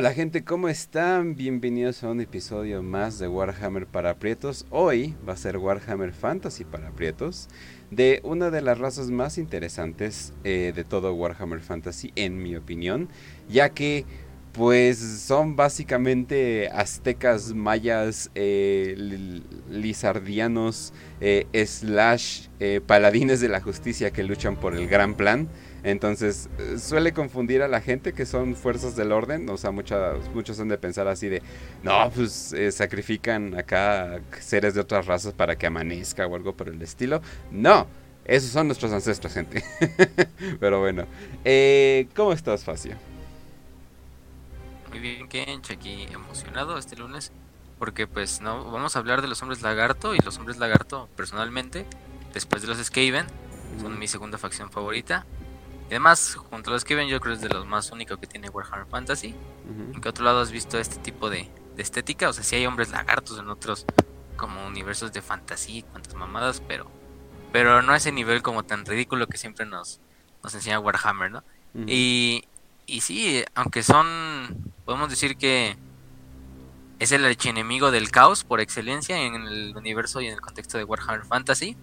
[0.00, 1.36] Hola gente, ¿cómo están?
[1.36, 4.64] Bienvenidos a un episodio más de Warhammer para Prietos.
[4.70, 7.50] Hoy va a ser Warhammer Fantasy para Prietos,
[7.90, 13.10] de una de las razas más interesantes eh, de todo Warhammer Fantasy, en mi opinión,
[13.50, 14.06] ya que
[14.52, 22.46] pues son básicamente aztecas, mayas, eh, lizardianos, eh, slash
[22.86, 25.46] paladines de la justicia que luchan por el gran plan.
[25.82, 29.48] Entonces, eh, suele confundir a la gente que son fuerzas del orden.
[29.48, 31.42] O sea, muchas, muchos han de pensar así de,
[31.82, 36.68] no, pues eh, sacrifican acá seres de otras razas para que amanezca o algo por
[36.68, 37.22] el estilo.
[37.50, 37.86] No,
[38.24, 39.64] esos son nuestros ancestros, gente.
[40.60, 41.06] Pero bueno,
[41.44, 42.96] eh, ¿cómo estás, Facio?
[44.90, 47.32] Muy bien, Kench, aquí emocionado este lunes.
[47.78, 51.86] Porque pues no, vamos a hablar de los hombres lagarto y los hombres lagarto personalmente,
[52.34, 53.24] después de los Skaven,
[53.80, 55.24] son mi segunda facción favorita.
[55.90, 58.16] Y además, junto a los que ven, yo creo que es de los más únicos
[58.18, 59.34] que tiene Warhammer Fantasy.
[59.92, 62.28] ¿En qué otro lado has visto este tipo de, estética?
[62.28, 63.86] O sea, si hay hombres lagartos en otros
[64.36, 66.88] como universos de fantasía, cuantas mamadas, pero
[67.52, 69.98] pero no a ese nivel como tan ridículo que siempre nos,
[70.44, 71.42] nos enseña Warhammer, ¿no?
[71.86, 72.44] y,
[72.86, 75.76] y sí, aunque son, podemos decir que
[77.00, 80.84] es el archienemigo del caos por excelencia en el universo y en el contexto de
[80.84, 81.76] Warhammer Fantasy.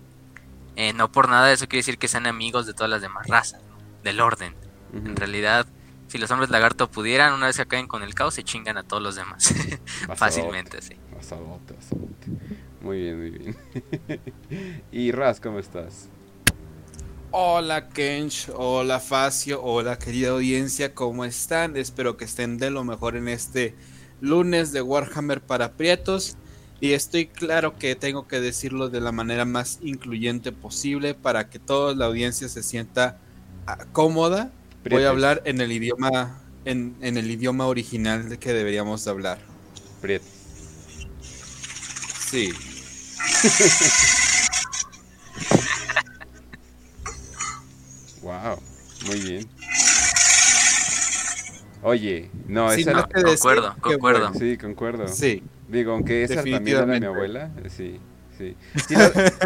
[0.77, 3.66] Eh, no por nada eso quiere decir que sean amigos de todas las demás razas
[4.07, 4.55] del orden.
[4.93, 5.67] En realidad,
[6.07, 8.83] si los hombres lagarto pudieran, una vez que caen con el caos, se chingan a
[8.83, 9.53] todos los demás.
[10.15, 10.95] Fácilmente, sí.
[12.81, 13.57] Muy bien, muy bien.
[14.91, 16.07] y Raz, ¿cómo estás?
[17.31, 21.75] Hola Kench, hola Facio, hola querida audiencia, ¿cómo están?
[21.75, 23.75] Espero que estén de lo mejor en este
[24.21, 26.37] lunes de Warhammer para Prietos.
[26.79, 31.59] Y estoy claro que tengo que decirlo de la manera más incluyente posible para que
[31.59, 33.19] toda la audiencia se sienta
[33.91, 34.51] cómoda,
[34.89, 39.39] voy a hablar en el idioma en, el idioma original de que deberíamos de hablar.
[40.01, 40.25] Prieto.
[42.29, 42.51] Sí.
[48.21, 48.59] wow,
[49.05, 49.47] muy bien.
[51.83, 54.33] Oye, no, esa no, concuerdo, concuerdo.
[54.33, 55.07] Sí, concuerdo.
[55.07, 55.43] Sí.
[55.69, 58.01] Digo, aunque esa también era mi abuela, sí,
[58.37, 58.57] sí.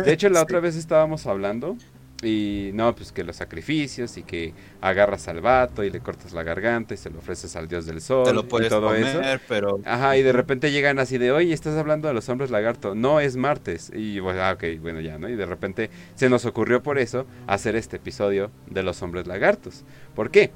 [0.03, 1.78] de hecho, la otra vez estábamos hablando
[2.24, 6.44] y no, pues que los sacrificios y que agarras al vato y le cortas la
[6.44, 9.20] garganta y se lo ofreces al dios del sol Te lo puedes y todo eso.
[9.48, 9.80] pero...
[9.86, 12.96] Ajá, y de repente llegan así de, oye, estás hablando de los hombres lagarto.
[12.96, 13.92] No, es martes.
[13.94, 15.30] Y pues, ah, ok, bueno, ya, ¿no?
[15.30, 19.84] Y de repente se nos ocurrió por eso hacer este episodio de los hombres lagartos.
[20.16, 20.52] ¿Por qué?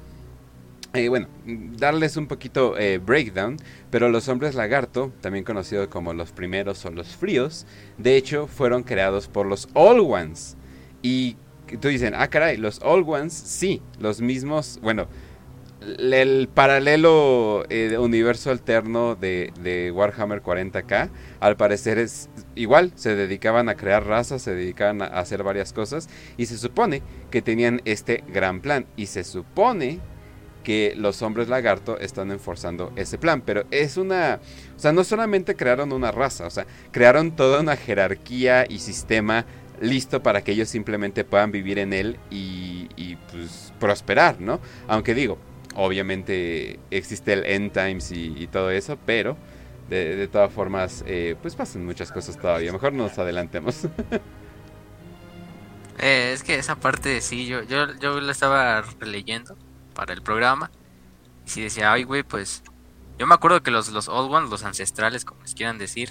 [0.94, 3.58] Eh, bueno, darles un poquito eh, breakdown,
[3.90, 7.66] pero los hombres lagarto, también conocidos como los primeros o los fríos,
[7.98, 10.56] de hecho fueron creados por los All Ones.
[11.02, 11.36] Y
[11.80, 15.08] tú dicen, ah, caray, los Old Ones, sí, los mismos, bueno,
[15.80, 21.10] el paralelo eh, universo alterno de, de, Warhammer 40k,
[21.40, 26.08] al parecer es igual, se dedicaban a crear razas, se dedicaban a hacer varias cosas,
[26.36, 30.00] y se supone que tenían este gran plan, y se supone
[30.66, 34.40] que los hombres lagarto están enforzando ese plan, pero es una,
[34.76, 39.46] o sea, no solamente crearon una raza, o sea, crearon toda una jerarquía y sistema
[39.80, 44.60] listo para que ellos simplemente puedan vivir en él y, pues prosperar, ¿no?
[44.88, 45.38] Aunque digo,
[45.74, 49.36] obviamente existe el end times y, todo eso, pero
[49.88, 52.72] de, todas formas, eh, pues pasan muchas cosas todavía.
[52.72, 53.84] Mejor nos adelantemos.
[55.98, 59.56] eh, es que esa parte, sí, yo, yo, yo la estaba releyendo
[59.94, 60.70] para el programa.
[61.46, 62.62] Y si decía, ay, güey, pues.
[63.18, 66.10] Yo me acuerdo que los, los Old Ones, los ancestrales, como les quieran decir,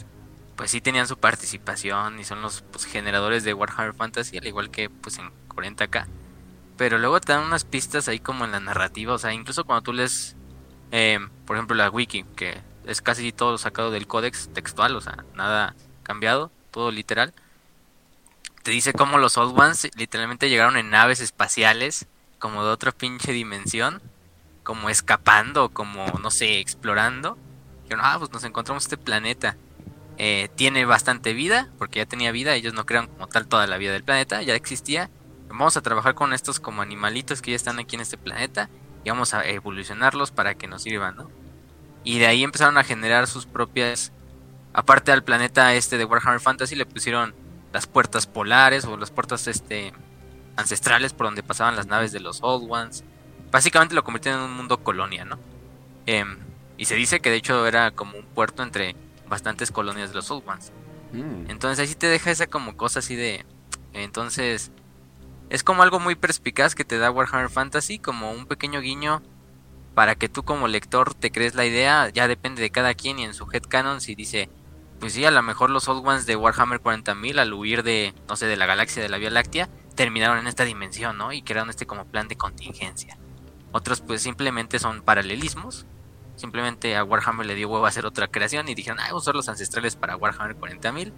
[0.56, 4.72] pues sí tenían su participación y son los pues, generadores de Warhammer Fantasy, al igual
[4.72, 6.06] que pues en 40k.
[6.78, 9.84] Pero luego te dan unas pistas ahí como en la narrativa, o sea, incluso cuando
[9.84, 10.36] tú lees,
[10.92, 15.24] eh, por ejemplo, la wiki, que es casi todo sacado del códex textual, o sea,
[15.36, 17.34] nada cambiado, todo literal.
[18.64, 22.08] Te dice cómo los Old Ones literalmente llegaron en naves espaciales,
[22.40, 24.02] como de otra pinche dimensión,
[24.64, 27.38] como escapando, como, no sé, explorando.
[27.84, 29.56] Dijeron, ah, pues nos encontramos este planeta
[30.18, 33.78] eh, tiene bastante vida, porque ya tenía vida, ellos no crean como tal toda la
[33.78, 35.10] vida del planeta, ya existía.
[35.50, 38.70] Vamos a trabajar con estos como animalitos que ya están aquí en este planeta
[39.04, 41.30] y vamos a evolucionarlos para que nos sirvan, ¿no?
[42.04, 44.12] Y de ahí empezaron a generar sus propias,
[44.74, 47.34] aparte al planeta este de Warhammer Fantasy le pusieron
[47.74, 49.94] las puertas polares o las puertas este
[50.56, 53.04] ancestrales por donde pasaban las naves de los Old Ones.
[53.52, 55.40] Básicamente lo convirtieron en un mundo colonia, ¿no?
[56.06, 56.38] Em,
[56.78, 58.96] y se dice que de hecho era como un puerto entre
[59.30, 60.72] bastantes colonias de los Old Ones.
[61.12, 61.50] Mm.
[61.50, 63.46] Entonces ahí sí te deja esa como cosa así de...
[63.94, 64.72] Entonces
[65.50, 69.22] es como algo muy perspicaz que te da Warhammer Fantasy, como un pequeño guiño
[69.94, 73.24] para que tú como lector te crees la idea, ya depende de cada quien y
[73.24, 74.50] en su headcanon si dice,
[75.00, 78.36] pues sí, a lo mejor los Old Ones de Warhammer 40.000 al huir de, no
[78.36, 81.32] sé, de la galaxia de la Vía Láctea, terminaron en esta dimensión, ¿no?
[81.32, 83.18] Y crearon este como plan de contingencia.
[83.72, 85.86] Otros pues simplemente son paralelismos.
[86.36, 89.48] Simplemente a Warhammer le dio huevo a hacer otra creación y dijeron, ah, usar los
[89.48, 91.14] ancestrales para Warhammer 40.000.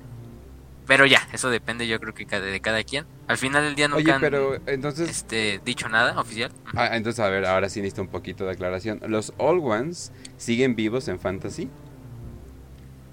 [0.85, 3.05] Pero ya, eso depende yo creo que de cada quien.
[3.27, 5.09] Al final del día nunca Oye, pero entonces...
[5.09, 6.51] este, dicho nada oficial.
[6.75, 9.01] Ah, entonces, a ver, ahora sí necesito un poquito de aclaración.
[9.05, 11.69] ¿Los All Ones siguen vivos en Fantasy?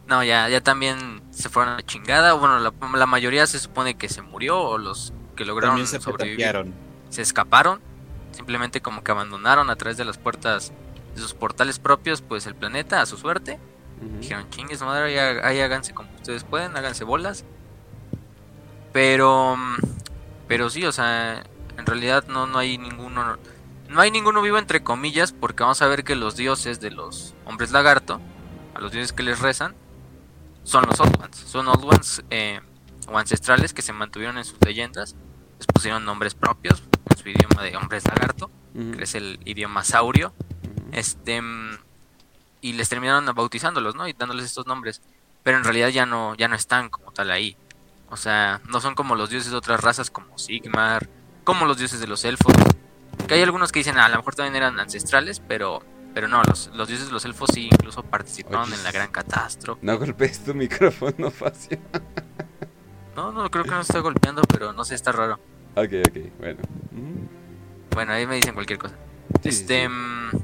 [0.06, 2.34] No, ya, ya también se fueron a la chingada.
[2.34, 6.00] Bueno, la, la mayoría se supone que se murió o los que lograron También se
[6.00, 6.72] sobrevivir
[7.08, 7.80] se escaparon.
[8.30, 10.72] Simplemente como que abandonaron a través de las puertas
[11.14, 13.58] de sus portales propios, pues el planeta a su suerte.
[14.20, 17.44] Dijeron, chingues madre, ahí, ahí háganse como ustedes pueden, háganse bolas.
[18.92, 19.76] Pero, mm,
[20.46, 21.42] pero sí, o sea,
[21.78, 23.38] en realidad no, no hay ninguno,
[23.88, 27.34] no hay ninguno vivo entre comillas, porque vamos a ver que los dioses de los
[27.44, 28.20] hombres lagarto,
[28.74, 29.74] a los dioses que les rezan,
[30.64, 31.36] son los Old Ones.
[31.36, 32.60] Son Old Ones eh,
[33.08, 35.14] o ancestrales que se mantuvieron en sus leyendas,
[35.58, 40.32] les pusieron nombres propios en su idioma de hombres lagarto, que es el idioma saurio.
[40.94, 41.78] Este mm,
[42.62, 44.08] y les terminaron bautizándolos, ¿no?
[44.08, 45.02] Y dándoles estos nombres.
[45.42, 47.56] Pero en realidad ya no, ya no están como tal ahí.
[48.08, 51.08] O sea, no son como los dioses de otras razas como Sigmar,
[51.42, 52.54] como los dioses de los elfos.
[53.28, 55.82] Que hay algunos que dicen, "Ah, a lo mejor también eran ancestrales, pero,
[56.14, 59.10] pero no, los, los dioses de los elfos sí incluso participaron Oye, en la gran
[59.10, 59.80] catástrofe.
[59.84, 61.78] No golpees tu micrófono fácil.
[63.16, 65.34] No, no, creo que no estoy golpeando, pero no sé, está raro.
[65.74, 66.60] ok, ok, bueno.
[67.90, 68.96] Bueno, ahí me dicen cualquier cosa.
[69.42, 70.38] Sí, este, sí.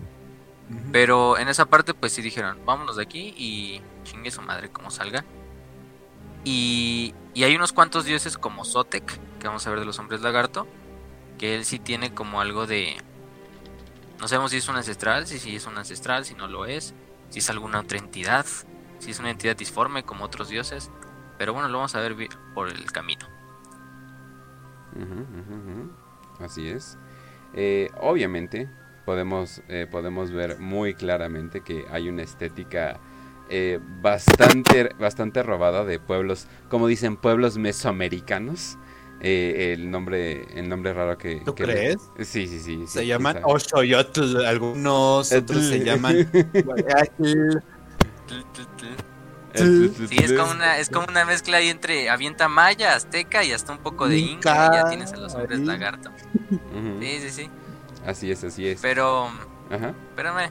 [0.93, 4.91] Pero en esa parte, pues sí dijeron, vámonos de aquí y chingue su madre como
[4.91, 5.25] salga.
[6.45, 10.21] Y, y hay unos cuantos dioses como Sotek, que vamos a ver de los hombres
[10.21, 10.67] lagarto,
[11.39, 12.97] que él sí tiene como algo de...
[14.21, 16.95] No sabemos si es un ancestral, si sí es un ancestral, si no lo es,
[17.31, 18.47] si es alguna otra entidad,
[18.99, 20.91] si es una entidad disforme como otros dioses.
[21.39, 22.15] Pero bueno, lo vamos a ver
[22.55, 23.27] por el camino.
[26.39, 26.99] Así es.
[27.55, 28.69] Eh, obviamente
[29.11, 33.01] podemos, eh, podemos ver muy claramente que hay una estética
[33.49, 38.79] eh, bastante, bastante robada de pueblos, como dicen, pueblos mesoamericanos.
[39.21, 41.43] Eh, el nombre el nombre raro que...
[41.45, 41.97] ¿Tú que- crees?
[42.21, 42.87] Sí, sí, sí.
[42.87, 46.31] Se sí, llaman Oshoyotl, algunos, otros se llaman
[46.65, 47.59] Guayacl.
[49.53, 53.73] Sí, es como una, es como una mezcla ahí entre avienta maya, azteca y hasta
[53.73, 56.13] un poco de inca, y ya tienes a los hombres lagarto.
[57.01, 57.51] Sí, sí, sí.
[58.07, 58.81] Así es, así es.
[58.81, 59.27] Pero,
[59.71, 59.95] Ajá.
[60.11, 60.51] espérame,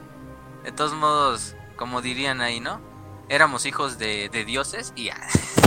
[0.64, 2.80] de todos modos, como dirían ahí, ¿no?
[3.28, 5.16] Éramos hijos de, de dioses y ya.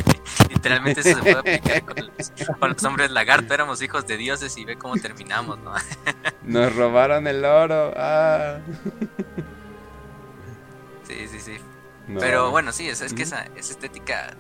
[0.50, 3.54] Literalmente eso se puede aplicar con los, con los hombres lagarto.
[3.54, 5.74] Éramos hijos de dioses y ve cómo terminamos, ¿no?
[6.44, 7.94] Nos robaron el oro.
[7.96, 8.60] Ah.
[11.04, 11.58] Sí, sí, sí.
[12.08, 12.20] No.
[12.20, 14.36] Pero bueno, sí, es, es que esa, esa estética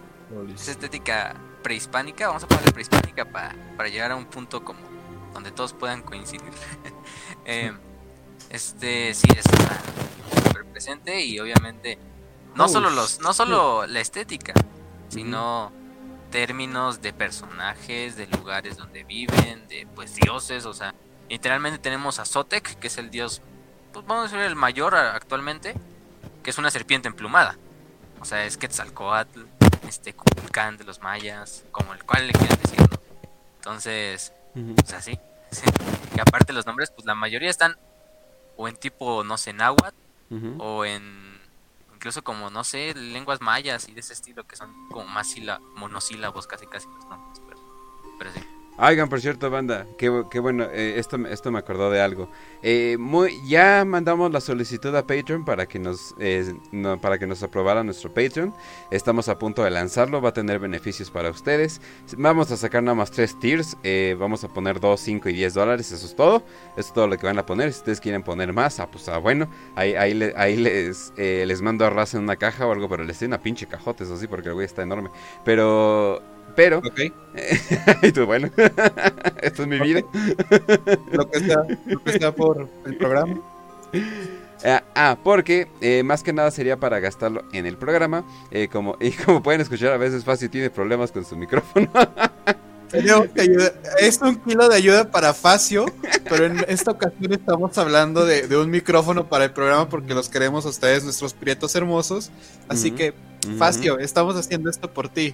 [0.56, 4.80] esa estética prehispánica, vamos a ponerle prehispánica pa- para llegar a un punto como
[5.34, 6.44] donde todos puedan coincidir.
[7.45, 7.74] Eh,
[8.50, 9.81] este sí está
[10.45, 11.98] súper presente y obviamente
[12.56, 14.53] no solo los, no solo la estética,
[15.10, 15.72] sino
[16.32, 20.94] términos de personajes, de lugares donde viven, de pues dioses, o sea,
[21.29, 23.41] literalmente tenemos a Sotek, que es el dios,
[23.91, 25.75] pues vamos a decir el mayor actualmente,
[26.44, 27.58] que es una serpiente emplumada.
[28.20, 29.41] O sea, es Quetzalcoatl,
[29.88, 33.00] este Kukulcán de los mayas, como el cual le quieran decir, ¿no?
[33.58, 34.75] Entonces, Ujú.
[34.75, 35.13] pues así.
[35.13, 35.20] sí.
[36.15, 37.75] Y aparte los nombres, pues la mayoría están
[38.55, 39.95] o en tipo, no sé, náhuatl,
[40.29, 40.55] Ujú.
[40.60, 41.33] o en
[41.95, 45.60] incluso como, no sé, lenguas mayas y de ese estilo, que son como más síla-
[45.75, 47.41] monosílabos casi casi los nombres.
[47.48, 47.62] Pero,
[48.19, 48.39] pero sí.
[48.75, 52.27] Oigan, por cierto, banda, qué, qué bueno, eh, esto, esto me acordó de algo.
[52.63, 57.27] Eh, muy, ya mandamos la solicitud a Patreon para que nos eh, no, para que
[57.27, 58.51] nos aprobara nuestro Patreon.
[58.89, 61.82] Estamos a punto de lanzarlo, va a tener beneficios para ustedes.
[62.18, 65.53] Vamos a sacar nada más tres tiers, eh, vamos a poner 2, 5 y 10
[65.53, 66.38] dólares, eso es todo.
[66.75, 67.72] Eso es todo lo que van a poner.
[67.72, 71.44] Si ustedes quieren poner más, ah, pues ah, bueno, ahí, ahí, le- ahí les, eh,
[71.46, 74.03] les mando a raza en una caja o algo, pero les doy una pinche cajota,
[74.03, 75.12] eso sí, porque el güey está enorme.
[75.46, 76.24] Pero,
[76.55, 76.79] pero...
[76.79, 77.00] Ok,
[78.03, 78.50] y tú, bueno,
[79.41, 80.01] esto es mi vida.
[81.12, 83.41] lo que sea, lo que sea por el programa.
[84.65, 88.24] Ah, ah, porque eh, más que nada sería para gastarlo en el programa.
[88.50, 91.91] eh, como, y como pueden escuchar, a veces Facio tiene problemas con su micrófono.
[94.00, 95.86] Es un kilo de ayuda para Facio,
[96.29, 100.29] pero en esta ocasión estamos hablando de, de un micrófono para el programa porque los
[100.29, 102.31] queremos a ustedes, nuestros prietos hermosos.
[102.69, 103.13] Así que,
[103.57, 105.33] Facio, estamos haciendo esto por ti.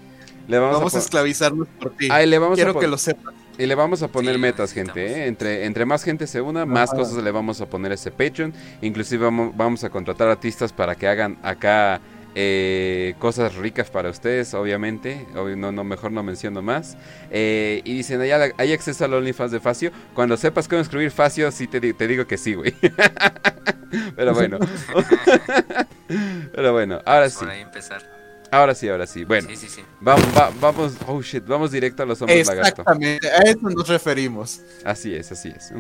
[0.50, 2.10] Le vamos, Vamos a esclavizarnos por ti.
[2.12, 3.36] Ay, le vamos Quiero a que lo sepas.
[3.58, 5.06] Y le vamos a poner Sí, metas, gente.
[5.06, 5.28] ¿eh?
[5.28, 6.98] Entre, entre más gente se una, más Ajá.
[6.98, 8.54] cosas le vamos a poner a ese Patreon.
[8.82, 12.02] Inclusive vamos, vamos a contratar artistas para que hagan acá
[12.34, 15.28] eh, cosas ricas para ustedes, obviamente.
[15.36, 16.98] Obvio, no, no, mejor no menciono más.
[17.30, 19.92] Eh, y dicen, ¿hay, hay acceso al OnlyFans de Facio?
[20.16, 22.74] Cuando sepas cómo escribir Facio, sí te, te digo que sí, güey.
[24.16, 24.58] Pero bueno.
[26.56, 27.40] Pero bueno, ahora sí.
[27.40, 28.19] Por ahí empezar.
[28.52, 29.24] Ahora sí, ahora sí.
[29.26, 29.82] Bueno, Sí, sí, sí.
[30.02, 32.82] vamos, va- vamos, oh shit, vamos directo a los hombres lagarto.
[32.82, 34.62] Exactamente, a eso nos referimos.
[34.84, 35.72] Así es, así es.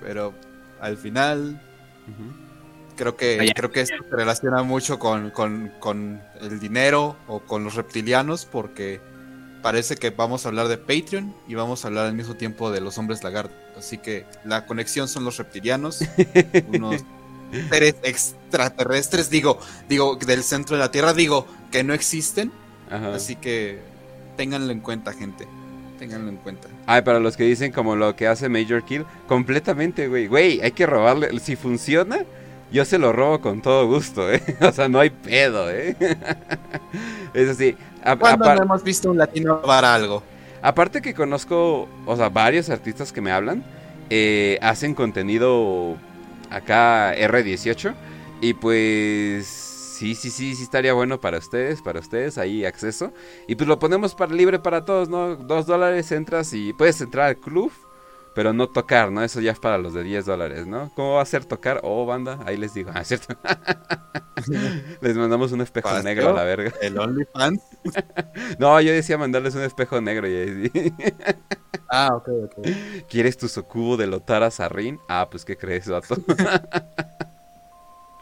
[0.00, 0.34] Pero
[0.80, 1.60] al final,
[2.96, 7.64] creo que, creo que esto se relaciona mucho con, con- con el dinero o con
[7.64, 9.00] los reptilianos, porque
[9.62, 12.80] parece que vamos a hablar de Patreon y vamos a hablar al mismo tiempo de
[12.82, 13.56] los hombres lagartos.
[13.78, 16.00] Así que la conexión son los reptilianos,
[16.68, 17.02] unos
[17.70, 19.58] seres extraterrestres, digo,
[19.88, 22.52] digo, del centro de la Tierra, digo, que no existen.
[22.90, 23.14] Ajá.
[23.14, 23.80] Así que
[24.36, 25.46] ténganlo en cuenta, gente.
[25.98, 26.68] Ténganlo en cuenta.
[26.86, 30.26] Ay, para los que dicen como lo que hace Major Kill, completamente, güey.
[30.26, 31.38] Güey, hay que robarle.
[31.40, 32.24] Si funciona,
[32.72, 34.42] yo se lo robo con todo gusto, ¿eh?
[34.60, 35.96] O sea, no hay pedo, ¿eh?
[37.34, 37.76] Es así.
[38.18, 40.22] ¿Cuándo no hemos visto un latino robar algo?
[40.60, 43.64] Aparte que conozco, o sea, varios artistas que me hablan,
[44.10, 45.96] eh, hacen contenido
[46.50, 47.94] acá R18
[48.40, 53.12] y pues sí, sí, sí, sí estaría bueno para ustedes, para ustedes, ahí acceso.
[53.46, 55.36] Y pues lo ponemos para libre para todos, ¿no?
[55.36, 57.72] Dos dólares entras y puedes entrar al club,
[58.34, 59.22] pero no tocar, ¿no?
[59.22, 60.90] Eso ya es para los de 10 dólares, ¿no?
[60.94, 61.80] ¿Cómo va a ser tocar?
[61.82, 63.36] Oh, banda, ahí les digo, ah, es cierto.
[65.00, 66.72] les mandamos un espejo negro a la verga.
[66.80, 67.60] El OnlyFans.
[68.58, 70.92] No, yo decía mandarles un espejo negro y ahí-
[71.90, 72.66] Ah, ok, ok.
[73.08, 74.98] ¿Quieres tu socubo de Lotara Sarrin?
[75.08, 76.16] Ah, pues ¿qué crees, vato?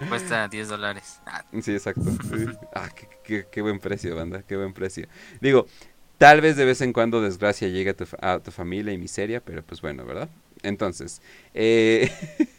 [0.09, 1.21] Cuesta 10 dólares.
[1.26, 2.02] Ah, sí, exacto.
[2.75, 5.07] Ah, qué, qué- qué buen precio, banda, qué buen precio.
[5.40, 5.66] Digo,
[6.23, 8.99] tal vez de vez en cuando desgracia llegue a tu, fa- a tu familia y
[8.99, 10.29] miseria, pero pues bueno, ¿verdad?
[10.62, 11.21] Entonces,
[11.52, 12.09] eh,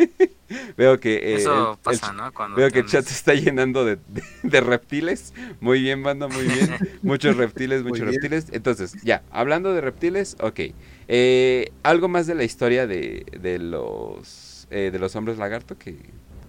[0.77, 1.15] veo que...
[1.15, 2.33] eh, Eso el- pasa, ¿no?
[2.33, 5.33] Cuando Veo que el chat se está llenando de, de- de reptiles.
[5.61, 6.77] Muy bien, banda, muy bien.
[7.03, 8.21] Muchos reptiles, Muy muchos bien.
[8.21, 8.45] reptiles.
[8.51, 10.59] Entonces, ya, hablando de reptiles, ok.
[11.07, 15.97] Eh, algo más de la historia de, de los eh, de los hombres lagarto que,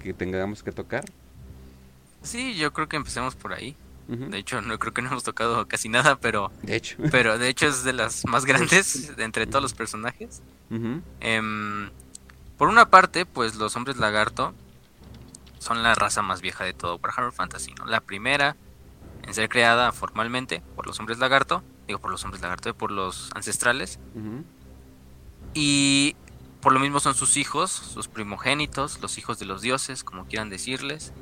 [0.03, 1.05] que tengamos que tocar.
[2.23, 3.77] Sí, yo creo que empecemos por ahí.
[4.09, 6.97] De hecho, no creo que no hemos tocado casi nada, pero, De hecho.
[7.11, 10.43] pero de hecho es de las más grandes de entre todos los personajes.
[11.21, 11.91] Em,
[12.59, 14.55] por una parte, pues los hombres lagarto
[15.59, 17.87] son la raza más vieja de todo Warhammer Fantasy, ¿no?
[17.87, 18.57] La primera
[19.23, 22.91] en ser creada formalmente por los hombres lagarto, digo por los hombres lagarto, eh, por
[22.91, 23.99] los ancestrales,
[25.55, 26.17] y
[26.61, 30.51] por lo mismo son sus hijos, sus primogénitos, los hijos de los dioses, como quieran
[30.51, 31.13] decirles.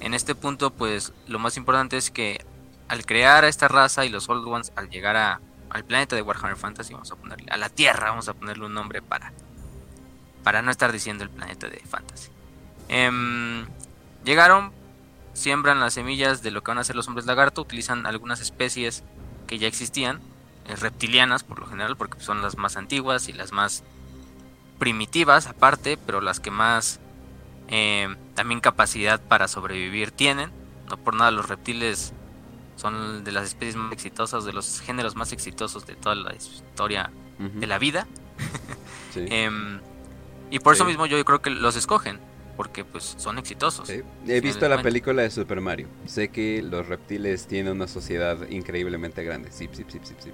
[0.00, 2.44] En este punto, pues lo más importante es que
[2.88, 6.22] al crear a esta raza y los Old Ones, al llegar a, al planeta de
[6.22, 9.32] Warhammer Fantasy, vamos a ponerle, a la Tierra, vamos a ponerle un nombre para,
[10.42, 12.30] para no estar diciendo el planeta de Fantasy.
[12.88, 13.66] Em,
[14.24, 14.72] llegaron,
[15.34, 19.04] siembran las semillas de lo que van a ser los hombres lagarto, utilizan algunas especies
[19.46, 20.20] que ya existían,
[20.66, 23.84] eh, reptilianas por lo general, porque son las más antiguas y las más
[24.78, 26.98] primitivas aparte, pero las que más
[27.70, 30.50] eh, también capacidad para sobrevivir tienen.
[30.88, 32.12] No por nada los reptiles
[32.76, 37.10] son de las especies más exitosas, de los géneros más exitosos de toda la historia
[37.38, 38.06] de la vida.
[39.12, 39.24] Sí.
[39.28, 39.80] Em,
[40.52, 42.20] y por eso mismo yo creo que los escogen,
[42.56, 43.88] porque pues son exitosos.
[43.88, 44.02] Sí.
[44.28, 45.88] He visto la película de Super Mario.
[46.06, 49.50] Sé que los reptiles tienen una sociedad increíblemente grande.
[49.50, 50.30] Sí, sí, sí, sí, sí.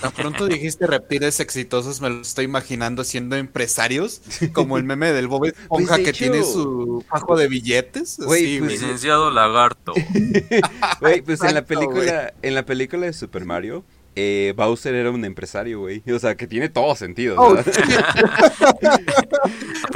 [0.00, 4.20] Tan pronto dijiste reptiles exitosos, me lo estoy imaginando siendo empresarios,
[4.52, 8.10] como el meme del Bob Esponja Pues, de que hecho- tiene su fajo de billetes.
[8.10, 8.72] Sí, pues.
[8.72, 9.94] Licenciado Lagarto.
[11.00, 13.84] Güey, pues en la película, en la película de Super Mario,
[14.16, 16.02] eh, Bowser era un empresario, güey.
[16.12, 17.36] O sea, que tiene todo sentido.
[17.38, 17.56] Oh,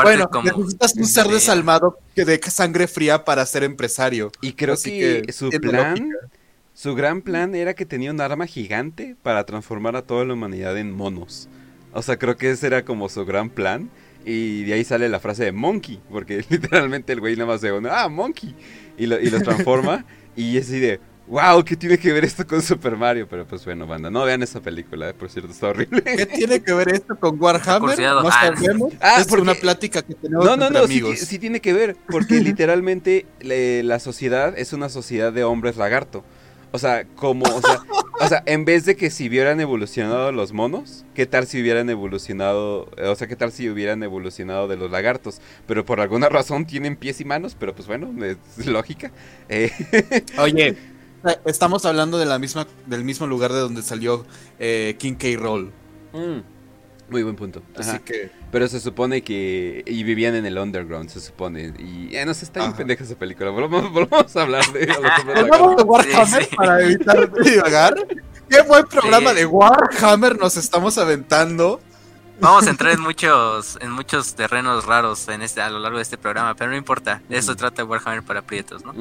[0.03, 4.31] bueno, como necesitas un ser desalmado que de sangre fría para ser empresario.
[4.41, 6.17] Y creo Así que, que su plan, lógica.
[6.83, 10.77] Su gran plan era que tenía un arma gigante para transformar a toda la humanidad
[10.77, 11.49] en monos.
[11.93, 13.89] O sea, creo que ese era como su gran plan.
[14.25, 17.71] Y de ahí sale la frase de monkey, porque literalmente el güey nada más de
[17.71, 18.57] uno, ah, monkey.
[18.99, 20.05] Y, lo, y los transforma.
[20.37, 20.99] y es así de,
[21.29, 23.29] wow, ¿qué tiene que ver esto con Super Mario?
[23.31, 26.03] Pero pues bueno, banda, no vean esa película, eh, por cierto, está horrible.
[26.03, 27.97] ¿Qué tiene que ver esto con Warhammer?
[27.97, 28.93] No Ah, sabemos.
[29.01, 31.19] Ah, es porque- una plática que tenemos No, no, entre no, sí, amigos.
[31.21, 36.25] sí tiene que ver, porque literalmente le- la sociedad es una sociedad de hombres lagarto.
[36.73, 37.83] O sea, como, o sea,
[38.21, 41.91] o sea, en vez de que si hubieran evolucionado los monos, ¿qué tal si hubieran
[41.91, 45.41] evolucionado, eh, o sea, qué tal si hubieran evolucionado de los lagartos?
[45.67, 49.13] Pero por alguna razón tienen pies y manos, pero pues bueno, es lógica.
[49.49, 49.71] Eh,
[50.39, 50.77] Oye,
[51.45, 54.25] estamos hablando de la misma, del mismo lugar de donde salió
[54.59, 55.29] eh, King K.
[55.37, 55.73] Roll.
[56.13, 56.41] Mm,
[57.13, 57.63] muy buen punto.
[57.79, 58.31] Así que.
[58.51, 59.85] Pero se supone que.
[59.87, 61.73] Y vivían en el underground, se supone.
[61.79, 62.79] Y eh, no sé, está bien Ajá.
[62.79, 63.51] pendeja esa película.
[63.51, 64.91] Volvamos, volvamos a hablar de.
[65.37, 65.83] Hablamos de.
[65.85, 66.57] Warhammer Sí, sí.
[66.57, 67.95] para evitar divagar.
[68.49, 69.37] Qué buen programa Sí.
[69.37, 71.81] de Warhammer nos estamos aventando.
[72.41, 76.03] Vamos a entrar en muchos, en muchos terrenos raros en este, a lo largo de
[76.03, 77.23] este programa, pero no importa.
[77.29, 78.93] De eso trata Warhammer para prietos, ¿no?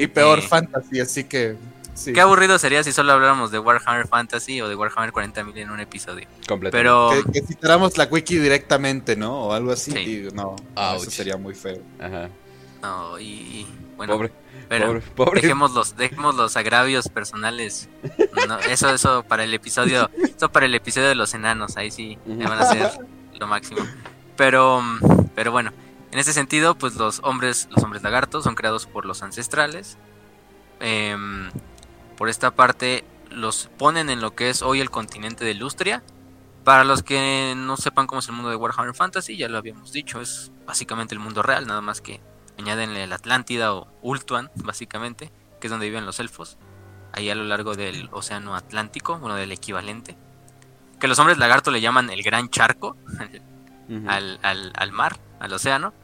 [0.00, 0.42] Y peor Eh.
[0.42, 1.56] fantasy, así que.
[1.98, 2.12] Sí.
[2.12, 5.80] Qué aburrido sería si solo habláramos de Warhammer Fantasy o de Warhammer 40.000 en un
[5.80, 6.28] episodio.
[6.46, 6.70] Completamente.
[6.70, 9.46] Pero Que, que citáramos la wiki directamente, ¿no?
[9.46, 9.90] O algo así.
[9.90, 10.28] Sí.
[10.28, 11.02] y no, Ouch.
[11.02, 11.82] eso sería muy feo.
[11.98, 12.28] Ajá.
[12.82, 14.32] no, y, y, bueno, pobre,
[14.68, 15.40] pero pobre, pobre.
[15.40, 17.88] dejemos los, dejemos los agravios personales.
[18.46, 22.16] No, eso, eso para el episodio, eso para el episodio de los enanos, ahí sí
[22.26, 22.92] me van a hacer
[23.40, 23.80] lo máximo.
[24.36, 24.80] Pero,
[25.34, 25.72] pero bueno,
[26.12, 29.98] en ese sentido, pues los hombres, los hombres lagartos son creados por los ancestrales.
[30.80, 31.50] Em,
[32.18, 36.02] por esta parte, los ponen en lo que es hoy el continente de Lustria.
[36.64, 39.92] Para los que no sepan cómo es el mundo de Warhammer Fantasy, ya lo habíamos
[39.92, 42.20] dicho, es básicamente el mundo real, nada más que
[42.58, 46.58] añadenle la Atlántida o Ultuan, básicamente, que es donde viven los elfos,
[47.12, 50.18] ahí a lo largo del océano Atlántico, bueno, del equivalente.
[50.98, 52.96] Que los hombres lagarto le llaman el gran charco
[54.08, 55.94] al, al, al mar, al océano.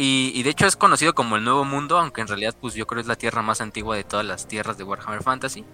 [0.00, 2.86] Y, y de hecho es conocido como el Nuevo Mundo, aunque en realidad pues yo
[2.86, 5.64] creo es la tierra más antigua de todas las tierras de Warhammer Fantasy.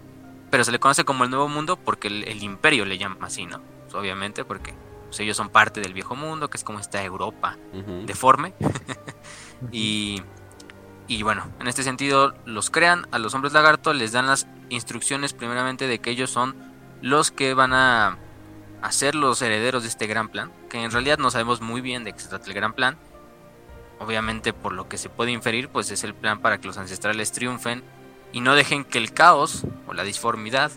[0.50, 3.44] Pero se le conoce como el Nuevo Mundo porque el, el imperio le llama así,
[3.44, 3.60] ¿no?
[3.82, 4.74] Pues, obviamente porque
[5.08, 7.58] pues, ellos son parte del viejo mundo, que es como esta Europa
[8.06, 8.54] deforme.
[9.72, 10.22] y,
[11.06, 15.34] y bueno, en este sentido los crean a los hombres lagarto, les dan las instrucciones
[15.34, 16.56] primeramente de que ellos son
[17.02, 18.18] los que van a,
[18.80, 22.04] a ser los herederos de este gran plan, que en realidad no sabemos muy bien
[22.04, 22.96] de qué se trata el gran plan.
[24.00, 27.32] Obviamente por lo que se puede inferir, pues es el plan para que los ancestrales
[27.32, 27.82] triunfen
[28.32, 30.72] y no dejen que el caos o la disformidad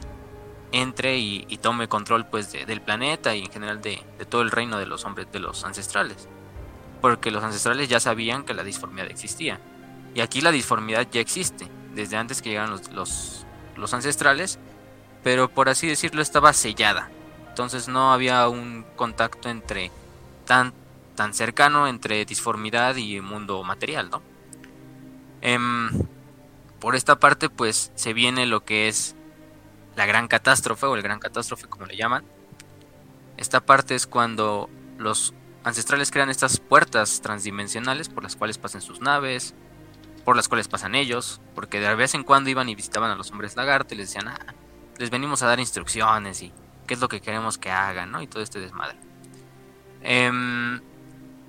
[0.71, 4.77] entre y, tome control pues de- del planeta y en general de, todo el reino
[4.77, 6.27] de los hombres de los ancestrales
[7.01, 9.59] porque los ancestrales ya sabían que la disformidad existía.
[10.15, 14.57] Y aquí la disformidad ya existe, desde antes que llegaran los, los, los ancestrales,
[15.23, 17.09] pero por así decirlo estaba sellada.
[17.49, 19.91] Entonces no había un contacto entre
[20.45, 20.73] tan,
[21.17, 24.21] tan cercano entre disformidad y mundo material, ¿no?
[25.41, 25.89] Em,
[26.79, 29.15] por esta parte pues se viene lo que es
[29.95, 32.23] la gran catástrofe o el gran catástrofe como le llaman.
[33.35, 39.01] Esta parte es cuando los ancestrales crean estas puertas transdimensionales por las cuales pasan sus
[39.01, 39.55] naves,
[40.23, 43.31] por las cuales pasan ellos, porque de vez en cuando iban y visitaban a los
[43.31, 44.53] hombres lagarto y les decían, ah,
[44.99, 46.53] les venimos a dar instrucciones y
[46.85, 48.21] qué es lo que queremos que hagan, ¿no?
[48.21, 48.97] Y todo este desmadre.
[50.01, 50.79] Em,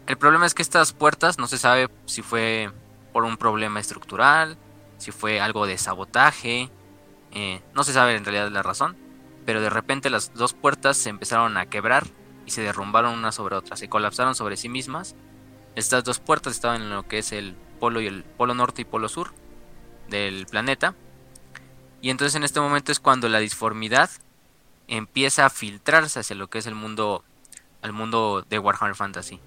[0.08, 2.72] el problema es que estas puertas no se sabe si fue
[3.12, 4.56] por un problema estructural,
[4.96, 6.70] si fue algo de sabotaje,
[7.32, 8.96] eh, no se sabe en realidad la razón,
[9.44, 12.06] pero de repente las dos puertas se empezaron a quebrar
[12.46, 15.14] y se derrumbaron una sobre otra, se colapsaron sobre sí mismas.
[15.76, 18.84] Estas dos puertas estaban en lo que es el polo y el polo norte y
[18.86, 19.34] polo sur
[20.08, 20.94] del planeta.
[22.00, 24.08] Y entonces en este momento es cuando la disformidad
[24.86, 27.24] empieza a filtrarse hacia lo que es el mundo
[27.82, 29.38] al mundo de Warhammer Fantasy.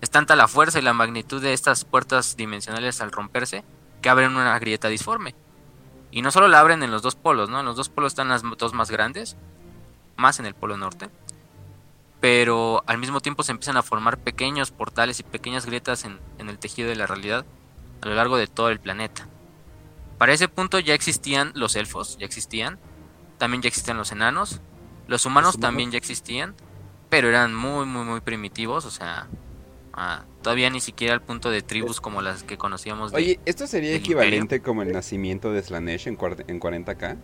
[0.00, 3.64] Es tanta la fuerza y la magnitud de estas puertas dimensionales al romperse
[4.02, 5.34] que abren una grieta disforme.
[6.10, 7.60] Y no solo la abren en los dos polos, ¿no?
[7.60, 9.36] En los dos polos están las dos más grandes,
[10.16, 11.10] más en el polo norte
[12.20, 16.48] pero al mismo tiempo se empiezan a formar pequeños portales y pequeñas grietas en, en,
[16.48, 17.44] el tejido de la realidad
[18.00, 19.28] a lo largo de todo el planeta.
[20.18, 22.78] Para ese punto ya existían los elfos, ya existían,
[23.38, 24.60] también ya existían los enanos,
[25.06, 25.60] los humanos, ¿Los humanos?
[25.60, 26.54] también ya existían,
[27.10, 29.28] pero eran muy, muy, muy primitivos, o sea,
[29.96, 33.12] ah, todavía ni siquiera al punto de tribus como las que conocíamos.
[33.12, 34.62] De, Oye, ¿esto sería equivalente imperio?
[34.62, 37.16] como el nacimiento de Slanesh en, en 40k?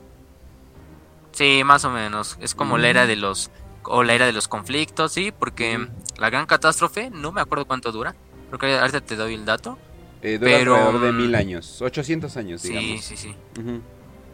[1.32, 2.80] Sí, más o menos, es como mm.
[2.80, 3.50] la era de los
[3.84, 5.88] o la era de los conflictos, sí, porque mm.
[6.18, 8.14] la gran catástrofe, no me acuerdo cuánto dura,
[8.48, 9.78] creo que ahorita te doy el dato.
[10.22, 13.04] Eh, dura pero, alrededor de mil años, 800 años, sí, digamos.
[13.04, 13.36] Sí, sí, sí.
[13.60, 13.80] Uh -huh.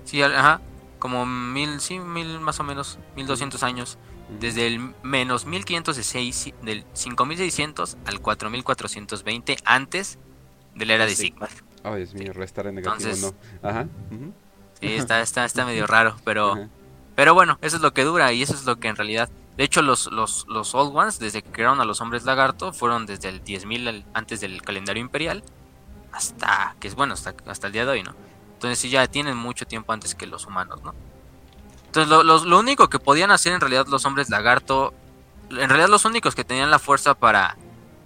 [0.05, 0.61] Sí, ajá,
[0.99, 3.99] como mil, sí, mil más o menos, 1200 años.
[4.41, 10.19] Desde el menos 1506, del 5600 al 4420 antes
[10.75, 11.51] de la era de Sigmar.
[11.83, 13.69] Ay, oh, Dios mío, restar en negativo, Entonces, no.
[13.69, 13.87] Ajá.
[14.11, 14.33] Uh -huh.
[14.81, 16.69] Sí, está, está, está medio raro, pero...
[17.17, 19.29] Pero bueno, eso es lo que dura y eso es lo que en realidad...
[19.57, 23.07] De hecho, los, los, los Old Ones, desde que crearon a los hombres lagarto, fueron
[23.07, 25.43] desde el 10.000 antes del calendario imperial
[26.13, 28.15] hasta, que es bueno, hasta, hasta el día de hoy, ¿no?
[28.55, 30.95] Entonces sí, ya tienen mucho tiempo antes que los humanos, ¿no?
[31.89, 34.95] Entonces lo, lo, lo único que podían hacer en realidad los hombres lagarto,
[35.51, 37.57] en realidad los únicos que tenían la fuerza para,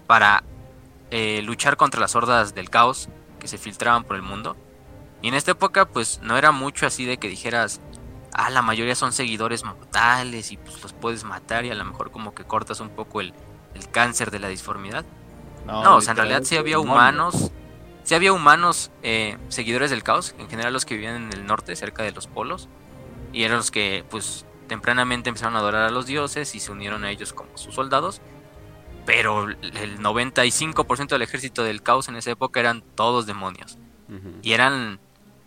[0.07, 0.42] para
[1.11, 3.09] eh, luchar contra las hordas del caos
[3.40, 4.57] que se filtraban por el mundo,
[5.23, 7.81] Y en esta época pues no era mucho así de que dijeras,
[8.33, 12.11] ah, la mayoría son seguidores mortales y pues los puedes matar y a lo mejor
[12.11, 13.33] como que cortas un poco el,
[13.75, 15.05] el cáncer de la disformidad.
[15.66, 17.53] No, o sea, en realidad sí había humanos,
[18.03, 21.77] sí había humanos eh, seguidores del caos, en general los que vivían en el norte,
[21.77, 22.68] cerca de los polos,
[23.33, 27.05] y eran los que pues tempranamente empezaron a adorar a los dioses y se unieron
[27.05, 28.21] a ellos como sus soldados.
[29.05, 33.79] Pero el 95% del ejército del caos en esa época eran todos demonios.
[34.42, 35.01] Y eran,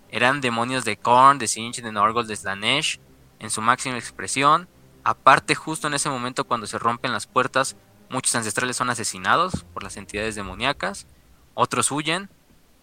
[0.09, 2.99] eran demonios de Korn, de Sinch, de Norgol, de Slanesh,
[3.39, 4.67] en su máxima expresión.
[5.03, 7.77] Aparte, justo en ese momento cuando se rompen las puertas,
[8.09, 11.05] muchos ancestrales son asesinados por las entidades demoníacas.
[11.53, 12.29] Otros huyen,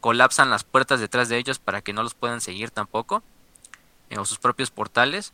[0.00, 3.22] colapsan las puertas detrás de ellos para que no los puedan seguir tampoco.
[4.12, 5.33] Eh, o sus propios portales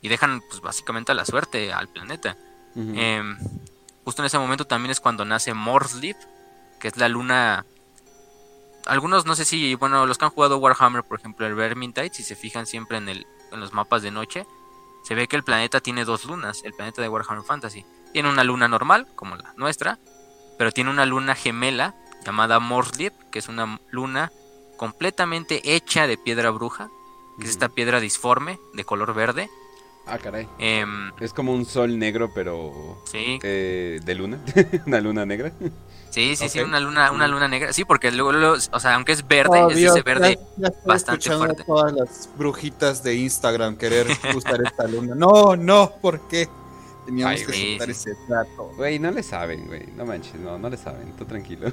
[0.00, 2.36] y dejan pues básicamente a la suerte al planeta.
[2.74, 3.38] Em,
[4.04, 6.16] justo en ese momento también es cuando nace Morsleaf,
[6.80, 7.66] que es la luna...
[8.86, 12.22] Algunos no sé si, bueno, los que han jugado Warhammer, por ejemplo, el Vermintide, si
[12.22, 14.46] se fijan siempre en, el, en los mapas de noche,
[15.04, 17.84] se ve que el planeta tiene dos lunas, el planeta de Warhammer Fantasy.
[18.12, 19.98] Tiene una luna normal, como la nuestra,
[20.56, 24.32] pero tiene una luna gemela llamada Morsleaf, que es una luna
[24.76, 26.88] completamente hecha de piedra bruja,
[27.38, 29.50] que es esta piedra disforme de color verde,
[30.08, 30.48] Ah, caray.
[30.58, 33.02] Em, es como un sol negro, pero.
[33.10, 33.40] Sí.
[33.42, 34.38] Eh, de luna.
[34.86, 35.52] una luna negra.
[36.10, 37.72] Sí, sí, sí, una luna, una luna negra.
[37.72, 40.38] Sí, porque luego, o sea, aunque es verde, es ese verde
[40.86, 41.64] bastante fuerte.
[41.64, 45.16] todas las brujitas de Instagram querer usar esta luna.
[45.16, 46.48] No, no, ¿por qué?
[47.06, 48.72] Teníamos que usar ese trato.
[48.76, 49.86] Güey, no le saben, güey.
[49.96, 51.12] No manches, no, no le saben.
[51.16, 51.72] Tú tranquilo.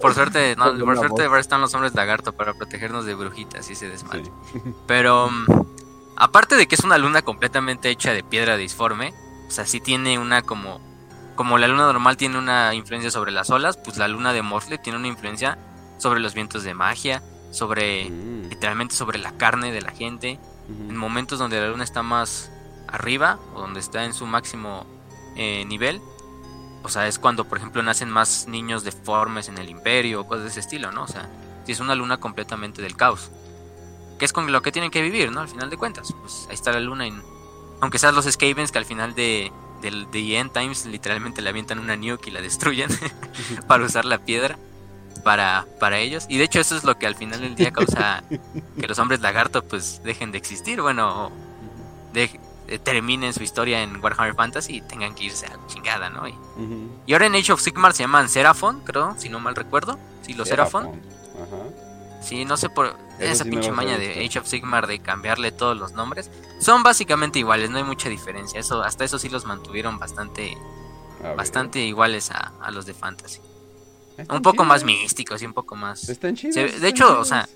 [0.00, 3.88] por suerte, no, por suerte están los hombres lagarto para protegernos de brujitas y se
[3.88, 4.30] desmadre.
[4.86, 5.46] Pero mm,
[6.16, 9.14] aparte de que es una luna completamente hecha de piedra disforme,
[9.46, 10.80] o sea, sí tiene una como
[11.36, 14.76] como la luna normal tiene una influencia sobre las olas, pues la luna de Morsle
[14.76, 15.56] tiene una influencia
[15.96, 18.50] sobre los vientos de magia, sobre mm.
[18.50, 20.38] literalmente sobre la carne de la gente.
[20.88, 22.50] En momentos donde la luna está más
[22.88, 24.86] arriba o donde está en su máximo
[25.36, 26.00] eh, nivel,
[26.82, 30.44] o sea, es cuando, por ejemplo, nacen más niños deformes en el imperio o cosas
[30.44, 31.04] de ese estilo, ¿no?
[31.04, 31.28] O sea,
[31.66, 33.30] si es una luna completamente del caos.
[34.18, 35.40] Que es con lo que tienen que vivir, ¿no?
[35.40, 36.14] Al final de cuentas.
[36.20, 37.06] Pues ahí está la luna.
[37.06, 37.14] Y...
[37.80, 39.52] Aunque sean los Skavens que al final de,
[39.82, 42.90] de, End Times literalmente le avientan una nuke y la destruyen
[43.66, 44.58] para usar la piedra
[45.20, 46.26] para, para ellos.
[46.28, 48.22] Y de hecho eso es lo que al final del día causa
[48.80, 50.80] que los hombres lagarto pues dejen de existir.
[50.80, 51.30] Bueno,
[52.12, 52.30] de,
[52.68, 56.28] eh, terminen su historia en Warhammer Fantasy y tengan que irse a la chingada, ¿no?
[56.28, 56.34] Y,
[57.06, 59.98] y, ahora en Age of Sigmar se llaman Seraphon, creo, si no mal recuerdo.
[60.22, 60.86] Sí, los Seraphon.
[60.86, 61.90] Ajá.
[62.20, 65.92] Sí, no sé por esa pinche maña de Age of Sigmar de cambiarle todos los
[65.92, 66.30] nombres.
[66.60, 68.60] Son básicamente iguales, no hay mucha diferencia.
[68.60, 70.56] Eso, hasta eso sí los mantuvieron bastante,
[71.36, 73.40] bastante iguales a, los de Fantasy.
[74.28, 76.08] Un poco más místicos y un poco más.
[76.08, 76.80] Están chidos.
[76.80, 77.48] de hecho, o sea,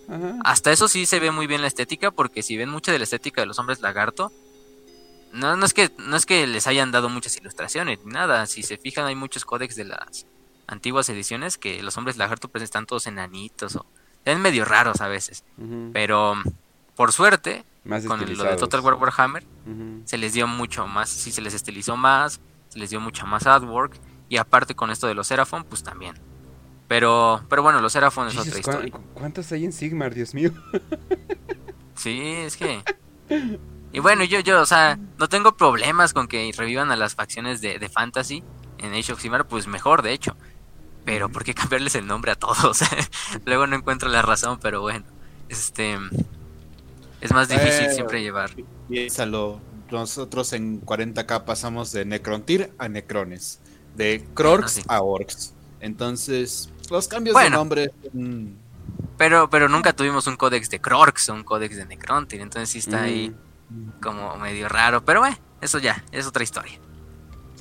[0.44, 3.05] hasta eso sí se ve muy bien la estética, porque si ven mucha de la
[3.05, 4.33] estética de los hombres lagarto,
[5.33, 8.46] no, no, es que, no es que les hayan dado muchas ilustraciones, ni nada.
[8.46, 10.27] Si se fijan, hay muchos códex de las
[10.66, 13.87] antiguas ediciones que los hombres lagarto pues están todos enanitos o
[14.24, 15.44] es medio raros a veces.
[15.92, 16.37] Pero
[16.96, 17.64] por suerte,
[18.07, 19.44] con lo de Total War Warhammer,
[20.05, 23.46] se les dio mucho más, sí se les estilizó más, se les dio mucho más
[23.46, 23.98] artwork
[24.29, 26.14] y aparte con esto de los Seraphon, pues también.
[26.88, 28.92] Pero, pero bueno, los Seraphon es otra historia.
[29.14, 30.52] ¿Cuántos hay en Sigmar, Dios mío?
[31.94, 32.82] sí, es que
[33.94, 37.60] y bueno, yo, yo, o sea, no tengo problemas con que revivan a las facciones
[37.60, 38.42] de, de Fantasy
[38.78, 40.36] en Age of Sigmar, pues mejor, de hecho.
[41.04, 42.80] Pero, ¿por qué cambiarles el nombre a todos?
[43.44, 45.04] Luego no encuentro la razón, pero bueno.
[45.48, 45.96] Este.
[47.20, 48.50] Es más difícil eh, siempre llevar.
[48.88, 49.60] Piénsalo.
[49.92, 53.60] Nosotros en 40k pasamos de Necrontyr a Necrones.
[53.94, 55.54] De Krorks a Orcs.
[55.78, 57.92] Entonces, los cambios de nombre.
[59.16, 62.40] Pero, pero nunca tuvimos un códex de Krorks o un códex de Necrontyr.
[62.40, 63.34] Entonces sí está ahí
[64.02, 66.78] como medio raro, pero bueno, eso ya, es otra historia.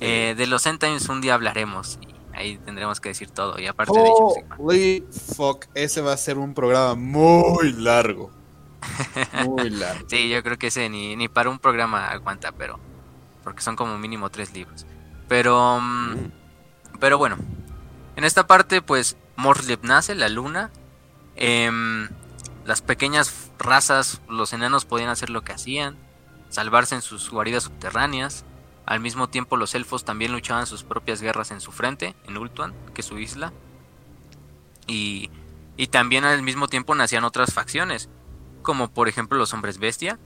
[0.00, 3.58] Eh, de los End Times un día hablaremos y ahí tendremos que decir todo.
[3.58, 5.04] Y aparte de
[5.36, 8.30] fuck, ese va a ser un programa muy largo.
[9.46, 10.06] Muy largo.
[10.08, 12.78] sí, yo creo que ese ni, ni para un programa aguanta, pero
[13.44, 14.84] porque son como mínimo tres libros.
[15.28, 16.32] Pero, mm, mm.
[16.98, 17.36] pero bueno,
[18.16, 20.70] en esta parte, pues Morleb nace, la luna.
[21.36, 21.70] Eh,
[22.64, 25.96] las pequeñas razas, los enanos podían hacer lo que hacían,
[26.48, 28.44] salvarse en sus guaridas subterráneas.
[28.86, 32.74] Al mismo tiempo los elfos también luchaban sus propias guerras en su frente, en Ultuan,
[32.94, 33.52] que es su isla.
[34.86, 35.30] Y,
[35.76, 38.08] y también al mismo tiempo nacían otras facciones,
[38.62, 40.18] como por ejemplo los hombres bestia,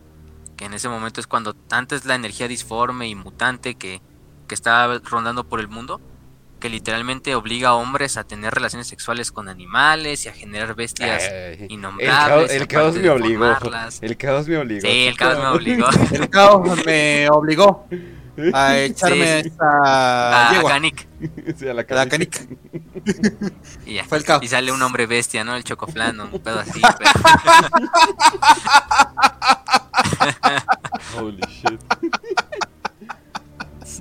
[0.57, 4.01] que en ese momento es cuando antes la energía disforme y mutante que,
[4.49, 6.01] que estaba rondando por el mundo,
[6.59, 11.23] que literalmente obliga a hombres a tener relaciones sexuales con animales y a generar bestias
[11.25, 12.29] Ay, el innombrables.
[12.29, 13.55] caos, el caos me obligó.
[13.55, 13.99] formarlas.
[14.03, 14.81] El caos me obligó.
[14.83, 15.87] Sí, el caos me obligó.
[16.13, 17.87] El caos me obligó
[18.55, 19.49] a echarme Sí, sí.
[19.49, 21.09] esta a yegua, Ganik.
[21.57, 22.39] Sí, a la a la canica.
[22.39, 22.41] canica.
[23.87, 24.05] Y ya.
[24.05, 24.43] Fue el caos.
[24.45, 25.57] Y sale un hombre bestia, ¿no?
[25.57, 26.81] El chocoflano, un pedo así.
[26.99, 27.11] pero-
[31.19, 31.81] Holy shit.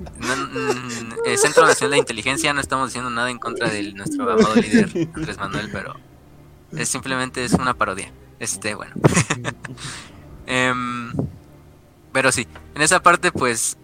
[0.00, 4.54] Mm, el Centro Nacional de Inteligencia no estamos diciendo nada en contra de nuestro amado
[4.56, 5.94] líder Andrés Manuel, pero
[6.72, 8.12] es simplemente es una parodia.
[8.38, 8.94] Este, bueno.
[10.50, 11.12] Em,
[12.10, 13.76] pero sí, en esa parte pues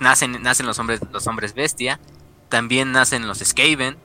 [0.00, 1.98] nacen, nacen los hombres, los hombres bestia,
[2.50, 3.96] también nacen los Skaven,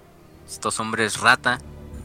[0.47, 1.59] estos hombres rata,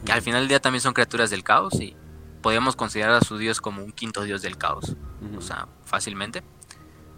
[0.05, 1.95] que al final del día también son criaturas del caos y
[2.43, 4.97] podemos considerar a su dios como un quinto dios del caos
[5.37, 6.43] o sea, fácilmente.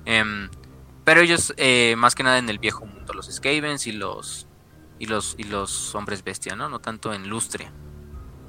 [0.04, 0.48] Em,
[1.04, 4.46] pero ellos, eh, más que nada en el viejo mundo, los Skavens y los
[4.98, 6.68] y los y los hombres bestia, ¿no?
[6.68, 7.72] No tanto en Lustria.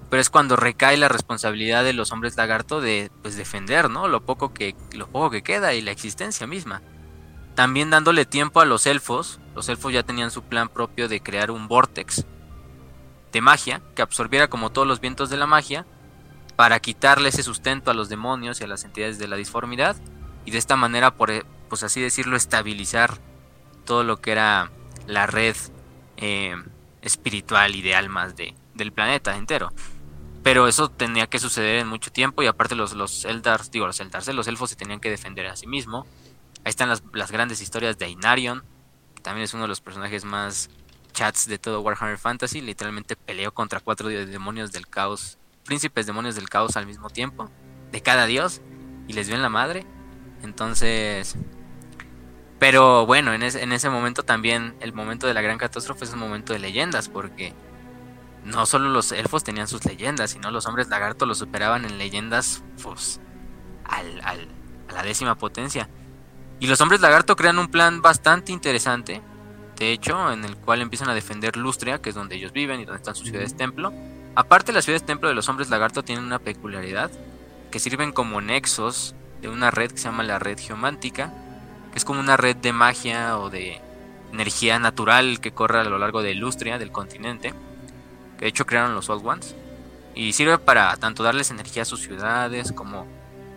[0.10, 4.08] Pero es cuando recae la responsabilidad de los hombres lagarto de pues defender, ¿no?
[4.08, 6.82] Lo poco que lo poco que queda y la existencia misma.
[7.56, 9.40] También dándole tiempo a los elfos.
[9.56, 12.26] Los elfos ya tenían su plan propio de crear un vortex
[13.32, 15.86] de magia que absorbiera como todos los vientos de la magia
[16.56, 19.96] para quitarle ese sustento a los demonios y a las entidades de la disformidad
[20.46, 23.18] y de esta manera, por, e- pues así decirlo, estabilizar
[23.86, 24.70] todo lo que era
[25.08, 25.56] la red
[26.18, 26.54] eh,
[27.02, 29.72] espiritual y de almas de, del planeta entero.
[30.44, 34.02] Pero eso tenía que suceder en mucho tiempo y aparte los, los Eldars, digo los
[34.02, 36.06] Eldars, eh, los elfos se tenían que defender a sí mismos.
[36.66, 38.66] Ahí están las, las grandes historias de Ainarion,
[39.16, 40.70] que también es uno de los personajes más
[41.14, 42.60] chats de todo Warhammer Fantasy.
[42.60, 47.50] Literalmente peleó contra cuatro de- demonios del caos, príncipes demonios del caos al mismo tiempo,
[47.94, 48.60] de cada dios,
[49.08, 49.86] y les dio en la madre.
[50.44, 51.36] Entonces,
[52.62, 56.14] pero bueno, en ese, en ese momento también, el momento de la gran catástrofe es
[56.14, 57.56] un momento de leyendas, porque
[58.46, 62.64] no solo los elfos tenían sus leyendas, sino los hombres lagarto los superaban en leyendas
[62.84, 63.20] pues,
[63.84, 64.48] al, al-
[64.90, 65.90] a la décima potencia.
[66.60, 69.24] Y los hombres lagarto crean un plan bastante interesante,
[69.80, 72.86] de hecho, en el cual empiezan a defender Lustria, que es donde ellos viven y
[72.86, 73.92] donde están sus ciudades templo.
[74.36, 77.10] Aparte, las ciudades templo de los hombres lagarto tienen una peculiaridad,
[77.72, 81.34] que sirven como nexos de una red que se llama la red geomántica,
[81.92, 83.80] que es como una red de magia o de
[84.34, 87.54] energía natural que corre a lo largo de Lustria, del continente,
[88.38, 89.56] que de hecho crearon los Old Ones,
[90.16, 93.06] y sirve para tanto darles energía a sus ciudades como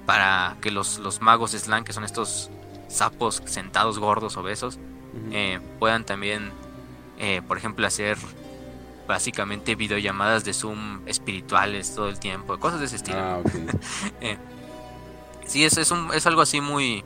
[0.06, 2.50] para que los, los magos Slan, que son estos
[2.88, 4.78] sapos sentados gordos obesos,
[5.32, 6.50] eh, puedan también,
[7.18, 8.18] eh, por ejemplo, hacer
[9.06, 13.18] básicamente videollamadas de Zoom espirituales todo el tiempo, cosas de ese estilo.
[13.18, 13.50] Ah, ok.
[15.46, 17.04] Sí, es, es, un- es algo así muy...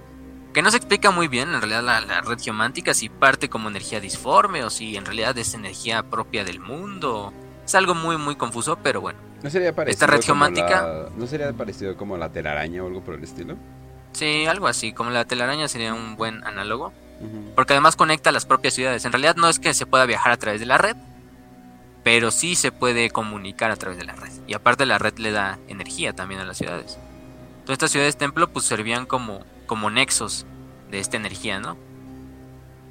[0.53, 3.69] que no se explica muy bien en realidad la, la red geomántica, si parte como
[3.69, 7.33] energía disforme o si en realidad es energía propia del mundo.
[7.65, 9.19] Es algo muy, muy confuso, pero bueno.
[9.43, 13.03] ¿No sería parecido Esta red geomántica- la- ¿No sería parecido como la telaraña o algo
[13.03, 13.57] por el estilo?
[14.13, 16.93] Sí, algo así, como la telaraña sería un buen análogo.
[17.57, 19.05] Porque además conecta las propias ciudades.
[19.05, 20.97] En realidad no es que se pueda viajar a través de la red,
[22.05, 24.31] pero sí se puede comunicar a través de la red.
[24.47, 26.97] Y aparte la red le da energía también a las ciudades.
[27.65, 30.45] Todas estas ciudades templo pues servían como, como nexos
[30.91, 31.77] de esta energía, ¿no?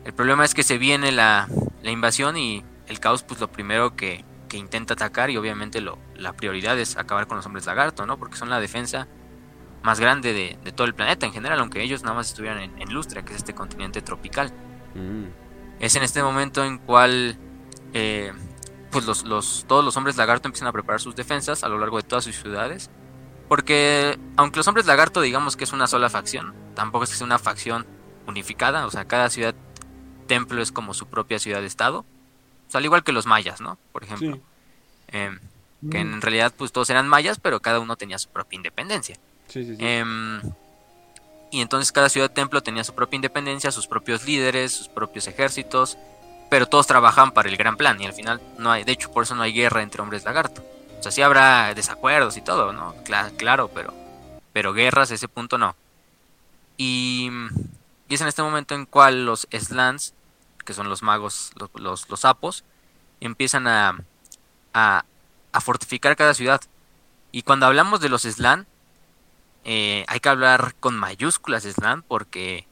[0.06, 1.50] El problema es que se viene la,
[1.84, 5.98] la invasión y el caos pues lo primero que, que intenta atacar y obviamente lo,
[6.16, 8.18] la prioridad es acabar con los hombres lagarto, ¿no?
[8.18, 9.08] Porque son la defensa
[9.84, 12.82] más grande de, de todo el planeta en general, aunque ellos nada más estuvieran en,
[12.82, 14.54] en Lustria, que es este continente tropical.
[14.96, 15.26] Mm.
[15.80, 17.38] Es en este momento en cual
[17.94, 18.32] eh,
[18.92, 21.98] pues los, los- todos los hombres lagarto empiezan a preparar sus defensas a lo largo
[21.98, 22.90] de todas sus ciudades.
[23.48, 27.26] Porque aunque los hombres lagarto digamos que es una sola facción, tampoco es que sea
[27.26, 27.86] una facción
[28.28, 28.86] unificada.
[28.86, 29.56] O sea, cada ciudad
[30.28, 32.00] templo es como su propia ciudad-estado.
[32.00, 33.78] O sea, al igual que los mayas, ¿no?
[33.92, 34.36] Por ejemplo.
[34.36, 34.42] Sí,
[35.10, 35.40] Em,
[35.90, 39.16] que en realidad pues todos eran mayas, pero cada uno tenía su propia independencia.
[39.48, 39.76] sí, sí.
[39.76, 39.78] sí.
[39.80, 40.42] Em,
[41.50, 45.98] y entonces cada ciudad templo tenía su propia independencia, sus propios líderes, sus propios ejércitos,
[46.50, 49.24] pero todos trabajaban para el gran plan y al final no hay, de hecho por
[49.24, 50.62] eso no hay guerra entre hombres lagarto.
[51.00, 52.96] O sea, sí habrá desacuerdos y todo, ¿no?
[53.04, 53.94] Cla- claro, pero,
[54.54, 55.76] pero guerras a ese punto no.
[56.78, 57.30] Y,
[58.10, 60.14] y es en este momento en cual los Slans,
[60.66, 62.64] que son los magos, los, los, los sapos,
[63.20, 63.98] empiezan a,
[64.74, 65.06] a,
[65.52, 66.62] a fortificar cada ciudad.
[67.32, 68.66] Y cuando hablamos de los Slan,
[69.66, 72.66] eh, hay que hablar con mayúsculas Slan porque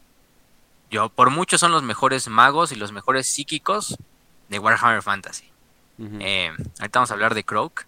[0.90, 3.98] yo por mucho son los mejores magos y los mejores psíquicos
[4.50, 5.50] de Warhammer Fantasy.
[6.20, 7.86] Eh, ahorita vamos a hablar de Croak,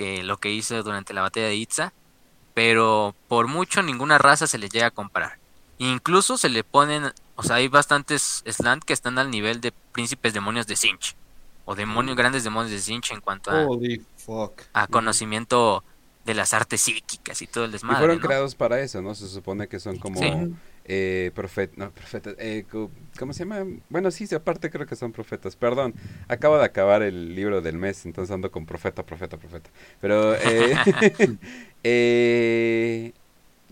[0.00, 1.92] que lo que hizo durante la batalla de Itza,
[2.54, 5.38] pero por mucho ninguna raza se le llega a comparar.
[5.76, 10.32] Incluso se le ponen, o sea, hay bastantes Slant que están al nivel de príncipes
[10.32, 11.16] demonios de Sinch.
[11.66, 14.62] o demonios, grandes demonios de Zinch en cuanto a, Holy fuck.
[14.72, 15.84] a conocimiento
[16.24, 17.98] de las artes psíquicas y todo el Y desmadre.
[17.98, 18.26] fueron ¿no?
[18.26, 19.14] creados para eso, ¿no?
[19.14, 20.32] Se supone que son como Sí.
[20.92, 22.64] Eh, profet- no, profetas, eh,
[23.18, 23.64] ¿cómo se llama?
[23.88, 25.54] Bueno, sí, sí, aparte creo que son profetas.
[25.56, 25.94] Perdón,
[26.28, 29.70] acabo de acabar el libro del mes, entonces ando con profeta, profeta, profeta.
[30.00, 30.80] Pero, eh,
[31.84, 33.12] eh,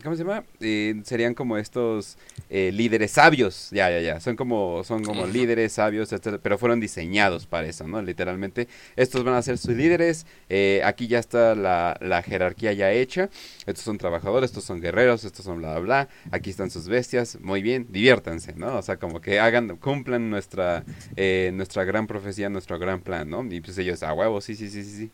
[0.03, 0.45] ¿cómo se llama?
[0.61, 2.17] Eh, serían como estos
[2.51, 4.21] eh, líderes sabios, ya, ya, ya.
[4.21, 8.01] Son como, son como líderes sabios, etcétera, pero fueron diseñados para eso, ¿no?
[8.03, 10.27] Literalmente, estos van a ser sus líderes.
[10.49, 13.29] eh, aquí ya está la, la jerarquía ya hecha.
[13.67, 16.09] Estos son trabajadores, estos son guerreros, estos son bla, bla, bla.
[16.31, 17.39] Aquí están sus bestias.
[17.41, 18.77] Muy bien, diviértanse, ¿no?
[18.77, 20.85] O sea, como que hagan, cumplan nuestra,
[21.17, 23.45] eh, nuestra gran profecía, nuestro gran plan, ¿no?
[23.53, 25.11] Y pues ellos, a huevo, sí, sí, sí, sí, sí.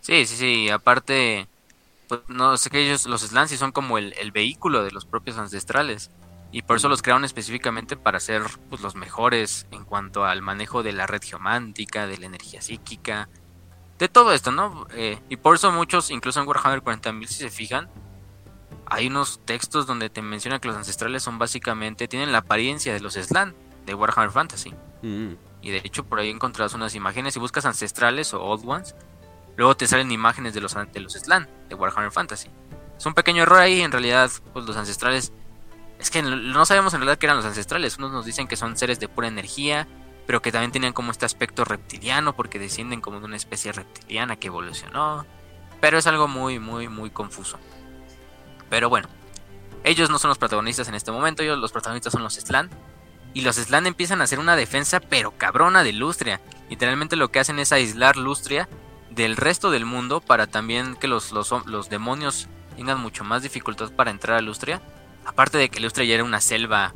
[0.00, 0.68] Sí, sí, sí.
[0.70, 1.46] Aparte,
[2.08, 5.38] pues, no sé que ellos, los Slancy son como el, el vehículo de los propios
[5.38, 6.10] ancestrales.
[6.52, 10.82] Y por eso los crearon específicamente para ser pues, los mejores en cuanto al manejo
[10.82, 13.28] de la red geomántica, de la energía psíquica,
[13.98, 14.86] de todo esto, ¿no?
[14.94, 17.88] Eh, y por eso muchos, incluso en Warhammer 40.000, si se fijan,
[18.86, 23.00] hay unos textos donde te menciona que los ancestrales son básicamente, tienen la apariencia de
[23.00, 24.74] los Slan de Warhammer Fantasy.
[25.02, 25.34] Mm.
[25.62, 27.34] Y de hecho por ahí encontrarás unas imágenes.
[27.34, 28.94] Si buscas ancestrales o old ones,
[29.56, 32.50] luego te salen imágenes de los, de los Slan de Warhammer Fantasy.
[32.96, 33.82] Es un pequeño error ahí.
[33.82, 35.32] En realidad, pues los ancestrales.
[35.98, 37.98] Es que no sabemos en realidad qué eran los ancestrales.
[37.98, 39.86] Unos nos dicen que son seres de pura energía,
[40.26, 44.36] pero que también tenían como este aspecto reptiliano, porque descienden como de una especie reptiliana
[44.36, 45.24] que evolucionó.
[45.80, 47.58] Pero es algo muy, muy, muy confuso.
[48.68, 49.08] Pero bueno,
[49.84, 51.42] ellos no son los protagonistas en este momento.
[51.42, 52.70] Ellos, los protagonistas son los Slan.
[53.32, 56.40] Y los Slan empiezan a hacer una defensa pero cabrona de Lustria.
[56.70, 58.68] Literalmente lo que hacen es aislar Lustria
[59.16, 64.10] del resto del mundo para también que los, los, demonios tengan mucho más dificultad para
[64.10, 64.82] entrar a Lustria.
[65.24, 66.94] Aparte de que Lustria ya era una selva,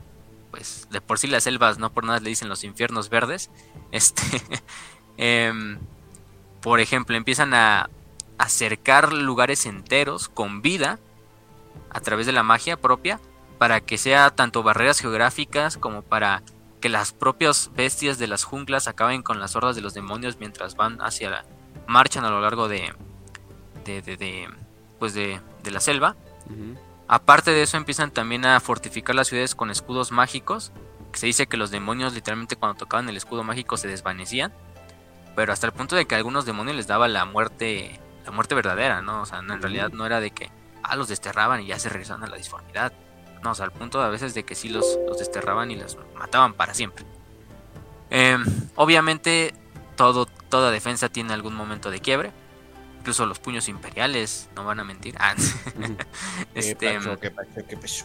[0.50, 3.50] pues de por sí las selvas no por nada le dicen los infiernos verdes.
[3.92, 4.22] Este,
[5.16, 5.80] em,
[6.60, 7.90] por ejemplo, empiezan a
[8.38, 11.00] acercar lugares enteros con vida
[11.90, 13.18] a través de la magia propia
[13.58, 16.44] para que sea tanto barreras geográficas como para
[16.80, 20.76] que las propias bestias de las junglas acaben con las hordas de los demonios mientras
[20.76, 21.44] van hacia la
[21.90, 22.94] marchan a lo largo de
[23.84, 24.48] de, de, de
[24.98, 26.16] pues de, de, la selva.
[27.08, 30.72] Aparte de eso empiezan también a fortificar las ciudades con escudos mágicos,
[31.12, 34.52] se dice que los demonios literalmente cuando tocaban el escudo mágico se desvanecían,
[35.34, 38.54] pero hasta el punto de que a algunos demonios les daba la muerte la muerte
[38.54, 39.22] verdadera, ¿no?
[39.22, 40.50] O sea, no, en realidad no era de que
[40.82, 42.92] ah los desterraban y ya se regresaban a la disformidad.
[43.42, 45.96] No, o sea, al punto a veces de que sí los, los desterraban y los
[46.14, 47.04] mataban para siempre.
[48.10, 48.36] Eh,
[48.76, 49.54] obviamente,
[49.96, 52.32] todo, toda defensa tiene algún momento de quiebre.
[52.98, 55.14] Incluso los puños imperiales, no van a mentir.
[55.20, 55.34] Ah,
[56.54, 57.18] este, ¿Qué pasó?
[57.18, 57.66] ¿Qué pasó?
[57.68, 58.04] ¿Qué pasó?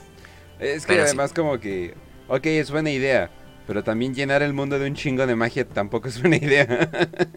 [0.60, 1.08] Es que Pero sí.
[1.08, 1.96] además como que,
[2.30, 3.30] ok, es buena idea,
[3.68, 6.90] pero también llenar el mundo de un chingo de magia tampoco es buena idea.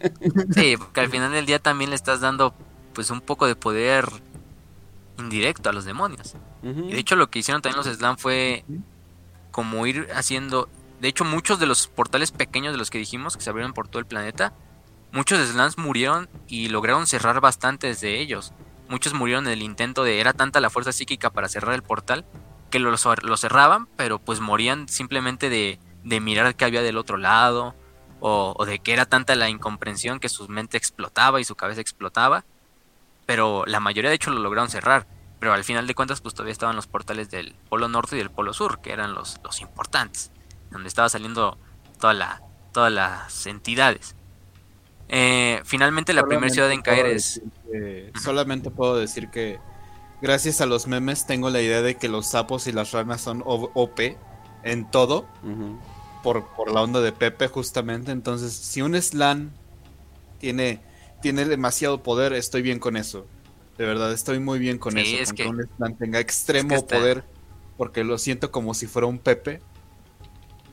[0.55, 2.53] sí, porque al final del día también le estás dando
[2.93, 4.05] pues un poco de poder
[5.17, 6.35] indirecto a los demonios.
[6.63, 8.63] Y de hecho lo que hicieron también los Slam fue
[9.51, 10.69] como ir haciendo...
[11.01, 13.87] De hecho muchos de los portales pequeños de los que dijimos que se abrieron por
[13.87, 14.53] todo el planeta,
[15.11, 18.53] muchos Slams murieron y lograron cerrar bastantes de ellos.
[18.87, 20.19] Muchos murieron en el intento de...
[20.19, 22.25] Era tanta la fuerza psíquica para cerrar el portal
[22.69, 27.17] que lo, lo cerraban, pero pues morían simplemente de, de mirar qué había del otro
[27.17, 27.75] lado.
[28.21, 31.79] O, o de que era tanta la incomprensión que su mente explotaba y su cabeza
[31.81, 32.43] explotaba.
[33.25, 35.07] Pero la mayoría de hecho lo lograron cerrar.
[35.39, 38.29] Pero al final de cuentas, pues todavía estaban los portales del Polo Norte y del
[38.29, 40.31] Polo Sur, que eran los, los importantes,
[40.69, 41.57] donde estaba saliendo
[41.99, 42.41] toda la,
[42.73, 44.15] todas las entidades.
[45.09, 47.41] Eh, finalmente, la primera ciudad en caer es.
[47.71, 49.59] que- solamente puedo decir que
[50.21, 53.41] gracias a los memes tengo la idea de que los sapos y las ranas son
[53.45, 54.17] O- OP
[54.63, 55.25] en todo
[56.23, 58.11] por, por la onda de Pepe justamente.
[58.11, 59.51] Entonces, si un slan
[60.39, 60.79] tiene,
[61.21, 63.25] tiene demasiado poder, estoy bien con eso.
[63.77, 65.23] De verdad, estoy muy bien con Sí, eso.
[65.23, 67.23] es con que- que, un slan tenga extremo es que está- poder,
[67.77, 69.61] porque lo siento como si fuera un Pepe.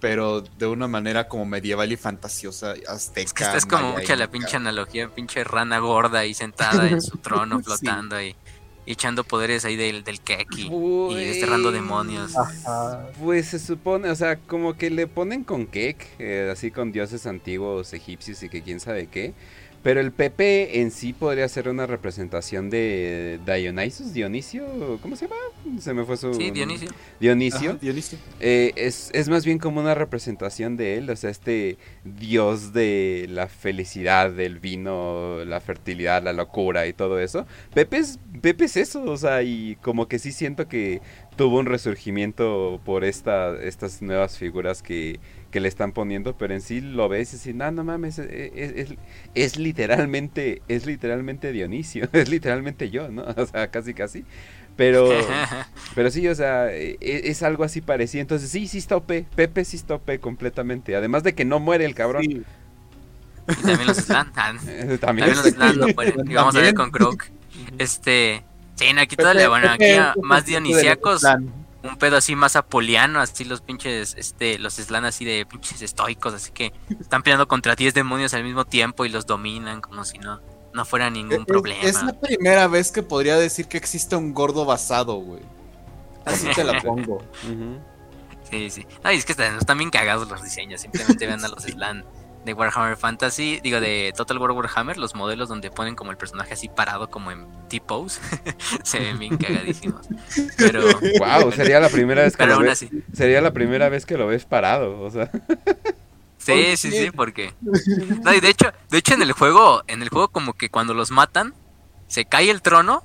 [0.00, 3.24] Pero de una manera como medieval y fantasiosa, azteca.
[3.24, 7.00] Es que esta es como mucha la pinche analogía, pinche rana gorda ahí sentada en
[7.00, 7.64] su trono Sí.
[7.64, 8.36] flotando y,
[8.84, 12.36] y echando poderes ahí del, del keki y desterrando demonios.
[12.36, 13.08] Ajá.
[13.22, 17.26] Pues se supone, o sea, como que le ponen con Kek, eh, así con dioses
[17.26, 19.32] antiguos egipcios y que quién sabe qué.
[19.86, 25.40] Pero el Pepe en sí podría ser una representación de Dionysus, Dionisio, ¿cómo se llama?
[25.78, 26.34] Se me fue su...
[26.34, 26.88] Sí, Dionisio.
[27.20, 27.70] Dionisio.
[27.70, 28.18] Ajá, Dionisio.
[28.40, 33.26] Eh, es, es más bien como una representación de él, o sea, este dios de
[33.28, 37.46] la felicidad, del vino, la fertilidad, la locura y todo eso.
[37.72, 41.00] Pepe es, Pepe es eso, o sea, y como que sí siento que
[41.36, 45.20] tuvo un resurgimiento por esta, estas nuevas figuras que,
[45.56, 48.28] que le están poniendo, pero en sí lo ves y dices, no, no mames, es,
[48.54, 48.94] es,
[49.34, 53.24] es, literalmente, es literalmente Dionisio, es literalmente yo, ¿no?
[53.38, 54.26] O sea, casi casi.
[54.76, 55.08] Pero,
[55.94, 58.20] pero sí, o sea, es, es, algo así parecido.
[58.20, 59.10] Entonces, sí, sí está OP.
[59.34, 60.94] Pepe sí está OP completamente.
[60.94, 62.24] Además de que no muere el cabrón.
[62.24, 62.42] Y
[63.46, 64.30] también los Slan.
[64.34, 66.30] también, también los Slan no mueren.
[66.30, 67.30] Y vamos a ver con Croak.
[67.78, 68.44] Este.
[68.74, 69.86] Sí, no, aquí todavía, bueno, aquí
[70.20, 71.24] más dionisiacos
[71.88, 76.34] un pedo así más apoliano, así los pinches, este, los Slan así de pinches estoicos,
[76.34, 80.18] así que están peleando contra 10 demonios al mismo tiempo y los dominan como si
[80.18, 80.40] no,
[80.72, 81.82] no fuera ningún es, problema.
[81.82, 85.42] Es la primera vez que podría decir que existe un gordo basado, güey.
[86.24, 87.22] Así te la pongo.
[88.50, 88.86] Sí, sí.
[89.02, 92.04] Ay, es que están, están bien cagados los diseños, simplemente vean a los Slan
[92.46, 96.54] de Warhammer Fantasy, digo de Total War Warhammer, los modelos donde ponen como el personaje
[96.54, 98.20] así parado como en T-pose,
[98.84, 100.06] se ven bien cagadísimos.
[100.56, 100.82] Pero
[101.18, 102.70] wow, sería la primera vez que lo ves.
[102.70, 102.90] Así.
[103.12, 105.28] Sería la primera vez que lo ves parado, o sea.
[106.38, 110.08] Sí, sí, sí, porque no, y de hecho, de hecho en el juego, en el
[110.08, 111.52] juego como que cuando los matan
[112.06, 113.02] se cae el trono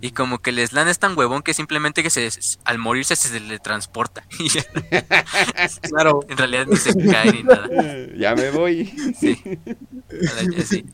[0.00, 2.28] y como que les dan es tan huevón que simplemente que se
[2.64, 4.24] al morirse se teletransporta.
[5.82, 6.20] claro.
[6.28, 7.68] En realidad ni se cae ni nada.
[8.16, 8.86] Ya me voy.
[9.18, 9.40] Sí.
[10.64, 10.84] sí.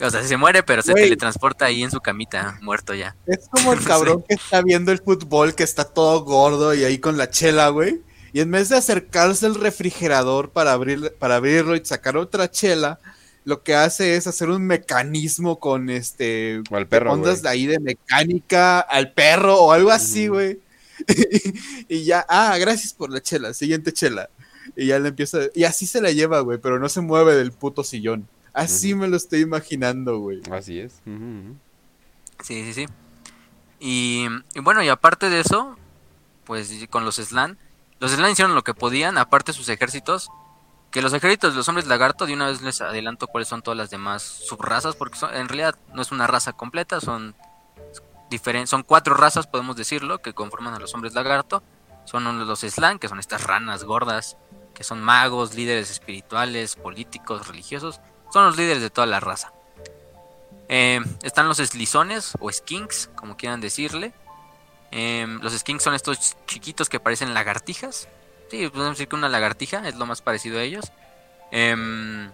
[0.00, 1.04] O sea, se muere, pero se Wey.
[1.04, 3.16] teletransporta ahí en su camita, muerto ya.
[3.26, 6.98] Es como el cabrón que está viendo el fútbol, que está todo gordo y ahí
[6.98, 8.02] con la chela, güey.
[8.32, 13.00] Y en vez de acercarse al refrigerador para, abrir, para abrirlo y sacar otra chela,
[13.44, 17.80] lo que hace es hacer un mecanismo con este al perro, ondas de ahí de
[17.80, 20.60] mecánica al perro o algo así, güey.
[21.88, 24.28] y ya, ah, gracias por la chela, siguiente chela.
[24.76, 27.52] Y ya le empieza, y así se la lleva, güey, pero no se mueve del
[27.52, 28.28] puto sillón.
[28.52, 29.00] Así uh -huh.
[29.00, 30.42] me lo estoy imaginando, güey.
[30.50, 31.00] Así es.
[31.06, 31.54] Uh -huh.
[32.42, 32.86] Sí, sí, sí.
[33.80, 35.76] Y, y, bueno, y aparte de eso,
[36.44, 37.56] pues con los Slan,
[38.00, 40.28] los Slan hicieron lo que podían, aparte sus ejércitos,
[40.90, 43.76] que los ejércitos de los hombres lagarto, de una vez les adelanto cuáles son todas
[43.76, 47.34] las demás subrazas, porque son, en realidad no es una raza completa, son
[48.30, 51.62] diferentes, son cuatro razas, podemos decirlo, que conforman a los hombres lagarto.
[52.04, 54.38] Son los Slan, que son estas ranas gordas,
[54.74, 58.00] que son magos, líderes espirituales, políticos, religiosos.
[58.32, 59.52] Son los líderes de toda la raza.
[60.70, 64.14] Eh, están los eslizones o skinks, como quieran decirle.
[64.90, 68.08] Eh, los skinks son estos chiquitos que parecen lagartijas.
[68.50, 70.92] Sí, podemos decir que una lagartija es lo más parecido a ellos.
[71.50, 72.30] Eh,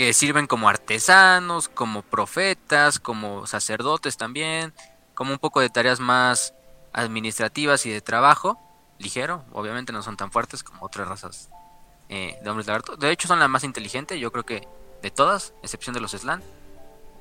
[0.00, 4.72] que sirven como artesanos, como profetas, como sacerdotes también,
[5.12, 6.54] como un poco de tareas más
[6.94, 8.58] administrativas y de trabajo,
[8.98, 11.50] ligero, obviamente no son tan fuertes como otras razas
[12.08, 12.96] eh, de hombres lagarto.
[12.96, 14.66] De hecho son la más inteligente, yo creo que
[15.02, 16.42] de todas, excepción de los Slan,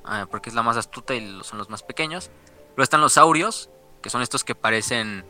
[0.10, 2.32] eh, porque es la más astuta y son los más pequeños.
[2.70, 3.70] Luego están los saurios,
[4.02, 5.26] que son estos que parecen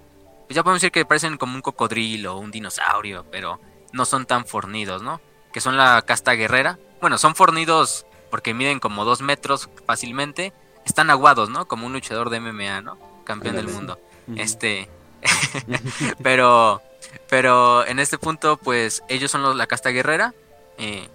[0.50, 3.60] pues ya podemos decir que parecen como un cocodrilo o un dinosaurio, pero
[3.94, 5.22] no son tan fornidos, ¿no?
[5.54, 6.80] Que son la casta guerrera.
[7.02, 10.52] Bueno, son fornidos porque miden como dos metros fácilmente.
[10.88, 11.68] Están aguados, ¿no?
[11.68, 12.98] Como un luchador de MMA, ¿no?
[13.26, 14.00] Campeón del mundo.
[14.38, 14.90] Este.
[16.24, 16.82] pero.
[17.30, 20.34] Pero en este punto, pues ellos son los, la casta guerrera.
[20.80, 21.10] Eh,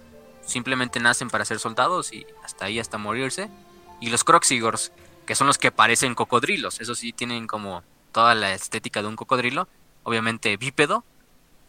[0.45, 3.49] simplemente nacen para ser soldados y hasta ahí, hasta morirse.
[3.99, 4.93] Y los Croxigors,
[5.25, 6.79] que son los que parecen cocodrilos.
[6.79, 7.83] Eso sí, tienen como
[8.15, 9.67] toda la estética de un cocodrilo,
[10.03, 11.03] obviamente bípedo,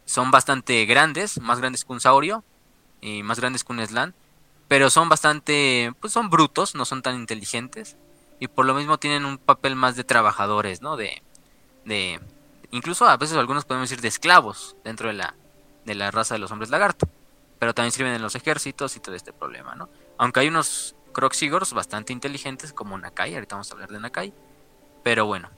[0.05, 2.45] son bastante grandes, más grandes que un saurio
[3.01, 4.15] y más grandes que un slan,
[4.69, 7.97] pero son bastante, pues son brutos, no son tan inteligentes
[8.39, 10.95] y por lo mismo tienen un papel más de trabajadores, ¿no?
[10.95, 11.21] De,
[11.83, 12.21] de,
[12.71, 15.35] incluso a veces algunos podemos decir de esclavos dentro de la,
[15.83, 17.09] de la raza de los hombres lagarto,
[17.59, 19.89] pero también sirven en los ejércitos y todo este problema, ¿no?
[20.17, 24.33] Aunque hay unos Croxigors bastante inteligentes como Nakai, ahorita vamos a hablar de Nakai,
[25.03, 25.49] pero bueno,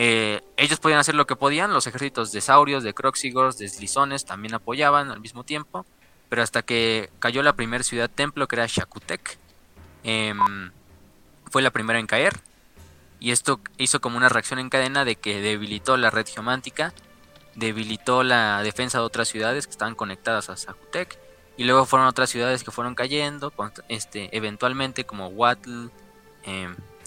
[0.00, 4.24] eh, ellos podían hacer lo que podían, los ejércitos de saurios, de croxigors, de slizones
[4.24, 5.84] también apoyaban al mismo tiempo,
[6.28, 9.36] pero hasta que cayó la primera ciudad templo que era Shakutek,
[10.04, 10.34] eh,
[11.50, 12.38] fue la primera en caer,
[13.18, 16.94] y esto hizo como una reacción en cadena de que debilitó la red geomántica,
[17.56, 21.18] debilitó la defensa de otras ciudades que estaban conectadas a Shakutek,
[21.56, 23.52] y luego fueron otras ciudades que fueron cayendo,
[23.88, 25.88] este, eventualmente como Watl,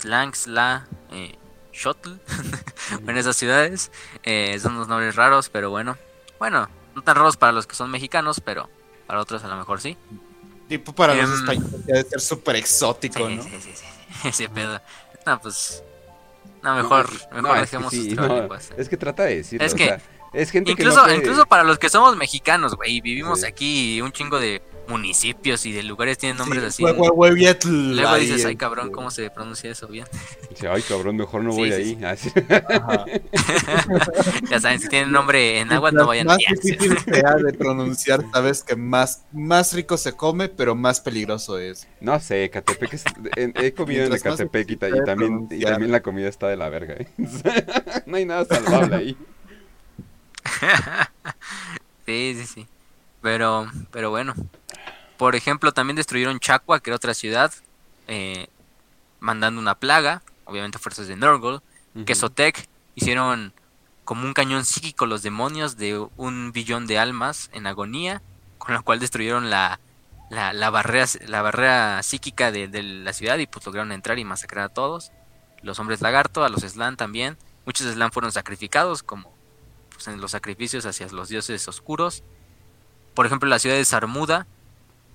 [0.04, 1.38] Langsla, eh,
[1.72, 2.18] Shuttle
[3.08, 3.92] en esas ciudades.
[4.24, 5.98] Eh, son unos nombres raros, pero bueno.
[6.40, 8.70] Bueno, no tan raros para los que son mexicanos, pero
[9.08, 9.98] para otros a lo mejor sí.
[10.68, 13.44] Tipo para um, los españoles debe ser súper exótico, sí, ¿no?
[13.44, 13.86] Sí, sí, sí.
[14.28, 14.82] Ese pedo.
[15.26, 15.84] No, pues.
[16.64, 19.66] No, mejor, mejor no, dejemos es que, sí, no, es que trata de decirlo.
[19.66, 19.84] Es que.
[19.84, 20.02] O sea,
[20.34, 23.48] es gente incluso, que no incluso para los que somos mexicanos, güey, vivimos sí.
[23.48, 24.62] aquí un chingo de
[24.92, 26.84] municipios y de lugares tienen nombres así.
[26.84, 30.06] Hue- Hue- Huevietl, Luego dices, ay cabrón, ¿cómo se pronuncia eso bien?
[30.50, 32.18] Dice, ay, cabrón, mejor no Sí, voy sí, ahí.
[32.18, 32.30] sí.
[32.70, 33.06] Ah,
[34.50, 38.64] ya saben, si tienen nombre en agua no vayan más difícil sea de pronunciar, sabes
[38.64, 41.88] que más, más rico se come, pero más peligroso es.
[42.02, 43.04] No sé, Catepec es...
[43.38, 46.58] en- He comido en Mientras Catepec y, y también, y también la comida está de
[46.58, 46.96] la verga.
[46.96, 47.08] ¿eh?
[48.06, 49.18] no hay nada salvable ahí.
[52.06, 52.68] Sí, sí, sí.
[53.22, 54.34] Pero, pero bueno.
[55.18, 57.54] Por ejemplo, también destruyeron Chacua, que era otra ciudad,
[58.08, 58.48] eh,
[59.20, 61.60] mandando una plaga, obviamente fuerzas de Nurgle.
[62.06, 63.54] Que Sotec hicieron
[64.04, 68.22] como un cañón psíquico los demonios de un billón de almas en agonía,
[68.58, 69.80] con la cual destruyeron la,
[70.30, 74.26] la, la barrera, la barrera psíquica de, de la ciudad y pues lograron entrar y
[74.26, 75.12] masacrar a todos.
[75.62, 77.38] Los hombres lagarto, a los Slan también.
[77.66, 79.32] Muchos Slan fueron sacrificados, como
[79.92, 82.24] pues, en los sacrificios hacia los dioses oscuros.
[83.14, 84.48] Por ejemplo, la ciudad de Sarmuda,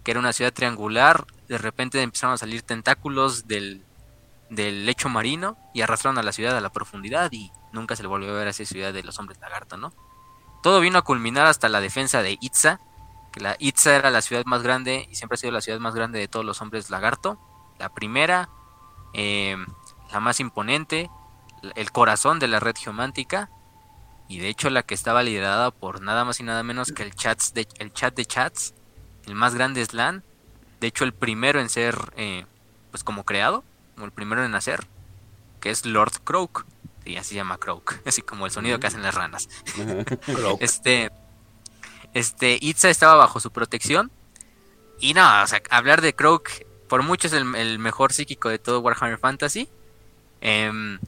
[0.04, 3.84] que era una ciudad triangular, de repente empezaron a salir tentáculos del,
[4.50, 8.08] del lecho marino y arrastraron a la ciudad a la profundidad y nunca se le
[8.08, 9.92] volvió a ver a esa ciudad de los hombres lagarto, ¿no?
[10.62, 12.80] Todo vino a culminar hasta la defensa de Itza,
[13.32, 15.94] que la Itza era la ciudad más grande y siempre ha sido la ciudad más
[15.94, 17.38] grande de todos los hombres lagarto.
[17.78, 18.48] La primera,
[19.12, 19.56] eh,
[20.12, 21.10] la más imponente,
[21.74, 23.50] el corazón de la red geomántica
[24.28, 27.14] y de hecho la que estaba liderada por nada más y nada menos que el,
[27.14, 28.74] chats de, el chat de chats,
[29.26, 30.22] el más grande Slan,
[30.80, 32.44] de hecho el primero en ser eh,
[32.90, 33.64] pues como creado,
[33.94, 34.86] como el primero en nacer,
[35.60, 36.66] que es Lord Croak,
[37.04, 39.48] y así se llama Croak, así como el sonido que hacen las ranas.
[40.60, 41.10] Este,
[42.14, 44.10] este, Itza estaba bajo su protección.
[44.98, 48.58] Y no, o sea, hablar de Croak, por mucho es el, el mejor psíquico de
[48.58, 49.68] todo Warhammer Fantasy.
[50.40, 50.98] Em,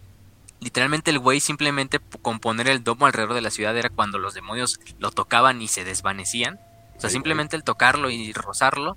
[0.61, 4.35] literalmente el güey simplemente con poner el domo alrededor de la ciudad era cuando los
[4.35, 6.59] demonios lo tocaban y se desvanecían.
[6.97, 8.97] O sea, simplemente el tocarlo y rozarlo.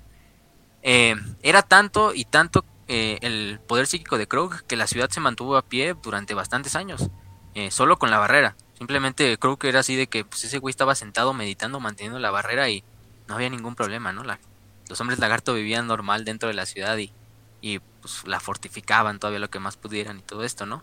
[0.82, 5.20] eh, era tanto y tanto eh, el poder psíquico de Krog que la ciudad se
[5.20, 7.10] mantuvo a pie durante bastantes años.
[7.54, 8.56] eh, solo con la barrera.
[8.78, 12.68] Simplemente Krog era así de que pues, ese güey estaba sentado meditando, manteniendo la barrera
[12.70, 12.82] y
[13.28, 14.24] no había ningún problema, ¿no?
[14.24, 14.40] La-
[14.88, 17.12] los hombres lagarto vivían normal dentro de la ciudad y,
[17.60, 20.82] y pues la fortificaban todavía lo que más pudieran y todo esto, ¿no?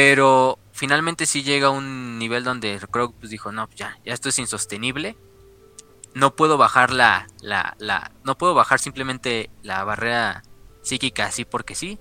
[0.00, 4.28] Pero finalmente sí llega a un nivel donde Krog pues dijo, no, ya, ya esto
[4.28, 5.16] es insostenible.
[6.14, 10.44] No puedo bajar la, la, la, no puedo bajar simplemente la barrera
[10.82, 11.98] psíquica así porque sí.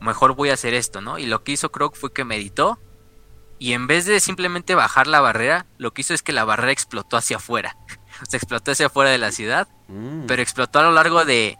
[0.00, 1.16] Mejor voy a hacer esto, ¿no?
[1.20, 2.80] Y lo que hizo Krog fue que meditó
[3.60, 6.72] y en vez de simplemente bajar la barrera, lo que hizo es que la barrera
[6.72, 7.76] explotó hacia afuera.
[8.20, 10.26] O sea, explotó hacia afuera de la ciudad Mm.
[10.26, 11.56] pero explotó a lo largo de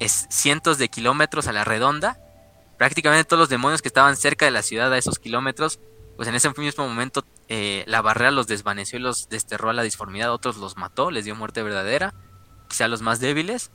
[0.00, 2.18] es- cientos de kilómetros a la redonda.
[2.78, 5.80] Prácticamente todos los demonios que estaban cerca de la ciudad a esos kilómetros,
[6.16, 9.82] pues en ese mismo momento eh, la barrera los desvaneció y los desterró a la
[9.82, 10.32] disformidad.
[10.32, 12.14] Otros los mató, les dio muerte verdadera,
[12.68, 13.72] quizá los más débiles.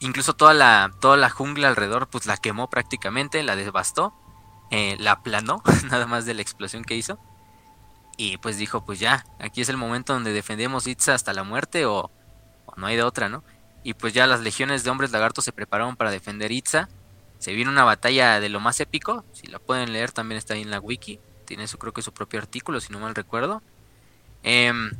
[0.00, 4.14] Incluso toda la, toda la jungla alrededor, pues la quemó prácticamente, la devastó,
[4.70, 7.18] eh, la aplanó, nada más de la explosión que hizo.
[8.18, 11.86] Y pues dijo, pues ya, aquí es el momento donde defendemos Itza hasta la muerte
[11.86, 12.10] o,
[12.66, 13.44] o no hay de otra, ¿no?
[13.82, 16.88] Y pues ya las legiones de hombres lagartos se prepararon para defender Itza.
[17.46, 20.62] Se vino una batalla de lo más épico, si la pueden leer también está ahí
[20.62, 21.20] en la wiki.
[21.44, 23.62] Tiene su creo que su propio artículo, si no mal recuerdo.
[24.42, 24.90] Em,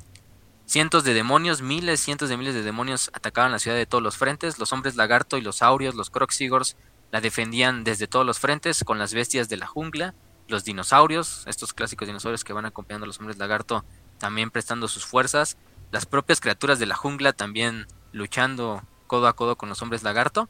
[0.65, 4.17] cientos de demonios, miles, cientos de miles de demonios atacaban la ciudad de todos los
[4.17, 4.61] frentes.
[4.61, 6.77] Los hombres lagarto y los saurios, los croxigors,
[7.11, 10.15] la defendían desde todos los frentes con las bestias de la jungla.
[10.47, 13.85] Los dinosaurios, estos clásicos dinosaurios que van acompañando a los hombres lagarto,
[14.19, 15.57] también prestando sus fuerzas.
[15.91, 20.49] Las propias criaturas de la jungla también luchando codo a codo con los hombres lagarto.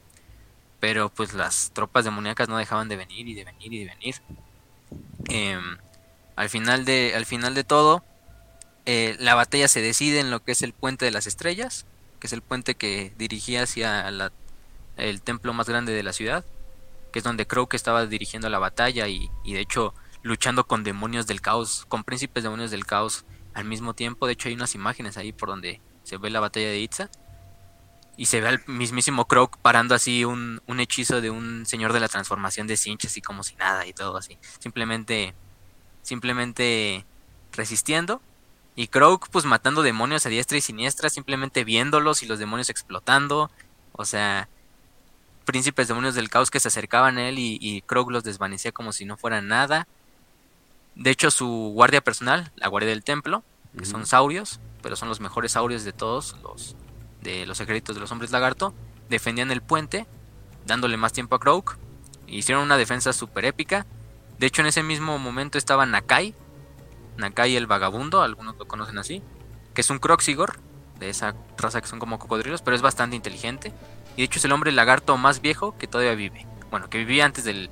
[0.79, 4.15] Pero pues las tropas demoníacas no dejaban de venir y de venir y de venir.
[5.29, 5.77] Em,
[6.35, 8.03] al, final de, al final de todo,
[8.85, 11.85] eh, la batalla se decide en lo que es el puente de las estrellas,
[12.19, 14.07] que es el puente que dirigía hacia
[14.97, 16.45] el templo más grande de la ciudad,
[17.11, 21.25] que es donde Crow estaba dirigiendo la batalla y, y de hecho luchando con demonios
[21.27, 24.27] del caos, con príncipes demonios del caos al mismo tiempo.
[24.27, 27.09] De hecho hay unas imágenes ahí por donde se ve la batalla de Itza.
[28.17, 31.99] Y se ve al mismísimo Croak parando así un, un hechizo de un señor de
[31.99, 34.39] la transformación de Sinch, así como si nada y todo así.
[34.59, 35.35] Simplemente,
[36.01, 37.05] simplemente
[37.53, 38.19] resistiendo.
[38.75, 43.51] Y Croak pues matando demonios a diestra y siniestra, simplemente viéndolos y los demonios explotando.
[43.91, 44.49] O sea,
[45.45, 48.93] príncipes demonios del caos que se acercaban a él y, y Croak los desvanecía como
[48.93, 49.87] si no fuera nada.
[50.95, 53.43] De hecho, su guardia personal, la guardia del templo,
[53.77, 56.75] que son saurios, pero son los mejores saurios de todos los
[57.27, 58.73] de los ejércitos de los hombres lagarto,
[59.09, 60.07] defendían el puente,
[60.65, 61.77] dándole más tiempo a Croak.
[62.25, 63.85] Hicieron una defensa súper épica.
[64.39, 66.33] De hecho, en ese mismo momento estaba Nakai,
[67.17, 69.21] Nakai el vagabundo, algunos lo conocen así,
[69.73, 70.59] que es un Croxigor,
[70.99, 73.73] de esa raza que son como cocodrilos, pero es bastante inteligente.
[74.15, 76.45] Y de hecho es el hombre lagarto más viejo que todavía vive.
[76.71, 77.69] Bueno, que vivía antes del,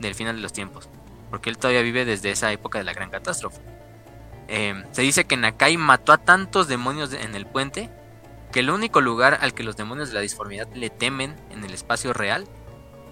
[0.00, 0.88] del final de los tiempos.
[1.30, 3.60] Porque él todavía vive desde esa época de la gran catástrofe.
[4.48, 7.88] Eh, se dice que Nakai mató a tantos demonios en el puente
[8.52, 11.72] que el único lugar al que los demonios de la disformidad le temen en el
[11.72, 12.46] espacio real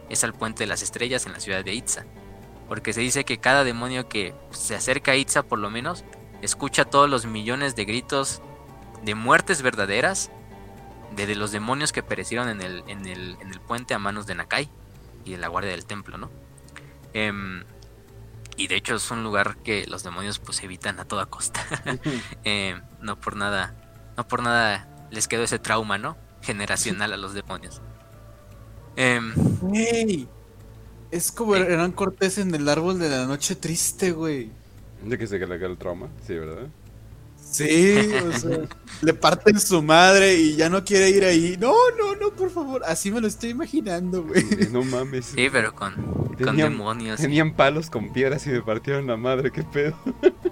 [0.09, 2.05] es al puente de las estrellas en la ciudad de Itza.
[2.69, 6.05] Porque se dice que cada demonio que se acerca a Itza por lo menos
[6.43, 8.43] escucha todos los millones de gritos
[9.03, 10.31] de muertes verdaderas
[11.15, 14.35] de, los demonios que perecieron en el, en, el, en el puente a manos de
[14.35, 14.69] Nakai
[15.25, 16.31] y de la guardia del templo, ¿no?
[17.13, 17.65] Em,
[18.57, 21.65] y de hecho es un lugar que los demonios pues evitan a toda costa.
[22.45, 23.75] Em, no por nada,
[24.17, 26.17] no por nada les quedó ese trauma, ¿no?
[26.43, 27.81] Generacional a los demonios.
[28.97, 30.27] Eh,
[31.11, 34.51] es como eran Cortés en el árbol de la noche triste, güey.
[35.03, 36.69] De que se queda el trauma, sí, ¿verdad?
[37.51, 37.97] Sí,
[38.27, 38.59] o sea,
[39.03, 41.57] le parten su madre y ya no quiere ir ahí.
[41.59, 42.83] No, no, no, por favor.
[42.85, 44.45] Así me lo estoy imaginando, güey.
[44.71, 45.27] No mames.
[45.27, 45.95] Sí, pero con,
[46.43, 47.21] con demonios.
[47.21, 49.97] Tenían palos con piedras y me partieron la madre, qué pedo.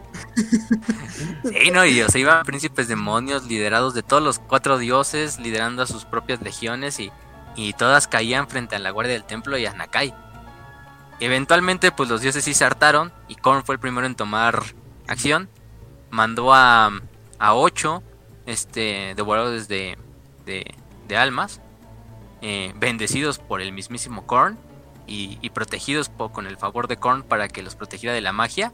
[1.45, 5.83] Sí, no, y o sea, iban príncipes demonios liderados de todos los cuatro dioses, liderando
[5.83, 7.11] a sus propias legiones y,
[7.55, 10.14] y todas caían frente a la guardia del templo y a Nakai.
[11.21, 14.62] Eventualmente, pues los dioses sí se hartaron y Korn fue el primero en tomar
[15.07, 15.49] acción.
[16.11, 16.91] Mandó a,
[17.39, 18.03] a ocho
[18.45, 19.97] este, devoradores de,
[20.45, 21.61] de, almas,
[22.43, 24.59] eh, bendecidos por el mismísimo Korn
[25.07, 28.73] y, y protegidos con el favor de Korn para que los protegiera de la magia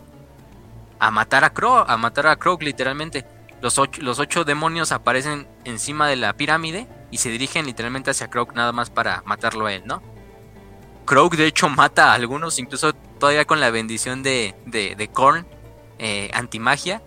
[1.03, 3.27] a matar a Crow, a matar a Crow literalmente.
[3.61, 8.31] Los ocho, los ocho demonios aparecen encima de la pirámide y se dirigen literalmente hacia
[8.31, 10.01] Crow nada más para matarlo a él, ¿no?
[11.05, 15.45] Crow de hecho mata a algunos, incluso todavía con la bendición de, de, Korn,
[15.99, 17.03] eh, antimagia.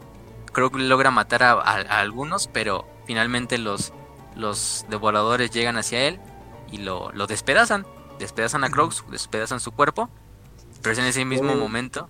[0.51, 1.61] Crow logra matar a,
[2.01, 3.93] algunos, pero finalmente los,
[4.35, 6.19] los devoradores llegan hacia él
[6.69, 7.87] y lo, lo despedazan.
[8.19, 10.09] Despedazan a Crow, despedazan su cuerpo.
[10.81, 12.09] Pero es en ese mismo momento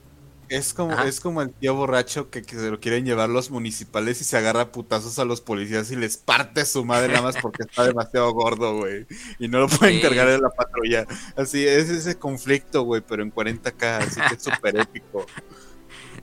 [0.49, 4.23] es como, es como el tío borracho que, se lo quieren llevar los municipales y
[4.23, 7.85] se agarra putazos a los policías y les parte su madre nada más porque está
[7.85, 9.05] demasiado gordo, güey.
[9.39, 11.05] Y no lo pueden cargar en la patrulla.
[11.35, 15.25] Así es ese conflicto, güey, pero en 40k, así que es súper épico.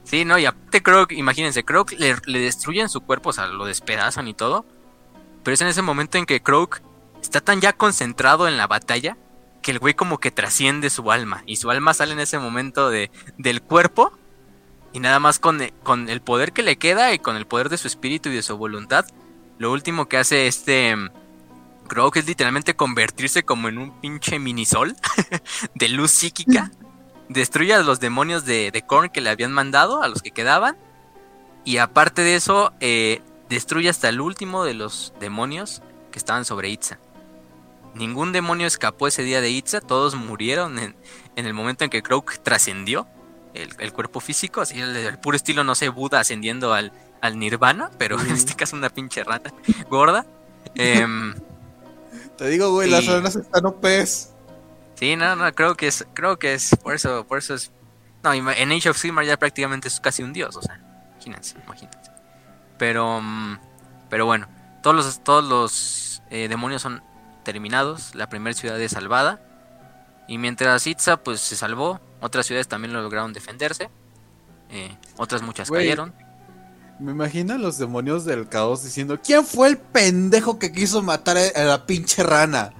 [0.03, 3.65] Sí, no, y aparte Croc, imagínense, Croc le, le, destruyen su cuerpo, o sea, lo
[3.65, 4.65] despedazan y todo.
[5.43, 6.81] Pero es en ese momento en que Croc
[7.21, 9.17] está tan ya concentrado en la batalla
[9.63, 11.41] que el güey como que trasciende su alma.
[11.47, 13.09] Y su alma sale en ese momento de,
[13.39, 14.13] del cuerpo.
[14.91, 17.79] Y nada más con, con el poder que le queda y con el poder de
[17.79, 19.05] su espíritu y de su voluntad.
[19.57, 20.95] Lo último que hace este
[22.11, 24.95] que es literalmente convertirse como en un pinche minisol
[25.75, 26.71] de luz psíquica.
[27.29, 30.77] Destruye a los demonios de, de Korn que le habían mandado, a los que quedaban.
[31.65, 36.69] Y aparte de eso, eh, destruye hasta el último de los demonios que estaban sobre
[36.69, 36.99] Itza.
[37.95, 40.95] Ningún demonio escapó ese día de Itza, todos murieron en,
[41.35, 43.07] el momento en que Croak trascendió
[43.53, 46.91] el, cuerpo físico, así el, puro estilo, no sé, Buda ascendiendo al,
[47.21, 49.53] al Nirvana, pero en este caso una pinche rata
[49.89, 50.25] gorda.
[50.75, 51.35] Em,
[52.37, 54.31] Te digo, güey, las ranas están OPs.
[54.95, 57.71] Sí, no, no, creo que es, creo que es, por eso, por eso es...
[58.23, 60.79] No, en Age of Sigmar ya prácticamente es casi un dios, o sea,
[61.15, 62.11] imagínense, imagínense.
[62.77, 63.59] Pero, mm,
[64.09, 64.47] pero bueno,
[64.81, 67.03] todos los, todos los eh, demonios son
[67.43, 69.41] terminados, la primera ciudad es salvada.
[70.27, 73.89] Y mientras Itza pues se salvó, otras ciudades también lo lograron defenderse.
[74.69, 76.13] Eh, otras muchas cayeron.
[76.99, 81.37] Me imagino a los demonios del caos diciendo, ¿quién fue el pendejo que quiso matar
[81.37, 82.73] a la pinche rana?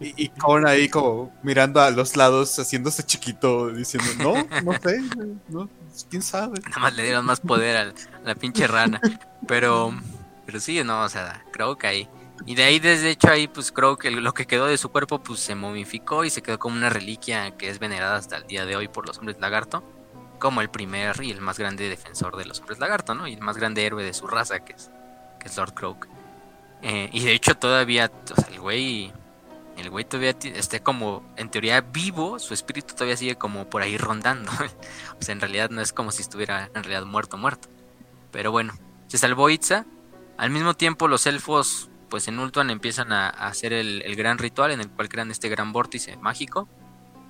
[0.00, 5.02] y, con ahí como mirando a los lados, haciéndose chiquito, diciendo, no, no sé,
[5.48, 5.68] no,
[6.10, 6.60] quién sabe.
[6.60, 7.94] Nada más le dieron más poder a
[8.24, 9.00] la pinche rana.
[9.46, 9.94] Pero,
[10.46, 12.08] pero sí, no, o sea, creo que ahí
[12.46, 15.22] y de ahí, desde hecho, ahí pues creo que lo que quedó de su cuerpo
[15.22, 18.66] pues se momificó y se quedó como una reliquia que es venerada hasta el día
[18.66, 19.82] de hoy por los hombres lagarto,
[20.38, 23.26] como el primer y el más grande defensor de los hombres lagarto, ¿no?
[23.26, 24.90] Y el más grande héroe de su raza, que es,
[25.40, 26.08] que es Lord Croak.
[26.82, 29.12] Eh, y de hecho todavía, o sea, el güey,
[29.78, 33.96] el güey todavía esté como, en teoría, vivo, su espíritu todavía sigue como por ahí
[33.96, 34.52] rondando.
[35.18, 37.68] o sea, en realidad no es como si estuviera en realidad muerto, muerto.
[38.32, 38.74] Pero bueno,
[39.06, 39.86] se salvó Itza.
[40.36, 44.80] Al mismo tiempo los elfos pues en Ultuan empiezan a, hacer el, gran ritual en
[44.80, 46.68] el cual crean este gran vórtice mágico.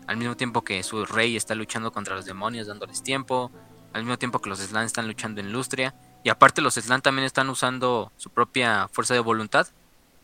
[0.06, 3.50] Al mismo tiempo que su rey está luchando contra los demonios, dándoles tiempo.
[3.94, 5.94] Al mismo tiempo que los Slan están luchando en Lustria.
[6.22, 9.68] Y aparte los Slan también están usando su propia fuerza de voluntad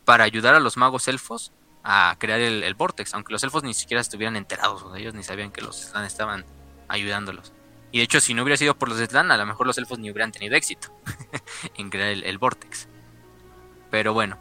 [0.05, 1.51] para ayudar a los magos elfos
[1.83, 2.75] a crear el, el.
[3.13, 6.45] Aunque los elfos ni siquiera estuvieran enterados, ellos ni sabían que los Slan estaban
[6.87, 7.51] ayudándolos.
[7.91, 9.97] Y de hecho, si no hubiera sido por los Slan, a lo mejor los elfos
[9.97, 10.95] ni hubieran tenido éxito
[11.79, 12.39] en crear el, el.
[13.89, 14.37] Pero bueno,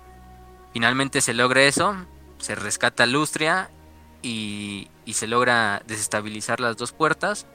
[0.73, 1.97] finalmente se logra eso,
[2.39, 3.71] se rescata Lustria
[4.23, 7.47] y, se logra desestabilizar las dos puertas,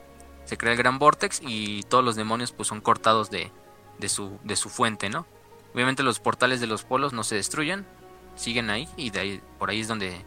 [0.44, 3.50] se crea el gran vortex y todos los demonios pues son cortados de,
[3.98, 5.26] de, su, de su fuente, ¿no?
[5.72, 7.86] Obviamente los portales de los polos no se destruyen,
[8.34, 10.22] siguen ahí y de ahí, por ahí es donde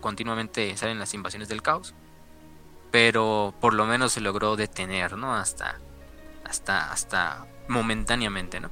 [0.00, 1.94] continuamente salen las invasiones del caos.
[2.90, 5.34] Pero por lo menos se logró detener, ¿no?
[5.34, 5.78] Hasta,
[6.44, 8.70] hasta, hasta momentáneamente, ¿no?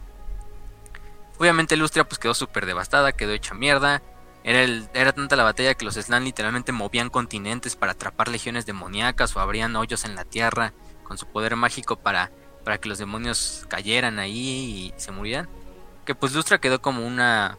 [1.39, 4.03] Obviamente Lustria pues quedó súper devastada, quedó hecha mierda.
[4.45, 8.67] Era, el, era tanta la batalla que los Slan literalmente movían continentes para atrapar legiones
[8.67, 10.73] demoníacas o abrían hoyos en la tierra
[11.05, 12.31] con su poder mágico para,
[12.65, 15.49] para que los demonios cayeran ahí y se murieran.
[16.05, 17.59] Que pues Lustria quedó como una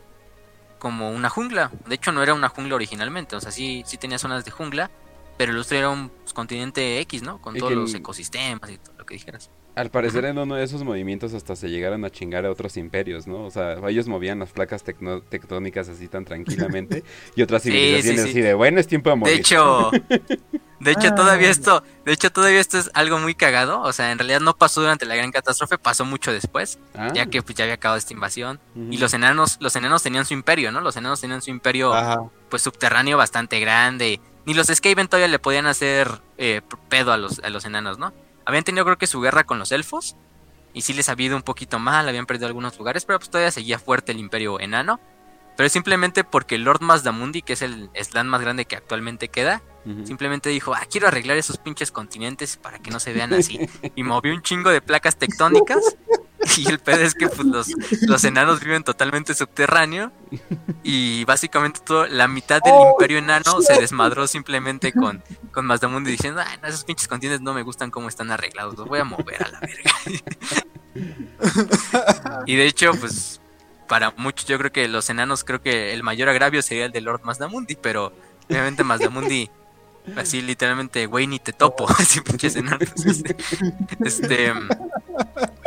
[0.79, 1.71] como una jungla.
[1.85, 4.89] De hecho no era una jungla originalmente, o sea, sí, sí tenía zonas de jungla,
[5.37, 7.41] pero Lustria era un pues, continente X, ¿no?
[7.41, 9.51] Con todos los ecosistemas y todo lo que dijeras.
[9.79, 13.27] Al parecer en uno de esos movimientos hasta se llegaron a chingar a otros imperios,
[13.27, 13.45] ¿no?
[13.45, 17.03] O sea, ellos movían las placas tecno- tectónicas así tan tranquilamente
[17.35, 18.29] y otras Sí, civilizaciones sí, sí.
[18.31, 19.35] así de, bueno, es tiempo de morir.
[19.35, 19.91] De hecho,
[20.79, 24.19] de hecho todavía esto, de hecho todavía esto es algo muy cagado, o sea, en
[24.19, 27.63] realidad no pasó durante la gran catástrofe, pasó mucho después, Ah, ya que pues ya
[27.63, 28.59] había acabado esta invasión
[28.91, 30.81] y los enanos, los enanos tenían su imperio, ¿no?
[30.81, 32.23] Los enanos tenían su imperio Ajá.
[32.49, 34.19] pues subterráneo bastante grande.
[34.45, 38.11] Ni los Skaven todavía le podían hacer eh, pedo a los, a los enanos, ¿no?
[38.49, 40.15] Habían tenido creo que su guerra con los elfos.
[40.73, 43.51] Y sí les había ido un poquito mal, habían perdido algunos lugares, pero pues todavía
[43.51, 44.99] seguía fuerte el imperio enano.
[45.55, 49.61] Pero es simplemente porque Lord Mazdamundi, que es el slan más grande que actualmente queda,
[50.03, 53.59] simplemente dijo, ah, quiero arreglar esos pinches continentes para que no se vean así.
[53.95, 55.95] Y movió un chingo de placas tectónicas.
[56.57, 57.67] Y el pedo es que pues, los,
[58.01, 60.11] los enanos viven totalmente subterráneo.
[60.83, 63.67] Y básicamente todo, la mitad del Oh, imperio enano shit.
[63.67, 67.91] se desmadró simplemente con, con Mazdamundi diciendo, ah, no, esos pinches continentes no me gustan
[67.91, 69.91] cómo están arreglados, los voy a mover a la verga.
[72.45, 73.41] y de hecho, pues,
[73.87, 77.01] para muchos, yo creo que los enanos, creo que el mayor agravio sería el de
[77.01, 78.13] Lord Mazdamundi, pero
[78.49, 79.49] obviamente Mazdamundi,
[80.15, 82.89] así literalmente, güey, ni te topo, así pinches enanos.
[83.05, 83.35] Este,
[84.05, 84.53] este,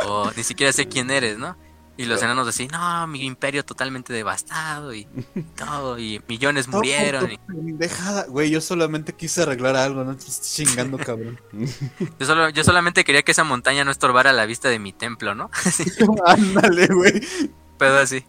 [0.07, 1.57] o ni siquiera sé quién eres, ¿no?
[1.95, 5.05] Y los enanos así, no, mi imperio totalmente devastado y
[5.55, 7.31] todo, y millones murieron.
[7.31, 8.25] y- Pendejada.
[8.27, 11.39] Güey, yo solamente quise arreglar algo, no te estoy chingando, cabrón.
[12.19, 15.35] Yo, solo, yo solamente quería que esa montaña no estorbara la vista de mi templo,
[15.35, 15.51] ¿no?
[16.25, 17.21] Ándale, güey.
[17.77, 18.25] Pero así.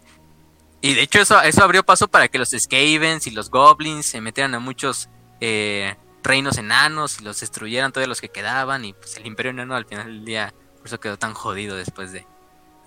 [0.81, 4.21] Y de hecho eso, eso abrió paso para que los Skavens y los Goblins se
[4.21, 5.09] metieran a muchos
[5.41, 8.85] eh, reinos enanos y los destruyeran todos los que quedaban.
[8.85, 10.53] Y pues el imperio enano al final del día
[10.85, 12.27] por eso quedó tan jodido después de,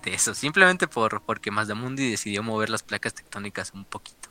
[0.05, 0.33] de eso.
[0.33, 4.29] Simplemente por porque Mazdamundi decidió mover las placas tectónicas un poquito.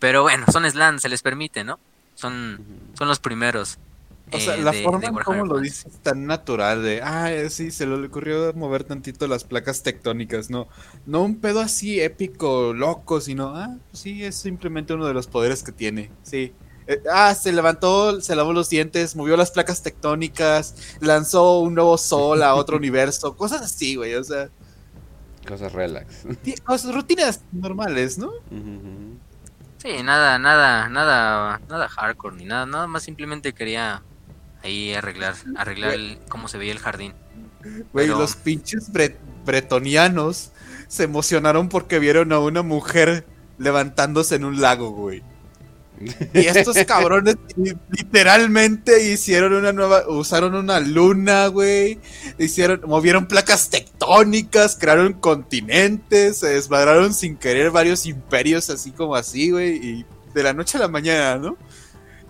[0.00, 1.78] Pero bueno, son Slan, se les permite, ¿no?
[2.16, 2.58] Son,
[2.98, 3.78] son los primeros.
[4.32, 7.30] O sea, eh, la de- de forma en cómo lo dices tan natural de, ah,
[7.48, 10.66] sí, se le ocurrió mover tantito las placas tectónicas, no,
[11.06, 15.62] no un pedo así épico, loco, sino, ah, sí, es simplemente uno de los poderes
[15.62, 16.52] que tiene, sí.
[16.92, 21.96] Eh, ah, se levantó, se lavó los dientes, movió las placas tectónicas, lanzó un nuevo
[21.96, 24.48] sol a otro universo, cosas así, güey, o sea,
[25.46, 26.24] Cosas relax.
[26.64, 28.30] cosas, rutinas normales, ¿no?
[29.78, 34.02] Sí, nada, nada, nada, nada hardcore ni nada, nada más simplemente quería
[34.62, 37.14] ahí arreglar, arreglar el- cómo se veía el jardín.
[37.92, 39.16] Güey, Pero- los pinches bre-
[39.46, 40.50] bretonianos
[40.88, 43.24] se emocionaron porque vieron a una mujer
[43.58, 45.22] levantándose en un lago, güey.
[46.32, 51.98] Y estos cabrones li- literalmente hicieron una nueva, usaron una luna, güey.
[52.38, 59.50] Hicieron, movieron placas tectónicas, crearon continentes, se desmadraron sin querer varios imperios así como así,
[59.50, 59.76] güey.
[59.76, 61.56] Y de la noche a la mañana, ¿no?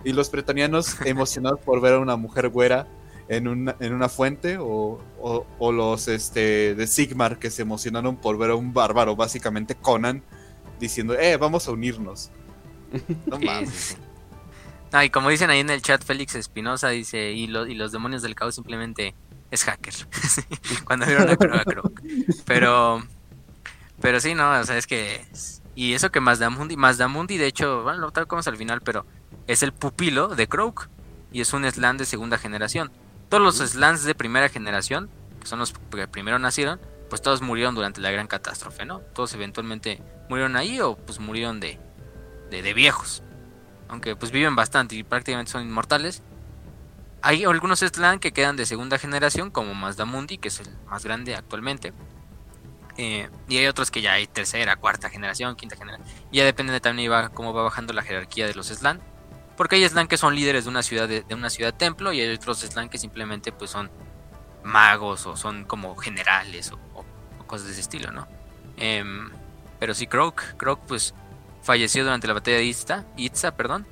[0.03, 2.87] Y los bretonianos emocionados por ver a una mujer güera
[3.29, 8.17] en una, en una fuente o, o- o los este, de Sigmar que se emocionaron
[8.17, 10.23] por ver a un bárbaro, básicamente Conan,
[10.79, 12.31] diciendo, eh, vamos a unirnos.
[13.27, 13.97] No mames.
[15.03, 18.21] y como dicen ahí en el chat, Félix Espinosa dice, y, lo- y los demonios
[18.21, 19.15] del caos simplemente
[19.51, 19.93] es hacker.
[20.85, 22.01] Cuando vieron a Croak Croak.
[22.45, 23.03] Pero,
[24.01, 25.25] pero sí, no, o sea, es que...
[25.73, 29.05] Y eso que Mazdamundi, Mazdamundi de hecho, bueno, lo tocamos al final, pero
[29.47, 30.89] es el pupilo de Croak.
[31.33, 32.91] Y es un slan de segunda generación.
[33.29, 36.79] Todos los slans de primera generación, que son los que primero nacieron,
[37.09, 38.99] pues todos murieron durante la gran catástrofe, ¿no?
[38.99, 41.79] Todos eventualmente murieron ahí o pues murieron de,
[42.51, 43.23] de, viejos.
[43.87, 46.21] Aunque pues viven bastante y prácticamente son inmortales.
[47.21, 51.35] Hay algunos Slan que quedan de segunda generación, como Mazdamundi, que es el más grande
[51.35, 51.93] actualmente.
[52.97, 56.07] Eh, y hay otros que ya hay tercera, cuarta generación, quinta generación.
[56.31, 59.01] Ya depende de también va, cómo va bajando la jerarquía de los Slan.
[59.57, 62.33] Porque hay Slan que son líderes de una ciudad de, una ciudad templo y hay
[62.33, 63.91] otros Slan que simplemente pues son
[64.63, 67.05] magos o son como generales o
[67.45, 68.27] cosas de ese estilo, ¿no?
[68.77, 69.29] Em,
[69.79, 71.13] Pero sí, Croak, Croak pues
[71.61, 73.85] falleció durante la batalla de Itza, Itza, perdón,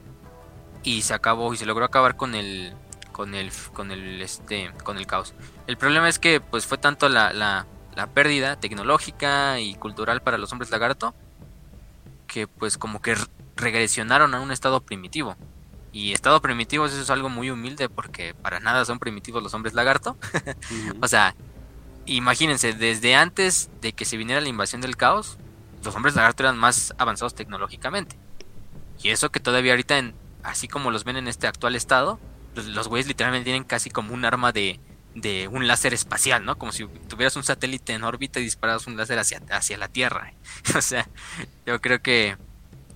[0.84, 2.74] y se acabó y se logró acabar con el
[3.12, 5.34] con el con el este con el caos.
[5.68, 7.66] El problema es que pues fue tanto la, la,
[7.96, 11.14] la pérdida tecnológica y cultural para los hombres lagarto
[12.28, 13.18] que pues como que
[13.58, 15.36] regresionaron a un estado primitivo.
[15.92, 19.74] Y estado primitivo eso es algo muy humilde porque para nada son primitivos los hombres
[19.74, 20.18] lagarto.
[21.02, 21.36] o sea,
[22.06, 25.38] imagínense, desde antes de que se viniera la invasión del caos,
[25.84, 28.18] los hombres lagarto eran más avanzados tecnológicamente.
[29.02, 30.14] Y eso que todavía ahorita, en,
[30.44, 32.20] así como los ven en este actual estado,
[32.56, 34.80] los, güeyes literalmente tienen casi como un arma de,
[35.16, 36.58] de un láser espacial, ¿no?
[36.58, 40.34] Como si tuvieras un satélite en órbita y dispararas un láser hacia, hacia la Tierra.
[40.76, 41.08] o sea,
[41.66, 42.38] yo creo que,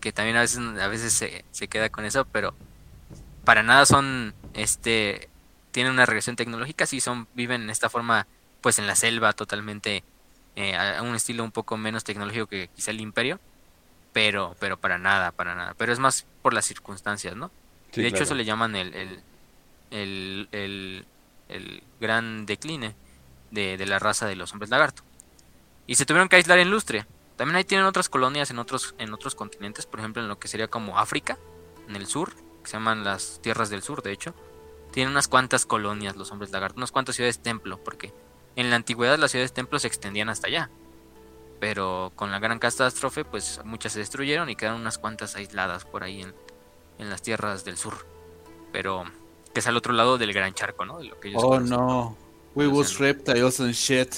[0.01, 2.55] que también a veces, a veces se, se queda con eso, pero
[3.45, 5.29] para nada son, este,
[5.71, 8.27] tienen una regresión tecnológica, sí son, viven en esta forma,
[8.61, 10.03] pues en la selva totalmente,
[10.55, 13.39] eh, a un estilo un poco menos tecnológico que quizá el imperio,
[14.11, 17.51] pero, pero para nada, para nada, pero es más por las circunstancias, ¿no?
[17.91, 18.25] Sí, de hecho claro.
[18.25, 19.19] eso le llaman el, el,
[19.91, 21.05] el, el,
[21.49, 22.95] el gran decline
[23.51, 25.03] de, de la raza de los hombres lagarto.
[25.85, 27.07] Y se tuvieron que aislar en Lustria.
[27.35, 30.47] También ahí tienen otras colonias en otros, en otros continentes, por ejemplo en lo que
[30.47, 31.37] sería como África,
[31.87, 32.33] en el sur,
[32.63, 34.33] que se llaman las tierras del sur, de hecho.
[34.91, 38.13] Tienen unas cuantas colonias los hombres lagarto, unas cuantas ciudades templo, porque
[38.55, 40.69] en la antigüedad las ciudades templo se extendían hasta allá.
[41.59, 46.03] Pero con la gran catástrofe, pues muchas se destruyeron y quedaron unas cuantas aisladas por
[46.03, 46.33] ahí en,
[46.99, 48.05] en las tierras del sur.
[48.71, 49.05] Pero
[49.53, 50.99] que es al otro lado del gran charco, ¿no?
[50.99, 51.77] De lo que ellos Oh conocen.
[51.77, 52.17] no.
[52.55, 54.13] We was reptiles and shit.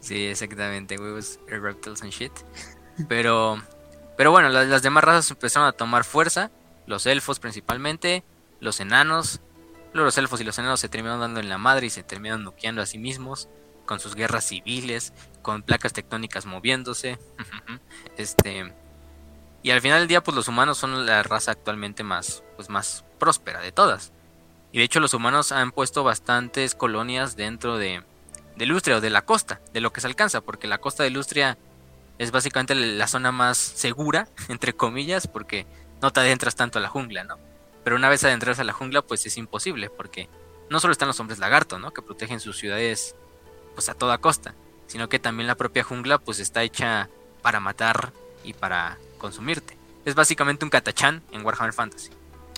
[0.00, 2.32] Sí, exactamente, huevos, reptiles and shit.
[3.08, 3.62] Pero,
[4.16, 6.50] pero bueno, las, las demás razas empezaron a tomar fuerza,
[6.86, 8.24] los elfos principalmente,
[8.60, 9.40] los enanos.
[9.94, 12.82] Los elfos y los enanos se terminaron dando en la madre y se terminaron nuqueando
[12.82, 13.48] a sí mismos,
[13.86, 17.18] con sus guerras civiles, con placas tectónicas moviéndose.
[18.18, 18.74] este
[19.64, 23.02] y al final del día, pues los humanos son la raza actualmente más, pues más
[23.18, 24.12] próspera de todas.
[24.72, 28.04] Y de hecho los humanos han puesto bastantes colonias dentro de,
[28.56, 31.08] de Lustria o de la costa, de lo que se alcanza, porque la costa de
[31.08, 31.56] Lustria
[32.18, 35.66] es básicamente la zona más segura, entre comillas, porque
[36.02, 37.38] no te adentras tanto a la jungla, ¿no?
[37.84, 40.28] Pero una vez adentras a la jungla, pues es imposible, porque
[40.70, 41.92] no solo están los hombres lagarto, ¿no?
[41.92, 43.14] Que protegen sus ciudades,
[43.74, 44.54] pues a toda costa,
[44.86, 47.08] sino que también la propia jungla, pues está hecha
[47.42, 48.12] para matar
[48.42, 49.76] y para consumirte.
[50.04, 52.10] Es básicamente un catachán en Warhammer Fantasy.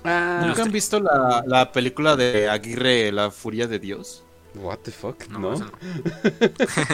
[0.04, 4.22] Ah, ¿Nunca han visto la, la película de Aguirre, La Furia de Dios?
[4.58, 5.54] What the fuck, No, ¿no?
[5.54, 5.64] eso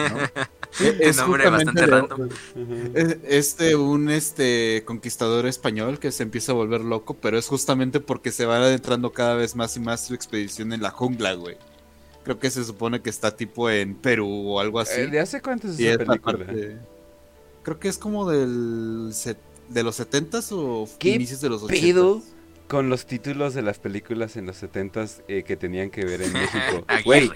[0.09, 0.83] no.
[0.99, 2.21] Es Nombre bastante de- random.
[2.21, 2.91] Ujú.
[2.95, 7.47] Es es de un este conquistador español que se empieza a volver loco, pero es
[7.47, 11.33] justamente porque se va adentrando cada vez más y más su expedición en la jungla,
[11.33, 11.57] güey.
[12.23, 15.01] Creo que se supone que está tipo en Perú o algo así.
[15.01, 16.37] Eh, ¿De hace cuánto es Y esa es la película?
[16.37, 16.77] parte-
[17.63, 19.37] Creo que es como del set-
[19.69, 21.69] de los 70s o ¿Qué inicios de los 80s.
[21.81, 22.21] Pido
[22.73, 26.33] con los títulos de las películas en los 70s eh, que tenían que ver en
[26.33, 26.83] México.
[26.87, 27.03] Aguirre.
[27.05, 27.31] Güey,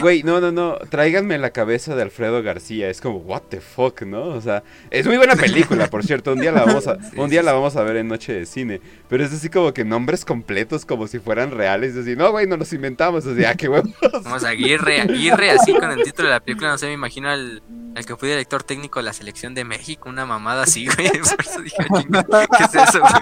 [0.00, 0.76] güey, no, no, no.
[0.90, 2.90] Tráiganme la cabeza de Alfredo García.
[2.90, 4.24] Es como, what the fuck, ¿no?
[4.24, 6.34] O sea, es muy buena película, por cierto.
[6.34, 8.82] Un día la vamos a, un día la vamos a ver en Noche de Cine.
[9.08, 11.92] Pero es así como que nombres completos como si fueran reales.
[11.92, 13.24] Es decir, no, güey, no los inventamos.
[13.24, 13.88] O sea, qué huevos.
[14.12, 17.30] Vamos a Aguirre, Aguirre, así con el título de la película, no sé, me imagino
[17.30, 17.62] al,
[17.96, 21.10] al que fue director técnico de la selección de México, una mamada así, güey.
[21.36, 23.12] Por eso dije, "Chinga, ¿qué es eso, güey?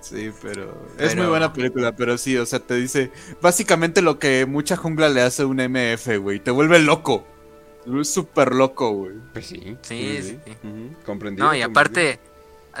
[0.00, 0.64] Sí, pero
[0.98, 4.76] es Pero- muy buena película, pero sí, o sea, te dice básicamente lo que mucha
[4.76, 7.24] jungla le hace a un MF, güey, te vuelve loco.
[8.00, 9.12] Es súper loco, güey.
[9.32, 9.76] Pues sí.
[9.82, 10.38] Sí, sí,
[11.06, 11.46] Comprendido.
[11.46, 11.66] No, y comprendido.
[11.70, 12.20] aparte,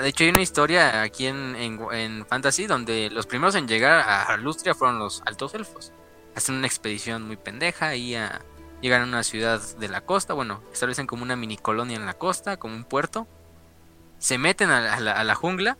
[0.02, 4.00] de hecho hay una historia aquí en, en, en Fantasy donde los primeros en llegar
[4.00, 5.92] a Lustria fueron los altos elfos.
[6.40, 8.40] Hacen una expedición muy pendeja y a,
[8.80, 12.14] llegan a una ciudad de la costa, bueno, establecen como una mini colonia en la
[12.14, 13.26] costa, como un puerto.
[14.18, 15.76] Se meten a la, a la- a la jungla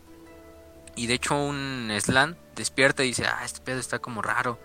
[0.97, 4.59] y de hecho un Slan despierta y dice, ah, este pedo está como raro.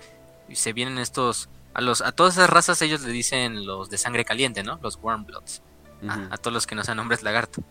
[0.49, 1.47] Y se vienen estos...
[1.73, 4.79] A, los, a todas esas razas ellos le dicen los de sangre caliente, ¿no?
[4.81, 5.61] Los Warmbloods.
[6.03, 6.11] Ujú.
[6.11, 7.63] a, a todos los que no sean hombres lagarto.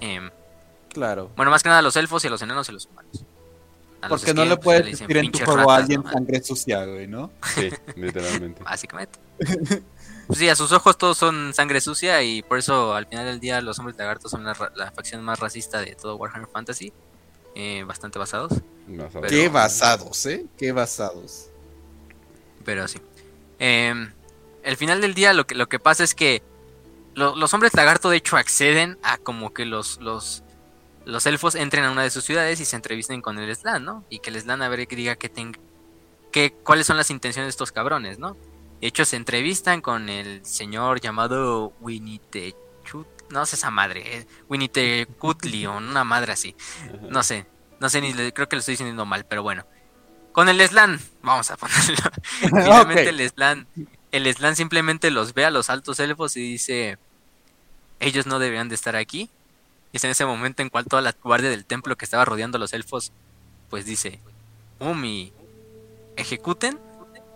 [0.00, 0.30] Em,
[0.90, 1.30] Claro.
[1.36, 3.24] bueno, más que nada a los elfos y a los enanos y a los humanos.
[4.02, 6.10] A Porque no le puedes decir en tu juego a ratas, alguien ¿no?
[6.12, 7.30] sangre sucia, güey, ¿no?
[7.54, 8.62] Sí, literalmente.
[8.64, 9.18] Básicamente.
[10.28, 13.40] Pues sí, a sus ojos todos son sangre sucia y por eso al final del
[13.40, 16.92] día los hombres lagartos son la, la facción más racista de todo Warhammer Fantasy.
[17.56, 18.52] eh, bastante basados,
[18.86, 20.46] Pero- Qué basados, ¿eh?
[20.56, 21.48] Qué basados.
[22.64, 22.98] pero sí.
[23.58, 24.12] Em,
[24.62, 26.40] el final del día lo que, lo que pasa es que
[27.14, 30.44] lo- los hombres lagarto de hecho acceden a como que los, los,
[31.04, 34.04] los elfos entren a una de sus ciudades y se entrevisten con el Slan, ¿no?
[34.08, 35.58] Y que el Slan a ver que diga que ten-
[36.30, 38.36] que, cuáles son las intenciones de estos cabrones, ¿no?
[38.80, 43.06] De hecho, se entrevistan con el señor llamado Winitechut.
[43.30, 44.02] No sé esa madre.
[44.18, 46.54] eh, Winitecutli o una madre así.
[47.08, 47.46] No sé.
[47.80, 49.64] No sé ni creo que lo estoy diciendo mal, pero bueno.
[50.32, 52.10] Con el Slan, vamos a ponerlo.
[52.40, 53.66] Finalmente el Slan,
[54.10, 56.98] el Slan simplemente los ve a los altos elfos y dice,
[58.00, 59.30] ellos no deberían de estar aquí.
[59.92, 62.56] Y es en ese momento en cual toda la guardia del templo que estaba rodeando
[62.56, 63.12] a los elfos,
[63.68, 64.20] pues dice,
[64.80, 65.32] Umi,
[66.16, 66.78] ejecuten.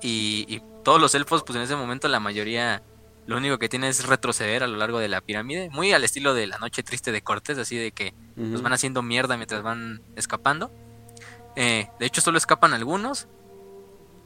[0.03, 2.83] Y, y todos los elfos, pues en ese momento la mayoría
[3.27, 6.33] lo único que tiene es retroceder a lo largo de la pirámide, muy al estilo
[6.33, 8.63] de la noche triste de Cortés, así de que los Ujú.
[8.63, 10.71] van haciendo mierda mientras van escapando.
[11.57, 13.27] Eh, de hecho, solo escapan algunos.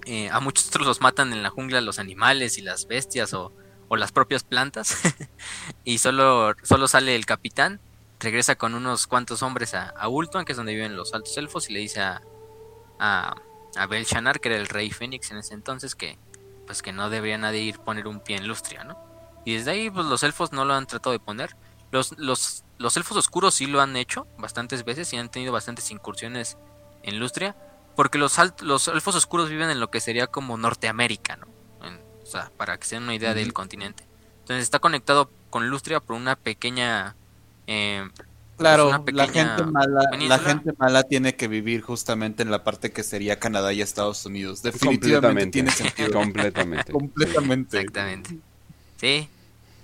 [0.06, 3.52] Eh, a muchos otros los matan en la jungla los animales y las bestias o,
[3.88, 4.96] o las propias plantas.
[5.84, 7.80] y solo, solo sale el capitán.
[8.20, 11.68] Regresa con unos cuantos hombres a, a Ultuan, que es donde viven los altos elfos,
[11.70, 12.22] y le dice a,
[12.98, 13.34] a,
[13.76, 16.18] a Belshazzar, que era el rey Fénix en ese entonces, que
[16.66, 18.96] pues que no debería nadie ir poner un pie en Lustria, ¿no?
[19.44, 21.56] Y desde ahí pues los elfos no lo han tratado de poner.
[21.90, 25.90] Los, los, los elfos oscuros sí lo han hecho bastantes veces y han tenido bastantes
[25.90, 26.58] incursiones
[27.02, 27.56] en Lustria.
[27.96, 31.48] Porque los, los elfos oscuros viven en lo que sería como Norteamérica, ¿no?
[31.84, 34.06] En- o sea, para que se den una idea del continente.
[34.40, 37.16] Entonces está conectado con Lustria por una pequeña...
[37.70, 38.08] eh,
[38.60, 43.02] Claro, la gente mala, la gente mala tiene que vivir justamente en la parte que
[43.02, 44.62] sería Canadá y Estados Unidos.
[44.62, 45.50] Definitivamente Completamente.
[45.50, 46.12] tiene sentido.
[46.12, 46.92] Completamente.
[46.92, 47.78] Completamente.
[47.78, 48.38] Exactamente.
[48.98, 49.30] Sí.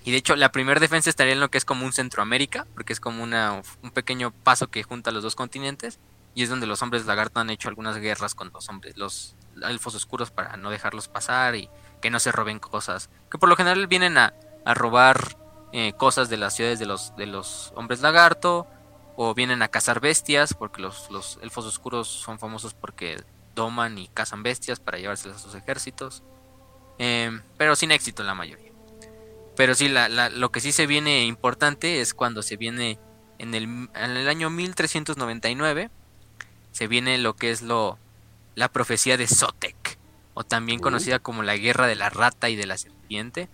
[0.05, 2.93] Y de hecho, la primera defensa estaría en lo que es como un Centroamérica, porque
[2.93, 5.99] es como una, un pequeño paso que junta los dos continentes.
[6.35, 9.95] Y es donde los hombres lagarto han hecho algunas guerras con los hombres, los elfos
[9.95, 11.71] oscuros, para no dejarlos pasar y
[12.03, 13.09] que no se roben cosas.
[13.31, 14.35] Que por lo general vienen a,
[14.67, 15.39] a robar
[15.79, 18.67] eh, cosas de las ciudades de los, de los hombres lagarto,
[19.15, 23.23] o vienen a cazar bestias, porque los, los elfos oscuros son famosos porque
[23.55, 26.23] doman y cazan bestias para llevárselas a sus ejércitos.
[26.99, 28.73] Em, pero sin éxito la mayoría.
[29.55, 32.99] Pero sí, la, la- lo que sí se viene importante es cuando se viene
[33.39, 35.91] en el, en el año 1399,
[36.73, 37.99] se viene lo que es lo
[38.55, 39.99] la profecía de Sotek,
[40.35, 43.49] o también conocida como la guerra de la rata y de la serpiente,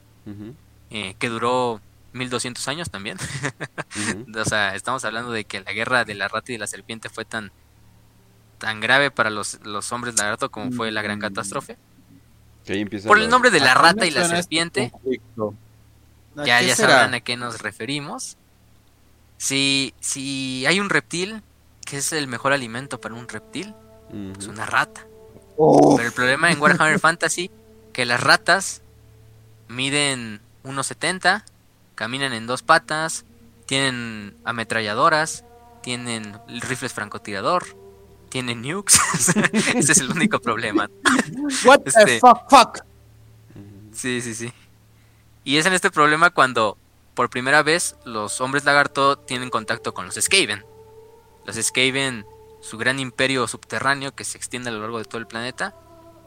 [0.90, 1.80] eh, que duró
[2.12, 3.18] 1200 años también.
[4.36, 7.08] O sea, estamos hablando de que la guerra de la rata y de la serpiente
[7.08, 7.52] fue tan
[8.58, 11.22] tan grave para los, los hombres lagarto como fue la gran Mm.
[11.22, 11.76] catástrofe.
[12.64, 14.92] Que ahí empieza Por el nombre de la ¿A qué rata y la este serpiente,
[16.36, 16.88] ya, ya será?
[16.92, 18.36] sabrán a qué nos referimos.
[19.36, 21.42] Si, si hay un reptil,
[21.84, 23.74] que es el mejor alimento para un reptil,
[24.38, 25.04] es una rata.
[25.56, 27.50] Oh, Pero el problema en Warhammer Fantasy,
[27.92, 28.80] que las ratas
[29.68, 31.42] miden 1.70,
[31.94, 33.24] caminan en dos patas,
[33.66, 35.44] tienen ametralladoras,
[35.82, 37.64] tienen rifles francotirador,
[38.28, 38.98] tienen nukes.
[39.74, 40.88] Ese es el único problema.
[41.64, 42.78] what the este- fuck, fuck.
[43.54, 43.94] Ujú.
[43.94, 44.52] Sí, sí, sí.
[45.44, 46.78] Y es en este problema cuando
[47.14, 50.64] por primera vez los hombres lagarto tienen contacto con los Skaven.
[51.44, 52.24] Los Skaven,
[52.60, 55.74] su gran imperio subterráneo que se extiende a lo largo de todo el planeta,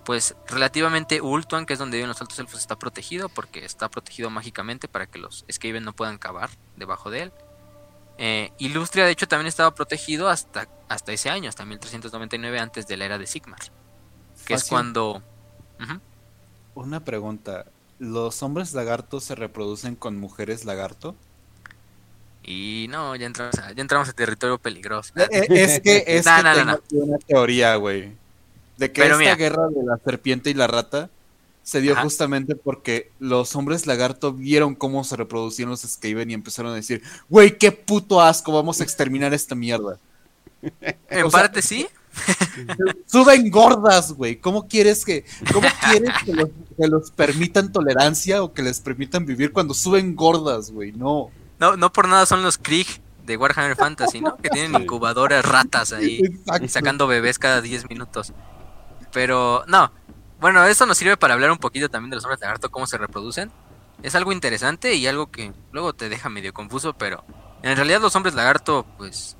[0.05, 4.29] pues relativamente Ultuan, que es donde viven los altos elfos, está protegido porque está protegido
[4.29, 7.31] mágicamente para que los Skaven no puedan cavar debajo de él.
[8.17, 12.97] Eh, Ilustria, de hecho, también estaba protegido hasta, hasta ese año, hasta 1399, antes de
[12.97, 13.59] la era de Sigmar,
[14.45, 15.21] que es cuando...
[16.75, 17.65] Una pregunta.
[17.99, 21.15] ¿Los hombres lagartos se reproducen con mujeres lagarto?
[22.43, 25.13] Y no, ya entramos a, ya entramos a territorio peligroso.
[25.15, 28.13] Eh, eh, Es que, es que tengo una teoría, güey.
[28.77, 29.35] De que Pero esta mira.
[29.35, 31.09] guerra de la serpiente y la rata
[31.63, 32.03] se dio Ajá.
[32.03, 37.01] justamente porque los hombres lagarto vieron cómo se reproducían los Skaven y empezaron a decir,
[37.29, 39.97] güey, qué puto asco, vamos a exterminar esta mierda.
[41.09, 41.87] En o sea- parte sí.
[43.07, 44.37] Suben gordas, güey.
[44.37, 49.25] ¿Cómo quieres que, cómo quieres que los, que los permitan tolerancia o que les permitan
[49.25, 50.91] vivir cuando suben gordas, güey?
[50.93, 51.29] No.
[51.59, 52.87] No, no por nada son los Krieg
[53.25, 54.37] de Warhammer Fantasy, ¿no?
[54.37, 56.67] Que tienen incubadoras ratas ahí, Exacto.
[56.69, 58.33] sacando bebés cada 10 minutos.
[59.15, 59.93] Pero, no.
[60.41, 62.97] Bueno, eso nos sirve para hablar un poquito también de los hombres lagarto, cómo se
[62.97, 63.49] reproducen.
[64.03, 67.23] Es algo interesante y algo que luego te deja medio confuso, pero
[67.63, 69.37] en realidad los hombres lagarto, pues,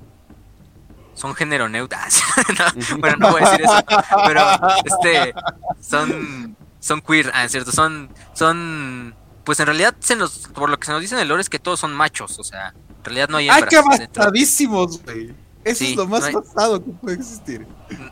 [1.12, 1.98] son género neutro.
[2.58, 3.84] No, bueno, no voy a decir eso,
[4.26, 4.42] pero
[4.82, 5.34] este,
[5.82, 9.14] son, son queer, ah, es cierto, son, son,
[9.44, 11.50] pues en realidad, se nos, por lo que se nos dice en el lore es
[11.50, 14.20] que todos son machos, o sea, en realidad no hay ¡Ay, hembras qué dentro.
[14.22, 15.45] bastardísimos, güey!
[15.66, 17.66] Eso Sí, es lo más no hay- pasado que puede existir.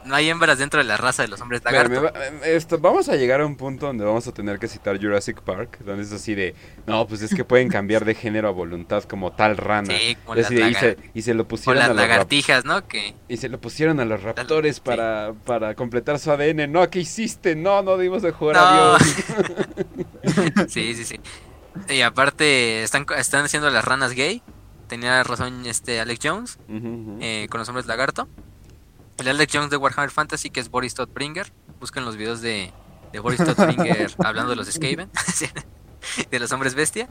[0.04, 2.18] No hay hembras dentro de la raza de los hombres Espérame, lagarto.
[2.40, 5.40] va- esto, vamos a llegar a un punto donde vamos a tener que citar Jurassic
[5.40, 6.54] Park, donde es así de,
[6.86, 9.92] no, pues es que pueden cambiar de género a voluntad como tal rana.
[9.96, 12.08] Sí, como Y las, de, y, se, y se lo pusieron las a los rap-
[12.08, 12.86] lagartijas, ¿no?
[12.86, 14.82] Que y se lo pusieron a los raptores sí.
[14.84, 16.70] para, para completar su ADN.
[16.70, 17.56] No, ¿qué hiciste?
[17.56, 18.62] No, no dimos de jugar No.
[18.62, 19.14] a Dios.
[20.68, 21.20] sí, sí, sí.
[21.88, 24.42] Y aparte están están haciendo las ranas gay.
[24.88, 26.58] Tenía razón este Alex Jones
[27.20, 28.28] eh, con los hombres lagarto.
[29.18, 31.52] El Alex Jones de Warhammer Fantasy que es Boris Todbringer.
[31.80, 32.72] Busquen los videos de,
[33.12, 35.10] de Boris Todbringer hablando de los Skaven,
[36.30, 37.08] de los hombres bestia.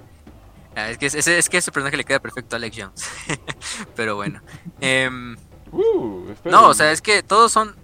[0.75, 3.09] Ah, es que ese, es que ese personaje le queda perfecto a Alex Jones.
[3.95, 4.41] Pero bueno.
[4.81, 5.35] Em,
[5.75, 7.75] Uh, no, o sea, es que todos son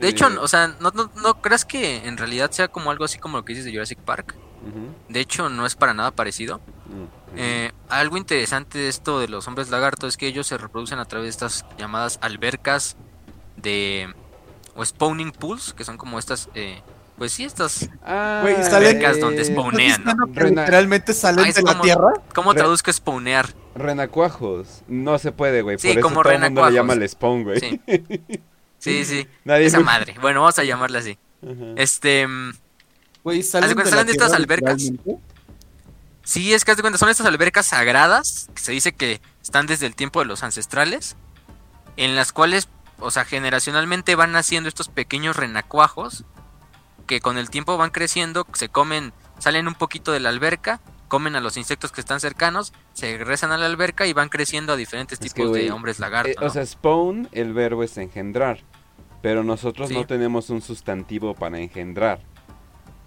[0.00, 3.04] De hecho, Eh, o sea, no, no, no creas que en realidad sea como algo
[3.04, 4.34] así como lo que dices de Jurassic Park.
[5.08, 6.56] De hecho, no es para nada parecido.
[6.88, 7.08] ujú.
[7.36, 11.04] Eh, algo interesante de esto de los hombres lagarto es que ellos se reproducen a
[11.04, 12.96] través de estas llamadas albercas
[13.56, 14.12] de...
[14.74, 16.48] o spawning pools, que son como estas...
[16.54, 16.80] eh,
[17.16, 17.88] pues sí, estas...
[18.04, 20.14] Ah, Güey, salen- Albercas donde spawnean, ¿no?
[20.26, 22.12] literalmente salen Ah, de la tierra?
[22.34, 23.54] ¿Cómo Re- traduzco spawnear?
[23.76, 24.82] Renacuajos.
[24.88, 25.78] No se puede, güey.
[25.78, 26.74] Sí, Por eso como todo el mundo le renacuajos.
[26.74, 27.60] llama el spawn, güey.
[27.60, 27.80] Sí.
[28.78, 29.26] Sí, sí.
[29.44, 30.14] Nadie Esa me- madre.
[30.20, 31.16] Bueno, vamos a llamarla así.
[31.76, 32.26] Este...
[32.26, 32.52] mm,
[33.22, 34.90] Güey, salen de salen estas tierra, albercas.
[36.24, 39.66] Sí, es que haz de cuenta, son estas albercas sagradas, que se dice que están
[39.66, 41.16] desde el tiempo de los ancestrales,
[41.96, 42.68] en las cuales,
[42.98, 46.24] o sea, generacionalmente van naciendo estos pequeños renacuajos,
[47.06, 51.36] que con el tiempo van creciendo, se comen, salen un poquito de la alberca, comen
[51.36, 54.76] a los insectos que están cercanos, se regresan a la alberca y van creciendo a
[54.76, 56.30] diferentes Es que, tipos de hombres lagarto.
[56.30, 56.46] Eh, ¿no?
[56.46, 58.60] O sea, spawn, el verbo es engendrar.
[59.20, 59.94] Pero nosotros Sí.
[59.94, 62.20] no tenemos un sustantivo para engendrar.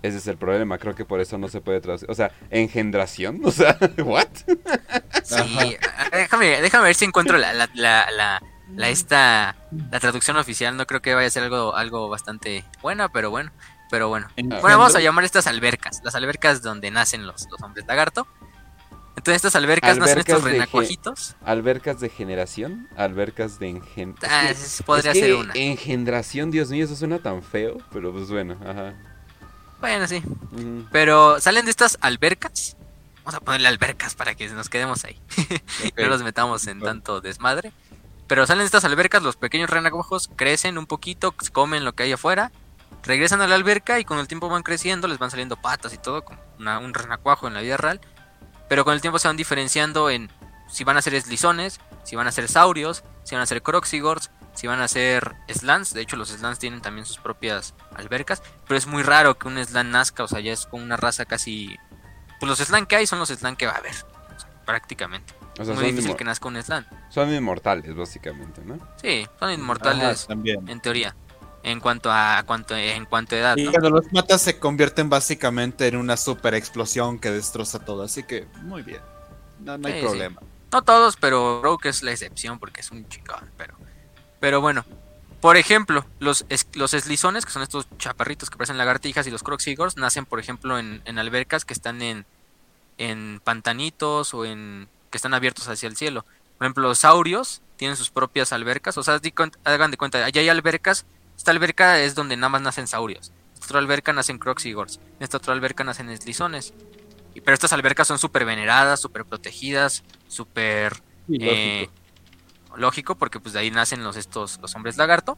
[0.03, 2.09] Ese es el problema, creo que por eso no se puede traducir.
[2.09, 4.27] O sea, engendración, o sea, ¿what?
[5.23, 8.41] Sí, ah, déjame, déjame ver si encuentro la, la, la, la,
[8.75, 9.55] la esta,
[9.91, 10.77] la traducción oficial.
[10.77, 13.51] No creo que vaya a ser algo, algo bastante buena, pero bueno.
[13.89, 14.27] Pero bueno.
[14.35, 16.01] Bueno, vamos a llamar estas albercas.
[16.03, 18.27] Las albercas donde nacen los, los hombres lagarto.
[19.15, 21.35] Entonces estas albercas, nacen Albercas estos de ge- renacuajitos.
[21.43, 24.31] Albercas de generación, albercas de engendración.
[24.31, 25.53] Ah, es- podría ser una.
[25.55, 28.93] Engendración, Dios mío, eso suena tan feo, pero pues bueno, ajá.
[29.79, 30.23] Bueno, sí.
[30.51, 30.85] Ujú.
[30.91, 32.75] Pero salen de estas albercas.
[33.23, 35.19] Vamos a ponerle albercas para que nos quedemos ahí.
[35.97, 37.71] No los metamos en tanto desmadre.
[38.27, 42.11] Pero salen de estas albercas, los pequeños renacuajos crecen un poquito, comen lo que hay
[42.11, 42.51] afuera,
[43.03, 45.97] regresan a la alberca y con el tiempo van creciendo, les van saliendo patas y
[45.97, 48.01] todo, como una- un renacuajo en la vida real.
[48.67, 50.29] Pero con el tiempo se van diferenciando en
[50.69, 54.29] si van a ser eslizones, si van a ser saurios, si van a ser croxigors,
[54.57, 55.93] si van a ser slans.
[55.93, 58.43] De hecho, los slans tienen también sus propias albercas.
[58.67, 61.25] Pero es muy raro que un slan nazca, o sea, ya es como una raza
[61.25, 61.77] casi.
[62.39, 63.93] Pues los slan que hay son los slan que va a haber,
[64.35, 65.33] o sea, prácticamente.
[65.59, 66.87] O sea, muy difícil que nazca un slan.
[67.09, 68.79] son inmortales, básicamente, ¿no?
[69.01, 70.67] Sí, son Ajá, inmortales también.
[70.67, 71.15] en teoría.
[71.63, 73.71] En cuanto a cuanto en cuanto a edad, Y ¿no?
[73.71, 78.03] cuando los matas se convierten básicamente en una super explosión que destroza todo.
[78.03, 79.01] Así que, muy bien.
[79.59, 80.41] No, no hay Sí, problema.
[80.71, 83.77] No todos, pero Rogue es la excepción porque es un chingón, pero
[84.39, 84.85] pero bueno.
[85.41, 89.43] Por ejemplo, los, es- los eslizones, que son estos chaparritos que parecen lagartijas, y los
[89.43, 92.25] croxigors, nacen, por ejemplo, en, en albercas que están en,
[92.97, 96.25] en pantanitos o en que están abiertos hacia el cielo.
[96.57, 98.97] Por ejemplo, los saurios tienen sus propias albercas.
[98.97, 99.19] O sea,
[99.63, 101.05] hagan de cuenta, allá hay albercas.
[101.37, 103.31] Esta alberca es donde nada más nacen saurios.
[103.53, 104.99] Esta otra alberca nacen croxigors.
[105.19, 106.73] En esta otra alberca nacen eslizones.
[107.35, 111.03] Y- Pero estas albercas son súper veneradas, súper protegidas, súper
[111.51, 111.89] eh,
[112.75, 115.37] lógico, porque pues de ahí nacen los estos los hombres lagarto.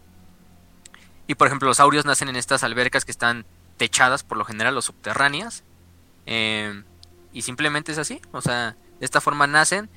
[1.27, 3.45] Y por ejemplo, los saurios nacen en estas albercas que están
[3.77, 5.63] techadas por lo general o subterráneas.
[6.25, 6.83] eh,
[7.31, 8.19] y simplemente es así.
[8.31, 9.89] O sea, de esta forma nacen.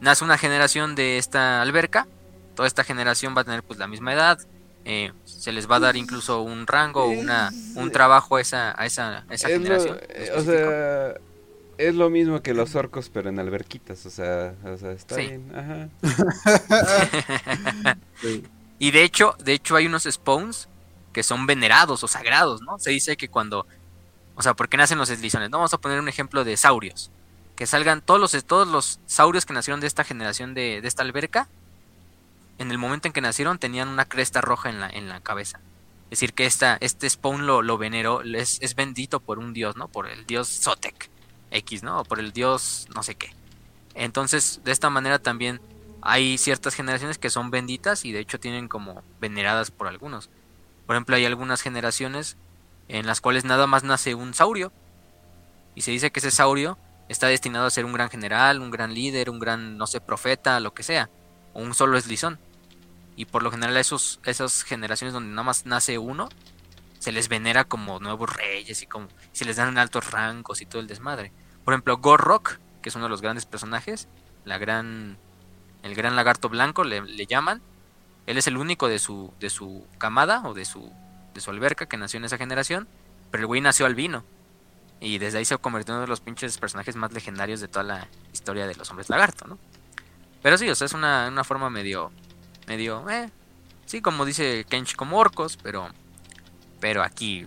[0.00, 2.06] Nace una generación de esta alberca.
[2.56, 4.38] Toda esta generación va a tener pues la misma edad.
[4.84, 8.84] eh, se les va a dar incluso un rango, una, un trabajo a esa, a
[8.84, 9.98] esa, a esa Es generación.
[10.10, 11.14] eh, o sea,
[11.78, 15.22] es lo mismo que los orcos, pero en alberquitas, o sea, o sea está Sí.
[15.22, 15.88] bien, ajá.
[18.20, 18.44] sí.
[18.78, 20.68] Y de hecho, de hecho hay unos spawns
[21.12, 22.78] que son venerados o sagrados, ¿no?
[22.78, 23.66] Se dice que cuando,
[24.34, 25.50] o sea, ¿por qué nacen los eslizones?
[25.50, 27.10] No, vamos a poner un ejemplo de saurios.
[27.56, 31.02] Que salgan todos los, todos los saurios que nacieron de esta generación de, de esta
[31.02, 31.48] alberca,
[32.58, 35.60] en el momento en que nacieron tenían una cresta roja en la, en la cabeza.
[36.10, 39.76] Es decir, que esta, este spawn lo, lo veneró, es, es bendito por un dios,
[39.76, 39.88] ¿no?
[39.88, 41.10] Por el dios Zotek
[41.54, 42.00] X, ¿no?
[42.00, 43.34] O por el dios no sé qué.
[43.94, 45.60] Entonces, de esta manera también
[46.02, 50.28] hay ciertas generaciones que son benditas y de hecho tienen como veneradas por algunos.
[50.86, 52.36] Por ejemplo, hay algunas generaciones
[52.88, 54.72] en las cuales nada más nace un saurio.
[55.74, 56.76] Y se dice que ese saurio
[57.08, 60.60] está destinado a ser un gran general, un gran líder, un gran, no sé, profeta,
[60.60, 61.08] lo que sea.
[61.52, 62.38] O un solo eslizón.
[63.16, 66.28] Y por lo general esos, esas generaciones donde nada más nace uno,
[66.98, 70.80] se les venera como nuevos reyes y como se les dan altos rangos y todo
[70.80, 71.32] el desmadre.
[71.64, 74.08] Por ejemplo, Gorrock, que es uno de los grandes personajes,
[74.44, 75.16] la gran
[75.82, 77.60] el gran lagarto blanco le, le llaman.
[78.26, 80.90] Él es el único de su de su camada o de su
[81.34, 82.88] de su alberca que nació en esa generación,
[83.30, 84.24] pero el güey nació albino.
[85.00, 87.82] Y desde ahí se convirtió en uno de los pinches personajes más legendarios de toda
[87.82, 89.58] la historia de los hombres lagarto, ¿no?
[90.42, 92.12] Pero sí, o sea, es una, una forma medio.
[92.66, 93.08] medio.
[93.10, 93.30] eh.
[93.86, 95.88] Sí, como dice Kench, como orcos, pero.
[96.80, 97.46] Pero aquí.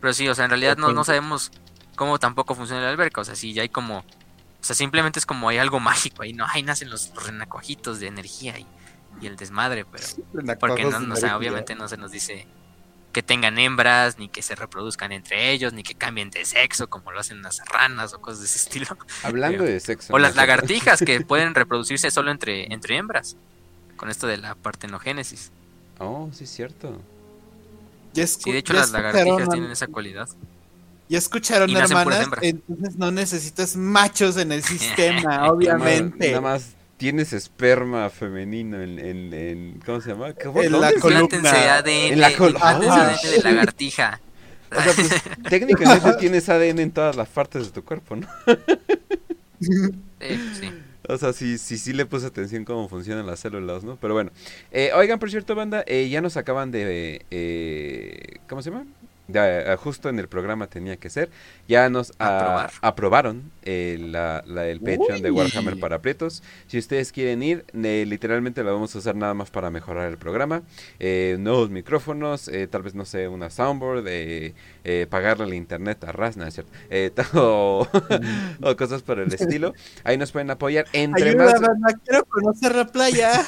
[0.00, 1.50] Pero sí, o sea, en realidad no, no sabemos
[1.98, 3.20] cómo tampoco funciona la alberca.
[3.20, 3.98] O sea, sí, ya hay como.
[3.98, 6.46] O sea, simplemente es como hay algo mágico ahí, ¿no?
[6.48, 8.66] Ahí nacen los renacuajitos de energía y,
[9.20, 10.06] y el desmadre, pero.
[10.58, 12.46] Porque no, no, o sea, obviamente no se nos dice
[13.12, 17.10] que tengan hembras, ni que se reproduzcan entre ellos, ni que cambien de sexo, como
[17.10, 18.86] lo hacen las ranas o cosas de ese estilo.
[19.22, 20.14] Hablando de sexo.
[20.14, 23.36] O las lagartijas que pueden reproducirse solo entre, entre hembras,
[23.96, 25.50] con esto de la partenogénesis.
[25.98, 27.00] Oh, sí, es cierto.
[28.14, 30.28] Sí, de hecho las lagartijas tienen esa cualidad.
[31.08, 36.28] Ya escucharon, hermanas, entonces no necesitas machos en el sistema, obviamente.
[36.28, 40.34] Nada más tienes esperma femenino en, en, en ¿cómo se llama?
[40.34, 41.76] ¿Cómo, en la columna.
[41.76, 44.20] ADN, en la columna de lagartija.
[44.70, 45.08] O sea, pues,
[45.48, 48.28] técnicamente tienes ADN en todas las partes de tu cuerpo, ¿no?
[49.60, 50.70] sí, sí.
[51.08, 53.96] O sea, sí, sí, sí le puse atención cómo funcionan las células, ¿no?
[53.96, 54.30] Pero bueno.
[54.70, 57.24] Eh, oigan, por cierto, banda, eh, ya nos acaban de...
[57.30, 58.84] Eh, ¿Cómo se llama?
[59.28, 61.28] Ya, justo en el programa tenía que ser.
[61.68, 66.42] Ya nos a, aprobaron el, la, la, el Patreon de Warhammer para Pretos.
[66.66, 70.16] Si ustedes quieren ir, eh, literalmente lo vamos a usar nada más para mejorar el
[70.16, 70.62] programa.
[70.98, 74.54] Eh, nuevos micrófonos, eh, tal vez, no sé, una soundboard, eh,
[75.10, 76.72] pagarle el internet a Rasna, ¿cierto?
[77.34, 77.86] o,
[78.62, 79.74] o, cosas por el estilo.
[80.04, 80.86] Ahí nos pueden apoyar.
[80.94, 81.94] Entre Ayuda, más...
[82.02, 83.44] quiero conocer la playa.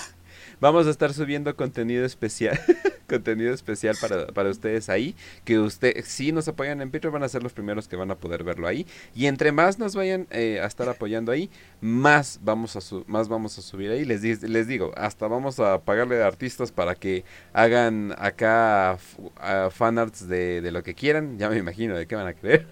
[0.61, 2.61] Vamos a estar subiendo contenido especial,
[3.09, 5.15] contenido especial para, para, ustedes ahí,
[5.47, 8.17] que usted, si nos apoyan en Patreon van a ser los primeros que van a
[8.17, 8.87] poder verlo ahí.
[9.15, 11.49] Y entre más nos vayan eh, a estar apoyando ahí,
[11.81, 14.05] más vamos a su, más vamos a subir ahí.
[14.05, 17.25] Les, les digo, hasta vamos a pagarle a artistas para que
[17.55, 21.39] hagan acá uh, fanarts de, de lo que quieran.
[21.39, 22.67] Ya me imagino de qué van a creer.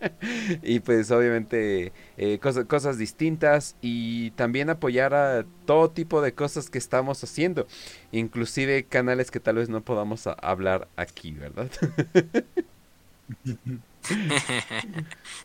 [0.64, 1.92] y pues obviamente
[2.22, 7.66] eh, cosas, cosas distintas y también apoyar a todo tipo de cosas que estamos haciendo,
[8.12, 11.70] inclusive canales que tal vez no podamos a hablar aquí, ¿verdad?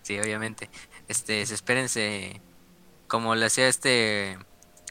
[0.02, 0.70] sí, obviamente.
[1.08, 2.42] Este, espérense,
[3.08, 4.38] como le hacía este,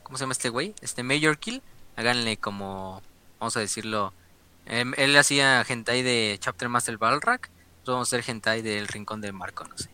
[0.05, 0.75] ¿cómo se llama este güey?
[0.81, 1.61] Este Major Kill,
[1.97, 3.03] háganle como,
[3.39, 4.15] vamos a decirlo,
[4.65, 7.51] eh, él hacía hentai de Chapter Master Balrack,
[7.85, 9.94] vamos a hacer hentai del Rincón del Marco, no sé.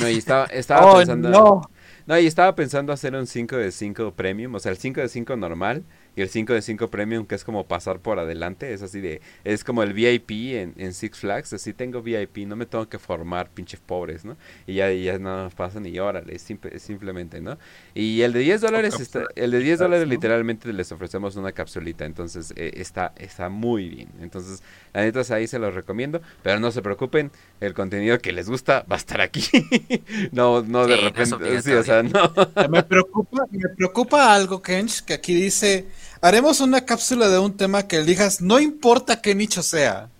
[0.00, 1.30] No, y estaba, estaba oh, pensando.
[1.30, 1.62] No.
[2.06, 5.08] no, y estaba pensando hacer un 5 de 5 premium, o sea, el 5 de
[5.08, 5.84] 5 normal
[6.14, 9.20] y el 5 de 5 premium que es como pasar por adelante, es así de,
[9.44, 12.98] es como el VIP en, en Six Flags, así tengo VIP, no me tengo que
[12.98, 14.36] formar pinches pobres, ¿no?
[14.66, 17.58] Y ya, y ya nada más pasan y órale, simple, simplemente, ¿no?
[17.94, 20.12] Y el de 10 dólares, está, el de 10 dólares ¿no?
[20.12, 24.62] literalmente les ofrecemos una capsulita, entonces eh, está, está muy bien, entonces
[24.92, 27.30] la neta ahí se los recomiendo, pero no se preocupen,
[27.60, 29.42] el contenido que les gusta va a estar aquí,
[30.32, 32.32] no, no de Sí, no es repente, sí, o sea, no.
[32.68, 35.86] Me preocupa, me preocupa algo, Kench, que aquí dice,
[36.22, 40.10] haremos una cápsula de un tema que elijas, no importa qué nicho sea.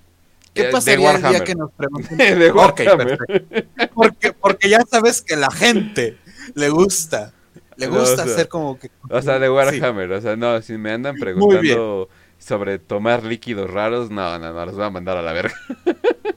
[0.54, 2.22] ¿Qué Eh, pasaría el día que nos pregunten?
[2.38, 3.18] de Ok, Warhammer.
[3.18, 3.48] perfecto.
[3.94, 6.22] Porque, porque ya sabes que la gente
[6.54, 7.34] le gusta,
[7.76, 8.90] le No, gusta o sea, hacer como que...
[9.08, 9.80] O sea, de Sí.
[9.80, 14.66] Warhammer, o sea, no, si me andan preguntando sobre tomar líquidos raros, no, no, no,
[14.66, 15.54] los voy a mandar a la verga.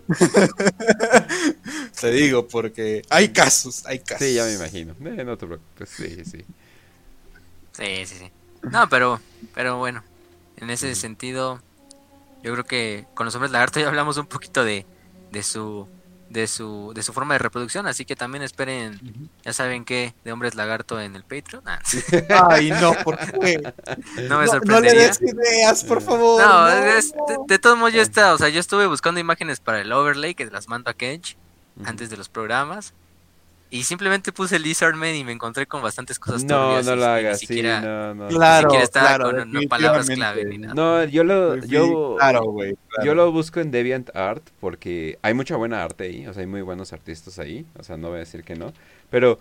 [2.00, 4.28] Te digo, porque hay casos, hay casos.
[4.28, 4.96] Sí, ya me imagino.
[5.06, 6.46] Eh, no te preocupes, sí, sí.
[7.72, 8.32] Sí, sí, sí.
[8.72, 9.20] No, pero,
[9.54, 10.04] pero bueno,
[10.58, 11.62] en ese sentido,
[12.44, 14.86] yo creo que con los hombres lagarto ya hablamos un poquito de,
[15.32, 15.88] de su,
[16.30, 20.32] de su, de su forma de reproducción, así que también esperen, ya saben qué, de
[20.32, 21.64] hombres lagarto en el Patreon.
[21.66, 21.80] Ah,
[22.50, 23.58] Ay, no, ¿por qué?
[23.60, 23.74] no
[24.18, 25.08] me No, no le sorprendería.
[25.08, 26.42] des ideas, por favor.
[26.42, 27.26] No, no, es- no.
[27.28, 30.34] de, de todos modos yo estaba, o sea, yo estuve buscando imágenes para el overlay
[30.36, 31.38] que las mando a Kench
[31.86, 32.94] antes de los programas.
[33.70, 37.42] Y simplemente puse Lizardman y me encontré con bastantes cosas No, no lo y hagas,
[37.42, 38.32] ni sí, no, no.
[38.32, 40.76] ni Claro, siquiera estaba claro, con no, palabras clave ni nada.
[40.76, 42.76] No, yo lo, yo, claro, güey.
[42.90, 43.06] claro.
[43.06, 46.62] yo lo busco en DeviantArt porque hay mucha buena arte ahí, o sea, hay muy
[46.62, 48.74] buenos artistas ahí, o sea, no voy a decir que no,
[49.10, 49.40] pero,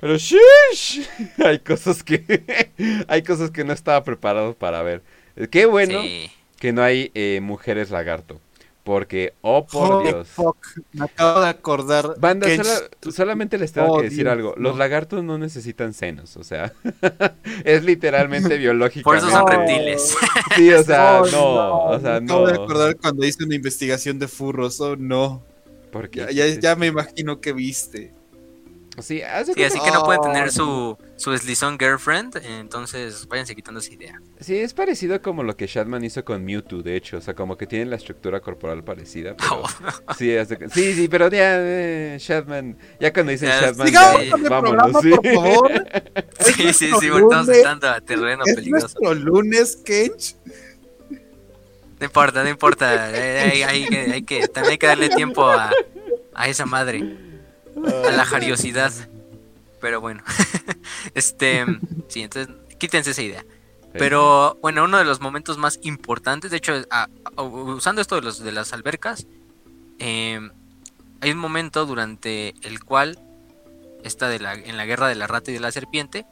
[0.00, 1.08] pero shish,
[1.44, 2.74] hay cosas que,
[3.08, 5.02] hay cosas que no estaba preparado para ver.
[5.50, 6.30] Qué bueno Sí.
[6.58, 8.40] que no hay eh, mujeres lagarto.
[8.86, 10.28] Porque, oh por Holy Dios.
[10.28, 10.56] fuck,
[10.92, 12.14] Me acabo de acordar.
[12.20, 14.54] Banda, sola- solamente les tengo Oh, que decir Dios, algo.
[14.56, 14.78] Los no.
[14.78, 16.72] lagartos no necesitan senos, o sea,
[17.64, 19.10] es literalmente biológico.
[19.10, 20.14] Por eso son reptiles.
[20.56, 24.20] Sí, o sea, Oh, no, o sea, me acabo de acordar cuando hice una investigación
[24.20, 24.80] de furros.
[24.80, 25.42] Oh, no.
[25.90, 28.12] ¿Por qué Ya, ya me imagino que viste.
[28.98, 30.50] Sí, haz de Sí, así que no pueden tener Oh.
[30.50, 34.20] su, su Slizón girlfriend, entonces váyanse quitando esa idea.
[34.40, 37.18] Sí, es parecido como lo que Shatman hizo con Mewtwo, de hecho.
[37.18, 39.34] O sea, como que tienen la estructura corporal parecida.
[39.36, 39.62] Pero...
[40.16, 42.78] Sí, haz de cu- sí, sí, pero ya, eh, Shatman.
[42.98, 44.92] Ya cuando dicen Ya, Shatman, Sigamos ya, vámonos.
[44.92, 45.10] programa, sí.
[45.10, 45.72] por favor.
[46.40, 47.48] Sí, sí, sí, lunes.
[47.48, 48.98] entrando a terreno Es peligroso.
[49.00, 50.36] nuestro lunes, Kench.
[51.98, 53.10] No importa, no importa.
[53.14, 55.70] eh, Hay, hay que, hay que- también hay que darle tiempo a,
[56.34, 57.16] a esa madre,
[58.06, 58.92] a la jariosidad.
[59.80, 60.22] Pero bueno,
[61.14, 61.64] este,
[62.08, 63.44] sí, entonces quítense esa idea.
[63.92, 68.22] Pero bueno, uno de los momentos más importantes, de hecho, a- a- usando esto de,
[68.22, 69.26] los, de las albercas,
[69.98, 70.38] eh,
[71.22, 73.18] hay un momento durante el cual,
[74.04, 76.26] esta de la, en la guerra de la rata y de la serpiente,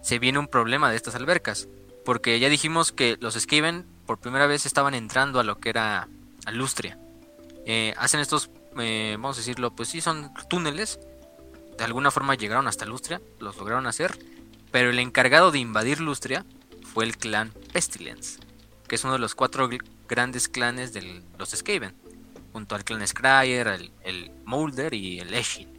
[0.00, 1.66] se viene un problema de estas albercas.
[2.04, 6.08] Porque ya dijimos que los Skaven por primera vez estaban entrando a lo que era
[6.46, 6.98] Alustria.
[7.66, 10.98] Eh, hacen estos, eh, vamos a decirlo, pues sí, son túneles.
[11.76, 14.18] De alguna forma llegaron hasta Lustria, los lograron hacer.
[14.70, 16.44] Pero el encargado de invadir Lustria
[16.82, 18.40] fue el clan Pestilence,
[18.88, 19.68] que es uno de los cuatro
[20.08, 21.94] grandes clanes de los Skaven,
[22.52, 25.72] junto al clan Scryer, el, el Molder y el Eshin.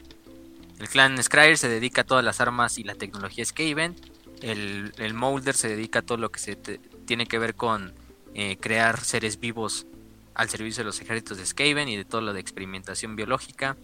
[0.79, 3.95] El clan Scryer se dedica a todas las armas y la tecnología Skaven.
[4.41, 7.93] El, el Molder se dedica a todo lo que se tiene que ver con
[8.33, 9.85] eh, crear seres vivos
[10.35, 13.77] al servicio de los ejércitos de Skaven y de todo lo de experimentación biológica.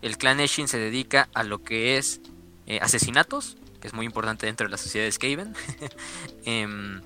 [0.00, 2.20] El clan Eshin se dedica a lo que es
[2.66, 5.54] eh, asesinatos, que es muy importante dentro de la sociedad de Skaven.
[6.44, 7.02] Em,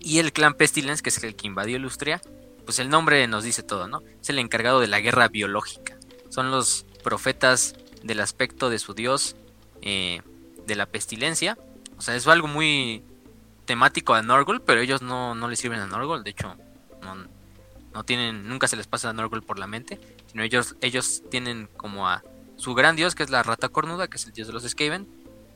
[0.00, 2.20] y el clan Pestilence, que es el que invadió Lustria,
[2.64, 4.02] pues el nombre nos dice todo, ¿no?
[4.20, 5.96] Es el encargado de la guerra biológica.
[6.28, 9.36] Son los profetas del aspecto de su dios
[9.82, 10.22] eh,
[10.66, 11.58] de la pestilencia.
[11.98, 13.04] O sea, es algo muy
[13.64, 16.24] temático a Norgol, pero ellos no, no le sirven a Norgol.
[16.24, 16.56] De hecho,
[17.02, 17.26] no,
[17.94, 20.00] no tienen, nunca se les pasa a Norgol por la mente.
[20.26, 22.22] Sino ellos, ellos tienen como a
[22.56, 25.06] su gran dios, que es la rata cornuda, que es el dios de los Skaven.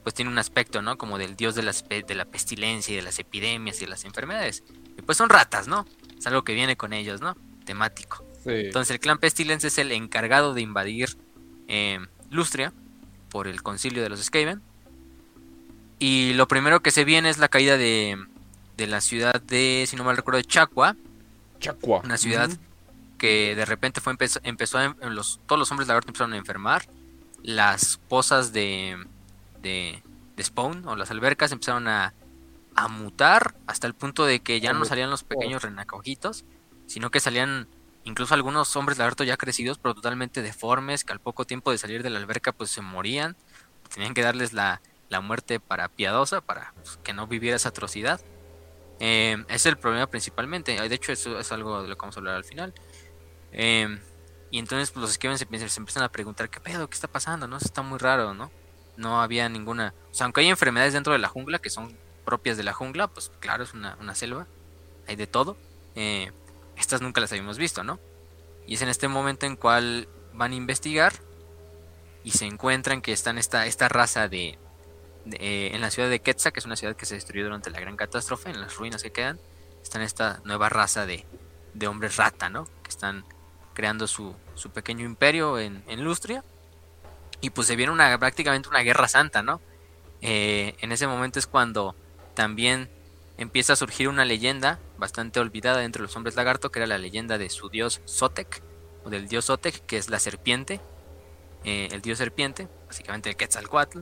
[0.02, 0.98] Pues tiene un aspecto, ¿no?
[0.98, 4.04] Como del dios de, las, de la pestilencia y de las epidemias y de las
[4.04, 4.62] enfermedades.
[4.96, 5.86] Y pues son ratas, ¿no?
[6.16, 7.36] Es algo que viene con ellos, ¿no?
[7.64, 8.24] Temático.
[8.44, 11.16] Entonces el clan Pestilence es el encargado de invadir
[11.66, 11.98] eh,
[12.30, 12.72] Lustria
[13.30, 14.62] por el concilio de los Skaven.
[15.98, 18.16] Y lo primero que se viene es la caída de,
[18.76, 20.96] de la ciudad de, si no mal recuerdo, de Chacua,
[21.66, 22.00] Chacua.
[22.04, 22.50] una ciudad
[23.18, 26.36] que de repente fue empezó, empezó a, em- los, todos los hombres lagarto empezaron a
[26.36, 26.86] enfermar.
[27.42, 28.96] Las pozas de,
[29.62, 30.02] de,
[30.36, 32.12] de Spawn o las albercas empezaron a,
[32.74, 36.44] a mutar hasta el punto de que ya no salían los pequeños renacojitos,
[36.86, 37.68] sino que salían
[38.04, 42.02] incluso algunos hombres lagarto ya crecidos, pero totalmente deformes, que al poco tiempo de salir
[42.02, 43.36] de la alberca pues se morían.
[43.92, 48.20] Tenían que darles la, la muerte para piadosa, para pues, que no viviera esa atrocidad.
[49.00, 50.80] Eh, es el problema principalmente.
[50.88, 52.72] De hecho, eso es algo de lo que vamos a hablar al final.
[53.52, 53.98] Eh,
[54.50, 56.88] y entonces pues, los Skaven se, empiezan- a preguntar, ¿qué pedo?
[56.88, 57.46] ¿Qué está pasando?
[57.46, 57.56] ¿No?
[57.56, 58.50] Eso está muy raro, ¿no?
[58.96, 59.92] No había ninguna...
[60.10, 63.08] O sea, aunque hay enfermedades dentro de la jungla que son propias de la jungla,
[63.08, 64.46] pues claro, es una, una selva.
[65.06, 65.56] Hay de todo.
[65.94, 66.32] Eh,
[66.76, 67.98] estas nunca las habíamos visto, ¿no?
[68.66, 71.12] Y es en este momento en cual van a investigar
[72.24, 74.58] y se encuentran que están esta, esta raza de,
[75.32, 77.80] eh, en la ciudad de Quetzal, que es una ciudad que se destruyó durante la
[77.80, 79.38] gran catástrofe, en las ruinas que quedan,
[79.82, 81.24] están esta nueva raza de,
[81.74, 82.64] de hombres rata, ¿no?
[82.82, 83.24] Que están
[83.74, 86.44] creando su, su pequeño imperio en, en Lustria.
[87.40, 89.60] Y pues se viene una, prácticamente una guerra santa, ¿no?
[90.22, 91.94] Eh, en ese momento es cuando
[92.34, 92.88] también
[93.36, 97.36] empieza a surgir una leyenda bastante olvidada entre los hombres lagarto, que era la leyenda
[97.36, 98.62] de su dios Sotek,
[99.04, 100.80] o del dios Sotek, que es la serpiente,
[101.64, 104.00] eh, el dios serpiente, básicamente el Quetzalcoatl,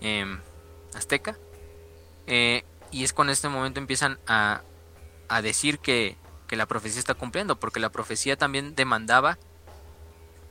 [0.00, 0.38] eh,
[0.94, 1.38] azteca.
[2.26, 4.62] Eh, y es con este momento empiezan a,
[5.28, 6.16] a decir que,
[6.46, 9.38] que la profecía está cumpliendo, porque la profecía también demandaba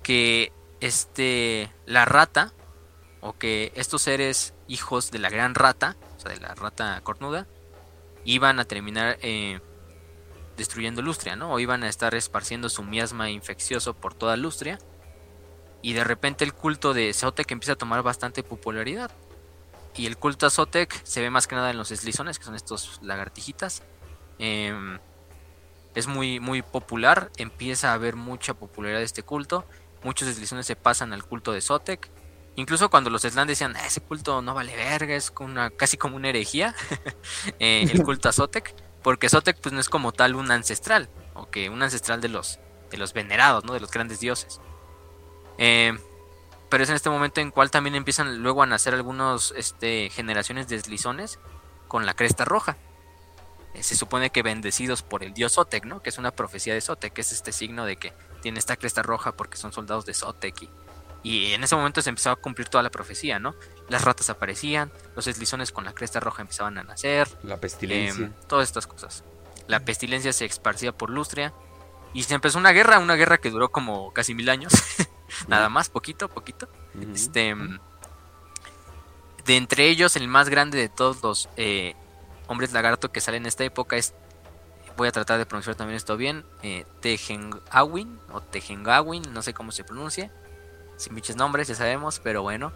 [0.03, 0.51] que
[0.81, 2.53] este la rata
[3.21, 7.47] o que estos seres hijos de la gran rata, o sea, de la rata cornuda,
[8.23, 9.59] iban a terminar eh,
[10.57, 11.51] destruyendo Lustria, ¿no?
[11.51, 14.79] O iban a estar esparciendo su miasma infeccioso por toda Lustria.
[15.81, 19.11] Y de repente el culto de Zotek empieza a tomar bastante popularidad.
[19.97, 22.55] Y el culto a Zotek se ve más que nada en los eslizones, que son
[22.55, 23.83] estos lagartijitas.
[24.39, 24.99] Em,
[25.93, 29.65] es muy, muy popular, empieza a haber mucha popularidad de este culto.
[30.03, 32.09] Muchos deslizones se pasan al culto de Zotek.
[32.57, 35.97] Incluso cuando los Slan decían, "Ah, ese culto no vale verga, es como una, casi
[35.97, 36.75] como una herejía,
[37.59, 41.49] eh, el culto a Zotek, porque Zotek pues no es como tal un ancestral, o
[41.49, 42.59] que un ancestral de los,
[42.91, 43.73] de los venerados, ¿no?
[43.73, 44.59] De los grandes dioses.
[45.57, 45.97] Eh,
[46.69, 50.67] pero es en este momento en cual también empiezan luego a nacer algunas este, generaciones
[50.67, 51.39] de deslizones
[51.87, 52.77] con la cresta roja.
[53.73, 56.01] Eh, se supone que bendecidos por el dios Sotek, ¿no?
[56.01, 59.03] Que es una profecía de Sotek, que es este signo de que tiene esta cresta
[59.03, 60.63] roja porque son soldados de Sotek.
[60.63, 60.69] Y,
[61.23, 63.55] y en ese momento se empezó a cumplir toda la profecía, ¿no?
[63.89, 67.27] Las ratas aparecían, los deslizones con la cresta roja empezaban a nacer.
[67.43, 68.25] La pestilencia.
[68.25, 69.23] Em, todas estas cosas.
[69.67, 71.53] La pestilencia se esparcía por Lustria.
[72.13, 74.71] Y se empezó una guerra, una guerra que duró como casi mil años.
[75.47, 76.67] Nada más, poquito, poquito.
[77.13, 77.55] Este.
[79.45, 81.95] De entre ellos, el más grande de todos los eh,
[82.47, 84.13] hombres lagarto que salen en esta época es.
[84.97, 86.45] Voy a tratar de pronunciar también esto bien.
[86.63, 90.31] Eh, Tejengawin o Tejengawin, no sé cómo se pronuncia.
[90.95, 92.71] Sin muchos nombres, ya sabemos, pero bueno.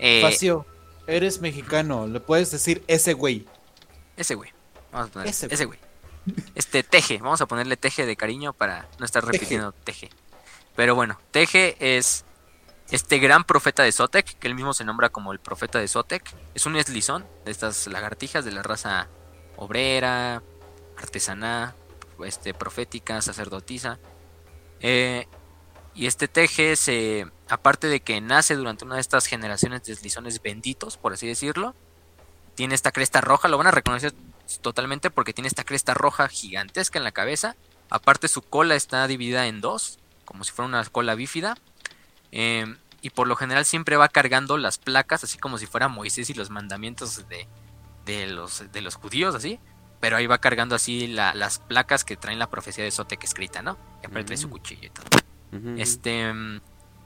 [0.00, 0.66] Eh, Facio,
[1.06, 3.46] eres mexicano, le puedes decir ese güey.
[4.16, 4.50] Ese güey.
[4.90, 5.78] Vamos a poner Ese ese güey.
[6.54, 10.10] Este Teje, vamos a ponerle Teje de cariño para no estar repitiendo Teje.
[10.76, 12.24] Pero bueno, Teje es
[12.90, 16.34] este gran profeta de Sotek, que él mismo se nombra como el profeta de Sotek.
[16.54, 19.08] Es un eslizón de estas lagartijas de la raza
[19.56, 20.42] obrera,
[20.96, 21.74] artesana,
[22.24, 23.98] este, profética, sacerdotisa.
[24.80, 25.26] Eh,
[25.94, 30.42] y este Teje se, aparte de que nace durante una de estas generaciones de eslizones
[30.42, 31.74] benditos, por así decirlo,
[32.54, 34.12] tiene esta cresta roja, lo van a reconocer
[34.60, 37.56] totalmente porque tiene esta cresta roja gigantesca en la cabeza.
[37.90, 39.98] Aparte su cola está dividida en dos,
[40.34, 41.56] como si fuera una cola bífida.
[42.32, 42.66] Eh,
[43.02, 46.34] y por lo general siempre va cargando las placas, así como si fuera Moisés y
[46.34, 47.46] los mandamientos de,
[48.04, 49.60] de, los, de los judíos, así.
[50.00, 53.62] Pero ahí va cargando así la- las placas que traen la profecía de Sotek escrita,
[53.62, 53.78] ¿no?
[54.02, 55.04] Y aparte trae su cuchillo y todo.
[55.78, 56.60] Este, mm,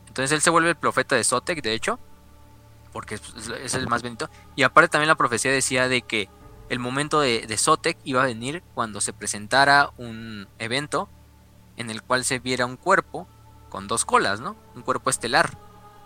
[0.07, 1.99] entonces él se vuelve el profeta de Sotek, de hecho,
[2.95, 3.23] porque es,
[3.63, 4.31] es el más bendito.
[4.57, 6.31] Y aparte también la profecía decía de que
[6.71, 11.11] el momento de, de Sotek iba a venir cuando se presentara un evento
[11.79, 13.27] en el cual se viera un cuerpo
[13.71, 14.57] con dos colas, ¿no?
[14.75, 15.57] Un cuerpo estelar.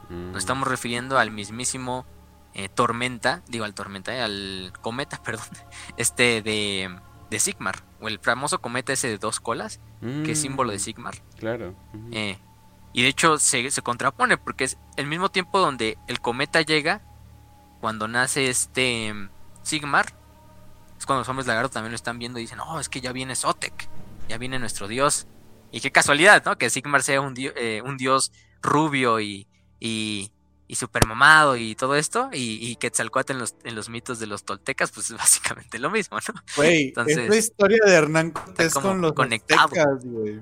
[0.09, 0.33] Mm.
[0.33, 2.07] Nos estamos refiriendo al mismísimo
[2.55, 5.47] eh, Tormenta, digo al Tormenta, eh, al cometa, perdón,
[5.97, 6.95] este de,
[7.31, 10.79] de Sigmar, o el famoso cometa ese de dos colas, que es Mm, símbolo de
[10.79, 11.15] Sigmar.
[11.39, 11.75] Claro.
[12.11, 12.39] Eh,
[12.93, 17.01] y de hecho se, se contrapone porque es el mismo tiempo donde el cometa llega,
[17.81, 19.31] cuando nace este mm,
[19.63, 20.13] Sigmar,
[20.99, 23.13] es cuando los hombres lagarto también lo están viendo y dicen, oh, es que ya
[23.13, 23.89] viene Sotek,
[24.29, 25.27] ya viene nuestro dios.
[25.73, 26.57] Y qué casualidad, ¿no?
[26.57, 28.31] Que Sigmar sea un, eh, un dios
[28.61, 29.49] rubio y,
[29.81, 30.31] y,
[30.69, 34.27] y super mamado y todo esto, y, y Quetzalcóatl en los, en los mitos de
[34.27, 36.41] los toltecas, pues es básicamente lo mismo, ¿no?
[36.57, 39.65] Güey, Entonces, es la historia de Hernán Cortés con los conectado.
[39.65, 40.41] aztecas, güey.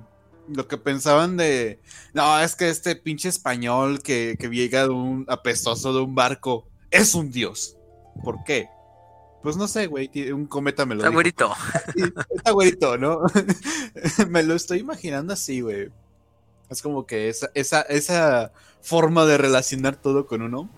[0.48, 1.78] Lo que pensaban de,
[2.12, 6.66] no, es que este pinche español que, que llega de un apestoso de un barco
[6.90, 7.77] es un dios.
[8.24, 8.69] ¿Por qué?
[9.43, 11.53] Pues no sé, güey, un cometa me lo Está güerito.
[11.97, 12.03] Sí,
[12.37, 13.21] Está güerito, ¿no?
[14.29, 15.91] me lo estoy imaginando así, güey.
[16.69, 18.53] Es como que esa, esa, esa
[18.83, 20.69] forma de relacionar todo con uno.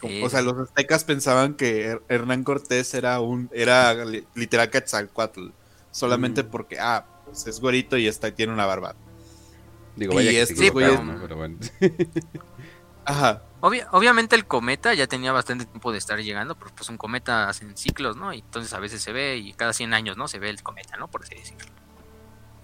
[0.00, 4.68] Sí, O sea, los aztecas pensaban que Her- Hernán Cortés era un, era li- literal
[4.70, 5.48] Quetzalcoatl,
[5.92, 6.48] solamente Mm.
[6.48, 8.94] porque, ah, pues es güerito y está, tiene una barba.
[9.96, 11.16] Digo, y vaya que estos bueno.
[13.04, 13.42] Ajá.
[13.64, 17.48] Obvia- obviamente el cometa ya tenía bastante tiempo de estar llegando, porque pues un cometa
[17.48, 18.34] hacen ciclos, ¿no?
[18.34, 20.28] Y entonces a veces se ve y cada 100 años, ¿no?
[20.28, 21.08] Se ve el cometa, ¿no?
[21.08, 21.72] Por así decirlo.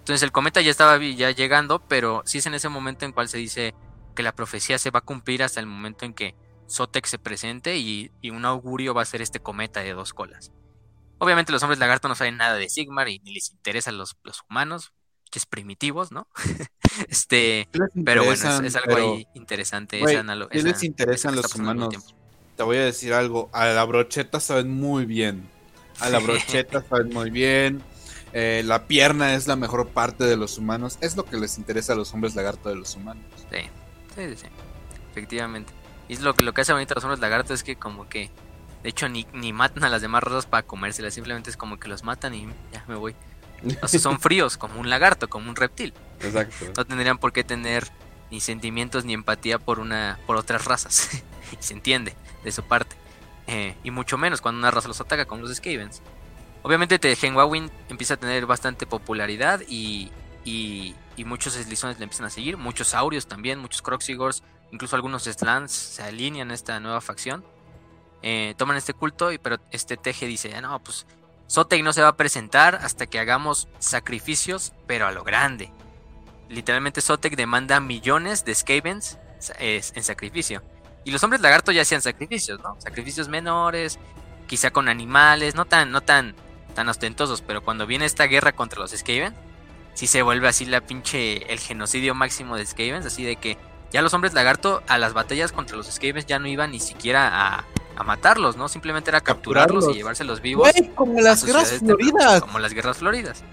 [0.01, 3.31] Entonces el cometa ya estaba ya llegando, pero sí es en ese momento en cual
[3.31, 3.74] se dice
[4.14, 6.35] que la profecía se va a cumplir hasta el momento en que
[6.66, 10.52] Sotek se presente y, un augurio va a ser este cometa de dos colas.
[11.16, 14.18] Obviamente los hombres lagarto no saben nada de Sigmar y ni les interesan los,
[14.51, 14.93] humanos,
[15.47, 16.27] primitivos, ¿no?
[17.09, 17.69] este,
[18.05, 20.01] pero bueno, es, algo pero ahí interesante.
[20.01, 22.15] güey, esa esa- les interesan los humanos.
[22.57, 25.48] Te voy a decir algo, a la brocheta saben muy bien.
[25.98, 27.82] A la brocheta saben muy bien.
[28.32, 30.98] Eh, la pierna es la mejor parte de los humanos.
[31.01, 33.24] Es lo que les interesa a los hombres lagarto de los humanos.
[33.51, 33.62] Sí,
[34.15, 34.47] sí, sí, sí.
[35.11, 35.73] Efectivamente.
[36.09, 38.09] Y es lo que, lo que hace bonito a los hombres lagartos es que como
[38.09, 38.31] que,
[38.82, 41.89] de hecho, ni, ni matan a las demás razas para comérselas, simplemente es como que
[41.89, 43.15] los matan y ya me voy.
[43.82, 45.93] O sea, son fríos, como un lagarto, como un reptil.
[46.20, 46.73] Exacto.
[46.77, 47.91] No tendrían por qué tener
[48.31, 51.23] ni sentimientos ni empatía por una por otras razas.
[51.59, 52.15] se entiende
[52.45, 52.97] de su parte.
[53.47, 56.03] Eh, y mucho menos cuando una raza los ataca, como los Skavens.
[56.62, 60.11] Obviamente Tenwawin empieza a tener bastante popularidad y,
[60.45, 62.57] y, y muchos eslizones le empiezan a seguir.
[62.57, 67.45] Muchos saurios también, muchos Croxigors, incluso algunos Slans se alinean a esta nueva facción.
[68.23, 71.07] Eh, toman este culto, y, pero este Teje dice, "Ah, no, pues
[71.51, 75.72] Sotek no se va a presentar hasta que hagamos sacrificios, pero a lo grande.
[76.48, 79.18] Literalmente Sotek demanda millones de Skavens
[79.59, 80.62] eh, en sacrificio.
[81.02, 82.77] Y los hombres lagarto ya hacían sacrificios, ¿no?
[82.81, 83.98] Sacrificios menores,
[84.47, 86.36] quizá con animales, no tan, no tan,
[86.77, 89.35] tan ostentosos, pero cuando viene esta guerra contra los Skaven,
[89.94, 93.59] sí se vuelve así la pinche el genocidio máximo de Skavens, así de que
[93.93, 97.29] ya los hombres lagarto a las batallas contra los Skavens ya no iban ni siquiera
[97.33, 97.65] a,
[97.97, 98.69] a matarlos, ¿no?
[98.69, 99.95] Simplemente era capturarlos, Capturarlos.
[99.95, 100.71] y llevárselos vivos.
[100.73, 102.41] Güey, como las guerras floridas.
[102.41, 103.45] Como las guerras floridas.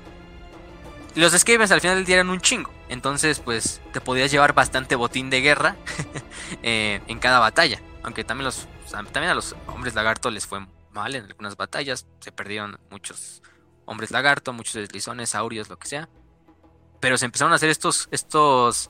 [1.15, 2.71] Los Skavens al final del día eran un chingo.
[2.89, 5.75] Entonces, pues, te podías llevar bastante botín de guerra
[6.63, 7.81] eh, en cada batalla.
[8.03, 12.05] Aunque también, los, también a los hombres lagarto les fue mal en algunas batallas.
[12.19, 13.41] Se perdieron muchos
[13.85, 16.07] hombres lagarto, muchos deslizones, saurios, lo que sea.
[16.99, 18.87] Pero se empezaron a hacer estos, estos,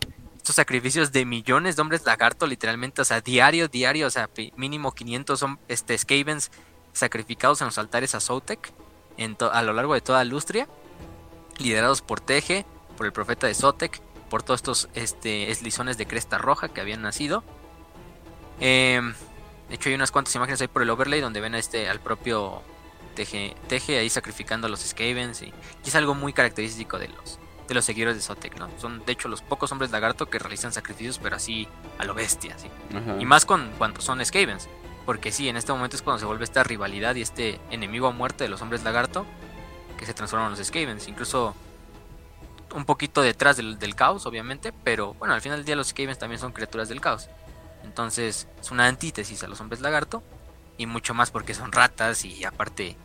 [0.48, 3.02] estos sacrificios de millones de hombres lagarto, literalmente.
[3.02, 4.07] O sea, diario, diario.
[4.07, 6.52] O sea, mínimo 500 hom- este, Skavens
[6.94, 8.72] sacrificados en los altares a Sotek
[9.52, 10.68] a lo largo de toda Lustria,
[11.57, 12.65] liderados por Teje,
[12.95, 13.99] por el profeta de Sotek,
[14.30, 17.44] por todos estos este, eslizones de cresta roja que habían nacido.
[18.60, 19.14] Em,
[19.69, 21.99] de hecho, hay unas cuantas imágenes ahí por el overlay donde ven a este, al
[21.99, 22.61] propio
[23.15, 25.41] Teje, Teje ahí sacrificando a los Skavens.
[25.41, 28.69] Y, y es algo muy característico de los, de los seguidores de Sotek, ¿no?
[28.80, 31.68] Son de hecho los pocos hombres lagarto que realizan sacrificios, pero así
[31.98, 32.56] a lo bestia.
[32.95, 33.18] Ajá.
[33.19, 34.68] Y más con cuando son Skavens.
[35.06, 38.11] Porque sí, en este momento es cuando se vuelve esta rivalidad y este enemigo a
[38.11, 39.26] muerte de los hombres lagarto
[39.98, 41.07] que se transforman en los Skavens.
[41.07, 41.56] Incluso
[42.76, 44.73] un poquito detrás del, del caos, obviamente.
[44.84, 47.30] Pero bueno, al final del día los Skavens también son criaturas del caos.
[47.84, 50.23] Entonces es una antítesis a los hombres lagarto.
[50.77, 52.98] Y mucho más porque son ratas y aparte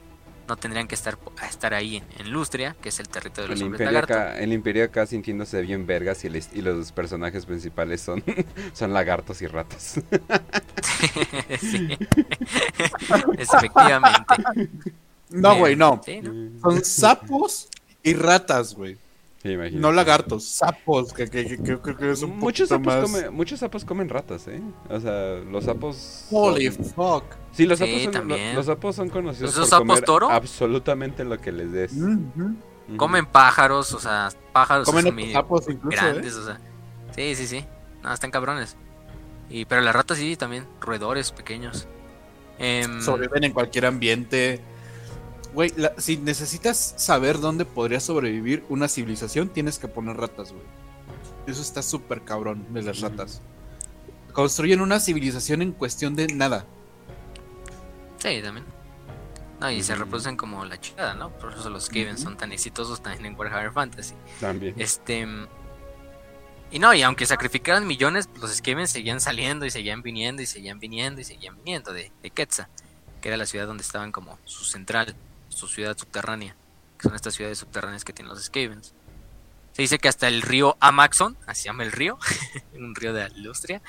[0.49, 3.49] no tendrían que estar, a estar ahí en, en Lustria, que es el territorio de
[3.51, 4.15] los El hombres imperio, lagarto.
[4.15, 8.23] acá, el imperio acá sintiéndose bien vergas y, los personajes principales son,
[8.73, 9.95] son lagartos y ratas.
[11.61, 11.99] sí.
[13.39, 14.35] Es efectivamente.
[15.31, 16.01] No, güey, no.
[16.05, 16.61] sí, ¿no?
[16.61, 17.69] Son sapos
[18.03, 18.99] y ratas, güey.
[19.43, 19.57] Sí.
[19.73, 23.23] No lagartos, sapos, que, que, que- que creo que es un Muchos poquito sapos, más...
[23.23, 24.63] comen, muchos sapos comen ratas, ¿eh?
[24.89, 26.27] O sea, los sapos...
[26.31, 27.25] Holy son- fuck.
[27.51, 28.51] Sí, los Sí, sapos, son, también.
[28.51, 30.31] lo- los sapos son conocidos ¿Esos por sapos comer toro?
[30.31, 31.93] absolutamente lo que les des.
[32.97, 36.39] Comen pájaros, o sea, pájaros Comen sapos incluso, grandes, ¿eh?
[36.39, 36.61] o sea.
[37.15, 37.65] Sí, sí, sí.
[38.03, 38.77] No, están cabrones.
[39.51, 41.89] Y, pero las ratas sí, también, roedores pequeños.
[42.59, 44.61] Em, Sobreviven en cualquier ambiente.
[45.55, 50.65] Güey, la- si necesitas saber dónde podría sobrevivir una civilización, tienes que poner ratas, güey.
[51.47, 53.43] Eso está súper cabrón de las ratas.
[54.33, 56.65] Construyen una civilización en cuestión de nada.
[58.19, 58.65] Sí, también.
[59.61, 61.31] No, y se reproducen como la chingada, ¿no?
[61.31, 62.31] Por eso los Skavens Ujú.
[62.31, 64.15] son tan exitosos también en Warhammer Fantasy.
[64.41, 64.75] También.
[64.79, 65.27] Este.
[66.71, 70.47] Y no, y aunque sacrificaran millones, pues, los Skavens seguían saliendo y seguían viniendo y
[70.47, 72.67] seguían viniendo y seguían viniendo de, de Quetzal,
[73.21, 75.15] que era la ciudad donde estaban como su central,
[75.53, 76.57] su ciudad subterránea,
[76.99, 78.95] que son estas ciudades subterráneas que tienen los Skavens.
[79.73, 82.19] Se dice que hasta el río Amaxon, así se llama el río,
[82.75, 83.81] un río de Alustria,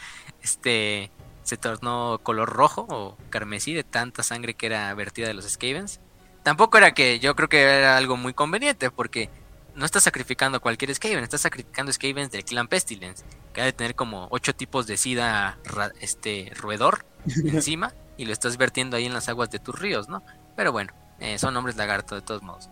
[0.41, 1.11] este
[1.43, 5.99] se tornó color rojo o carmesí de tanta sangre que era vertida de los Skavens.
[6.41, 9.29] Tampoco era que yo creo que era algo muy conveniente porque
[9.75, 13.23] no estás sacrificando a cualquier Skaven, estás sacrificando Skavens del clan Pestilence,
[13.53, 15.57] que ha de tener como ocho tipos de sida
[15.99, 17.05] este roedor
[17.45, 20.23] encima y lo estás vertiendo ahí en las aguas de tus ríos, ¿no?
[20.55, 22.69] Pero bueno, eh, son hombres lagarto de todos modos.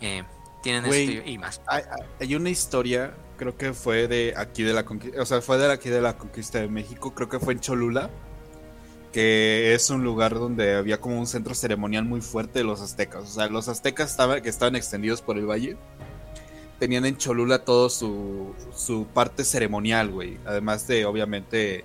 [0.00, 0.24] Eh,
[0.62, 1.16] tienen Güey.
[1.16, 1.60] esto y, y más.
[1.66, 1.82] Hay,
[2.20, 5.70] hay una historia, creo que fue de aquí de la conquista, o sea, fue de
[5.72, 8.10] aquí de la conquista de México, creo que fue en Cholula,
[9.12, 13.22] que es un lugar donde había como un centro ceremonial muy fuerte de los aztecas.
[13.22, 15.76] O sea, los aztecas estaban, que estaban extendidos por el valle,
[16.80, 20.38] tenían en Cholula todo su, su parte ceremonial, güey.
[20.44, 21.84] Además de, obviamente,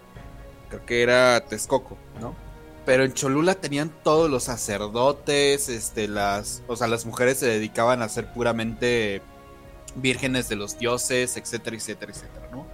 [0.69, 2.34] creo que era Texcoco, ¿no?
[2.90, 8.02] Pero en Cholula tenían todos los sacerdotes, este, las, o sea, las mujeres se dedicaban
[8.02, 9.22] a ser puramente
[9.94, 12.66] vírgenes de los dioses, etcétera, etcétera, etcétera, ¿no?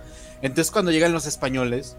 [0.42, 1.98] Entonces cuando llegan los españoles,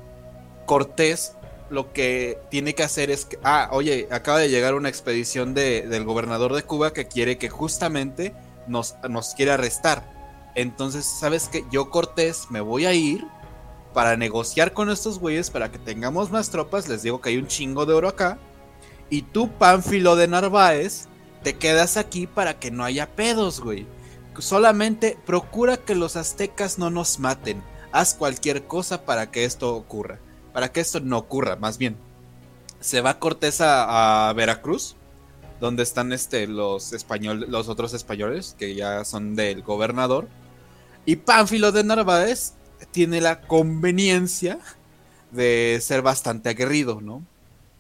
[0.65, 1.35] Cortés
[1.69, 5.87] lo que tiene que hacer es que, ah, oye, acaba de llegar una expedición de,
[5.87, 8.33] del gobernador de Cuba que quiere que justamente
[8.67, 10.11] nos, nos arrestar.
[10.55, 11.67] Entonces, ¿sabes qué?
[11.71, 13.27] Yo Cortés me voy a ir
[13.97, 16.87] para negociar con estos güeyes para que tengamos más tropas.
[16.87, 18.37] Les digo que hay un chingo de oro acá.
[19.09, 21.07] Y tú, Pánfilo de Narváez,
[21.43, 23.87] te quedas aquí para que no haya pedos, güey.
[24.39, 27.63] Solamente procura que los aztecas no nos maten.
[27.91, 30.19] Haz cualquier cosa para que esto ocurra.
[30.53, 31.97] Para que esto no ocurra, más bien.
[32.81, 34.95] Se va Cortés a, Veracruz,
[35.59, 40.29] donde están este, los, español, los otros españoles, que ya son del gobernador.
[41.07, 42.53] Y Pánfilo de Narváez
[42.93, 44.59] tiene la conveniencia
[45.31, 47.25] de ser bastante aguerrido, ¿no?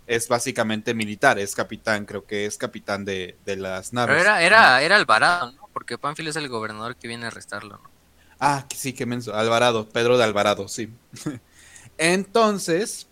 [0.06, 4.16] Es básicamente militar, es capitán, creo que es capitán de, de las naves.
[4.16, 5.68] Pero era, era, era Alvarado, ¿no?
[5.72, 7.90] Porque Pánfilo es el gobernador que viene a arrestarlo, ¿no?
[8.38, 9.34] Ah, sí, que menso.
[9.34, 10.90] Alvarado, Pedro de Alvarado, sí.
[11.98, 13.08] Entonces,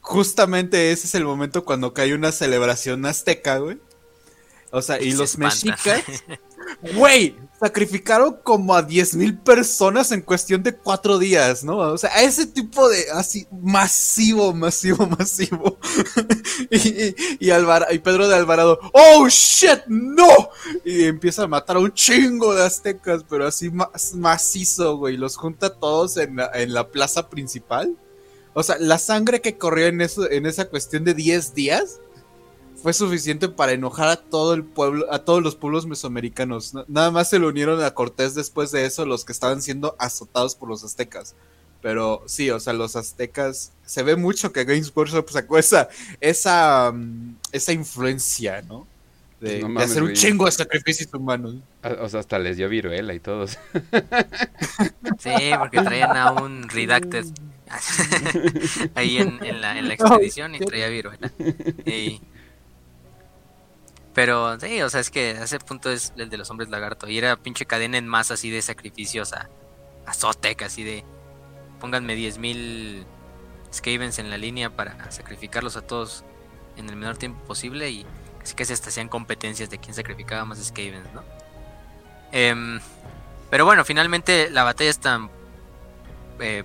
[0.00, 3.78] justamente ese es el momento cuando cae una celebración azteca, güey.
[4.70, 5.94] O sea, y, se los espanta.
[5.96, 6.24] mexicas
[6.94, 11.78] Güey, sacrificaron como a 10.000 personas en cuestión de cuatro días, ¿no?
[11.78, 15.78] O sea, ese tipo de así masivo, masivo, masivo.
[16.70, 19.80] y, y, y, Pedro de Alvarado, ¡Oh shit!
[19.88, 20.50] ¡No!
[20.84, 23.70] Y empieza a matar a un chingo de aztecas, pero así
[24.14, 25.16] macizo, güey.
[25.16, 27.96] Los junta todos en la, en la plaza principal.
[28.54, 32.00] O sea, la sangre que corrió en, eso, en esa cuestión de 10 días
[32.82, 36.74] fue suficiente para enojar a todo el pueblo, a todos los pueblos mesoamericanos.
[36.86, 40.54] Nada más se le unieron a Cortés después de eso los que estaban siendo azotados
[40.54, 41.34] por los aztecas.
[41.80, 45.88] Pero sí, o sea, los aztecas, se ve mucho que Games Workshop sacó esa,
[46.20, 48.86] esa, mm, esa influencia, ¿no?
[49.40, 51.56] De, hacer un chingo de sacrificios humanos.
[51.82, 53.58] Ah, o sea, hasta les dio viruela y todos.
[55.18, 57.26] Sí, porque traían a un Redacted
[58.94, 61.32] ahí en, la, en la expedición y traía viruela.
[61.84, 62.20] Y
[64.18, 67.08] pero sí, o sea, es que ese punto es el de los hombres lagarto.
[67.08, 69.48] Y era pinche cadena en masa así de sacrificios a,
[70.06, 71.04] a Zotek, así de
[71.78, 73.04] pónganme 10.000
[73.72, 76.24] Skavens en la línea para sacrificarlos a todos
[76.76, 77.90] en el menor tiempo posible.
[77.90, 78.06] Y
[78.42, 81.22] así que se hacían competencias de quién sacrificaba más Skavens, ¿no?
[82.32, 82.80] Em,
[83.50, 84.98] pero bueno, finalmente la batalla es.
[86.40, 86.64] Eh,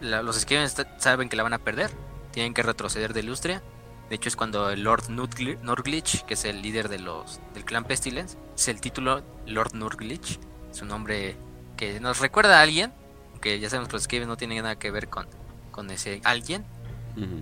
[0.00, 1.92] los Skavens saben que la van a perder.
[2.32, 3.62] Tienen que retroceder de Lustria
[4.08, 7.84] de hecho es cuando el Lord Nurglich, que es el líder de los, del clan
[7.84, 10.40] Pestilence, es el título Lord Nurglich,
[10.72, 11.36] su nombre
[11.76, 12.92] que nos recuerda a alguien,
[13.40, 15.26] que ya sabemos que los Skaven no tienen nada que ver con,
[15.70, 16.64] con ese alguien,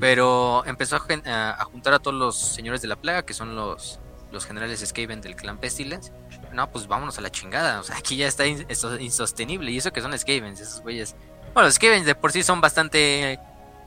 [0.01, 4.01] pero empezó a, juntar a todos los señores de la plaga, que son los,
[4.33, 6.11] los generales Skaven del clan Pestilence.
[6.53, 10.01] No, pues vámonos a la chingada, o sea, aquí ya está insostenible, y eso que
[10.01, 11.15] son Skavens, esos güeyes.
[11.53, 13.39] Bueno, los Skavens de por sí son bastante...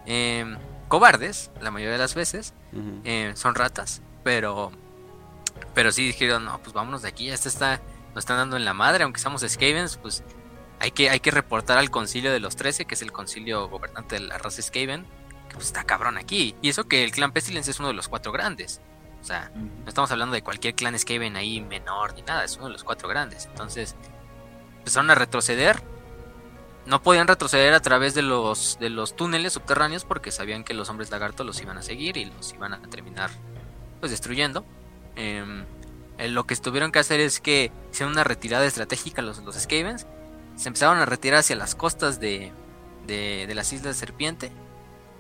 [0.06, 0.58] Eh,
[0.90, 2.54] cobardes, la mayoría de las veces,
[3.06, 4.72] eh, son ratas, pero
[5.74, 7.80] pero sí dijeron, no, pues vámonos de aquí, ya está,
[8.10, 10.24] nos están dando en la madre, aunque seamos Skavens, pues
[10.80, 14.16] hay que, hay que reportar al concilio de los 13, que es el concilio gobernante
[14.16, 15.06] de la raza Skaven,
[15.50, 16.56] que pues está cabrón aquí.
[16.62, 18.82] Y eso que el clan Pestilence es uno de los cuatro grandes.
[19.22, 22.68] O sea, no estamos hablando de cualquier clan Skaven ahí menor ni nada, es uno
[22.68, 23.46] de los cuatro grandes.
[23.48, 23.96] Entonces,
[24.78, 25.82] empezaron a retroceder
[26.90, 30.90] no podían retroceder a través de los, de los túneles subterráneos porque sabían que los
[30.90, 33.30] hombres lagarto los iban a seguir y los iban a terminar
[34.00, 34.66] pues destruyendo.
[35.16, 35.66] Em,
[36.18, 40.08] eh, lo que tuvieron que hacer es que hicieron una retirada estratégica los, los Skavens.
[40.56, 42.52] Se empezaron a retirar hacia las costas de,
[43.06, 44.52] de, las Islas de Serpiente.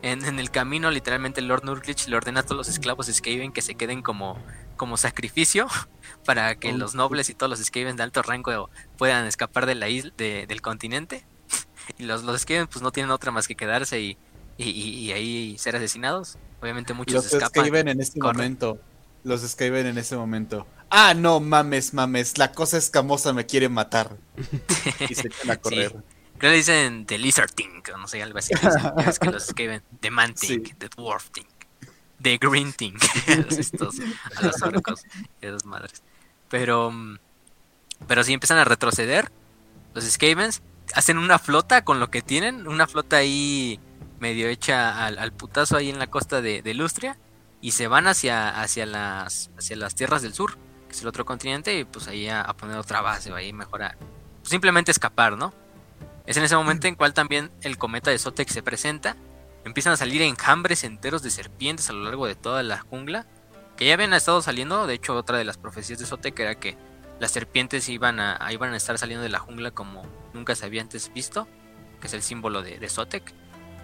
[0.01, 3.75] En, el camino, literalmente, Lord Nurglich le ordena a todos los esclavos Skaven que se
[3.75, 4.39] queden como,
[4.75, 5.67] como sacrificio
[6.25, 9.87] para que los nobles y todos los Skaven de alto rango puedan escapar de la
[9.89, 11.25] isla, del continente
[11.97, 14.17] y los, los pues no tienen otra más que quedarse y,
[14.57, 16.37] y, ahí ser asesinados.
[16.61, 17.69] Obviamente muchos los escapan.
[17.69, 18.79] Los en este momento.
[19.23, 20.65] Los escriben en ese momento.
[20.89, 24.17] Ah, no, mames, mames, la cosa escamosa me quiere matar.
[25.07, 25.95] y se echan a correr.
[26.37, 28.53] Creo que dicen The Lizard Thing, no sé, algo así.
[29.05, 31.45] es que los escriben The Man Thing, The Dwarf Thing,
[32.21, 32.93] The Green Thing.
[33.57, 33.95] estos,
[34.37, 35.03] a los orcos
[35.41, 36.01] y a las madres.
[36.49, 37.17] Pero, mm,
[38.07, 39.29] pero sí empiezan a retroceder
[39.93, 40.61] los Skavens
[40.93, 43.79] hacen una flota con lo que tienen, una flota ahí
[44.19, 47.17] medio hecha al, putazo ahí en la costa de, Lustria
[47.61, 50.57] y se van hacia, hacia, las, hacia las tierras del sur,
[50.87, 53.97] que es el otro continente, y pues ahí a, poner otra base, ahí mejorar.
[54.43, 55.53] Simplemente escapar, ¿no?
[56.25, 59.15] Es en ese momento en cual también el cometa de Sotek se presenta.
[59.65, 63.25] Empiezan a salir enjambres enteros de serpientes a lo largo de toda la jungla.
[63.75, 64.85] Que ya habían estado saliendo.
[64.85, 66.77] De hecho, otra de las profecías de Sotek era que
[67.19, 70.81] las serpientes iban a, iban a estar saliendo de la jungla como nunca se había
[70.81, 71.47] antes visto,
[71.99, 73.33] que es el símbolo de, de Sotek.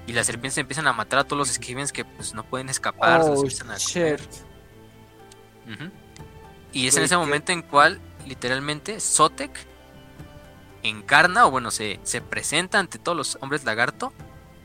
[0.07, 3.21] Y las serpientes empiezan a matar a todos los Skavens que pues no pueden escapar,
[3.21, 3.43] oh,
[6.71, 9.51] Y es en ese momento en cual literalmente Sotek
[10.83, 14.13] encarna, o bueno, se, se presenta ante todos los hombres lagarto.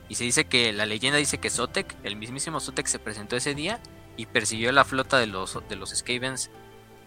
[0.08, 3.54] Y se dice que la leyenda dice que Sotek, el mismísimo Sotek, se presentó ese
[3.54, 3.80] día
[4.16, 6.50] y persiguió la flota de los, de los Skavens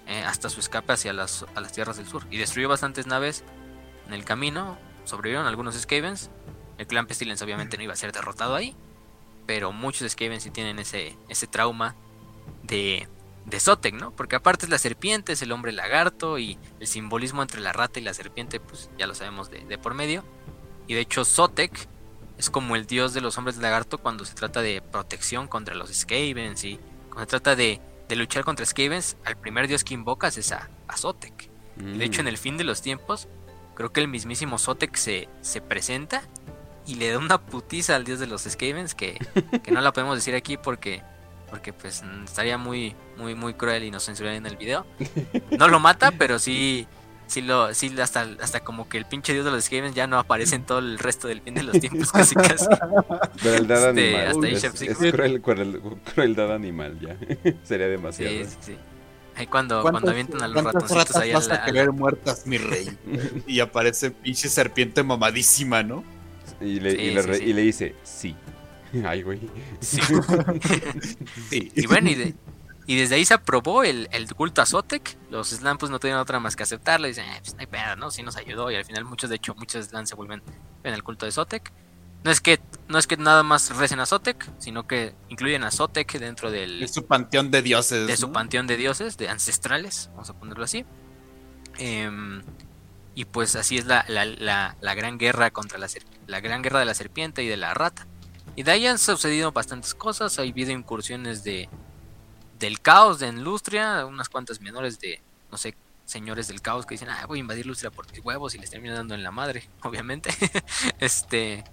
[0.08, 2.24] eh, hasta su escape hacia las, tierras del sur.
[2.30, 3.44] Y destruyó bastantes naves
[4.08, 4.78] en el camino.
[5.06, 6.30] Sobrevivieron algunos Skavens.
[6.78, 8.76] El clan Pestilence obviamente no iba a ser derrotado ahí.
[9.46, 11.96] Pero muchos Skavens sí tienen ese, ese trauma
[12.64, 13.08] de,
[13.46, 14.12] de Sotek, ¿no?
[14.12, 18.00] Porque aparte es la serpiente, es el hombre lagarto y el simbolismo entre la rata
[18.00, 20.24] y la serpiente, pues ya lo sabemos de, por medio.
[20.88, 21.88] Y de hecho Sotek
[22.38, 25.94] es como el dios de los hombres lagarto cuando se trata de protección contra los
[25.94, 30.38] Skavens y cuando se trata de de luchar contra Skavens, al primer dios que invocas
[30.38, 31.50] es a, a Sotek.
[31.76, 33.28] De hecho, en el fin de los tiempos,
[33.74, 36.22] creo que el mismísimo Sotek se, se presenta
[36.86, 39.18] y le da una putiza al dios de los Skavens que,
[39.64, 41.02] que no la podemos decir aquí porque
[41.50, 44.86] porque pues estaría muy muy muy cruel y nos censuraría en el video.
[45.58, 46.88] No lo mata, pero sí
[47.28, 50.18] sí lo, sí hasta, hasta como que el pinche dios de los Skaven ya no
[50.20, 52.66] aparece en todo el resto del fin de los tiempos, casi casi.
[53.42, 54.28] Crueldad Este, animal.
[54.28, 55.14] hasta es, Chef es Sigmund.
[55.16, 55.82] cruel- cruel-
[56.14, 57.16] crueldad animal ya.
[57.64, 58.34] Sería demasiado.
[58.34, 58.76] Sí, sí, sí.
[59.36, 61.92] Ahí cuando, cuando avientan a los ratoncitos ratas ahí a vas la- a querer la-
[61.92, 62.88] muertas, mi rey?
[63.48, 66.04] y aparece pinche serpiente mamadísima, ¿no?
[66.62, 67.44] Y, le, y, Sí, le sí, re- sí.
[67.46, 68.36] y le dice, sí.
[69.04, 69.40] Ay, güey.
[69.80, 70.00] Sí.
[71.50, 71.72] Sí.
[71.76, 72.34] Y bueno, y, de-
[72.86, 75.18] y desde ahí se aprobó el, el culto a Zotek.
[75.30, 77.08] Los Slan pues no tenían otra más que aceptarlo.
[77.08, 78.12] Y dicen, "Eh, pues no hay pedo, ¿no?
[78.12, 78.70] Sí nos ayudó.
[78.72, 80.44] Y al final muchos, de hecho, muchos Slan se vuelven
[80.84, 81.72] en el culto de Zotek.
[82.24, 85.72] No es que no es que nada más recen a Zotek, sino que incluyen a
[85.72, 88.08] Zotek dentro del, Es su panteón de dioses.
[88.08, 90.86] de su panteón de dioses, de ancestrales, vamos a ponerlo así.
[91.78, 92.44] Em,
[93.16, 95.88] y pues así es la, la- la- la gran guerra contra la,
[96.28, 98.08] la gran guerra de la serpiente y de la rata.
[98.56, 101.70] Y de ahí han sucedido bastantes cosas, ha habido incursiones de
[102.64, 105.22] del caos de Lustria, unas cuantas menores de,
[105.52, 105.76] no sé,
[106.06, 108.70] señores del caos que dicen, ah, voy a invadir Lustria por mis huevos y les
[108.70, 110.30] termino dando en la madre, obviamente.
[111.00, 111.66] este,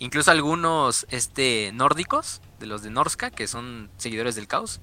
[0.00, 4.80] incluso algunos este, nórdicos, de los de Norska, que son seguidores del caos,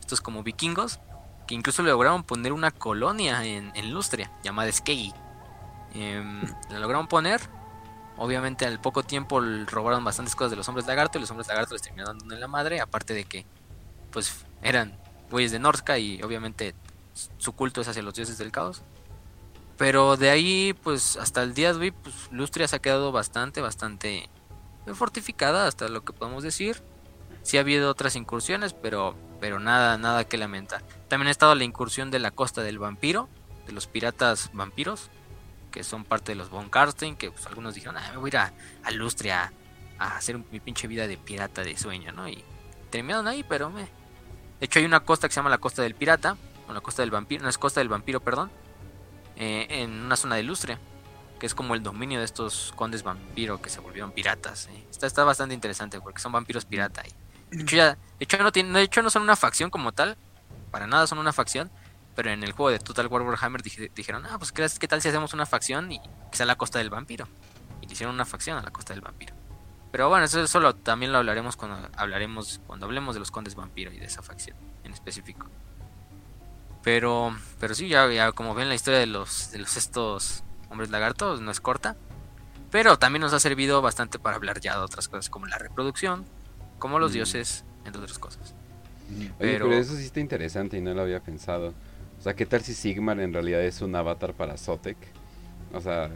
[0.00, 0.98] estos como vikingos,
[1.46, 5.12] que incluso lograron poner una colonia en, Lustria, llamada Skei.
[5.92, 6.40] Em,
[6.70, 7.42] la lograron poner.
[8.16, 11.74] Obviamente al poco tiempo robaron bastantes cosas de los hombres lagarto y los hombres lagarto
[11.74, 13.44] les terminaron dando en la madre, aparte de que
[14.10, 14.98] pues eran
[15.30, 16.74] güeyes de Norska y obviamente
[17.38, 18.82] su culto es hacia los dioses del caos.
[19.76, 23.62] Pero de ahí, pues hasta el día de hoy, pues Lustria se ha quedado bastante,
[23.62, 24.28] bastante
[24.94, 26.82] fortificada, hasta lo que podemos decir.
[27.42, 30.82] Sí ha habido otras incursiones, pero, pero nada, nada que lamentar.
[31.08, 33.30] También ha estado la incursión de la costa del vampiro,
[33.66, 35.08] de los piratas vampiros,
[35.70, 38.28] que son parte de los Von Karstein, que pues, algunos dijeron, ah, me voy a
[38.28, 38.52] ir a,
[38.84, 39.52] a Lustria
[39.98, 42.28] a hacer mi pinche vida de pirata de sueño, ¿no?
[42.28, 42.44] Y
[42.90, 43.88] terminaron ahí, pero me...
[44.60, 46.36] De hecho hay una costa que se llama la costa del pirata,
[46.68, 48.50] o la costa del vampiro, no es costa del vampiro, perdón,
[49.36, 50.78] eh, en una zona de Lustria,
[51.38, 54.68] que es como el dominio de estos condes vampiro que se volvieron piratas.
[54.68, 54.86] eh.
[55.02, 57.02] Está, bastante interesante porque son vampiros pirata.
[57.50, 59.92] Y de hecho, ya, de hecho, no tienen, de hecho no son una facción como
[59.92, 60.16] tal,
[60.70, 61.70] para nada son una facción,
[62.14, 65.00] pero en el juego de Total War Warhammer dije- dijeron, ah, pues ¿qué, qué tal
[65.00, 66.00] si hacemos una facción y
[66.30, 67.26] que sea la costa del vampiro.
[67.80, 69.34] Y le hicieron una facción a la costa del vampiro.
[69.92, 73.54] Pero bueno, eso, eso lo- también lo hablaremos cuando hablaremos cuando hablemos de los condes
[73.54, 75.46] vampiro y de esa facción en específico.
[76.82, 80.90] Pero, pero sí, ya, ya como ven la historia de los, de los estos hombres
[80.90, 81.96] lagartos no es corta.
[82.70, 86.24] Pero también nos ha servido bastante para hablar ya de otras cosas como la reproducción,
[86.78, 87.14] como los Mm.
[87.14, 88.54] dioses, entre otras cosas.
[89.10, 89.78] Oye, Pero- pero...
[89.80, 91.74] eso sí está interesante y no lo había pensado.
[92.18, 94.96] O sea, ¿qué tal si Sigmar en realidad es un avatar para Zotek?
[95.74, 96.10] O sea,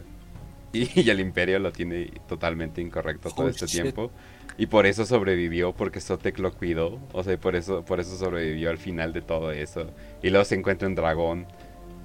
[0.83, 3.81] y, y el Imperio lo tiene totalmente incorrecto todo Oh, este shit.
[3.81, 4.11] tiempo.
[4.57, 6.99] Y por eso sobrevivió, porque Zotek lo cuidó.
[7.11, 9.87] O sea, y por eso, por eso sobrevivió al final de todo eso.
[10.23, 11.45] Y luego se encuentra un dragón,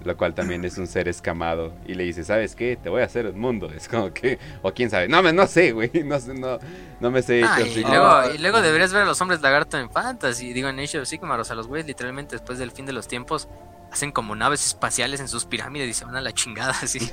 [0.05, 1.73] lo cual también es un ser escamado.
[1.87, 2.77] Y le dice, ¿sabes qué?
[2.77, 3.71] Te voy a hacer un mundo.
[3.73, 5.07] Es como que, o quién sabe.
[5.07, 5.91] No, me, no sé, güey.
[6.05, 6.59] No, sé, no,
[6.99, 7.45] no me sé.
[7.45, 10.81] Ah, y, luego, y luego deberías ver a los hombres lagarto en Fantasy, digo en
[10.81, 13.49] Age of Sigmar, o sea, los güeyes literalmente después del fin de los tiempos
[13.91, 17.11] hacen como naves espaciales en sus pirámides y se van a la chingada así,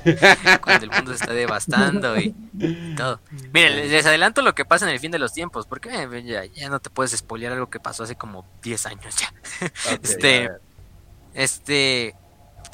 [0.60, 3.20] cuando el mundo se está devastando y, y todo.
[3.52, 6.44] Miren, les adelanto lo que pasa en el fin de los tiempos, porque eh, ya,
[6.44, 9.32] ya no te puedes spoilear algo que pasó hace como 10 años ya.
[10.02, 10.50] Este-.
[11.34, 12.16] Este,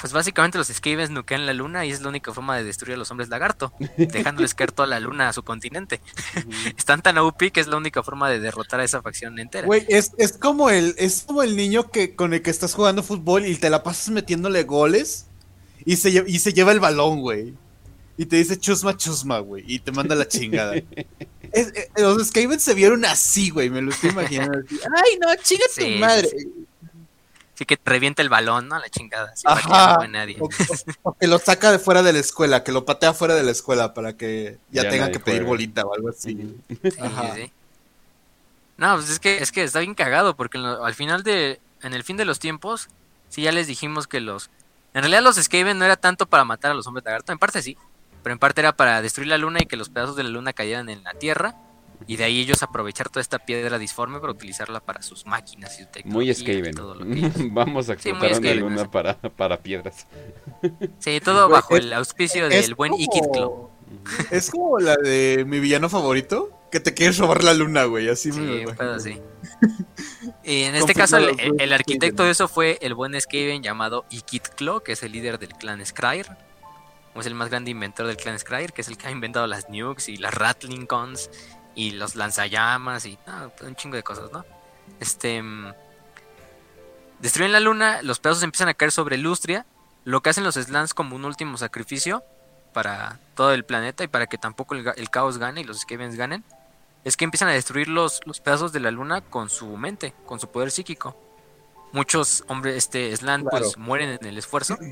[0.05, 2.97] pues básicamente los Skavens nuquean la luna y es la única forma de destruir a
[2.99, 5.99] los hombres lagarto, dejándoles caer toda la luna a su continente.
[6.77, 9.65] Están tan OP que es la única forma de derrotar a esa facción entera.
[9.65, 13.01] Güey, es, es como el, es como el niño que con el que estás jugando
[13.01, 15.25] fútbol y te la pasas metiéndole goles
[15.85, 17.55] y se, y se lleva el balón, güey.
[18.15, 19.63] Y te dice chusma, chusma, güey.
[19.67, 20.75] Y te manda la chingada.
[20.75, 23.71] Es- eh, los Skavens se vieron así, güey.
[23.71, 24.59] Me lo estoy imaginando.
[24.59, 24.79] así.
[25.03, 26.29] Ay, no, chinga tu madre.
[26.29, 26.64] sí,
[27.55, 28.77] Así que te revienta el balón, ¿no?
[28.77, 29.31] La chingada.
[29.31, 29.67] Así Ajá.
[29.67, 30.37] para que no vea nadie.
[30.41, 33.33] O, o- o que lo saca de fuera de la escuela, que lo patea fuera
[33.33, 36.33] de la escuela para que ya, Ya tengan nadie que pedir bolita o algo así.
[36.67, 37.33] Sí, sí, Ajá.
[37.35, 37.51] sí.
[38.77, 41.93] No, pues es que, es que está bien cagado, porque lo- al final de, en
[41.93, 42.89] el fin de los tiempos,
[43.29, 44.49] sí ya les dijimos que los,
[44.93, 47.61] en realidad los Skaven no era tanto para matar a los hombres lagarto, en parte
[47.61, 47.77] sí,
[48.21, 50.51] pero en parte era para destruir la luna y que los pedazos de la luna
[50.51, 51.55] cayeran en la tierra,
[52.07, 55.83] y de ahí ellos aprovechar toda esta piedra disforme para utilizarla para sus máquinas y
[55.83, 56.67] su tecnología Muy Skaven.
[57.17, 60.07] ellos- Vamos a Sí, explotar una Skaven, luna para, para piedras.
[60.99, 63.69] Sí, todo Güey, bajo es- el auspicio del buen como- Ikit Club.
[64.31, 68.09] Es como la de mi villano favorito, que te quieres robar la luna, güey.
[68.09, 69.21] Así Sí, me así.
[70.43, 74.83] Y en este caso, el, arquitecto de eso fue el buen Skaven llamado Ikit Klo,
[74.83, 76.25] que es el líder del clan Skryr.
[77.13, 79.47] O es el más grande inventor del clan Skryr, que es el que ha inventado
[79.47, 81.29] las nukes y las Rattling Guns
[81.75, 84.45] y los lanzallamas y no, un chingo de cosas, ¿no?
[84.99, 85.41] Este.
[85.41, 85.73] mm,
[87.19, 89.65] Destruyen la luna, los pedazos empiezan a caer sobre Lustria
[90.03, 92.23] lo que hacen los Slans como un último sacrificio
[92.73, 96.15] para todo el planeta y para que tampoco el, el caos gane y los Skavens
[96.15, 96.43] ganen,
[97.03, 100.39] es que empiezan a destruir los, los pedazos de la luna con su mente, con
[100.39, 101.17] su poder psíquico.
[101.93, 103.57] Muchos hombres, este Slan, Claro.
[103.65, 104.77] pues mueren en el esfuerzo.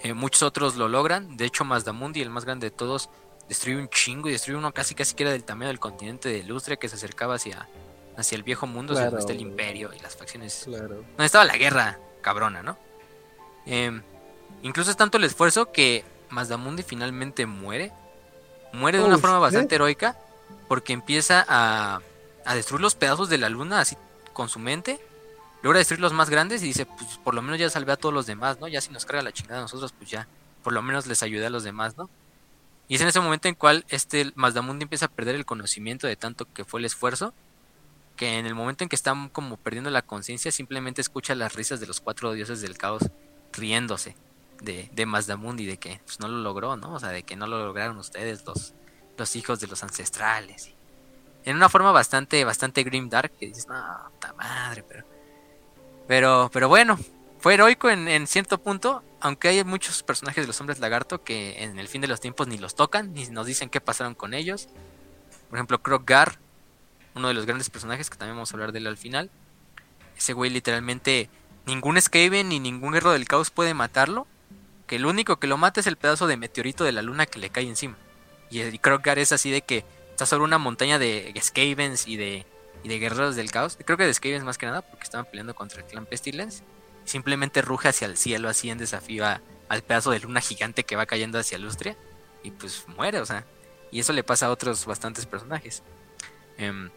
[0.00, 1.36] Eh, muchos otros lo logran.
[1.36, 3.10] De hecho, Mazdamundi, el más grande de todos,
[3.48, 6.42] destruye un chingo y destruye uno casi casi que era del tamaño del continente de
[6.44, 7.68] Lustria que se acercaba hacia,
[8.16, 10.96] hacia el viejo mundo, Claro, donde está el imperio y las facciones Claro.
[10.96, 12.76] donde estaba la guerra cabrona, ¿no?
[13.66, 14.02] Em,
[14.62, 17.92] incluso es tanto el esfuerzo que Mazdamundi finalmente muere.
[18.72, 20.16] Muere de una forma bastante heroica
[20.68, 22.00] porque empieza a,
[22.44, 23.96] a destruir los pedazos de la luna así
[24.34, 25.00] con su mente.
[25.62, 28.14] Logra destruir los más grandes y dice, pues por lo menos ya salvé a todos
[28.14, 28.68] los demás, ¿no?
[28.68, 30.28] Ya si nos carga la chingada a nosotros, pues ya
[30.62, 32.08] por lo menos les ayudé a los demás, ¿no?
[32.88, 36.16] Y es en ese momento en cual este Mazdamundi empieza a perder el conocimiento de
[36.16, 37.34] tanto que fue el esfuerzo
[38.16, 41.78] que en el momento en que están como perdiendo la conciencia, simplemente escucha las risas
[41.78, 43.04] de los cuatro dioses del caos
[43.52, 44.16] riéndose
[44.60, 46.94] de, de Mazdamundi, de que pues, no lo logró, ¿no?
[46.94, 48.74] O sea, de que no lo lograron ustedes, los,
[49.16, 50.72] los hijos de los ancestrales.
[51.44, 53.76] En una forma bastante, bastante grim dark, que dices, no,
[54.14, 55.04] puta madre, pero.
[56.08, 56.98] Pero, pero bueno,
[57.38, 61.62] fue heroico en, en cierto punto, aunque hay muchos personajes de los hombres lagarto que
[61.62, 64.34] en el fin de los tiempos ni los tocan, ni nos dicen qué pasaron con
[64.34, 64.68] ellos.
[65.48, 66.38] Por ejemplo, Kroggar,
[67.14, 69.30] uno de los grandes personajes que también vamos a hablar de él al final.
[70.16, 71.30] Ese güey literalmente
[71.66, 74.26] ningún Skaven ni ningún guerrero del caos puede matarlo.
[74.86, 77.38] Que el único que lo mata es el pedazo de meteorito de la luna que
[77.38, 77.96] le cae encima.
[78.50, 82.46] Y el Kroggar es así de que está sobre una montaña de Skavens y de,
[82.82, 83.76] y de guerreros del caos.
[83.84, 86.62] Creo que de Skavens más que nada porque estaban peleando contra el clan Pestilence.
[87.08, 91.06] Simplemente ruge hacia el cielo así en desafío al pedazo de luna gigante que va
[91.06, 91.96] cayendo hacia Lustria.
[92.42, 93.46] Y pues muere, o sea.
[93.90, 95.82] Y eso le pasa a otros bastantes personajes.
[96.58, 96.90] Em,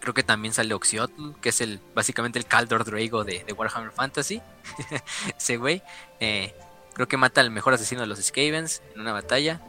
[0.00, 3.92] creo que también sale Oxiotl, que es el básicamente el Caldor Drago de, de Warhammer
[3.92, 4.42] Fantasy.
[5.38, 5.84] Ese güey.
[6.18, 6.52] eh,
[6.92, 9.60] creo que mata al mejor asesino de los Skavens en una batalla.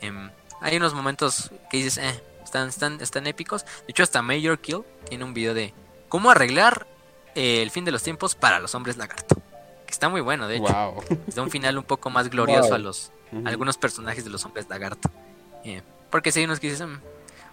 [0.00, 0.30] Em,
[0.60, 3.64] hay unos momentos que dices, eh, están, están, están épicos.
[3.64, 5.74] De hecho, hasta Major Kill tiene un video de
[6.08, 6.86] cómo arreglar
[7.34, 9.36] eh, el fin de los tiempos para los hombres lagarto.
[9.86, 10.72] Que está muy bueno, de hecho.
[10.72, 11.04] Wow.
[11.34, 12.74] Da un final un poco más glorioso Wow.
[12.74, 13.12] a los
[13.44, 15.10] a algunos personajes de los hombres lagarto.
[15.64, 17.00] Eh, porque si hay unos que dicen, "Mm".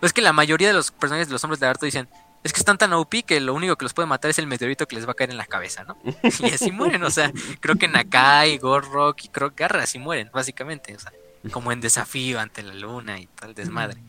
[0.06, 2.08] es que la mayoría de los personajes de los hombres lagarto dicen,
[2.44, 4.88] es que están tan OP que lo único que los puede matar es el meteorito
[4.88, 5.98] que les va a caer en la cabeza, ¿no?
[6.24, 10.99] Y así mueren, o sea, creo que Nakai, Gorrock y Krogar así mueren, básicamente, o
[10.99, 11.12] sea,
[11.52, 13.99] como en desafío ante la luna y tal desmadre.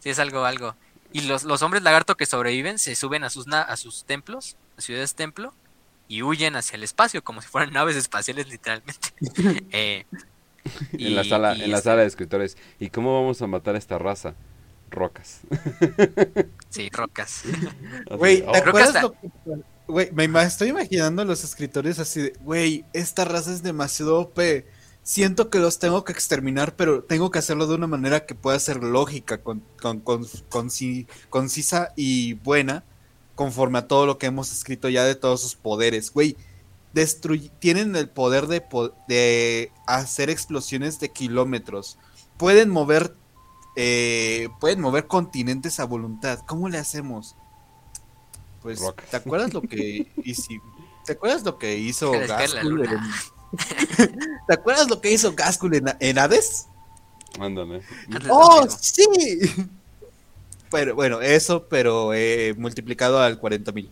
[0.00, 0.74] Sí, es algo, algo.
[1.12, 4.56] Y los, los hombres lagarto que sobreviven se suben a sus, na- a sus templos,
[4.78, 5.52] ciudades templo,
[6.08, 9.08] y huyen hacia el espacio, como si fueran naves espaciales literalmente.
[9.72, 10.04] Eh,
[10.92, 12.56] en la sala, y en la este, sala de escritores.
[12.78, 14.34] ¿Y cómo vamos a matar a esta raza?
[14.90, 15.40] Rocas.
[16.70, 17.42] Sí, rocas.
[18.10, 19.30] Güey, oh, ¿te acuerdas lo que...
[19.86, 24.20] Güey, me ima- estoy imaginando a los escritores así de, güey, esta raza es demasiado
[24.20, 24.38] OP.
[25.02, 28.58] Siento que los tengo que exterminar, pero tengo que hacerlo de una manera que pueda
[28.58, 32.84] ser lógica, con, con- con- conci- concisa y buena,
[33.38, 36.10] conforme a todo lo que hemos escrito ya de todos sus poderes.
[36.12, 36.36] Güey,
[37.60, 41.98] tienen el poder de, po- de hacer explosiones de kilómetros.
[42.36, 43.14] Pueden mover,
[43.76, 46.40] eh, pueden mover continentes a voluntad.
[46.48, 47.36] ¿Cómo le hacemos?
[48.60, 48.80] Pues.
[49.10, 50.48] ¿te acuerdas lo que hizo?
[51.06, 52.10] ¿Te acuerdas lo que hizo
[52.64, 52.90] luna.
[52.92, 54.16] en-
[54.48, 56.66] ¿Te acuerdas lo que hizo Gaskul en, en Hades?
[58.08, 59.06] Lo ¡Oh, sí!
[60.70, 63.90] Pero bueno, eso, pero eh, multiplicado al 40 mil.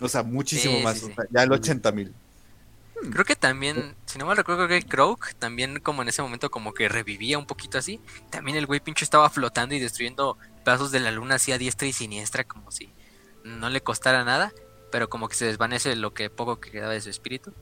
[0.00, 0.98] O sea, muchísimo Sí, más.
[0.98, 1.12] sí, sí.
[1.12, 2.14] o sea, ya al 80 mil.
[3.12, 6.50] Creo que también, si no mal recuerdo, creo que Croak también como en ese momento
[6.50, 8.00] como que revivía un poquito así.
[8.30, 11.86] También el güey pinche estaba flotando y destruyendo pedazos de la luna así a diestra
[11.86, 12.90] y siniestra como si
[13.44, 14.52] no le costara nada.
[14.90, 17.52] Pero como que se desvanece lo que poco que quedaba de su espíritu.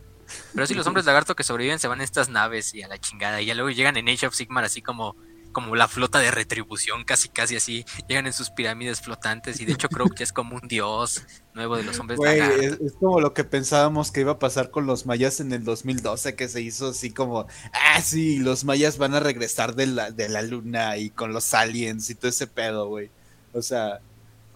[0.55, 2.99] Pero sí, los hombres lagarto que sobreviven se van en estas naves y a la
[2.99, 3.41] chingada.
[3.43, 5.17] Y ya luego llegan en Age of Sigmar así como,
[5.57, 7.87] como la flota de retribución, casi casi así.
[8.09, 9.59] Llegan en sus pirámides flotantes.
[9.59, 11.25] Y de hecho Croak ya es como un dios
[11.55, 14.71] nuevo de los hombres Güey, es, es como lo que pensábamos que iba a pasar
[14.71, 18.99] con los mayas en el 2012, que se hizo así como, ah, sí, los mayas
[18.99, 22.47] van a regresar de la, de la luna y con los aliens y todo ese
[22.47, 23.09] pedo, güey.
[23.55, 24.01] O sea...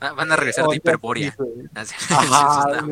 [0.01, 1.35] Ah, Van a regresar de Hiperborea.
[1.87, 2.83] sí, Ajá,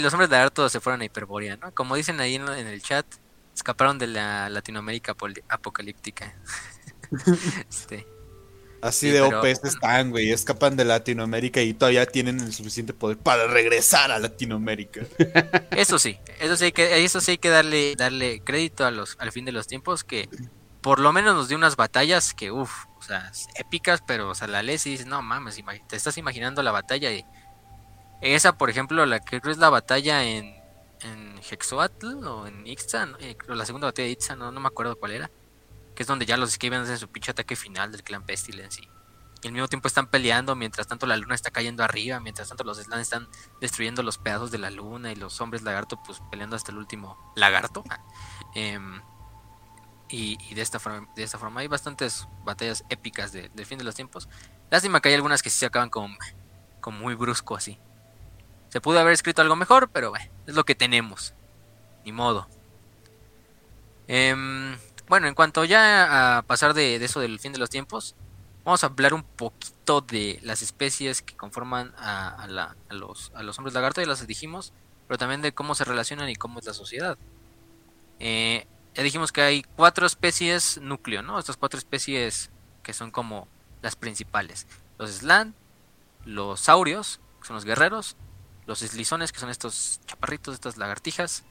[0.00, 1.74] los hombres de Arto se fueron a Hiperborea, ¿no?
[1.74, 3.04] Como dicen ahí en, en el chat,
[3.54, 5.14] escaparon de la Latinoamérica
[5.48, 6.34] apocalíptica.
[7.68, 8.06] este,
[8.80, 10.32] Así Sí, de pero- OPs están, güey.
[10.32, 15.02] Escapan de Latinoamérica y todavía tienen el suficiente poder para regresar a Latinoamérica.
[15.70, 19.16] eso sí, eso sí hay que, eso sí hay que darle, darle crédito a los,
[19.20, 20.28] al fin de los tiempos que
[20.80, 24.48] por lo menos nos dio unas batallas que, uff, o sea, épicas, pero o sea,
[24.48, 27.24] la lees y dices, no mames, te estás imaginando la batalla y
[28.20, 30.56] esa, por ejemplo, la que creo es la batalla en,
[31.02, 34.96] en Hexoatl o en Ixta, eh, la segunda batalla de Ixta, no, no me acuerdo
[34.96, 35.30] cuál era.
[35.94, 38.80] Que es donde ya los Skaven hacen su pinche ataque final del clan Pestilence.
[38.82, 42.62] Y, al mismo tiempo están peleando, mientras tanto la luna está cayendo arriba, mientras tanto
[42.62, 43.28] los Slan están
[43.60, 47.18] destruyendo los pedazos de la luna y los hombres lagarto pues peleando hasta el último
[47.34, 47.82] lagarto.
[48.54, 49.02] Em,
[50.08, 53.84] y, de esta forma de esta forma hay bastantes batallas épicas de, del fin de
[53.84, 54.28] los tiempos.
[54.70, 56.16] Lástima que hay algunas que sí se acaban con,
[56.80, 57.80] con muy brusco así.
[58.72, 61.34] Se pudo haber escrito algo mejor, pero bueno, es lo que tenemos.
[62.06, 62.48] Ni modo.
[64.08, 64.34] Eh,
[65.08, 68.16] bueno, en cuanto ya a pasar de, eso del fin de los tiempos,
[68.64, 74.06] vamos a hablar un poquito de las especies que conforman a los hombres lagarto, ya
[74.06, 74.72] las dijimos,
[75.06, 77.18] pero también de cómo se relacionan y cómo es la sociedad.
[78.20, 81.38] Eh, ya dijimos que hay cuatro especies núcleo, ¿no?
[81.38, 82.50] Estas cuatro especies
[82.82, 83.48] que son como
[83.82, 84.66] las principales.
[84.96, 85.54] Los Slan,
[86.24, 88.16] los saurios, que son los guerreros,
[88.66, 91.44] los eslizones, que son estos chaparritos, estas lagartijas,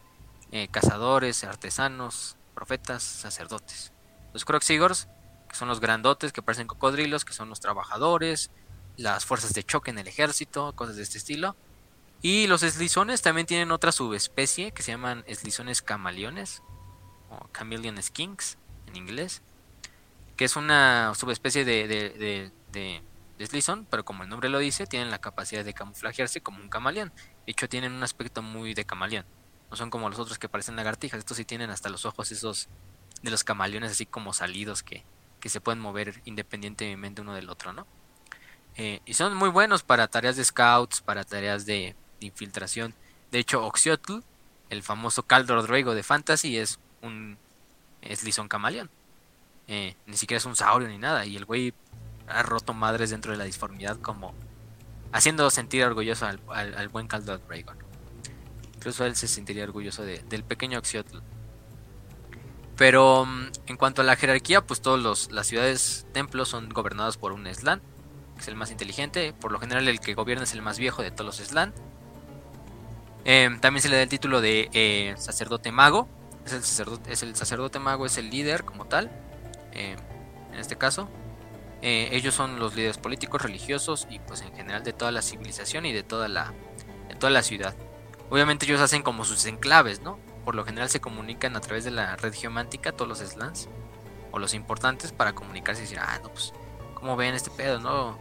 [0.51, 3.91] eh, cazadores, artesanos, profetas, sacerdotes.
[4.33, 5.07] Los Croxigors,
[5.49, 8.51] que son los grandotes que parecen cocodrilos, que son los trabajadores,
[8.97, 11.55] las fuerzas de choque en el ejército, cosas de este estilo.
[12.21, 16.61] Y los eslizones también tienen otra subespecie que se llaman eslizones camaleones,
[17.29, 18.57] o chameleon skinks
[18.87, 19.41] en inglés,
[20.37, 23.01] que es una subespecie de, de, de, de
[23.45, 27.11] Slison, pero como el nombre lo dice, tienen la capacidad de camuflajearse como un camaleón.
[27.45, 29.25] De hecho, tienen un aspecto muy de camaleón.
[29.69, 31.19] No son como los otros que parecen lagartijas.
[31.19, 32.69] Estos sí tienen hasta los ojos esos
[33.21, 35.05] de los camaleones así como salidos que,
[35.39, 37.87] que se pueden mover independientemente uno del otro, ¿no?
[38.77, 42.93] Eh, y son muy buenos para tareas de scouts, para tareas de, infiltración.
[43.31, 44.19] De hecho, Oxiotl,
[44.69, 47.37] el famoso Caldor Druego de Fantasy, es un
[48.03, 48.91] Slison camaleón.
[49.67, 51.25] Eh, ni siquiera es un saurio ni nada.
[51.25, 51.73] Y el güey
[52.31, 54.33] ha roto madres dentro de la disformidad como
[55.11, 57.77] haciendo sentir orgulloso al, buen Caldor Dragon.
[58.75, 61.19] Incluso él se sentiría orgulloso de, del pequeño Oxiotl.
[62.77, 63.27] Pero
[63.67, 67.81] en cuanto a la jerarquía, pues todas las ciudades templos son gobernadas por un Slan,
[68.35, 69.33] que es el más inteligente.
[69.33, 71.73] Por lo general el que gobierna es el más viejo de todos los Slan.
[73.23, 76.07] Eh, también se le da el título de eh, sacerdote mago.
[76.45, 79.11] Es el sacerdote, es el sacerdote mago, es el líder como tal.
[79.73, 79.95] Eh,
[80.51, 81.07] en este caso.
[81.81, 85.85] Eh, ellos son los líderes políticos, religiosos y pues en general de toda la civilización
[85.85, 86.53] y de toda la,
[87.07, 87.75] de toda la ciudad.
[88.29, 90.19] Obviamente ellos hacen como sus enclaves, ¿no?
[90.45, 93.67] Por lo general se comunican a través de la red geomántica, todos los slans,
[94.31, 96.53] o los importantes, para comunicarse y decir, ah, no, pues,
[96.93, 98.17] ¿cómo ven este pedo, no?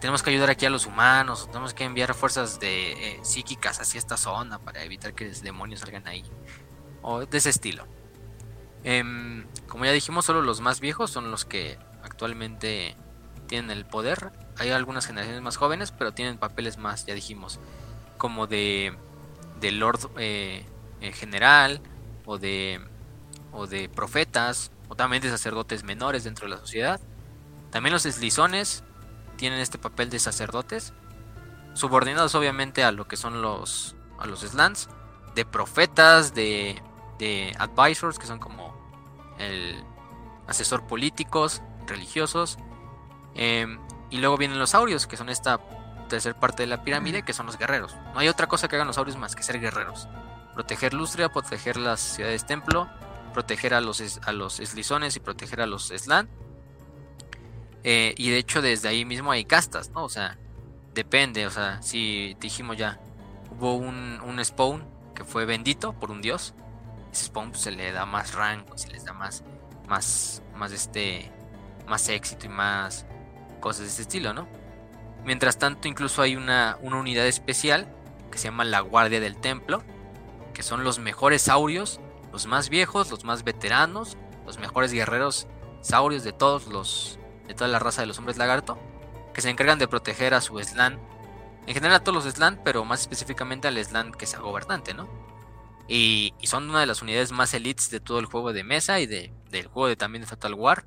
[0.00, 3.98] Tenemos que ayudar aquí a los humanos, tenemos que enviar fuerzas de eh, psíquicas hacia
[3.98, 6.24] esta zona para evitar que los demonios salgan ahí.
[7.02, 7.86] O de ese estilo.
[8.84, 9.02] Eh,
[9.66, 11.78] como ya dijimos, solo los más viejos son los que
[12.18, 12.96] actualmente
[13.46, 14.32] tienen el poder.
[14.58, 17.60] Hay algunas generaciones más jóvenes, pero tienen papeles más, ya dijimos,
[18.16, 18.98] como de,
[19.62, 20.66] Lord eh,
[21.00, 21.80] eh, General
[22.26, 22.80] o de,
[23.52, 27.00] o de profetas o también de sacerdotes menores dentro de la sociedad.
[27.70, 28.82] También los eslizones
[29.36, 30.94] tienen este papel de sacerdotes,
[31.74, 34.88] subordinados obviamente a lo que son los, a los slants,
[35.36, 36.82] de profetas, de,
[37.20, 38.74] de advisors, que son como
[39.38, 39.84] el
[40.48, 42.58] asesor políticos, religiosos.
[43.34, 43.78] Eh,
[44.10, 45.60] y luego vienen los saurios, que son esta
[46.08, 47.96] tercera parte de la pirámide, que son los guerreros.
[48.14, 50.08] No hay otra cosa que hagan los saurios más que ser guerreros.
[50.54, 52.88] Proteger Lustria, proteger las ciudades templo,
[53.32, 56.28] proteger a los, a los eslizones y proteger a los slan.
[57.84, 60.04] Eh, y de hecho desde ahí mismo hay castas, ¿no?
[60.04, 60.36] O sea,
[60.94, 62.98] depende, o sea, si dijimos ya,
[63.50, 64.84] hubo un, un spawn
[65.14, 66.54] que fue bendito por un dios,
[67.12, 69.44] ese spawn pues, se le da más rango, se les da más,
[69.86, 71.30] más, más este,
[71.88, 73.06] más éxito y más
[73.60, 74.48] cosas de este estilo, ¿no?
[75.24, 77.88] Mientras tanto, incluso hay una, una unidad especial
[78.30, 79.82] que se llama la Guardia del Templo,
[80.54, 82.00] que son los mejores saurios,
[82.32, 84.16] los más viejos, los más veteranos,
[84.46, 85.46] los mejores guerreros
[85.80, 88.78] saurios de todos los de toda la raza de los hombres lagarto,
[89.32, 90.98] que se encargan de proteger a su slan,
[91.66, 95.08] en general a todos los slan, pero más específicamente al slan que sea gobernante, ¿no?
[95.88, 99.06] Y, son una de las unidades más elites de todo el juego de mesa y
[99.06, 100.84] de, del juego de también de Fatal War.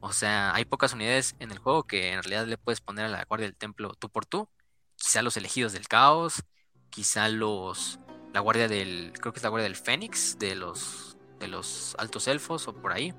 [0.00, 3.08] O sea, hay pocas unidades en el juego que en realidad le puedes poner a
[3.08, 4.48] la guardia del templo tú por tú.
[4.96, 6.42] Quizá los elegidos del caos,
[6.90, 8.00] quizá los
[8.32, 12.28] la guardia del creo que es la guardia del Fénix de los de los altos
[12.28, 13.14] elfos o por ahí.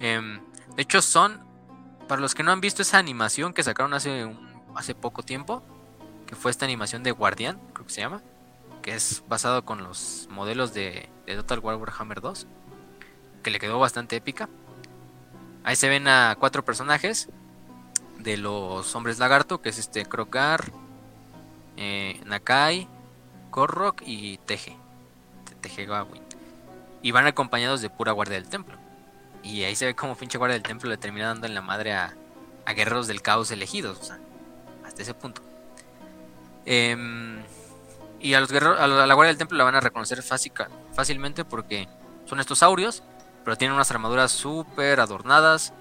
[0.00, 0.40] Eh,
[0.76, 1.44] de hecho son
[2.08, 4.30] para los que no han visto esa animación que sacaron hace
[4.74, 5.62] hace poco tiempo,
[6.26, 8.22] que fue esta animación de Guardián, creo que se llama,
[8.82, 12.46] que es basado con los modelos de, de Total War Warhammer 2,
[13.42, 14.48] que le quedó bastante épica.
[15.64, 17.28] Ahí se ven a cuatro personajes
[18.18, 20.72] de los hombres lagarto, que es este Krokar,
[21.76, 22.88] eh, Nakai,
[23.50, 24.76] Korrok y Teje.
[25.60, 26.22] Teje Gawin.
[27.02, 28.76] Y van acompañados de pura guardia del templo.
[29.42, 31.92] Y ahí se ve como pinche guardia del templo le termina dando en la madre
[31.92, 32.14] a,
[32.64, 33.98] a guerreros del caos elegidos.
[34.00, 34.18] O sea,
[34.84, 35.42] hasta ese punto.
[36.64, 37.42] Em,
[38.20, 41.88] y a los guerreros, a la guardia del templo la van a reconocer fácilmente porque
[42.24, 43.02] son estos saurios,
[43.44, 45.72] pero tienen unas armaduras súper adornadas,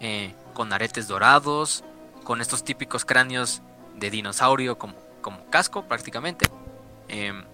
[0.00, 1.84] eh, con aretes dorados,
[2.24, 3.62] con estos típicos cráneos
[3.96, 6.46] de dinosaurio como, como casco prácticamente.
[7.08, 7.44] Em,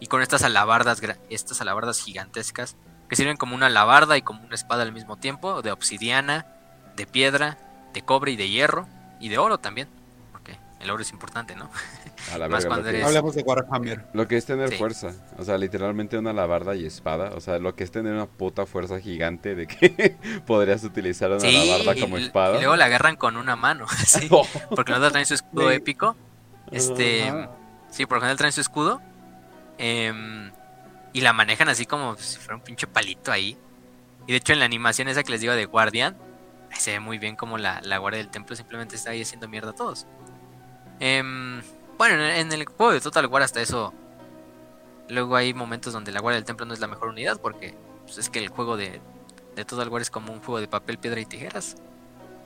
[0.00, 1.00] y con estas alabardas,
[1.30, 2.76] estas alabardas gigantescas
[3.08, 6.46] que sirven como una alabarda y como una espada al mismo tiempo, de obsidiana,
[6.96, 7.58] de piedra,
[7.92, 8.86] de cobre y de hierro,
[9.20, 9.88] y de oro también,
[10.84, 11.70] el oro es importante, ¿no?
[12.32, 14.06] A la verga, lo, Hablamos de Warhammer.
[14.12, 17.74] lo que es tener fuerza, o sea, literalmente una alabarda y espada, o sea, lo
[17.74, 20.16] que es tener una puta fuerza gigante de que
[20.46, 22.56] podrías utilizar una alabarda como espada.
[22.56, 24.28] Y luego la agarran con una mano, ¿sí?
[24.74, 26.16] porque no traen su escudo épico.
[26.70, 27.30] Este,
[27.90, 29.02] sí, por ejemplo traen su escudo.
[29.76, 30.12] Eh,
[31.14, 33.56] y la manejan así como si fuera un pinche palito ahí.
[34.26, 36.16] Y de hecho en la animación esa que les digo de Guardian,
[36.76, 39.74] se ve muy bien como la, guardia del templo simplemente está ahí haciendo mierda a
[39.74, 40.06] todos.
[41.00, 41.62] Em,
[41.98, 43.92] bueno, en el juego de Total War hasta eso...
[45.08, 48.16] Luego hay momentos donde la guardia del templo no es la mejor unidad porque pues,
[48.16, 49.02] es que el juego de,
[49.54, 51.76] de Total War es como un juego de papel, piedra y tijeras.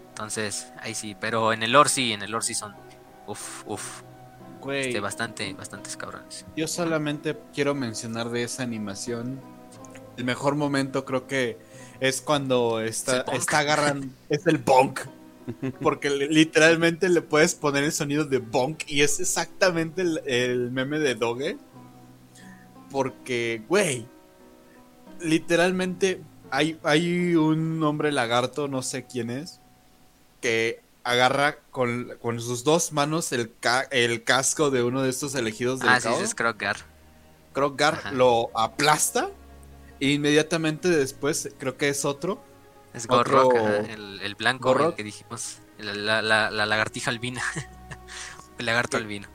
[0.09, 2.75] Entonces, ahí sí, pero en el lore sí, en el lore sí son...
[3.29, 4.03] Uf, uf,
[4.73, 6.45] este, bastante, bastantes cabrones.
[6.57, 9.41] Yo solamente quiero mencionar de esa animación.
[10.16, 11.59] El mejor momento creo que
[12.01, 14.09] es cuando está, está agarrando.
[14.29, 15.01] es el bonk.
[15.83, 21.15] Porque literalmente le puedes poner el sonido de bonk y es exactamente el, meme de
[21.15, 21.57] Doge.
[22.91, 24.07] Porque, güey,
[25.20, 29.61] literalmente hay, hay un hombre lagarto, no sé quién es,
[30.41, 33.53] que agarra con, sus dos manos el,
[33.91, 36.77] el casco de uno de estos elegidos del Ah, sí, es Kroggar.
[37.53, 39.31] Kroggar lo aplasta
[40.01, 42.43] e inmediatamente después, creo que es otro.
[42.99, 45.59] Es Gorrock, el, blanco que dijimos.
[45.79, 47.41] La, la, lagartija albina.
[48.59, 49.29] el lagarto albino.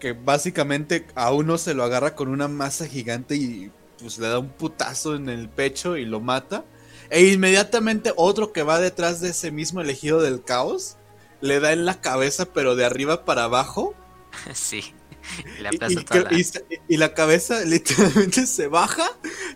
[0.00, 4.40] Que básicamente a uno se lo agarra con una masa gigante y pues le da
[4.40, 6.64] un putazo en el pecho y lo mata.
[7.08, 10.96] E inmediatamente otro que va detrás de ese mismo elegido del caos
[11.40, 13.94] le da en la cabeza, pero de arriba para abajo.
[14.54, 14.92] Sí.
[16.88, 17.14] Y, la...
[17.14, 19.06] cabeza literalmente se baja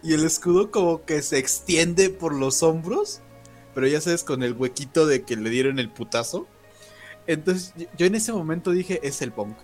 [0.03, 3.21] y el escudo como que se extiende por los hombros.
[3.75, 6.47] Pero ya sabes, con el huequito de que le dieron el putazo.
[7.27, 9.57] Entonces yo en ese momento dije, es el punk.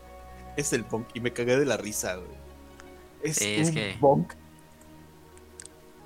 [0.56, 1.08] Es el punk.
[1.14, 2.42] Y me cagué de la risa, güey.
[3.22, 3.96] Es, un que...
[4.00, 4.34] punk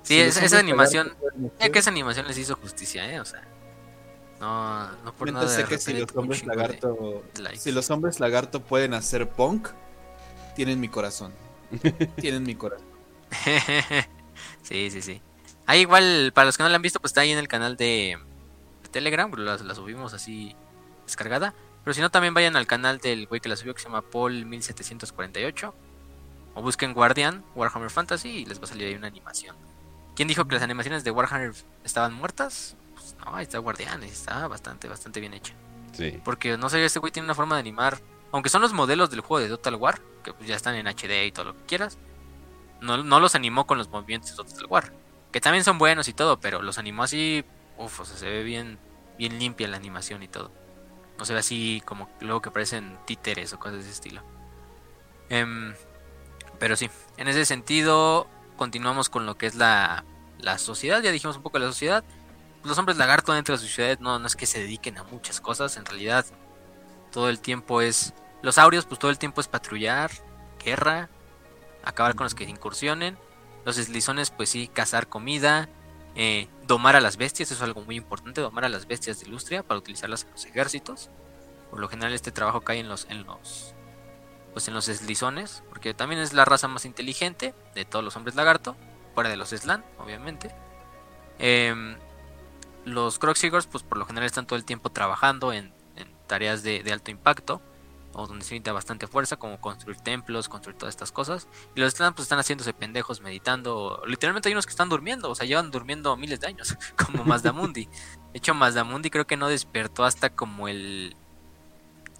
[0.07, 1.13] Sí, esa, animación.
[1.59, 3.19] Ya que esa animación les hizo justicia, ¿eh?
[3.19, 3.45] O sea.
[4.39, 5.49] No, no por nada.
[5.49, 7.23] Sé que si los hombres lagarto.
[7.55, 9.67] si los hombres lagarto pueden hacer punk,
[10.57, 11.33] tienen mi corazón.
[12.19, 12.87] tienen mi corazón.
[14.63, 15.21] sí, sí, sí.
[15.67, 17.77] Ahí igual, para los que no la han visto, pues está ahí en el canal
[17.77, 18.17] de,
[18.89, 20.55] Telegram, la, la, subimos así
[21.05, 21.53] descargada.
[21.83, 24.01] Pero si no, también vayan al canal del güey que la subió, que se llama
[24.01, 25.73] Paul1748.
[26.55, 29.55] O busquen Guardian, Warhammer Fantasy, y les va a salir ahí una animación.
[30.15, 31.53] ¿Quién dijo que las animaciones de Warhammer
[31.83, 32.75] estaban muertas?
[32.95, 35.53] Pues no, ahí está Guardián, está bastante, bastante bien hecha.
[35.93, 36.19] Sí.
[36.25, 37.99] Porque no sé, este güey tiene una forma de animar.
[38.31, 40.01] Aunque son los modelos del juego de Total War,
[40.33, 41.97] que pues ya están en HD y todo lo que quieras.
[42.81, 44.93] No, no los animó con los movimientos de Total War.
[45.31, 47.45] Que también son buenos y todo, pero los animó así.
[47.77, 48.79] Uf, o sea, se ve bien,
[49.17, 50.51] bien limpia la animación y todo.
[51.17, 54.21] No se ve así como luego que parecen títeres o cosas de ese estilo.
[55.29, 55.73] Em,
[56.59, 60.05] pero sí, en ese sentido, continuamos con lo que es la,
[60.39, 61.01] la sociedad.
[61.01, 62.03] Ya dijimos un poco de la sociedad.
[62.63, 65.39] Los hombres lagarto dentro de las sociedades no, no es que se dediquen a muchas
[65.39, 65.77] cosas.
[65.77, 66.25] En realidad,
[67.11, 68.13] todo el tiempo es.
[68.41, 70.11] Los aurios, pues todo el tiempo es patrullar,
[70.63, 71.09] guerra,
[71.83, 73.17] acabar con los que incursionen.
[73.65, 75.69] Los eslizones, pues sí, cazar comida,
[76.15, 79.27] eh, domar a las bestias, eso es algo muy importante, domar a las bestias de
[79.27, 81.09] Ilustria para utilizarlas en los ejércitos.
[81.69, 83.73] Por lo general este trabajo cae en los, en los
[84.57, 88.33] pues en los eslizones, porque también es la raza más inteligente de todos los hombres
[88.33, 88.75] lagarto,
[89.13, 90.49] fuera de los Slan, obviamente.
[91.37, 91.95] Em,
[92.83, 95.71] los Croxigors, pues por lo general están todo el tiempo trabajando en,
[96.25, 97.61] tareas de, alto impacto,
[98.17, 101.47] o donde se necesita bastante fuerza, como construir templos, construir todas estas cosas.
[101.75, 104.01] Y los pues están haciéndose pendejos, meditando.
[104.07, 106.75] Literalmente hay unos que están durmiendo, o sea, llevan durmiendo miles de años,
[107.05, 107.85] como Mazdamundi.
[107.85, 111.15] De hecho, Mazdamundi creo que no despertó hasta como el...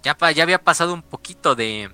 [0.02, 1.92] Ya, ya había pasado un poquito de,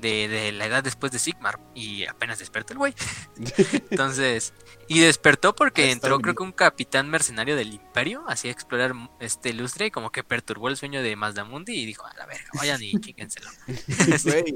[0.00, 1.58] de, de la edad después de Sigmar.
[1.74, 2.94] Y apenas despertó el güey.
[3.90, 4.52] Entonces,
[4.88, 8.94] y despertó porque Está entró, creo que un capitán mercenario del Imperio, así a explorar
[9.20, 12.48] este lustre y como que perturbó el sueño de Mazdamundi y dijo, a la verga,
[12.54, 13.48] vayan y chíquenselo.
[14.24, 14.54] Güey,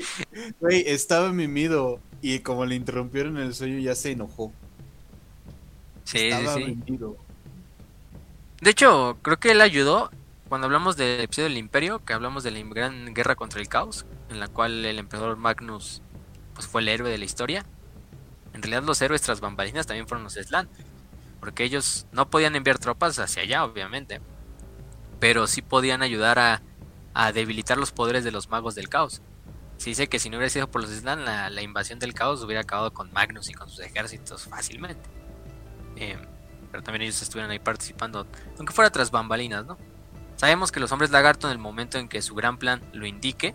[0.61, 4.53] güey, estaba mimido y como le interrumpieron el sueño ya se enojó.
[6.05, 6.65] Sí, sí, estaba sí.
[6.65, 7.17] mimido.
[8.61, 10.11] De hecho, creo que él ayudó
[10.53, 14.05] cuando hablamos del episodio del Imperio, que hablamos de la gran guerra contra el caos,
[14.29, 16.03] en la cual el emperador Magnus
[16.53, 17.65] pues fue el héroe de la historia.
[18.53, 20.69] En realidad los héroes tras bambalinas también fueron los Slan,
[21.41, 24.21] porque ellos no podían enviar tropas hacia allá, obviamente,
[25.21, 29.23] pero sí podían ayudar a, debilitar los poderes de los magos del caos.
[29.79, 32.45] Se dice que si no hubiera sido por los Slan, la, la invasión del caos
[32.45, 35.09] hubiera acabado con Magnus y con sus ejércitos fácilmente.
[35.97, 36.19] Eh,
[36.71, 38.27] pero también ellos estuvieron ahí participando,
[38.59, 39.79] aunque fuera tras bambalinas, ¿no?
[40.43, 43.55] Sabemos que los hombres lagarto en el momento en que su gran plan lo indique,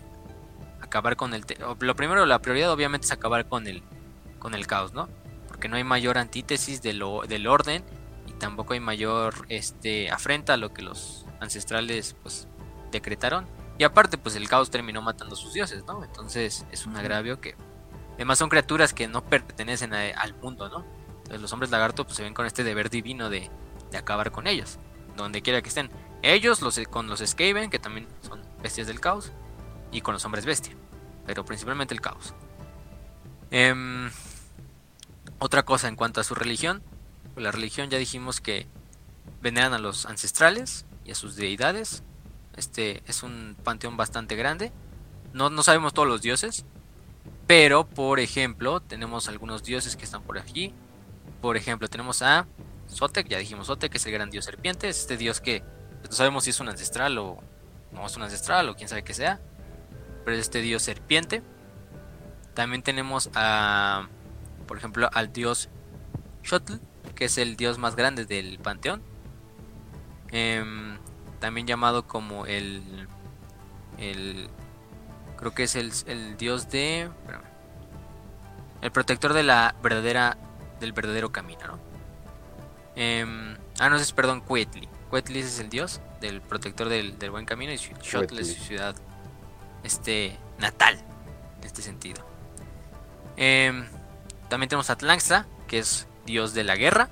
[0.80, 1.44] acabar con el...
[1.80, 3.82] Lo primero, la prioridad obviamente es acabar con el,
[4.38, 5.06] con el caos, ¿no?
[5.48, 7.84] Porque no hay mayor antítesis de lo, del orden
[8.26, 12.48] y tampoco hay mayor este, afrenta a lo que los ancestrales pues
[12.90, 13.44] decretaron.
[13.76, 16.02] Y aparte pues el caos terminó matando a sus dioses, ¿no?
[16.02, 17.54] Entonces es un agravio que...
[18.14, 20.86] Además son criaturas que no pertenecen a- al mundo, ¿no?
[21.18, 23.50] Entonces los hombres lagarto pues se ven con este deber divino de,
[23.90, 24.78] de acabar con ellos,
[25.18, 25.90] donde quiera que estén.
[26.22, 29.32] Ellos los, con los Skaven, que también son bestias del caos,
[29.92, 30.74] y con los hombres bestia,
[31.26, 32.34] pero principalmente el caos.
[33.50, 34.10] Em,
[35.38, 36.82] otra cosa en cuanto a su religión,
[37.36, 38.66] la religión ya dijimos que
[39.40, 42.02] veneran a los ancestrales y a sus deidades.
[42.56, 44.72] Este es un panteón bastante grande.
[45.32, 46.64] No, no sabemos todos los dioses,
[47.46, 50.72] pero por ejemplo tenemos algunos dioses que están por aquí.
[51.40, 52.46] Por ejemplo tenemos a
[52.88, 55.62] Sotek, ya dijimos Sotek, que es el gran dios serpiente, es este dios que
[56.04, 57.38] no sabemos si es un ancestral o
[57.92, 59.40] no es un ancestral o quién sabe que sea,
[60.24, 61.42] pero es este dios serpiente.
[62.54, 64.08] También tenemos a,
[64.66, 65.68] por ejemplo, al dios
[66.48, 66.74] Xotl,
[67.14, 69.02] que es el dios más grande del panteón.
[70.30, 70.98] Em,
[71.40, 73.08] también llamado como el,
[73.96, 74.50] el,
[75.36, 77.08] creo que es el, el dios de,
[78.82, 80.36] el protector de la verdadera,
[80.80, 81.78] del verdadero camino, ¿no?
[82.96, 84.88] Em, ah, no, es perdón, Cuetli.
[85.10, 88.94] Cuetli es el dios del protector del, del buen camino y Xotl es su ciudad
[89.82, 90.98] este, natal,
[91.60, 92.24] en este sentido.
[93.36, 93.86] Em,
[94.48, 94.96] también tenemos a
[95.66, 97.08] que es dios de la guerra.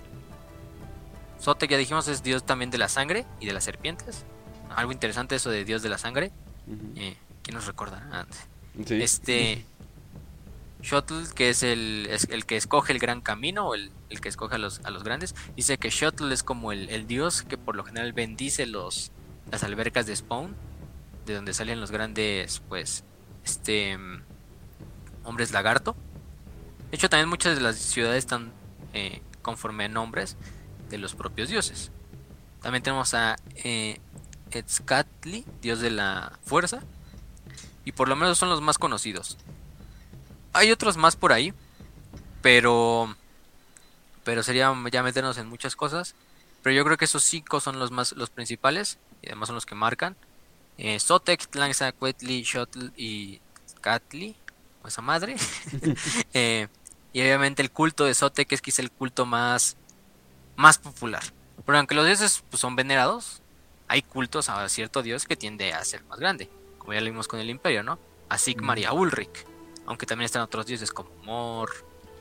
[1.41, 4.25] Sotek, ya dijimos, es dios también de la sangre y de las serpientes.
[4.75, 6.33] Algo interesante eso de dios de la sangre.
[6.67, 6.93] Ujú.
[6.97, 8.07] Eh, ¿Quién nos recuerda?
[8.13, 8.27] Ah,
[8.85, 9.01] Sí.
[9.03, 9.65] este
[10.83, 14.57] Shuttle, que es el, el que escoge el gran camino, o el, el que escoge
[14.57, 17.77] a los, a los grandes, dice que Shuttle es como el, el dios que por
[17.77, 19.11] lo general bendice los,
[19.51, 20.55] las albercas de Spawn,
[21.25, 23.05] de donde salen los grandes, pues,
[23.45, 23.99] este,
[25.25, 25.97] hombres lagarto.
[26.91, 28.53] De hecho, también muchas de las ciudades están
[28.93, 30.37] eh, conforme a nombres
[30.89, 31.91] de los propios dioses.
[32.63, 34.01] También tenemos a eh,
[34.51, 36.83] Etzcatli, dios de la fuerza,
[37.85, 39.37] y por lo menos son los más conocidos.
[40.57, 41.53] Hay otros más por ahí,
[42.41, 43.15] pero
[44.25, 46.15] pero sería ya meternos en muchas cosas.
[46.63, 49.67] Pero yo creo que esos cinco son los más los principales y además son los
[49.67, 50.17] que marcan.
[50.79, 53.41] Eh, Sotek, Tlangsa, Quetli, Shotl y
[53.83, 54.35] Katli,
[54.83, 55.37] o esa madre.
[56.33, 56.69] Eh,
[57.13, 59.77] y obviamente el culto de Sotek es quizá el culto más
[60.57, 61.23] más popular.
[61.67, 63.43] Pero aunque los dioses pues, son venerados,
[63.89, 67.29] hay cultos a cierto dios que tiende a ser más grande, como ya lo vimos
[67.29, 67.99] con el imperio, ¿no?
[68.31, 69.45] A Sigmar y a Ulrich.
[69.87, 71.71] Aunque también están otros dioses como Mor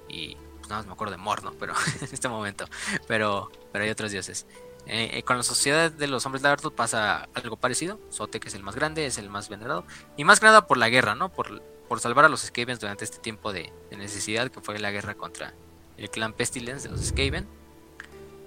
[0.08, 1.54] y pues nada más me acuerdo de Mor, ¿no?
[1.54, 2.66] Pero en este momento.
[3.08, 4.46] Pero, pero hay otros dioses.
[4.88, 8.00] Eh, eh, con la sociedad de los hombres lagartos pasa algo parecido.
[8.10, 9.86] Sote, que es el más grande, es el más venerado.
[10.18, 11.30] Y más que nada por la guerra, ¿no?
[11.30, 15.16] Por, por salvar a los Skavens durante este tiempo de, necesidad, que fue la guerra
[15.16, 15.54] contra
[15.98, 17.48] el clan Pestilence de los Skaven.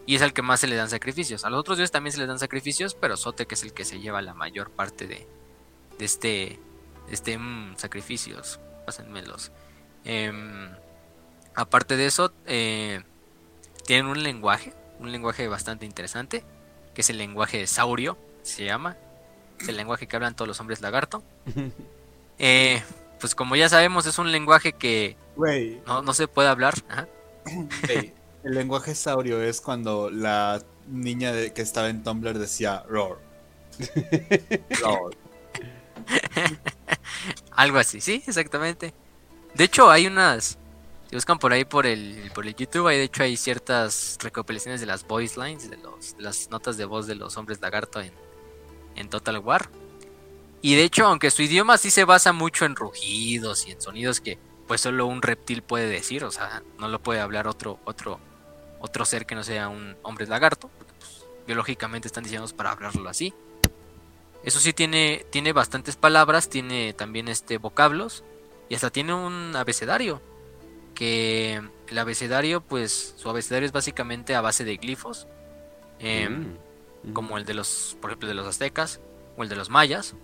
[0.06, 1.44] Y es al que más se le dan sacrificios.
[1.44, 3.84] A los otros dioses también se les dan sacrificios, pero Sote, que es el que
[3.84, 5.26] se lleva la mayor parte de,
[5.98, 6.58] de este,
[7.08, 8.58] de este mm, sacrificios.
[8.88, 9.52] Pásenmelos.
[10.06, 10.70] Em,
[11.54, 13.02] aparte de eso, eh,
[13.84, 16.42] tienen un lenguaje, un lenguaje bastante interesante,
[16.94, 18.96] que es el lenguaje de Saurio, se llama.
[19.60, 21.22] Es el lenguaje que hablan todos los hombres lagarto.
[22.40, 22.80] Eh,
[23.18, 25.16] pues como ya sabemos, es un lenguaje que
[25.88, 26.74] no, no se puede hablar.
[26.88, 27.08] Ajá.
[27.88, 33.16] el lenguaje saurio es cuando la niña de- que estaba en Tumblr decía roar.
[34.80, 35.12] Roar.
[37.52, 38.94] Algo así, sí, exactamente.
[39.54, 40.58] De hecho, hay unas.
[41.08, 44.80] Si buscan por ahí por el, por el YouTube, hay de hecho hay ciertas recopilaciones
[44.80, 48.12] de las voice lines, de, los, las notas de voz de los hombres lagarto en,
[48.94, 49.70] en Total War.
[50.60, 54.20] Y de hecho, aunque su idioma sí se basa mucho en rugidos y en sonidos
[54.20, 58.20] que pues solo un reptil puede decir, o sea, no lo puede hablar otro otro
[58.80, 63.08] otro ser que no sea un hombre lagarto, porque pues, biológicamente están diseñados para hablarlo
[63.08, 63.34] así.
[64.44, 68.24] Eso sí tiene tiene bastantes palabras, tiene también este vocablos
[68.68, 70.22] y hasta tiene un abecedario
[70.94, 75.26] que el abecedario pues su abecedario es básicamente a base de glifos.
[75.98, 76.56] Em,
[77.04, 77.12] Mm.
[77.12, 79.00] como el de los, por ejemplo, de los aztecas
[79.36, 80.14] o el de los mayas,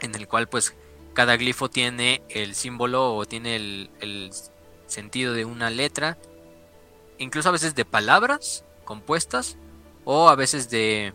[0.00, 0.74] en el cual pues
[1.14, 4.30] cada glifo tiene el símbolo o tiene el, el
[4.86, 6.18] sentido de una letra,
[7.18, 9.56] incluso a veces de palabras compuestas
[10.04, 11.14] o a veces de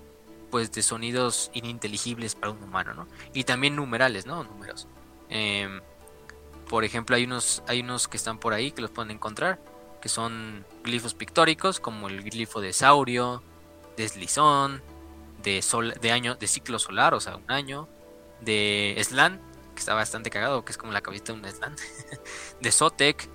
[0.54, 3.08] pues de sonidos ininteligibles para un humano, ¿no?
[3.34, 4.44] Y también numerales, ¿no?
[4.44, 4.88] Números.
[5.28, 5.82] Em,
[6.70, 9.60] por ejemplo, hay unos, hay unos que están por ahí que los pueden encontrar,
[10.00, 13.42] que son glifos pictóricos, como el glifo de Saurio,
[13.98, 14.84] deslizón,
[15.42, 17.90] de sol, de año, de ciclo solar, o sea, un año,
[18.42, 19.42] de Slan,
[19.74, 21.76] que está bastante cagado, que es como la cabecita de un Slan,
[22.62, 23.28] de Zotek,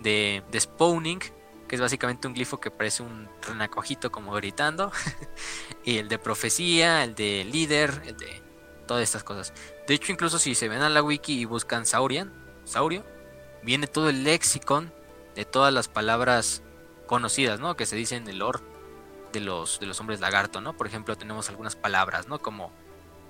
[0.00, 1.20] de, de Spawning,
[1.68, 4.92] que es básicamente un glifo que parece un renacojito como gritando,
[5.84, 8.42] y el de profecía, el de líder, el de
[8.86, 9.52] todas estas cosas.
[9.86, 12.32] De hecho, incluso si se ven a la wiki y buscan Saurian,
[12.64, 13.04] Saurio,
[13.62, 14.92] viene todo el lexicon
[15.34, 16.62] de todas las palabras
[17.06, 17.76] conocidas, ¿no?
[17.76, 18.60] Que se dicen en el lore
[19.32, 20.76] de los, de los hombres lagarto, ¿no?
[20.76, 22.40] Por ejemplo, tenemos algunas palabras, ¿no?
[22.40, 22.72] Como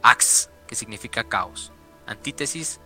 [0.02, 1.72] ax, que significa caos,
[2.06, 2.80] antítesis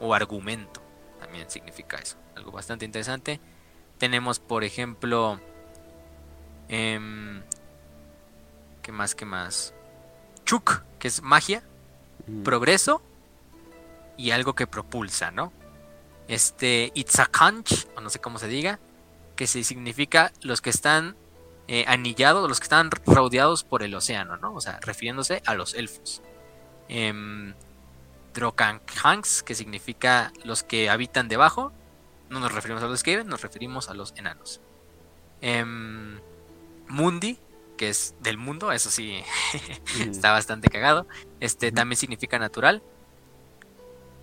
[0.00, 0.82] o argumento,
[1.20, 3.40] también significa eso, algo bastante interesante.
[3.98, 5.40] Tenemos, por ejemplo,
[6.68, 7.42] em,
[8.82, 9.74] ¿qué más, qué más?
[10.44, 11.62] Chuk, que es magia,
[12.26, 12.42] Mm.
[12.42, 13.02] progreso
[14.16, 15.52] y algo que propulsa, ¿no?
[16.28, 18.78] Este Itzakanch, o no sé cómo se diga,
[19.36, 21.16] que significa los que están
[21.66, 24.54] eh, anillados, los que están rodeados por el océano, ¿no?
[24.54, 26.20] O sea, refiriéndose a los elfos.
[26.88, 27.54] Em,
[28.34, 31.72] Drokanhanks, que significa los que habitan debajo.
[32.34, 34.60] No nos referimos a los viven, nos referimos a los enanos.
[35.40, 36.18] Em,
[36.88, 37.38] Mundi,
[37.76, 39.22] que es del mundo, eso sí,
[40.00, 41.06] está bastante cagado.
[41.38, 42.82] Este también significa natural.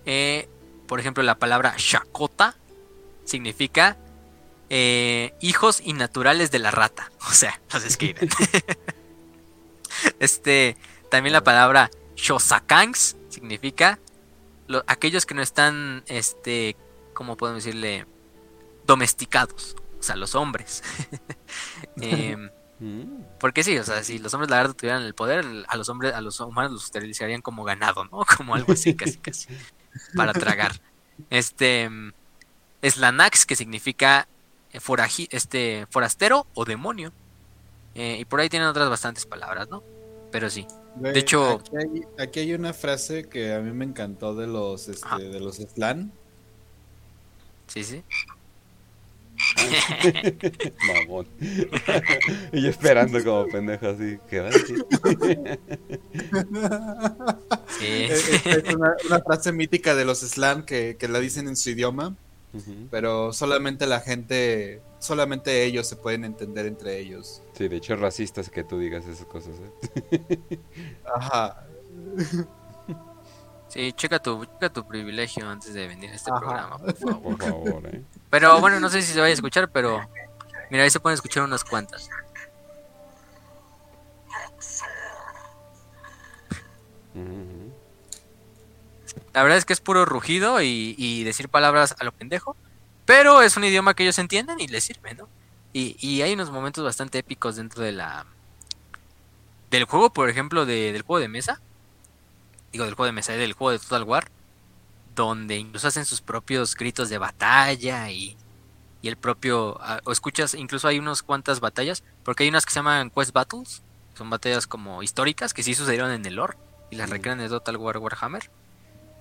[0.04, 0.46] Eh,
[0.86, 2.54] por ejemplo, la palabra Shakota
[3.24, 3.96] significa
[4.68, 7.10] eh, hijos innaturales de la rata.
[7.30, 8.28] O sea, los escriben.
[10.18, 10.76] este,
[11.10, 13.98] también la palabra Shosakangs significa
[14.66, 16.76] lo- aquellos que no están, este,
[17.14, 18.06] ¿cómo podemos decirle?
[18.86, 19.76] Domesticados.
[19.98, 20.82] O sea, los hombres.
[22.00, 23.22] Em, Mm.
[23.38, 26.20] porque sí, o sea, si los hombres lagarto tuvieran el poder, a los hombres, a
[26.20, 28.24] los humanos los utilizarían como ganado, ¿no?
[28.36, 29.46] Como algo así, casi casi.
[30.16, 30.72] Para tragar.
[31.30, 32.12] Este mm,
[32.82, 34.26] Slanax, que significa
[34.72, 37.12] eh, foraji- este, forastero o demonio.
[37.94, 39.84] Eh, y por ahí tienen otras bastantes palabras, ¿no?
[40.32, 40.66] Pero sí.
[40.96, 44.48] Güey, De hecho- aquí hay, aquí hay una frase que a mí me encantó de
[44.48, 46.12] los, este, de los slan.
[47.68, 48.02] Sí, sí.
[50.86, 51.26] Mamón.
[52.52, 54.18] y yo esperando como pendejo así.
[54.30, 54.84] ¿Qué va a decir?
[57.78, 57.86] Sí.
[58.04, 61.56] Es, es- es una, una frase mítica de los slan que, que la dicen en
[61.56, 62.14] su idioma,
[62.90, 67.42] pero solamente la gente, solamente ellos se pueden entender entre ellos.
[67.56, 69.54] Sí, de hecho es racista que tú digas esas cosas.
[70.10, 70.38] ¿eh?
[71.14, 71.64] Ajá.
[73.72, 76.40] Sí, checa tu, checa tu privilegio antes de venir a este Ajá.
[76.40, 77.22] programa, por favor.
[77.22, 78.02] Por favor, ¿eh?
[78.28, 80.00] Pero bueno, no sé si se vaya a escuchar, pero
[80.70, 82.08] mira, ahí se pueden escuchar unas cuantas.
[89.34, 92.56] La verdad es que es puro rugido y, y decir palabras a lo pendejo,
[93.04, 95.28] pero es un idioma que ellos entienden y les sirve, ¿no?
[95.72, 98.26] Y, y hay unos momentos bastante épicos dentro de la
[99.70, 101.60] del juego, por ejemplo, de- del juego de mesa,
[102.72, 104.30] digo del juego de mesa, del juego de Total War,
[105.14, 108.36] donde incluso hacen sus propios gritos de batalla y,
[109.02, 112.78] y el propio, o escuchas, incluso hay unas cuantas batallas, porque hay unas que se
[112.80, 113.82] llaman Quest Battles,
[114.14, 116.56] son batallas como históricas que sí sucedieron en el lore
[116.90, 118.50] y las recrean en Total War Warhammer.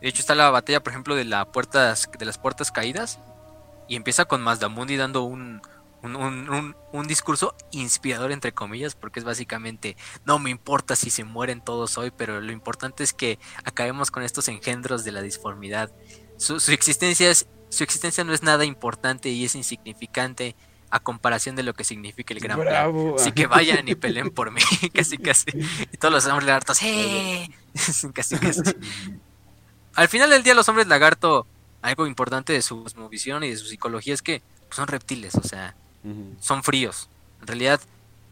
[0.02, 3.20] De hecho está la batalla, por ejemplo, de la puertas de las puertas caídas
[3.88, 5.62] y empieza con Mazdamundi dando un
[6.04, 9.96] un, un- un- un discurso inspirador entre comillas porque es básicamente
[10.26, 14.24] no me importa si se mueren todos hoy pero lo importante es que acabemos con
[14.24, 15.92] estos engendros de la disformidad
[16.38, 20.56] su, su existencia es su existencia no es nada importante y es insignificante
[20.90, 22.68] a comparación de lo que significa el gran plan.
[22.68, 23.16] Bravo.
[23.18, 24.60] Así que vayan y peleen por mí,
[24.94, 25.46] casi casi.
[25.90, 27.50] Y todos los hombres lagartos, ¡eh!
[28.14, 28.62] casi casi.
[29.96, 31.48] Al final del día los hombres lagarto,
[31.82, 35.76] algo importante de su cosmovisión y de su psicología es que son reptiles, o sea,
[36.40, 37.10] Son fríos.
[37.42, 37.82] En realidad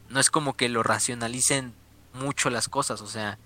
[0.10, 1.74] no es como que lo racionalicen
[2.14, 3.38] mucho las cosas, o sea,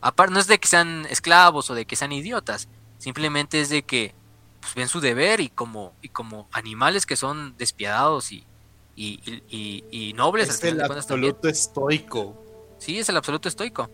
[0.00, 3.82] aparte no es de que sean esclavos o de que sean idiotas, simplemente es de
[3.82, 4.14] que
[4.60, 8.44] pues, ven su deber y como, y como animales que son despiadados y,
[8.94, 10.50] y, y, y nobles.
[10.50, 12.36] Es el absoluto estoico.
[12.78, 13.90] Sí, es el absoluto estoico.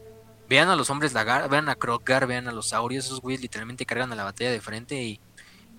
[0.48, 3.86] Vean a los hombres lagar, vean a Krogar, vean a los saurios, esos güeyes literalmente
[3.86, 5.20] cargan a la batalla de frente y,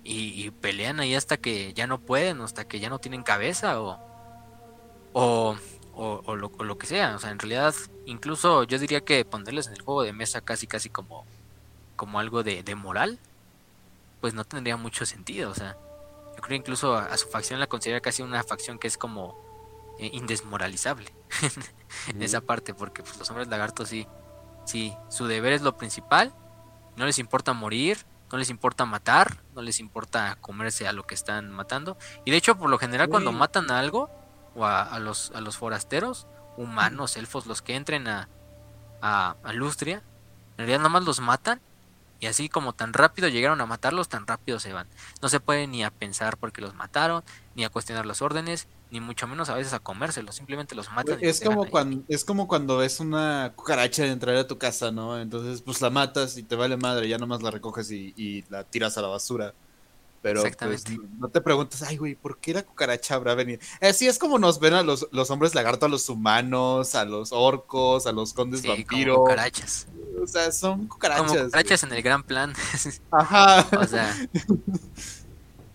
[0.09, 3.99] y, pelean ahí hasta que ya no pueden, hasta que ya no tienen cabeza o,
[5.13, 5.57] o,
[5.93, 7.15] o, lo, lo, que sea.
[7.15, 7.75] O sea, en realidad,
[8.05, 11.25] incluso yo diría que ponerles en el juego de mesa casi, casi como,
[11.95, 13.19] como algo de, de moral,
[14.21, 15.51] pues no tendría mucho sentido.
[15.51, 15.75] O sea,
[16.35, 19.35] yo creo incluso a, su facción la considera casi una facción que es como
[19.99, 21.11] eh, indesmoralizable
[22.07, 24.07] en esa parte, porque pues, los hombres lagartos sí
[24.67, 26.33] Sí, su deber es lo principal.
[26.97, 27.97] No les importa morir,
[28.31, 31.97] no les importa matar, no les importa comerse a lo que están matando.
[32.25, 34.09] Y de hecho, por lo general, cuando matan a algo,
[34.55, 36.27] o a, los, a los forasteros,
[36.57, 38.27] humanos, elfos, los que entren a,
[39.01, 40.01] a, a Lustria,
[40.51, 41.61] en realidad nada más los matan
[42.19, 44.87] y así como tan rápido llegaron a matarlos, tan rápido se van.
[45.21, 47.23] No se puede ni a pensar porque los mataron,
[47.55, 51.19] ni a cuestionar las órdenes, ni mucho menos a veces a comérselos, simplemente los matan.
[51.21, 55.19] Es como cuando es como cuando ves una cucaracha entrar a tu casa, ¿no?
[55.19, 58.97] Entonces pues la matas y te vale madre, ya nomás la recoges y la tiras
[58.97, 59.53] a la basura.
[60.21, 60.83] Pero pues,
[61.19, 63.59] no te preguntas, ay, güey, ¿por qué la cucaracha habrá venido?
[63.81, 67.31] Así es como nos ven a los, los hombres lagarto, a los humanos, a los
[67.31, 69.17] orcos, a los condes sí, vampiros.
[69.17, 69.87] cucarachas.
[70.21, 71.27] O sea, son cucarachas.
[71.27, 72.53] Como cucarachas en el gran plan.
[73.11, 73.67] Ajá.
[73.79, 74.15] o sea.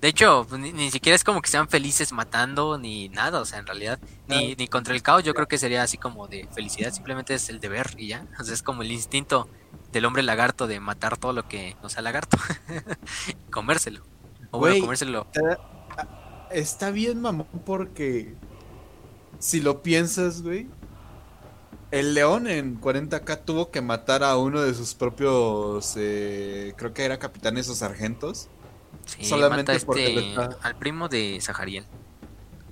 [0.02, 3.60] De hecho, pues, ni, siquiera es como que sean felices matando ni nada, o sea,
[3.60, 6.92] en realidad, ni, ni contra el caos yo creo que sería así como de felicidad,
[6.92, 9.48] simplemente es el deber y ya, o sea, es como el instinto
[9.92, 12.36] del hombre lagarto de matar todo lo que no sea lagarto,
[13.52, 14.02] comérselo.
[14.52, 15.26] O bueno, comérselo.
[16.50, 18.34] Está, bien, mamón, porque
[19.38, 20.68] si lo piensas, güey,
[21.90, 27.04] el león en 40k tuvo que matar a uno de sus propios, eh, creo que
[27.04, 28.48] era capitanes o sargentos.
[29.06, 31.86] Sí, solamente este, al primo de Sahariel.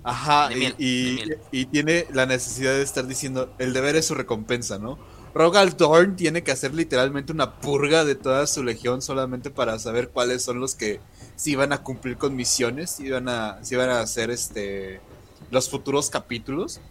[0.04, 0.74] Ajá, y,
[1.50, 4.98] y, tiene la necesidad de estar diciendo, el deber es su recompensa, ¿no?
[5.34, 10.08] Rogal Dorn tiene que hacer literalmente una purga de toda su legión solamente para saber
[10.08, 11.00] cuáles son los que
[11.40, 15.00] si van a cumplir con misiones, si van a, si van a hacer este
[15.50, 16.82] los futuros capítulos.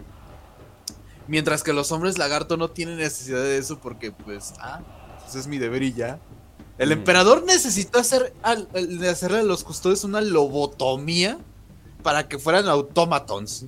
[1.27, 4.81] Mientras que los hombres lagarto no tienen necesidad de eso porque pues, ah,
[5.21, 6.19] pues es mi deber y ya.
[6.79, 11.37] El emperador necesitó hacer hacerle a los custodios una lobotomía
[12.01, 13.67] para que fueran autómatons.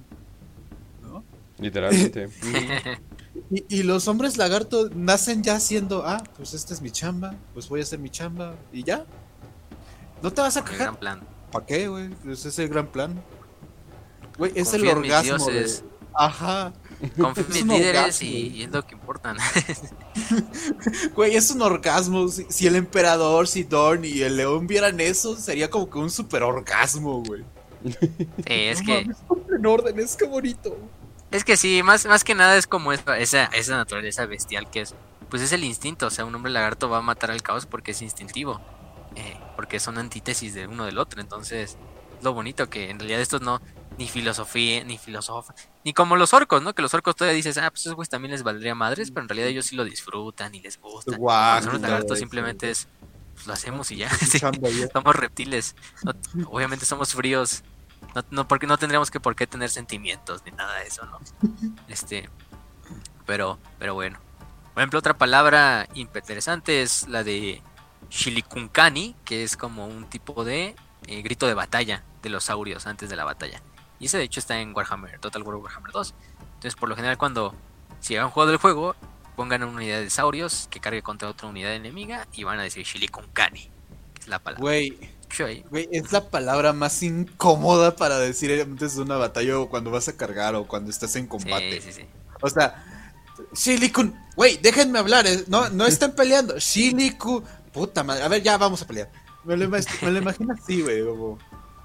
[1.03, 1.23] ¿no?
[1.59, 2.27] Literalmente.
[3.51, 7.69] y, y, los hombres lagarto nacen ya siendo, ah, pues esta es mi chamba, pues
[7.69, 9.05] voy a hacer mi chamba y ya.
[10.21, 10.97] No te vas a quejar.
[10.99, 11.21] plan.
[11.51, 12.09] ¿Para qué, güey?
[12.27, 13.21] Ese es el gran plan.
[14.37, 15.45] Güey, es el orgasmo.
[15.47, 15.69] De...
[16.13, 16.73] Ajá.
[17.19, 19.35] Confío en mis líderes y, es lo que importa.
[21.15, 22.27] güey, es un orgasmo.
[22.27, 26.43] Si, el emperador, si Dorn y el león vieran eso, sería como que un super
[26.43, 27.43] orgasmo, güey.
[27.83, 28.99] Sí, es que.
[28.99, 30.77] en orden, es que bonito.
[31.31, 34.81] Es que sí, más, más que nada es como esa, esa, esa naturaleza bestial que
[34.81, 34.93] es.
[35.29, 36.07] Pues es el instinto.
[36.07, 38.61] O sea, un hombre lagarto va a matar al caos porque es instintivo.
[39.15, 41.21] Eh, porque son antítesis de uno del otro.
[41.21, 41.77] Entonces,
[42.21, 43.61] lo bonito que en realidad estos no,
[43.97, 46.73] ni filosofía, ni filosofía, ni como los orcos, ¿no?
[46.73, 49.29] Que los orcos todavía dices, ah, pues esos güeyes también les valdría madres, pero en
[49.29, 51.17] realidad ellos sí lo disfrutan y les gusta.
[51.17, 52.87] Nosotros lagartos simplemente es,
[53.33, 54.09] pues lo hacemos y ya.
[54.93, 55.75] somos reptiles.
[56.45, 57.63] obviamente somos fríos.
[58.15, 61.19] No, no, porque no tendríamos que por qué tener sentimientos ni nada de eso, ¿no?
[61.87, 62.29] Este,
[63.25, 64.19] pero, pero bueno.
[64.73, 67.61] Por ejemplo, otra palabra interesante es la de
[68.11, 70.75] Shilikunkani, que es como un tipo de
[71.07, 73.61] eh, grito de batalla de los saurios antes de la batalla.
[73.99, 76.13] Y ese de hecho está en Warhammer, Total War Warhammer 2.
[76.55, 77.55] Entonces, por lo general, cuando
[78.01, 78.95] si hagan juego del juego,
[79.35, 82.83] pongan una unidad de saurios que cargue contra otra unidad enemiga y van a decir
[82.83, 83.69] Shilikunkani,
[84.13, 84.61] que es la palabra.
[84.61, 84.97] Güey,
[85.91, 90.17] es la palabra más incómoda para decir antes de una batalla o cuando vas a
[90.17, 91.81] cargar o cuando estás en combate.
[91.81, 92.05] Sí, sí, sí.
[92.41, 92.83] O sea,
[93.53, 96.57] Shilikun, güey, déjenme hablar, eh, no, no están peleando.
[96.59, 97.43] Shiliku,
[97.73, 98.23] Puta madre.
[98.23, 99.11] A ver, ya vamos a pelear.
[99.43, 101.01] Me lo, imagino así, güey.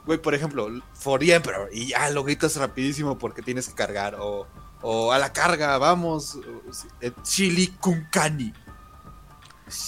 [0.04, 1.68] güey, por ejemplo, For the Emperor.
[1.72, 4.16] Y ya lo gritas rapidísimo porque tienes que cargar.
[4.20, 4.46] O,
[4.82, 6.38] o a la carga, vamos.
[7.22, 8.52] Chili Kunkani.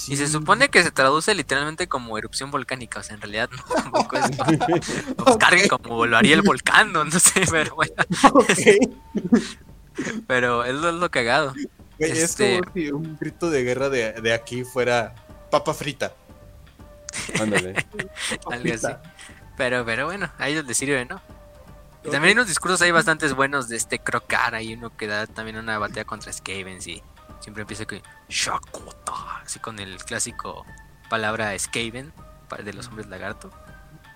[0.09, 3.75] Y se supone que se traduce literalmente como erupción volcánica, o sea, en realidad no,
[3.75, 4.27] tampoco es
[5.16, 7.95] pues cargue como lo haría el volcán, no, sé, pero bueno.
[10.27, 11.55] pero es lo, es lo cagado.
[11.97, 15.15] Es este como si un grito de guerra de, de aquí fuera
[15.51, 16.15] papa frita.
[17.41, 17.75] Ándale.
[18.51, 18.87] Algo así.
[19.57, 21.20] Pero, pero bueno, a ellos les sirve, ¿no?
[22.05, 25.27] Y también hay unos discursos ahí bastantes buenos de este Crocar, hay uno que da
[25.27, 27.03] también una batalla contra Skavens y
[27.41, 30.65] siempre empieza con Shakota, así con el clásico
[31.09, 32.12] palabra Skaven
[32.62, 33.51] de los hombres lagarto.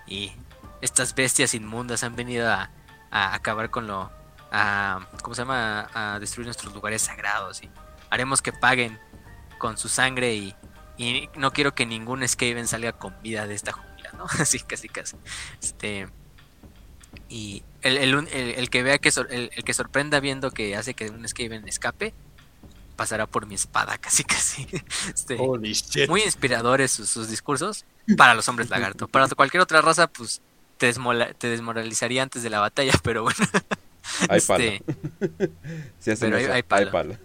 [0.07, 0.33] Y
[0.81, 2.71] estas bestias inmundas han venido a,
[3.11, 4.11] a acabar con lo.
[4.51, 5.89] A, ¿Cómo se llama?
[5.95, 7.63] A, destruir nuestros lugares sagrados.
[7.63, 7.71] Y
[8.11, 8.99] haremos que paguen
[9.59, 10.35] con su sangre.
[10.35, 10.55] Y,
[11.03, 14.27] y no quiero que ningún Skaven salga con vida de esta jungla, ¿no?
[14.39, 15.17] Así, casi, casi.
[15.61, 16.09] Este.
[17.29, 21.11] Y el, el, el, que vea que el, el, que sorprenda viendo que hace que
[21.11, 22.15] un Skaven escape,
[22.97, 24.67] pasará por mi espada, casi casi.
[25.13, 25.37] Este,
[26.09, 27.85] muy inspiradores sus, sus, discursos
[28.17, 29.09] para los hombres lagarto.
[29.09, 30.41] Para cualquier otra raza, pues
[30.79, 30.93] te,
[31.39, 33.39] te desmoralizaría antes de la batalla, pero bueno.
[34.29, 34.83] Hay este,
[36.19, 37.19] pero hay, hay, pala.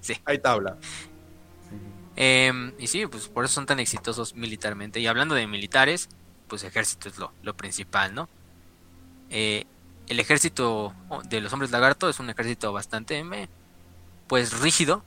[0.00, 0.78] sí, Hay tabla.
[2.16, 5.00] Eh, y sí, pues por eso son tan exitosos militarmente.
[5.00, 6.08] Y hablando de militares,
[6.48, 8.28] pues ejército es lo, lo principal, ¿no?
[9.30, 9.64] Eh,
[10.08, 10.94] el ejército
[11.28, 13.24] de los hombres lagarto es un ejército bastante
[14.26, 15.04] pues rígido.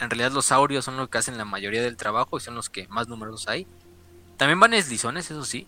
[0.00, 2.70] En realidad los saurios son los que hacen la mayoría del trabajo y son los
[2.70, 3.66] que más numerosos hay.
[4.36, 5.66] También van eslizones, eso sí.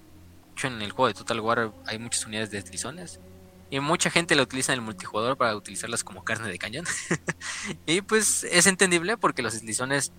[0.63, 3.21] en el juego de Total War hay muchas unidades de eslizones.
[3.71, 6.87] Y mucha gente la utiliza en el multijugador para utilizarlas como carne de cañón.
[7.87, 10.13] y pues es entendible porque los eslizones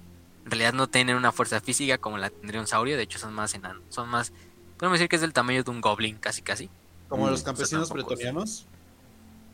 [0.49, 2.97] en realidad no tienen una fuerza física como la tendría un saurio.
[2.97, 3.83] De hecho son más enanos.
[3.89, 4.33] Son más...
[4.79, 6.71] Podemos decir que es del tamaño de un goblin casi casi.
[7.07, 8.65] Como los mm, campesinos bretonianos.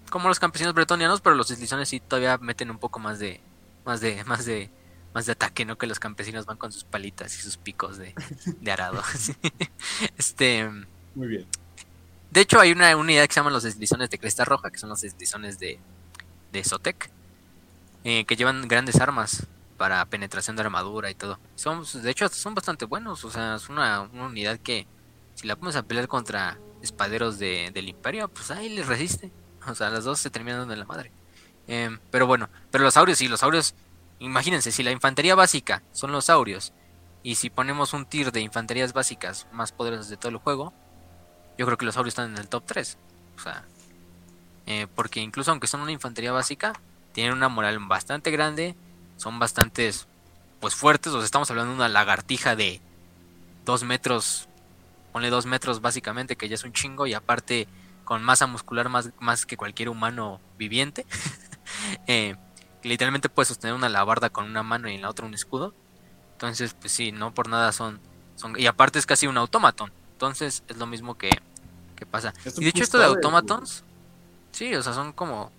[0.10, 3.42] Como los campesinos bretonianos, pero los eslizones sí todavía meten un poco más de
[3.86, 4.70] más de más de
[5.14, 5.78] más de ataque, ¿no?
[5.78, 8.14] Que los campesinos van con sus palitas y sus picos de,
[8.62, 9.02] de arado.
[10.18, 10.70] este
[11.14, 11.46] Muy bien.
[12.32, 14.90] De hecho, hay una unidad que se llama los deslizones de cresta roja, que son
[14.90, 15.78] los deslizones de,
[16.54, 17.10] de Sotec,
[18.06, 19.46] eh, que llevan grandes armas
[19.78, 21.40] para penetración de armadura y todo.
[21.56, 23.24] Son, de hecho, son bastante buenos.
[23.26, 24.88] O sea, es una, unidad que,
[25.36, 29.32] si la pones a pelear contra espaderos de, del imperio, pues ahí les resiste.
[29.68, 31.12] O sea, las dos se terminan dando en la madre.
[31.68, 33.74] Em, pero bueno, pero los saurios, sí, los saurios,
[34.20, 36.74] imagínense, si la infantería básica son los saurios,
[37.24, 40.74] y si ponemos un tier de infanterías básicas más poderosas de todo el juego,
[41.58, 42.98] yo creo que los saurios están en el top 3.
[43.36, 43.66] O sea,
[44.68, 46.74] eh, porque incluso aunque son una infantería básica,
[47.14, 48.76] tienen una moral bastante grande,
[49.18, 50.08] son bastantes,
[50.60, 52.82] pues fuertes, o sea, estamos hablando de una lagartija de
[53.66, 54.48] 2 metros
[55.16, 57.70] ponle dos metros básicamente, que ya es un chingo, y aparte
[58.04, 61.06] con masa muscular más, más que cualquier humano viviente.
[62.08, 62.36] eh,
[62.84, 65.74] literalmente puede sostener una labarda con una mano y en la otra un escudo.
[66.34, 68.02] Entonces, pues sí, no por nada son.
[68.36, 69.90] son y aparte es casi un automaton.
[70.12, 71.30] Entonces es lo mismo que,
[71.96, 72.34] que pasa.
[72.58, 73.86] Y de hecho, esto de automatons,
[74.52, 75.50] sí, o sea, son como.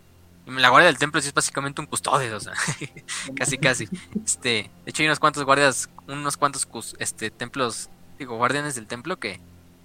[0.46, 2.52] La guardia del templo sí es básicamente un custodio, o sea,
[3.36, 3.88] casi casi.
[4.24, 6.68] Este, de hecho hay unos cuantos guardias, unos cuantos
[6.98, 9.40] este templos digo, guardianes del templo que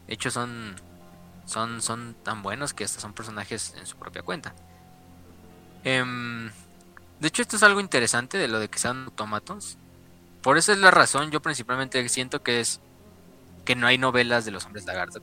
[0.08, 0.76] de hecho son
[1.46, 4.54] son son tan buenos que hasta son personajes en su propia cuenta.
[5.84, 6.52] Em,
[7.20, 9.78] de hecho esto es algo interesante de lo de que sean automatons.
[10.44, 12.82] Por eso es la razón, yo principalmente siento que es
[13.66, 15.22] que no hay novelas de los hombres lagarto.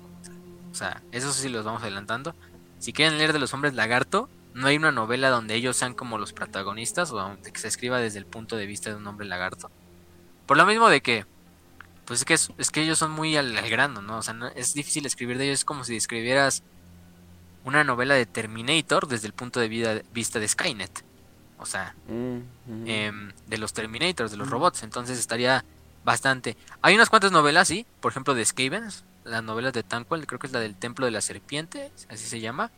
[0.71, 2.35] O sea, eso sí los vamos adelantando.
[2.79, 4.29] Si quieren leer de los hombres lagarto,
[4.59, 8.19] no hay una novela donde ellos sean como los protagonistas o donde se escriba desde
[8.19, 9.71] el punto de vista de un hombre lagarto.
[10.47, 11.27] Por lo mismo de que
[12.05, 14.19] pues es que, es, que ellos son muy al, grano, ¿no?
[14.19, 16.63] O sea, es difícil escribir de ellos, es como si escribieras
[17.65, 21.05] una novela de Terminator desde el punto de vista de Skynet.
[21.59, 24.83] O sea, mm, em, de los Terminators, de los robots.
[24.83, 25.65] Entonces estaría
[26.05, 26.57] bastante.
[26.83, 27.85] Hay unas cuantas novelas, sí.
[28.01, 31.13] Por ejemplo, de Skavens, las novelas de Tanquil, creo que es la del Templo de
[31.13, 32.71] la Serpiente, así se llama.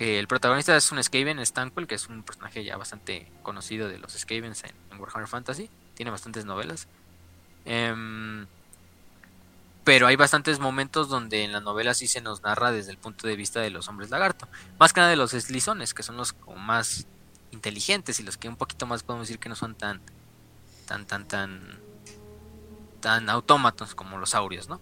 [0.00, 3.98] Que el protagonista es un Skaven, Tanquil, que es un personaje ya bastante conocido de
[3.98, 5.68] los Skavens en Warhammer Fantasy.
[5.92, 6.88] Tiene bastantes novelas.
[7.66, 8.46] Em,
[9.84, 13.26] pero hay bastantes momentos donde en la novela sí se nos narra desde el punto
[13.26, 14.48] de vista de los hombres lagarto.
[14.78, 17.06] Más que nada de los eslizones, que son los como más
[17.50, 20.00] inteligentes y los que un poquito más podemos decir que no son tan
[20.86, 21.78] tan tan tan
[23.00, 24.80] tan autómatos como los saurios, ¿no?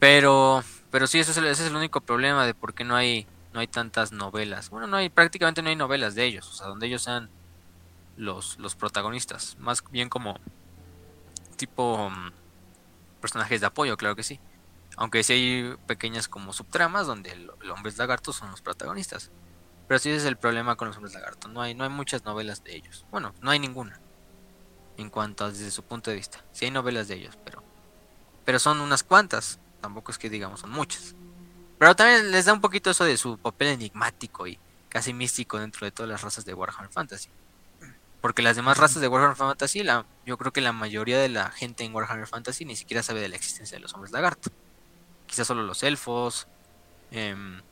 [0.00, 3.24] Pero pero sí ese ese es el único problema de por qué no hay
[3.58, 4.70] no hay tantas novelas.
[4.70, 7.28] Bueno, no hay prácticamente no hay novelas de ellos, o sea, donde ellos sean
[8.16, 10.38] los los protagonistas, más bien como
[11.56, 12.30] tipo mm,
[13.20, 14.38] personajes de apoyo, claro que sí.
[14.96, 19.32] Aunque sí hay pequeñas como subtramas donde los hombres lagartos son los protagonistas.
[19.88, 21.50] Pero sí ese es el problema con los hombres lagartos.
[21.50, 23.06] No hay, no hay muchas novelas de ellos.
[23.10, 23.98] Bueno, no hay ninguna.
[24.98, 26.44] En cuanto a desde su punto de vista.
[26.52, 27.64] Sí hay novelas de ellos, pero.
[28.44, 29.58] Pero son unas cuantas.
[29.80, 31.16] Tampoco es que digamos son muchas.
[31.78, 35.84] Pero también les da un poquito eso de su papel enigmático y casi místico dentro
[35.86, 37.30] de todas las razas de Warhammer Fantasy.
[38.20, 41.50] Porque las demás razas de Warhammer Fantasy, la, yo creo que la mayoría de la
[41.50, 44.50] gente en Warhammer Fantasy ni siquiera sabe de la existencia de los hombres lagarto.
[45.26, 46.48] Quizás solo los elfos,
[47.10, 47.62] em,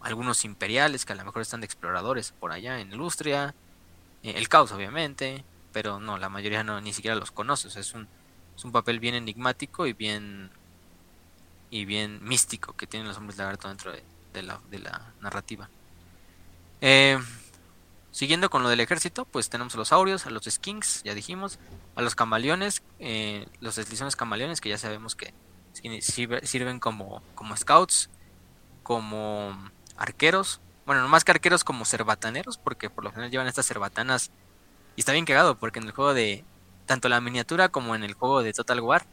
[0.00, 3.54] algunos imperiales que a lo mejor están de exploradores por allá en Ilustria,
[4.22, 7.68] Eh, el caos, obviamente, pero no, la mayoría no ni siquiera los conoce.
[7.68, 8.08] O sea, es un,
[8.56, 10.55] es un papel bien enigmático y bien
[11.70, 15.68] y bien místico que tienen los hombres lagarto dentro de, la, de la, narrativa.
[16.80, 17.18] Eh,
[18.10, 21.58] siguiendo con lo del ejército, pues tenemos a los saurios, a los skinks, ya dijimos,
[21.94, 25.34] a los camaleones, eh, los deslizones camaleones, que ya sabemos que
[26.00, 28.10] sirven como, como scouts,
[28.82, 29.56] como
[29.96, 34.30] arqueros, bueno, no más que arqueros como cerbataneros, porque por lo general llevan estas cerbatanas,
[34.94, 36.44] y está bien cagado, porque en el juego de,
[36.86, 39.06] tanto la miniatura como en el juego de Total War,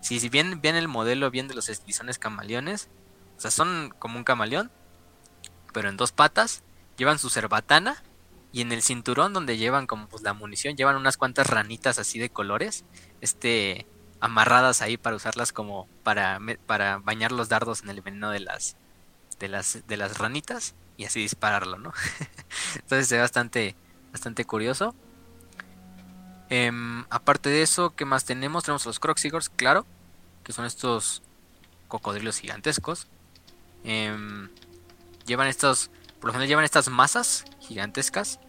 [0.00, 2.88] si, bien, bien el modelo bien de los deslizones camaleones,
[3.36, 4.70] o sea, son como un camaleón,
[5.72, 6.62] pero en dos patas,
[6.96, 8.02] llevan su cerbatana
[8.52, 12.18] y en el cinturón donde llevan como pues la munición llevan unas cuantas ranitas así
[12.18, 12.84] de colores,
[13.20, 13.86] este
[14.20, 18.76] amarradas ahí para usarlas como para para bañar los dardos en el veneno de las
[19.38, 21.92] de las de las ranitas y así dispararlo, ¿no?
[22.74, 23.76] Entonces es bastante
[24.12, 24.94] bastante curioso.
[26.50, 28.64] Em, aparte de eso, ¿qué más tenemos?
[28.64, 29.86] Tenemos los Croxigors, claro,
[30.42, 31.22] que son estos
[31.86, 33.06] cocodrilos gigantescos.
[33.84, 34.50] Em,
[35.26, 38.40] llevan estos, por lo general llevan estas masas gigantescas.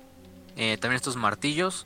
[0.57, 1.85] Eh, también estos martillos.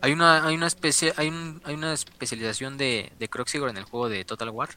[0.00, 1.28] Hay una, hay una especie, hay,
[1.64, 4.70] hay una especialización de, de Croxigor en el juego de Total War.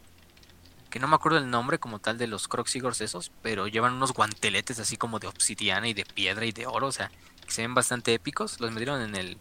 [0.89, 4.11] Que no me acuerdo el nombre como tal de los Croxigors esos, pero llevan unos
[4.11, 7.09] guanteletes así como de obsidiana y de piedra y de oro, o sea,
[7.45, 8.59] que se ven bastante épicos.
[8.59, 9.37] Los metieron en el,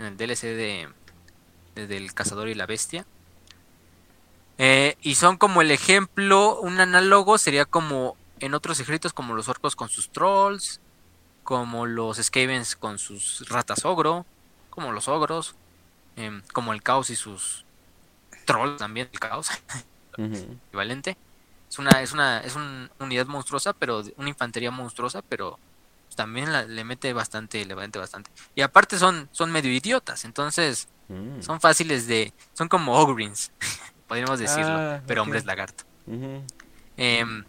[0.00, 0.88] en el DLC de,
[1.74, 3.06] del cazador y la bestia.
[4.58, 9.48] Eh, y son como el ejemplo, un análogo sería como en otros ejércitos como los
[9.48, 10.80] orcos con sus trolls,
[11.44, 14.26] como los Skavens con sus ratas ogro,
[14.70, 15.54] como los ogros,
[16.16, 17.64] em, como el caos y sus
[18.46, 19.48] trolls también, el caos,
[20.18, 21.16] equivalente.
[21.68, 25.58] Es una, es una, es una unidad monstruosa, pero una infantería monstruosa, pero
[26.20, 28.30] también le mete bastante, le mete bastante.
[28.54, 31.40] Y aparte son, son medio idiotas, entonces mm.
[31.40, 33.52] son fáciles de, son como ogrins,
[34.06, 35.84] podríamos decirlo, ah, pero hombres lagarto.
[36.98, 37.46] Em,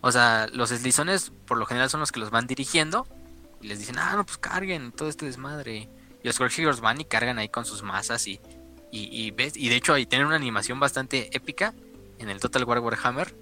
[0.00, 3.08] o sea, los eslizones por lo general son los que los van dirigiendo
[3.60, 5.88] y les dicen, ah, no, pues carguen todo este desmadre.
[6.22, 8.40] Y los Corkhiggers van y cargan ahí con sus masas y,
[8.92, 11.74] y, y, ves, y de hecho ahí tienen una animación bastante épica
[12.20, 13.34] en el Total War Warhammer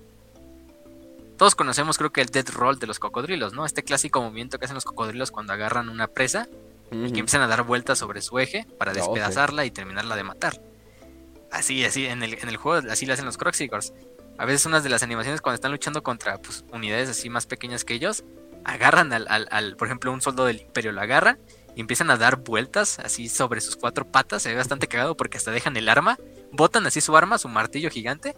[1.42, 3.66] todos conocemos creo que el dead roll de los cocodrilos, ¿no?
[3.66, 6.46] Este clásico movimiento que hacen los cocodrilos cuando agarran una presa
[6.92, 10.62] y que empiezan a dar vueltas sobre su eje para despedazarla y terminarla de matar.
[11.50, 13.92] Así, así, en el, en el juego así lo hacen los Croxigors.
[14.38, 17.84] A veces unas de las animaciones cuando están luchando contra pues, unidades así más pequeñas
[17.84, 18.22] que ellos,
[18.64, 21.40] agarran al, al, por ejemplo, un soldado del imperio, lo agarran
[21.74, 24.44] y empiezan a dar vueltas así sobre sus cuatro patas.
[24.44, 26.18] Se ve bastante cagado porque hasta dejan el arma,
[26.52, 28.36] botan así su arma, su martillo gigante,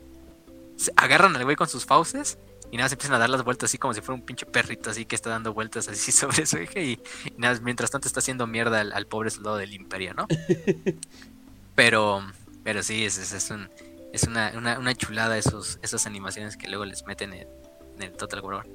[0.97, 2.39] agarran al güey con sus fauces
[2.71, 4.91] y nada, se empiezan a dar las vueltas así como si fuera un pinche perrito
[4.91, 7.01] así que está dando vueltas así sobre su eje y,
[7.37, 10.27] nada, mientras tanto está haciendo mierda al, pobre soldado del imperio, ¿no?
[11.75, 12.27] pero,
[12.63, 13.69] pero sí, es, es, un,
[14.13, 17.49] es una, una, chulada esos, esas animaciones que luego les meten en,
[18.01, 18.67] el Total War,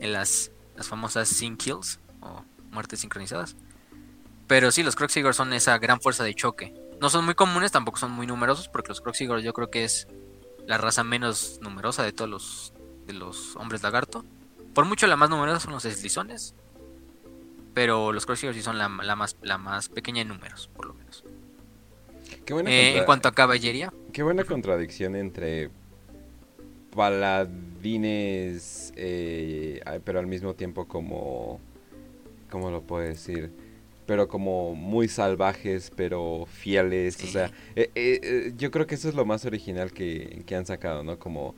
[0.00, 3.56] en las, las famosas sync kills o muertes sincronizadas.
[4.46, 6.74] Pero sí, los Croxigors son esa gran fuerza de choque.
[7.00, 10.08] No son muy comunes, tampoco son muy numerosos, porque los Croxigors yo creo que es
[10.66, 12.71] la raza menos numerosa de todos los
[13.06, 14.24] de los hombres lagarto.
[14.74, 16.54] Por mucho la más numerosa son los deslizones.
[17.74, 21.24] Pero los Crosshair sí son la, más, la más pequeña en números, por lo menos.
[22.66, 23.92] Eh, en cuanto a caballería.
[24.12, 25.70] Qué buena contradicción entre
[26.94, 31.60] paladines, eh, pero al mismo tiempo como...
[32.50, 33.50] ¿Cómo lo puedo decir?
[34.06, 37.22] Pero como muy salvajes, pero fieles.
[37.22, 40.66] O sea, eh, eh, eh, yo creo que eso es lo más original que, han
[40.66, 41.18] sacado, ¿no?
[41.18, 41.54] Como,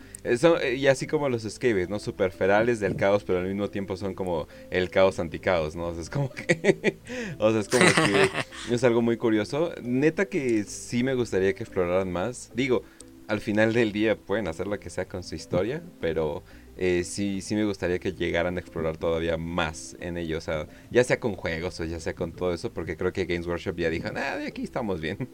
[0.76, 1.98] y así como los escabes, ¿no?
[1.98, 5.86] Super ferales del caos, pero al mismo tiempo son como el caos anticaos, ¿no?
[5.86, 6.98] O sea, es como que,
[7.38, 8.30] o sea, es como que
[8.74, 9.72] es algo muy curioso.
[9.82, 12.52] Neta que sí me gustaría que exploraran más.
[12.54, 12.82] Digo,
[13.26, 16.44] al final del día pueden hacer lo que sea con su historia, pero
[16.76, 20.38] eh, sí, sí me gustaría que llegaran a explorar todavía más en ello.
[20.38, 23.26] O sea, ya sea con juegos o ya sea con todo eso, porque creo que
[23.26, 25.28] Games Workshop ya dijo, ah, de aquí estamos bien.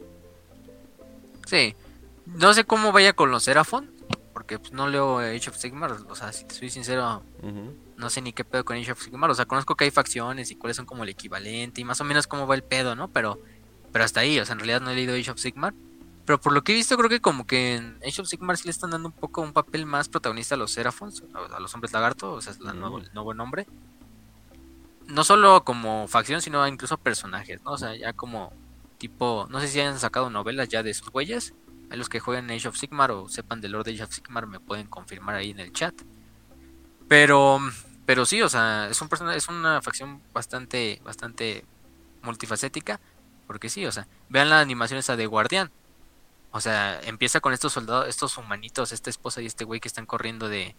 [1.47, 1.75] Sí.
[2.25, 3.91] No sé cómo vaya con los Seraphon,
[4.33, 5.91] porque pues, no leo Age of Sigmar.
[6.07, 7.23] O sea, si te soy sincero,
[7.97, 9.31] no sé ni qué pedo con Age of Sigmar.
[9.31, 12.03] O sea, conozco que hay facciones y cuáles son como el equivalente y más o
[12.03, 13.07] menos cómo va el pedo, ¿no?
[13.09, 13.41] Pero,
[13.91, 15.73] pero hasta ahí, o sea, en realidad no he leído Age of Sigmar.
[16.31, 18.63] Pero por lo que he visto, creo que como que en Age of Sigmar sí
[18.63, 21.91] le están dando un poco un papel más protagonista a los Seraphons, a los hombres
[21.91, 23.67] lagarto, o sea, es el nuevo nombre.
[25.07, 27.71] No solo como facción, sino incluso personajes, ¿no?
[27.71, 28.53] O sea, ya como
[28.97, 31.53] tipo, no sé si hayan sacado novelas ya de sus huellas.
[31.89, 34.47] A los que jueguen Age of Sigmar o sepan del Lord de Age of Sigmar
[34.47, 35.95] me pueden confirmar ahí en el chat.
[37.09, 37.59] Pero,
[38.05, 41.65] pero sí, o sea, es un es una facción bastante, bastante
[42.21, 43.01] multifacética.
[43.47, 45.71] Porque sí, o sea, vean la animación esa de Guardián.
[46.51, 50.05] O sea, empieza con estos soldados, estos humanitos, esta esposa y este güey que están
[50.05, 50.75] corriendo de,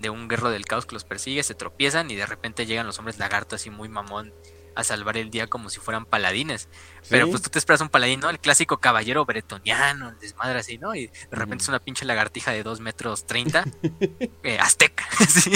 [0.00, 2.98] de un guerro del caos que los persigue, se tropiezan y de repente llegan los
[2.98, 4.32] hombres lagarto así muy mamón
[4.74, 6.68] a salvar el día como si fueran paladines.
[7.08, 8.30] Pero pues tú te esperas un paladín, ¿no?
[8.30, 10.94] El clásico caballero bretoniano, el desmadre así, ¿no?
[10.94, 13.64] Y de repente es una pinche lagartija de 2 metros 30,
[14.42, 15.52] eh, azteca, ¿sí?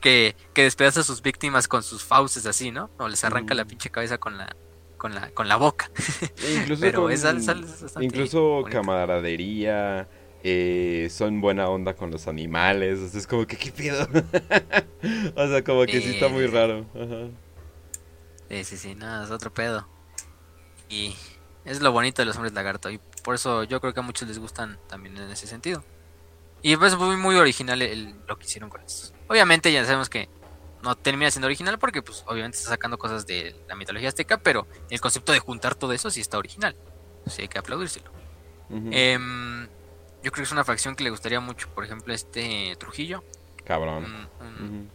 [0.00, 2.90] que, que despedaza a sus víctimas con sus fauces así, ¿no?
[2.98, 4.56] O les arranca la pinche cabeza con la,
[5.04, 5.90] con la, con la boca.
[6.42, 10.08] E incluso Pero con- es, es- es incluso camaradería,
[10.42, 14.08] eh, son buena onda con los animales, o sea, es como que qué pedo.
[15.36, 16.86] o sea, como que sí está muy raro.
[16.94, 17.28] Ajá.
[18.48, 19.86] Sí, sí, sí, no, es otro pedo.
[20.88, 21.14] Y
[21.66, 22.88] es lo bonito de los hombres lagarto.
[22.90, 25.84] Y por eso yo creo que a muchos les gustan también en ese sentido.
[26.62, 29.12] Y pues muy, muy original el- lo que hicieron con estos.
[29.28, 30.30] Obviamente ya sabemos que
[30.84, 34.66] no termina siendo original porque pues obviamente está sacando cosas de la mitología azteca, pero
[34.90, 36.76] el concepto de juntar todo eso sí está original.
[37.26, 38.10] Sí hay que aplaudírselo.
[38.70, 39.64] Em,
[40.22, 43.24] yo creo que es una facción que le gustaría mucho, por ejemplo, este Trujillo.
[43.64, 44.04] Cabrón.
[44.04, 44.90] Un, un-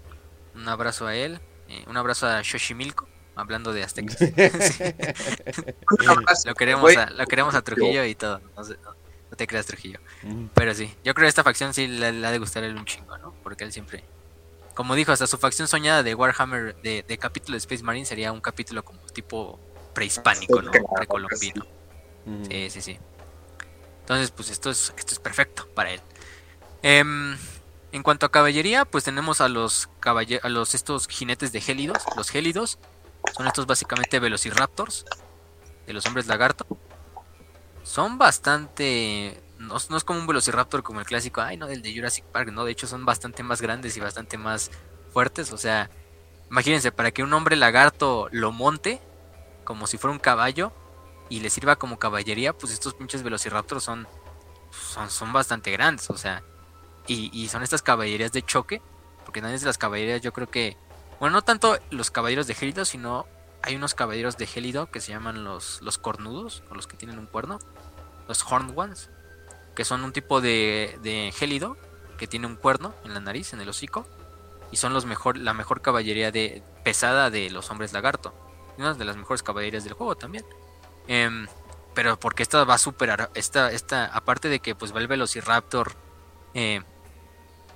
[0.53, 0.59] Ujú.
[0.61, 1.39] un abrazo a él.
[1.67, 4.17] eh, un abrazo a Xochimilco, hablando de aztecas.
[6.45, 8.41] Lo queremos, a, lo queremos a Trujillo y todo.
[8.55, 8.93] No, sé, no-
[9.31, 9.99] no te creas, Trujillo.
[10.55, 12.75] Pero sí, yo creo que esta facción sí le, le ha de gustar a él
[12.75, 13.33] un chingo, ¿no?
[13.43, 14.03] Porque él siempre.
[14.79, 18.31] Como dijo, hasta su facción soñada de Warhammer, de, de capítulo de Space Marine, sería
[18.31, 19.59] un capítulo como tipo
[19.93, 20.71] prehispánico, ¿no?
[20.71, 21.65] Precolombino.
[22.25, 22.45] Ujú.
[22.49, 22.99] Sí, sí, sí.
[23.99, 26.01] Entonces, pues esto es, esto es perfecto para él.
[26.81, 27.37] Em,
[27.91, 32.01] en cuanto a caballería, pues tenemos a los caballe- a los estos jinetes de gélidos.
[32.15, 32.79] Los gélidos
[33.35, 35.03] son estos básicamente velociraptors
[35.87, 36.65] de los hombres lagarto.
[37.83, 39.43] Son bastante.
[39.59, 42.63] No, es como un velociraptor como el clásico, ay, no, del de Jurassic Park, no,
[42.63, 44.71] de hecho son bastante más grandes y bastante más
[45.11, 45.51] fuertes.
[45.51, 45.89] O sea,
[46.49, 49.01] imagínense, para que un hombre lagarto lo monte
[49.65, 50.71] como si fuera un caballo
[51.29, 54.07] y le sirva como caballería, pues estos pinches velociraptors son,
[54.71, 56.41] son, son bastante grandes, o sea,
[57.05, 58.81] y, y son estas caballerías de choque,
[59.25, 60.77] porque es de las caballerías, yo creo que,
[61.19, 63.27] bueno, no tanto los caballeros de Gélido, sino
[63.61, 67.19] hay unos caballeros de Gélido que se llaman los, los cornudos, o los que tienen
[67.19, 67.59] un cuerno,
[68.27, 69.09] los horned ones,
[69.79, 71.77] que son un tipo de, de Gélido
[72.17, 74.05] que tiene un cuerno en la nariz, en el hocico,
[74.73, 78.33] y son los mejor, la mejor caballería de, pesada de los hombres lagarto,
[78.77, 80.43] y una de las mejores caballerías del juego también.
[81.07, 81.47] Em,
[81.93, 85.93] pero porque esta va a superar, esta, esta, aparte de que pues va el Velociraptor
[86.53, 86.81] eh,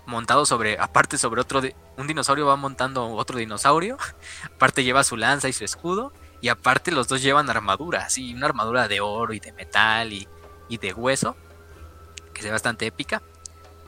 [0.06, 3.98] montado sobre, aparte sobre otro, di- un dinosaurio va montando otro dinosaurio,
[4.58, 8.48] aparte lleva su lanza y su escudo, y aparte los dos llevan armadura, sí, una
[8.48, 10.28] armadura de oro y de metal y,
[10.68, 11.38] y de hueso,
[12.34, 13.22] que se bastante épica.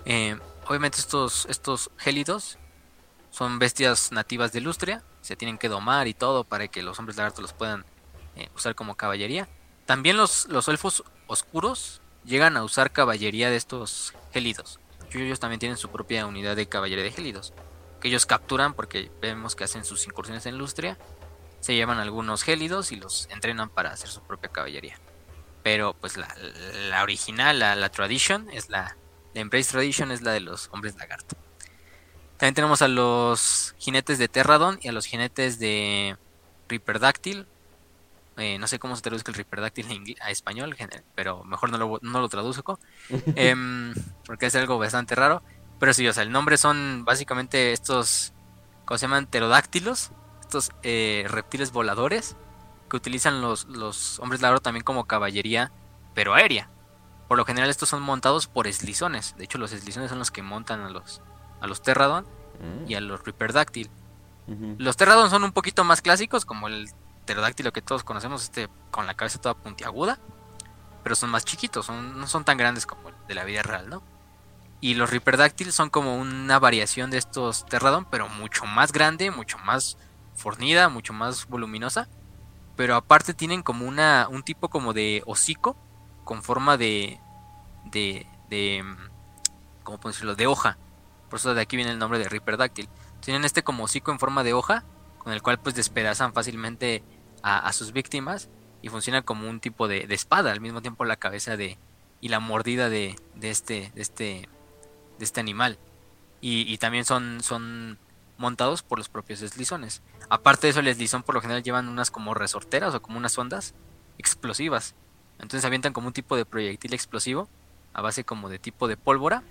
[0.05, 2.57] Eh, obviamente estos, estos gélidos
[3.31, 7.17] son bestias nativas de Lustria, se tienen que domar y todo para que los hombres
[7.17, 7.85] lagartos los puedan
[8.35, 9.47] eh, usar como caballería.
[9.85, 14.79] También los, los elfos oscuros llegan a usar caballería de estos gélidos.
[15.21, 17.53] Ellos también tienen su propia unidad de caballería de gélidos.
[18.01, 20.97] Que ellos capturan porque vemos que hacen sus incursiones en Lustria.
[21.61, 24.99] Se llevan algunos gélidos y los entrenan para hacer su propia caballería.
[25.65, 26.27] Pero pues la,
[26.91, 28.95] la original, la, la tradition, es la,
[29.33, 31.35] la Embrace Tradition es la de los hombres lagarto.
[32.37, 36.17] También tenemos a los jinetes de Terradon y a los jinetes de
[36.69, 37.47] Riperdáctil.
[38.37, 39.35] Eh, no sé cómo se traduce el
[39.89, 40.75] ingle- a español,
[41.15, 42.79] pero mejor no lo, no lo traduzco.
[43.35, 43.95] Em,
[44.27, 45.41] porque es algo bastante raro.
[45.79, 48.33] Pero sí, o sea, el nombre son básicamente estos,
[48.85, 49.25] ¿cómo se llaman?
[49.25, 50.11] Pterodáctilos.
[50.41, 52.35] Estos eh, reptiles voladores
[52.89, 55.71] que utilizan los, los hombres lagarto también como caballería,
[56.13, 56.69] pero aérea.
[57.27, 59.35] Por lo general estos son montados por eslizones.
[59.37, 61.21] De hecho, los eslizones son los que montan a los,
[61.61, 62.25] a los Terradon
[62.59, 62.89] Mm.
[62.89, 63.89] y a los Riperdáctil.
[64.47, 64.75] Ujú.
[64.77, 66.89] Los Terradon son un poquito más clásicos, como el
[67.25, 70.19] pterodáctilo que todos conocemos, este con la cabeza toda puntiaguda,
[71.03, 73.89] pero son más chiquitos, son, no son tan grandes como el de la vida real,
[73.89, 74.03] ¿no?
[74.79, 79.57] Y los Riperdáctil son como una variación de estos Terradon, pero mucho más grande, mucho
[79.57, 79.97] más
[80.35, 82.07] fornida, mucho más voluminosa,
[82.75, 85.75] pero aparte tienen como una un tipo como de hocico
[86.23, 87.19] con forma de
[87.85, 90.35] de de mm, ¿cómo puedo decirlo?
[90.35, 90.77] de hoja.
[91.29, 92.89] Por eso de aquí viene el nombre de Riperdáctil.
[93.21, 94.83] Tienen este como hocico en forma de hoja,
[95.17, 97.03] con el cual pues despedazan fácilmente
[97.41, 98.49] a, sus víctimas
[98.81, 101.77] y funciona como un tipo de, espada, al mismo tiempo la cabeza de
[102.21, 104.49] y la mordida de, de este de este
[105.19, 105.77] de este animal.
[106.41, 107.99] Y, y también son son
[108.37, 110.01] montados por los propios eslizones.
[110.29, 113.37] Aparte de eso, el eslizón por lo general llevan unas como resorteras o como unas
[113.37, 113.73] ondas
[114.17, 114.95] explosivas.
[115.35, 117.47] Entonces avientan como un tipo de proyectil explosivo
[117.93, 119.43] a base como de tipo de pólvora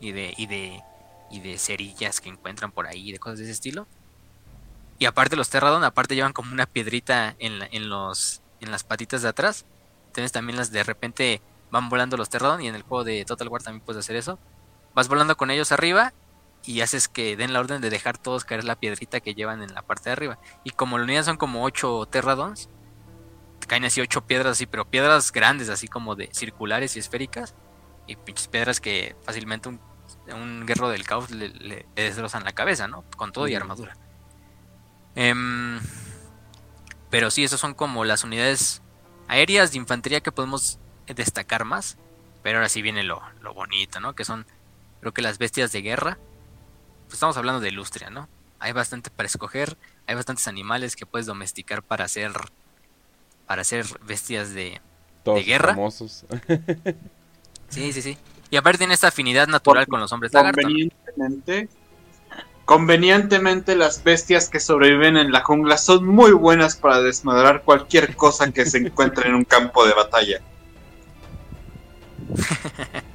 [0.00, 0.82] y de y de
[1.30, 3.86] y de cerillas que encuentran por ahí, de cosas de ese estilo.
[4.98, 9.22] Y aparte los Terradon, aparte llevan como una piedrita en, en, los, en las patitas
[9.22, 9.64] de atrás.
[10.08, 11.40] Entonces también las de repente
[11.70, 14.38] van volando los Terradon y en el juego de Total War también puedes hacer eso.
[14.94, 16.12] Vas volando con ellos arriba
[16.64, 19.74] y haces que den la orden de dejar todos caer la piedrita que llevan en
[19.74, 20.38] la parte de arriba.
[20.64, 22.68] Y como la unidad son como 8 Terradons,
[23.66, 27.54] caen así 8 piedras así, pero piedras grandes, así como de circulares y esféricas.
[28.06, 29.80] Y pinches piedras que fácilmente un,
[30.34, 33.04] un guerrero del caos le, destrozan la cabeza, ¿no?
[33.16, 33.96] Con todo y armadura.
[35.14, 35.80] Em,
[37.10, 38.82] pero sí, esas son como las unidades
[39.26, 41.98] aéreas de infantería que podemos destacar más.
[42.42, 44.14] Pero ahora sí viene lo, lo bonito, ¿no?
[44.14, 44.46] Que son,
[45.00, 46.18] creo que las bestias de guerra
[47.08, 48.28] pues estamos hablando de Lustria, ¿no?
[48.60, 52.32] Hay bastante para escoger, hay bastantes animales que puedes domesticar para hacer
[53.46, 54.80] para hacer bestias de,
[55.24, 55.70] de guerra.
[55.70, 56.26] Famosos.
[57.70, 58.18] sí, sí, sí.
[58.50, 60.60] Y aparte tiene esta afinidad natural con los hombres lagarto.
[60.62, 61.68] Convenientemente,
[62.66, 68.52] convenientemente las bestias que sobreviven en la jungla son muy buenas para desmadrar cualquier cosa
[68.52, 70.40] que se encuentre en un campo de batalla.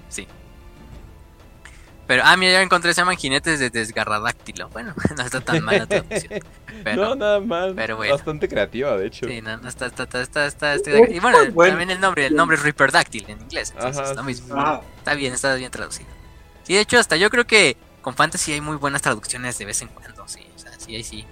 [2.05, 4.69] Pero, ah, mira, ya encontré, se llaman jinetes de desgarradáctilo.
[4.69, 6.41] Bueno, no está tan mal la traducción.
[6.83, 7.71] Pero, no, nada más.
[7.75, 8.13] Pero bueno.
[8.13, 9.27] Bastante creativa, de hecho.
[9.27, 12.57] Sí, no, no está, está, está, está, está, Y bueno, también el nombre, el nombre
[12.57, 13.71] es Reaperdáctil en inglés.
[13.75, 14.83] Entonces, Ajá, lo mismo.
[14.97, 16.09] Está bien, está bien traducido.
[16.63, 19.81] Sí, de hecho, hasta yo creo que con Fantasy hay muy buenas traducciones de vez
[19.81, 20.45] en cuando, sí.
[20.55, 21.25] O sea, sí, ahí sí.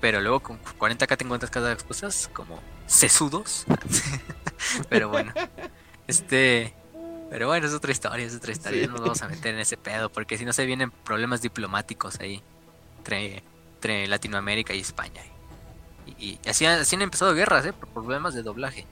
[0.00, 3.66] Pero luego con 40k te encuentras cada cosas como sesudos.
[4.88, 5.32] Pero bueno.
[6.06, 6.74] Este.
[7.30, 8.86] Pero bueno, es otra historia, es otra historia.
[8.86, 12.18] No nos vamos a meter en ese pedo, porque si no se vienen problemas diplomáticos
[12.20, 12.42] ahí
[12.98, 15.22] entre, Latinoamérica y España.
[16.18, 17.72] Y, así, así, han empezado guerras, ¿eh?
[17.72, 18.86] Por problemas de doblaje.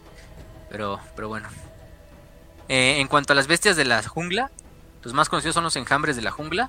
[0.71, 1.49] Pero, pero bueno.
[2.69, 4.51] Eh, en cuanto a las bestias de la jungla,
[5.03, 6.69] los más conocidos son los enjambres de la jungla,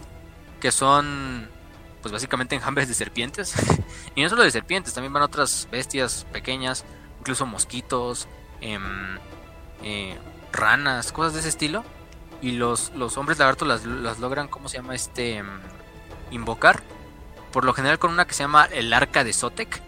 [0.62, 1.50] que son,
[2.02, 3.54] pues básicamente enjambres de serpientes.
[4.16, 6.86] y no solo de serpientes, también van otras bestias pequeñas,
[7.20, 8.28] incluso mosquitos,
[8.62, 8.80] eh,
[9.84, 10.18] eh,
[10.58, 11.84] ranas, cosas de ese estilo.
[12.42, 14.96] Y los, los hombres lagarto las, las logran, ¿cómo se llama?
[14.96, 15.42] Este.
[15.42, 15.78] Mm,
[16.32, 16.84] invocar.
[17.52, 19.82] Por lo general con una que se llama el arca de Sotek.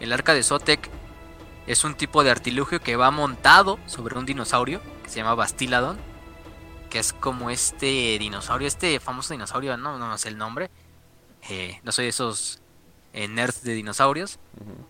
[0.00, 0.90] El arca de Sotek
[1.66, 5.98] es un tipo de artilugio que va montado sobre un dinosaurio que se llama Bastiladon.
[6.90, 10.70] Que es como este dinosaurio, este famoso dinosaurio, no, no, sé el nombre.
[11.48, 12.60] Eh, no soy de esos
[13.14, 14.38] eh, nerds de dinosaurios.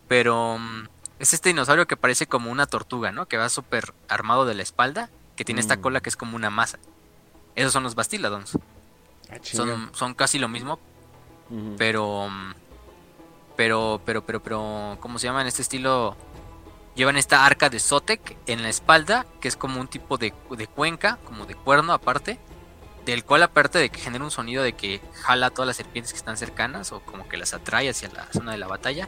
[0.08, 0.88] Pero mm,
[1.22, 3.26] es este dinosaurio que parece como una tortuga, ¿no?
[3.26, 5.80] Que va súper armado de la espalda, que tiene esta mm.
[5.80, 6.80] cola que es como una masa.
[7.54, 8.58] Esos son los Bastiladons.
[9.30, 10.80] Ah, son, son casi lo mismo,
[11.78, 12.28] pero,
[13.56, 15.42] pero, pero, pero, pero, ¿cómo se llama?
[15.42, 16.16] En este estilo
[16.96, 20.66] llevan esta arca de Sotek en la espalda, que es como un tipo de, de
[20.66, 22.40] cuenca, como de cuerno aparte,
[23.06, 26.12] del cual aparte de que genera un sonido de que jala a todas las serpientes
[26.12, 29.06] que están cercanas o como que las atrae hacia la zona de la batalla,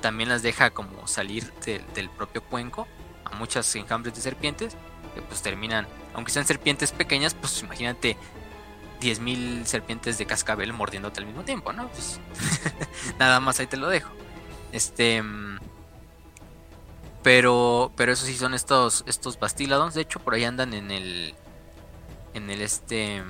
[0.00, 1.52] también las deja como salir
[1.94, 2.86] del propio cuenco
[3.24, 4.76] a muchas enjambres de serpientes
[5.14, 8.16] que pues terminan, aunque sean serpientes pequeñas, pues imagínate
[9.00, 11.88] 10.000 serpientes de cascabel mordiéndote al mismo tiempo, ¿no?
[11.88, 12.20] Pues
[13.18, 14.10] nada más ahí te lo dejo.
[14.72, 15.22] Este
[17.22, 21.34] pero pero eso sí son estos estos bastiladons, de hecho por ahí andan en el
[22.34, 23.22] en el este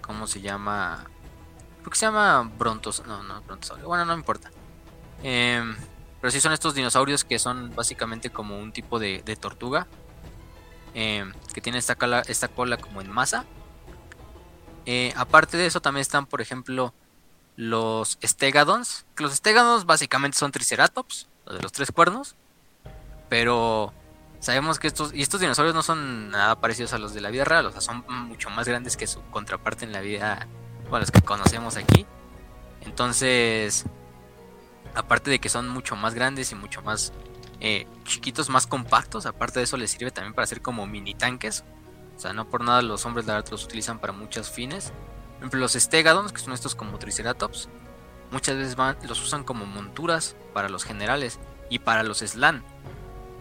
[0.00, 1.04] ¿cómo se llama?
[1.80, 3.88] Creo que se llama Brontos, no, no Brontosaurio.
[3.88, 4.50] Bueno, no importa.
[5.22, 5.76] Em,
[6.20, 9.86] pero sí son estos dinosaurios que son básicamente como un tipo de, tortuga.
[10.94, 13.44] Em, que tiene esta cola, esta cola como en masa.
[14.84, 16.92] Eh, aparte de eso también están, por ejemplo,
[17.56, 19.06] los Stegadons.
[19.14, 22.36] Que los Stegadons básicamente son Triceratops, los de los tres cuernos.
[23.28, 23.92] Pero
[24.42, 27.44] sabemos que estos, y estos dinosaurios no son nada parecidos a los de la vida
[27.44, 30.48] real, o sea, son mucho más grandes que su contraparte en la vida,
[30.90, 32.04] bueno, los que conocemos aquí.
[32.80, 33.84] Entonces,
[34.94, 37.12] aparte de que son mucho más grandes y mucho más
[37.60, 41.64] eh, chiquitos, más compactos, aparte de eso les sirve también para hacer como mini tanques.
[42.16, 44.92] O sea, no por nada los hombres lagartos los utilizan para muchos fines.
[45.32, 47.68] Por ejemplo, los Stegadons, que son estos como Triceratops,
[48.30, 51.38] muchas veces van, los usan como monturas para los generales
[51.70, 52.62] y para los Slan.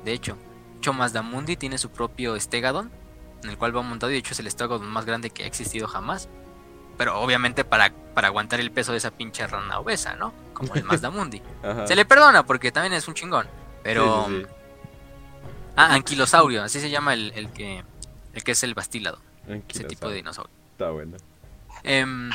[0.05, 0.37] De hecho,
[0.81, 2.91] Chomasdamundi tiene su propio Stegadon,
[3.43, 5.47] en el cual va montado y de hecho es el Stegadon más grande que ha
[5.47, 6.29] existido jamás.
[7.01, 10.35] Pero obviamente para, para aguantar el peso de esa pinche rana obesa, ¿no?
[10.53, 11.41] Como el Mazdamundi.
[11.87, 13.47] se le perdona porque también es un chingón.
[13.81, 14.27] Pero.
[15.75, 17.83] Ah, anquilosaurio, así se llama el, el, que
[18.35, 19.17] el que es el bastílado.
[19.67, 20.53] Ese tipo de dinosaurio.
[20.73, 21.17] Está bueno.
[21.81, 22.29] Em,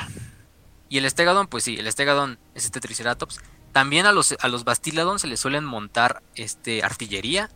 [0.89, 3.39] y el estegadon, pues sí, el estegadon es este triceratops.
[3.71, 7.51] También a los, a los bastiladon se les suelen montar este artillería,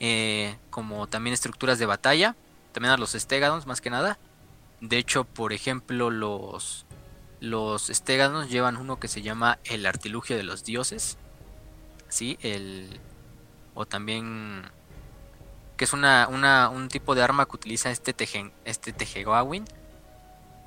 [0.00, 2.36] eh, como también estructuras de batalla.
[2.72, 4.18] También a los estegadons, más que nada.
[4.80, 6.86] De hecho, por ejemplo, los
[7.40, 7.90] los
[8.48, 11.18] llevan uno que se llama el artilugio de los dioses.
[12.08, 13.00] Sí, el.
[13.74, 14.62] O también.
[15.76, 19.64] Que es una, una, un tipo de arma que utiliza este, tejen, este Tejegawin.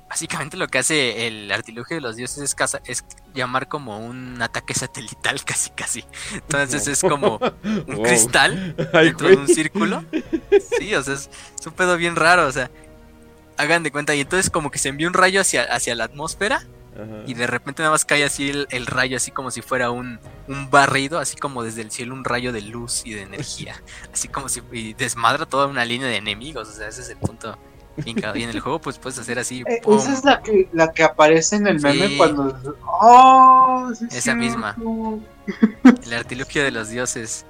[0.08, 4.74] Básicamente lo que hace el artilugio de los dioses es, es llamar como un ataque
[4.74, 6.04] satelital, casi casi.
[6.32, 8.02] Entonces es como un Wow.
[8.04, 10.04] cristal Ay, dentro de un círculo.
[10.78, 12.70] Sí, o sea, es, es un pedo bien raro, o sea.
[13.56, 16.56] Hagan de cuenta, y entonces como que se envía un rayo hacia, hacia la atmósfera
[16.94, 17.22] Ajá.
[17.26, 20.18] y de repente nada más cae así el, el rayo, así como si fuera un,
[20.48, 23.82] un barrido, así como desde el cielo un rayo de luz y de energía.
[24.12, 27.16] Así como si y desmadra toda una línea de enemigos, o sea, ese es el
[27.18, 27.56] punto.
[28.04, 29.62] Y en el juego pues puedes hacer así.
[29.66, 32.76] Eh, esa es la que, la que aparece en el meme cuando.
[32.86, 33.90] ¡Oh!
[33.94, 34.74] sí Esa misma.
[34.74, 35.20] cierto.
[36.02, 37.44] El artilugio de los dioses.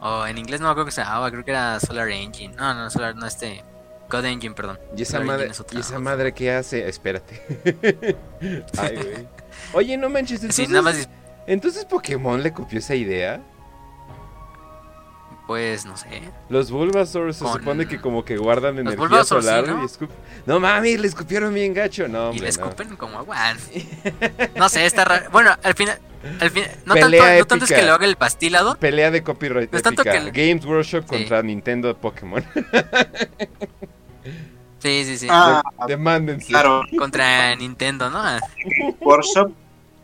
[0.00, 2.54] O en inglés no me acuerdo que se llamaba, creo que era Solar Engine.
[2.56, 3.64] No, no, Solar, no este.
[4.10, 4.78] God Engine, perdón.
[4.96, 6.88] ¿Y esa, madre, es ¿Y esa madre qué hace?
[6.88, 7.42] Espérate.
[8.78, 9.28] Ay, güey.
[9.72, 11.08] Oye, no manches, Sí, entonces, nada más,
[11.46, 13.40] entonces Pokémon le copió esa idea.
[15.46, 16.08] pues no sé.
[16.48, 19.82] Los Bulbasaur se Con- supone que como que guardan energía Bulbasaur sí, solar ¿no?
[19.82, 20.10] y escup-
[20.44, 22.06] No mames, le escupieron bien gacho.
[22.08, 22.46] No, y le no.
[22.48, 23.36] escupen como agua.
[24.56, 25.30] No sé, está raro.
[25.30, 25.98] Bueno, al final.
[26.40, 28.76] Al fin, no, tanto, no tanto es que lo haga el pastilado.
[28.76, 31.08] Pelea de copyright No es tanto que el- Games Workshop Sí.
[31.08, 32.44] contra Nintendo Pokémon.
[34.78, 35.26] Sí, sí, sí.
[35.30, 36.46] Ah, Demándense.
[36.48, 38.22] claro, Contra Nintendo, ¿no?
[39.00, 39.50] Workshop.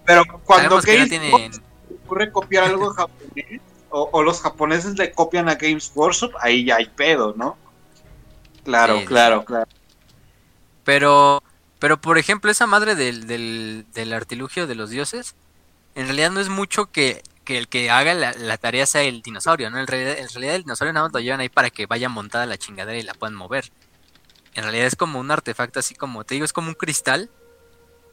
[0.05, 1.33] Pero cuando Sabemos que no Games tienen.
[1.33, 1.63] Workshop
[2.05, 3.61] ocurre copiar algo japonés,
[3.91, 7.57] o, o los japoneses le copian a Games Workshop, ahí ya hay pedo, ¿no?
[8.65, 9.05] Claro, Sí.
[9.07, 9.69] claro, claro.
[10.85, 11.43] Pero,
[11.79, 15.35] pero por ejemplo, esa madre del, del, del artilugio de los dioses,
[15.95, 19.23] en realidad no es mucho que, que el que haga la, la tarea sea el
[19.23, 19.79] dinosaurio, ¿no?
[19.79, 22.47] En realidad, en realidad el dinosaurio nada más lo llevan ahí para que vaya montada
[22.47, 23.71] la chingadera y la puedan mover.
[24.55, 27.31] En realidad es como un artefacto así como, te digo, es como un cristal,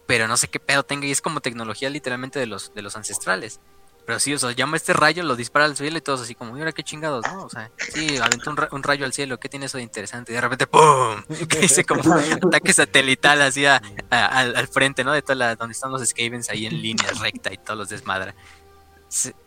[0.08, 2.96] pero no sé qué pedo tenga y es como tecnología literalmente de los, de los
[2.96, 3.60] ancestrales.
[4.06, 6.54] Pero sí, o sea, llama este rayo, lo dispara al cielo y todos así como,
[6.54, 7.44] mira qué chingados, ¿no?
[7.44, 10.32] O sea, sí, aventó un, ra- un rayo al cielo, ¿qué tiene eso de interesante?
[10.32, 11.22] Y de repente, ¡pum!
[11.62, 15.12] Dice como ataque satelital así al, al frente, ¿no?
[15.12, 18.34] De toda la, donde están los Skavens ahí en línea recta y todos los desmadra.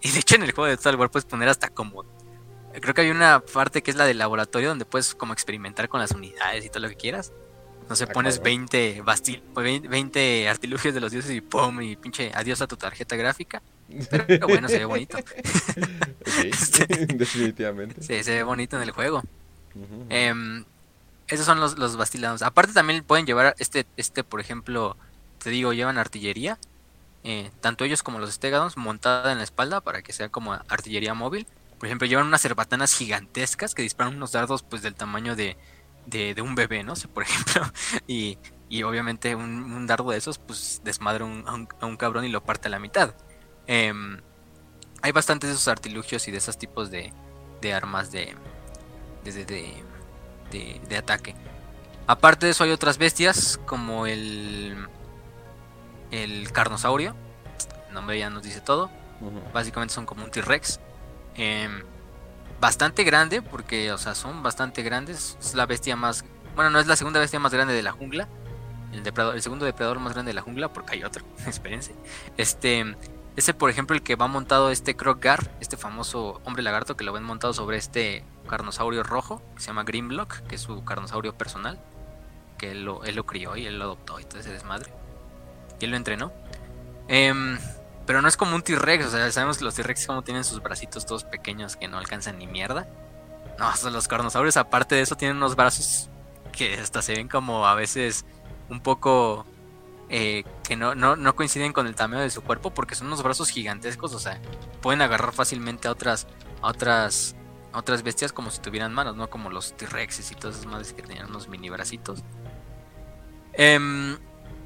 [0.01, 2.05] Y de hecho en el juego de Total War puedes poner hasta como...
[2.81, 6.01] Creo que hay una parte que es la del laboratorio donde puedes como experimentar con
[6.01, 7.33] las unidades y todo lo que quieras.
[7.89, 8.67] No sé, pones cabrón.
[8.68, 11.83] 20, bastil, 20, 20 artilugios de los dioses y ¡pum!
[11.83, 13.60] Y pinche adiós a tu tarjeta gráfica.
[14.09, 15.18] Pero, bueno, se ve bonito.
[16.25, 16.51] Sí,
[17.15, 18.01] definitivamente.
[18.02, 19.23] Sí, se ve bonito en el juego.
[20.09, 20.65] Em,
[21.28, 22.42] esos son los, los bastilados.
[22.42, 24.97] Aparte también pueden llevar este, este, por ejemplo,
[25.42, 26.59] te digo, llevan artillería.
[27.25, 31.15] eh, tanto ellos como los Stegadons montada en la espalda para que sea como artillería
[31.15, 31.47] móvil.
[31.83, 35.57] Por ejemplo, llevan unas cerbatanas gigantescas que disparan unos dardos pues del tamaño de,
[36.07, 36.94] de, de un bebé, ¿no?
[36.97, 37.65] sé, por ejemplo.
[38.07, 38.39] Y,
[38.69, 42.25] y obviamente un, un dardo de esos pues desmadra un- a, un, a un cabrón
[42.25, 43.17] y lo parte a la mitad.
[43.67, 44.20] Em,
[45.02, 47.12] hay bastantes de esos artilugios y de esos tipos de,
[47.61, 48.36] de armas de,
[49.25, 49.44] de,
[50.52, 51.35] de, de- ataque.
[52.07, 54.86] Aparte de eso hay otras bestias como el
[56.12, 57.17] el carnosaurio.
[57.89, 58.89] El nombre ya nos dice todo.
[59.52, 60.78] Básicamente son como un T-Rex.
[61.35, 61.83] Em,
[62.61, 65.36] bastante grande porque, o sea, son bastante grandes.
[65.41, 66.25] Es la bestia más...
[66.55, 68.28] Bueno, no es la segunda bestia más grande de la jungla.
[68.93, 71.25] El, depredador, el segundo depredador más grande de la jungla porque hay otro.
[71.47, 71.94] Espérense.
[72.36, 72.97] Este...
[73.35, 77.15] Ese, por ejemplo, el que va montado este Kroggar, este famoso hombre lagarto que lo
[77.15, 81.81] ven montado sobre este carnosaurio rojo, que se llama Grimlock, que es su carnosaurio personal,
[82.59, 84.93] que él lo, él lo crió y él lo adoptó y todo ese desmadre.
[85.81, 86.31] Y él lo entrenó.
[87.09, 87.59] Em,
[88.07, 90.63] pero no es como un T-Rex, o sea, sabemos que los T-Rex como tienen sus
[90.63, 92.87] bracitos todos pequeños que no alcanzan ni mierda.
[93.59, 96.11] No, sea, los carnosaurios aparte de eso tienen unos brazos
[96.53, 98.25] que hasta se ven como a veces
[98.69, 99.47] un poco
[100.09, 103.23] eh, que no, no, no coinciden con el tamaño de su cuerpo porque son unos
[103.23, 104.41] brazos gigantescos, o sea,
[104.81, 106.27] pueden agarrar fácilmente a otras,
[106.61, 107.37] a otras,
[107.73, 110.93] a otras bestias como si tuvieran manos, no como los T-Rexes y todas esas madres
[110.93, 112.23] que tenían unos mini bracitos.
[113.55, 114.19] Em,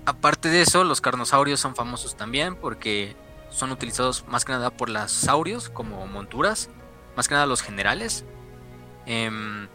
[0.04, 3.16] aparte de eso, los carnosaurios son famosos también porque
[3.50, 6.70] son utilizados más que nada por las saurios como monturas,
[7.16, 8.24] más que nada los generales.
[9.06, 9.68] Em,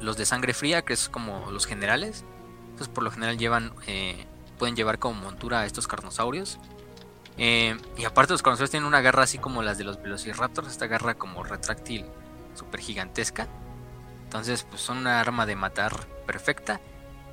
[0.00, 2.24] los de sangre fría, que es como los generales.
[2.64, 4.26] Entonces por lo general llevan, eh,
[4.58, 6.58] pueden llevar como montura a estos carnosaurios.
[7.36, 10.86] Eh, y aparte los carnosaurios tienen una garra así como las de los velociraptors, esta
[10.86, 12.06] garra como retráctil
[12.54, 13.48] súper gigantesca.
[14.24, 16.80] Entonces pues son una arma de matar perfecta.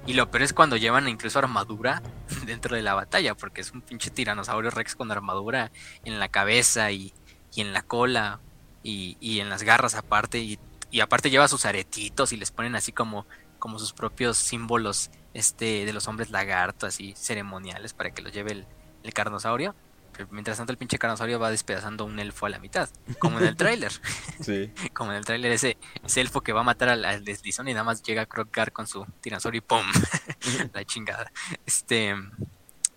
[0.06, 2.02] Y lo peor es cuando llevan incluso armadura
[2.46, 5.72] dentro de la batalla, porque es un pinche tiranosaurio rex con armadura
[6.06, 7.14] en la cabeza y,
[7.54, 8.40] y en la cola
[8.84, 10.40] y, y en las garras aparte.
[10.40, 13.26] Y, y aparte lleva sus aretitos y les ponen así como
[13.62, 18.52] como sus propios símbolos este de los hombres lagarto, así ceremoniales para que los lleve
[18.52, 18.68] el,
[19.04, 19.76] el carnosaurio.
[20.22, 23.48] Pero mientras tanto el pinche carnosaurio va despedazando un elfo a la mitad, como en
[23.48, 23.92] el tráiler.
[24.42, 24.72] Sí.
[24.94, 27.74] como en el tráiler ese, ese elfo que va a matar al, al deslizón y
[27.74, 29.86] nada más llega a crocar con su tiranosaurio y ¡pum!
[30.74, 31.32] la chingada.
[31.66, 32.16] Este,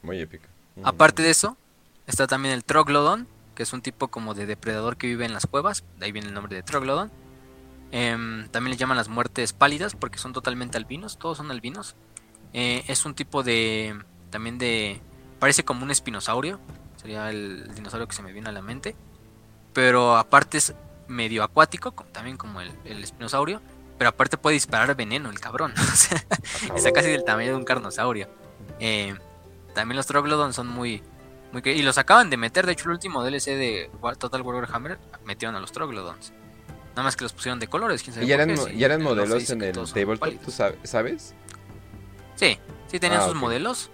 [0.03, 0.45] Muy épico.
[0.83, 1.57] aparte de eso,
[2.07, 5.47] está también el troglodon, que es un tipo como de depredador que vive en las
[5.47, 7.11] cuevas, de ahí viene el nombre de troglodon.
[7.91, 11.97] Em, también le llaman las muertes pálidas porque son totalmente albinos, todos son albinos.
[12.53, 13.99] Eh, es un tipo de,
[14.31, 15.01] también de,
[15.39, 16.59] parece como un espinosaurio,
[17.05, 18.97] sería el dinosaurio que se me viene a la mente.
[19.75, 20.73] Pero aparte es
[21.07, 23.61] medio acuático, también como el, el espinosaurio.
[23.99, 25.75] Pero aparte puede disparar veneno el cabrón.
[25.79, 26.25] o sea,
[26.75, 28.27] está casi del tamaño de un carnosaurio.
[28.81, 29.15] Eh,
[29.75, 31.03] también los Troglodon son muy,
[31.53, 31.61] muy...
[31.67, 35.57] Y los acaban de meter, de hecho el último DLC de Total War Warhammer metieron
[35.57, 36.33] a los Troglodons.
[36.93, 39.51] Nada más que los pusieron de colores, quién sabe ¿Y ya eran, sí, ya modelos
[39.51, 40.41] en el tabletop?
[40.43, 41.35] ¿Tú sab- sabes?
[42.37, 43.91] Sí, sí tenían Ah, sus modelos.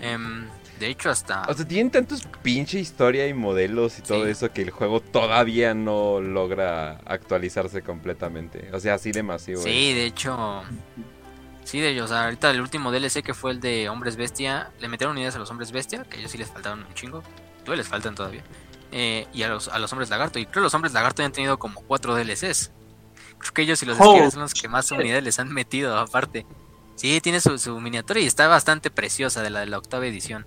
[0.00, 0.48] Em,
[0.80, 1.42] de hecho, hasta.
[1.48, 4.30] O sea, tienen tantos pinche historia y modelos y todo Sí.
[4.32, 8.68] eso que el juego todavía no logra actualizarse completamente.
[8.72, 9.62] O sea, así de masivo.
[9.62, 10.62] sí, de hecho.
[11.62, 12.10] Sí, de ellos.
[12.10, 14.72] ahorita el último DLC que fue el de Hombres Bestia.
[14.80, 17.22] Le metieron unidades a los Hombres Bestia, que a ellos sí les faltaron un chingo.
[17.60, 18.42] Todavía les faltan todavía.
[18.90, 20.38] Eh, y a los, a los Hombres Lagarto.
[20.40, 22.72] Y creo que los Hombres Lagarto ya han tenido como cuatro DLCs.
[23.38, 26.44] Creo que ellos y los Oh, son los que más unidades les han metido, aparte.
[26.96, 30.46] Sí, tiene su, su miniatura y está bastante preciosa de la de la octava edición.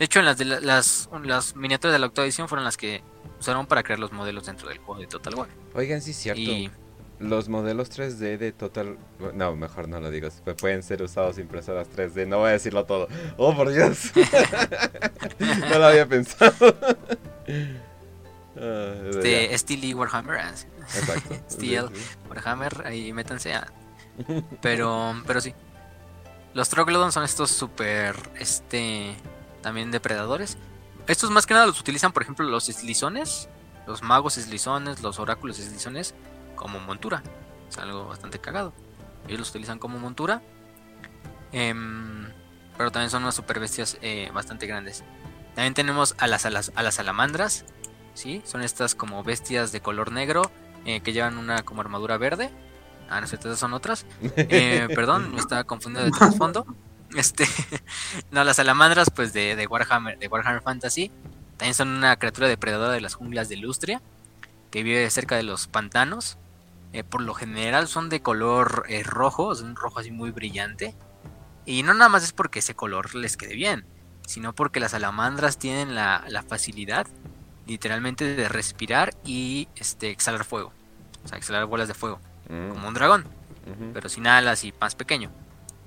[0.00, 2.76] De hecho, en las, de la- las, las miniaturas de la octava edición fueron las
[2.76, 3.02] que
[3.38, 5.48] usaron para crear los modelos dentro del juego de Total War.
[5.74, 6.40] Oigan, sí es cierto.
[6.40, 6.70] Y
[7.18, 8.96] Los modelos 3D de Total...
[9.34, 10.28] No, mejor no lo digo.
[10.28, 12.26] pu- Pueden ser usados impresoras 3D.
[12.26, 13.08] No voy a decirlo todo.
[13.36, 14.10] Oh, por Dios.
[15.38, 16.54] no lo había pensado.
[18.56, 20.50] Ah, de ya, Steel y Warhammer, ah,
[20.94, 21.34] Exacto.
[21.50, 21.88] Steel.
[21.92, 22.16] Sí, sí.
[22.28, 23.70] Warhammer, ahí métanse a...
[24.60, 25.54] Pero, pero sí.
[26.52, 29.14] Los Troglodon son estos super, este,
[29.62, 30.56] también depredadores.
[31.06, 33.48] Estos más que nada los utilizan, por ejemplo, los eslizones,
[33.86, 36.14] los magos eslizones, los oráculos eslizones,
[36.54, 37.22] como montura.
[37.68, 38.72] Es algo bastante cagado.
[39.26, 40.42] Ellos los utilizan como montura.
[41.52, 42.28] Em,
[42.76, 45.04] pero también son unas super bestias eh, bastante grandes.
[45.54, 47.64] También tenemos a las, a las, a las salamandras.
[48.14, 48.42] ¿sí?
[48.44, 50.50] Son estas como bestias de color negro
[50.84, 52.50] eh, que llevan una como armadura verde.
[53.08, 54.06] Ah, no sé, esas son otras.
[54.36, 56.66] Eh, perdón, me estaba confundiendo de trasfondo.
[57.16, 57.46] Este,
[58.30, 61.10] no, las salamandras, pues de, de Warhammer, de Warhammer Fantasy,
[61.56, 64.00] también son una criatura depredadora de las junglas de Lustria,
[64.70, 66.38] que vive cerca de los pantanos.
[66.92, 70.94] Eh, por lo general son de color eh, rojo, es un rojo así muy brillante.
[71.66, 73.84] Y no nada más es porque ese color les quede bien,
[74.26, 77.06] sino porque las salamandras tienen la, la facilidad,
[77.66, 80.72] literalmente, de respirar y este, exhalar fuego.
[81.24, 83.24] O sea, exhalar bolas de fuego, Mm, como un dragón
[83.92, 85.30] pero sin alas y más pequeño.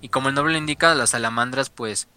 [0.03, 2.09] Y como el nombre lo indica, las salamandras pues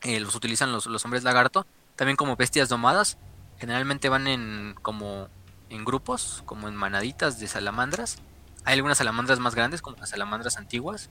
[0.00, 3.18] eh, los utilizan los, hombres lagarto, también como bestias domadas,
[3.58, 5.28] generalmente van en como
[5.68, 8.16] en grupos, como en manaditas de salamandras.
[8.64, 11.10] Hay algunas salamandras más grandes, como las salamandras antiguas,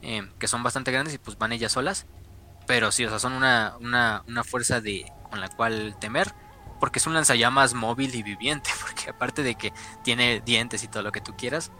[0.00, 2.06] eh, que son bastante grandes y pues van ellas solas.
[2.68, 6.32] Pero sí, o sea, son una, una, una fuerza de, con la cual temer,
[6.78, 9.72] porque es un lanzallamas móvil y viviente, porque aparte de que
[10.04, 11.72] tiene dientes y todo lo que tú quieras,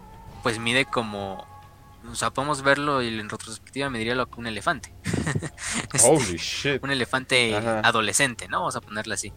[0.43, 1.47] pues mide como...
[2.09, 4.93] O sea, podemos verlo y en retrospectiva me diría lo que un elefante.
[5.93, 6.83] Este, Holy shit.
[6.83, 7.81] un elefante Ajá.
[7.81, 8.59] adolescente, ¿no?
[8.59, 9.33] Vamos a ponerlo así.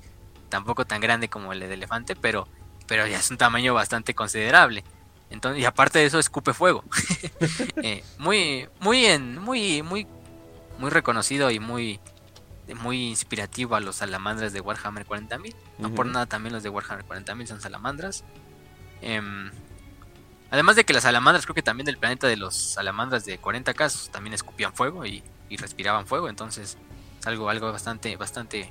[0.48, 2.46] Tampoco tan grande como el de elefante, pero,
[2.86, 4.84] pero ya es un tamaño bastante considerable.
[5.30, 6.84] Entonces, y aparte de eso, escupe fuego.
[7.82, 10.06] Eh, muy, muy, en, muy, muy,
[10.78, 11.98] muy reconocido y muy,
[12.76, 15.54] muy inspirativo a los salamandras de Warhammer 40.000.
[15.78, 18.24] No por nada también los de Warhammer 40.000 son salamandras.
[19.00, 19.50] Em,
[20.50, 23.74] además de que las salamandras, creo que también del planeta de los salamandras de 40
[23.74, 26.28] casos también escupían fuego y, y respiraban fuego.
[26.28, 26.76] Entonces,
[27.20, 28.70] es algo, algo bastante, bastante,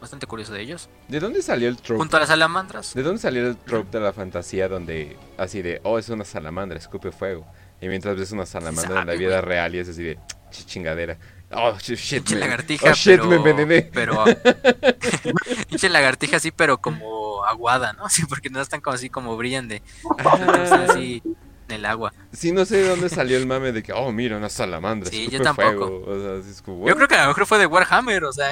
[0.00, 0.88] bastante curioso de ellos.
[1.08, 1.98] ¿De dónde salió el trope?
[1.98, 5.80] Junto a las salamandras, ¿De dónde salió el trope de la fantasía donde así de,
[5.84, 7.46] oh, es una salamandra, escupe fuego?
[7.80, 9.48] Y mientras ves una salamandra en la sabe, vida güey?
[9.50, 10.16] real y es así de,
[10.50, 11.18] "Ch- chingadera.
[11.52, 13.82] Oh, sh- shit, me- lagartija, oh, shit, pero, me envenené.
[13.92, 14.24] pero
[15.68, 18.08] pinche lagartija así, pero como aguada, ¿no?
[18.10, 19.82] Sí, porque no están como así como brillan de
[20.18, 21.22] Ah, así
[21.68, 22.12] en el agua.
[22.32, 25.28] sí, no sé de dónde salió el mame de que, oh, mira, una salamandra, Sí,
[25.28, 26.02] yo tampoco.
[26.06, 28.50] O sea, como, Yo creo que a lo mejor fue de Warhammer, o sea,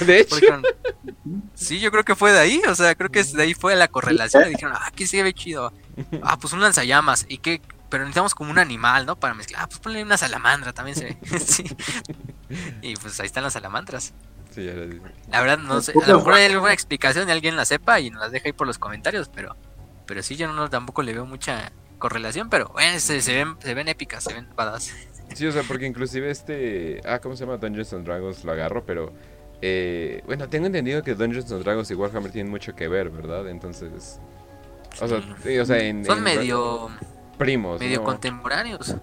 [0.00, 0.62] de hecho, porque-
[1.54, 3.86] sí, yo creo que fue de ahí, o sea, creo que de ahí fue la
[3.88, 4.44] correlación.
[4.46, 5.72] Y dijeron, ah, que se ve chido.
[6.22, 7.26] Ah, pues un lanzallamas.
[7.28, 7.60] ¿Y qué?
[7.90, 9.16] Pero necesitamos como un animal, ¿no?
[9.16, 9.62] Para mezclar.
[9.62, 11.18] Ah, pues ponle una salamandra también se ve.
[11.40, 11.64] sí.
[12.82, 14.12] Y pues ahí están las salamandras.
[14.50, 14.86] Sí, ya lo.
[15.30, 15.92] La verdad, no sé.
[15.92, 18.52] A lo mejor hay alguna explicación y alguien la sepa y nos las deja ahí
[18.52, 19.56] por los comentarios, pero,
[20.06, 23.74] pero sí, yo no tampoco le veo mucha, correlación, pero bueno, se, se ven, se
[23.74, 24.92] ven épicas, se ven badass.
[25.34, 27.02] Sí, o sea, porque inclusive este...
[27.04, 27.58] Ah, ¿cómo se llama?
[27.58, 29.12] Dungeons and Dragons lo agarro, pero...
[29.60, 33.46] eh, bueno, tengo entendido que Dungeons and Dragons y Warhammer tienen mucho que ver, ¿verdad?
[33.48, 34.20] Entonces...
[35.02, 35.34] O sea, Sí.
[35.42, 36.02] sí, o sea en...
[36.06, 36.88] Son en- medio,
[37.38, 38.04] Primos, medio ¿no?
[38.04, 38.96] contemporáneos.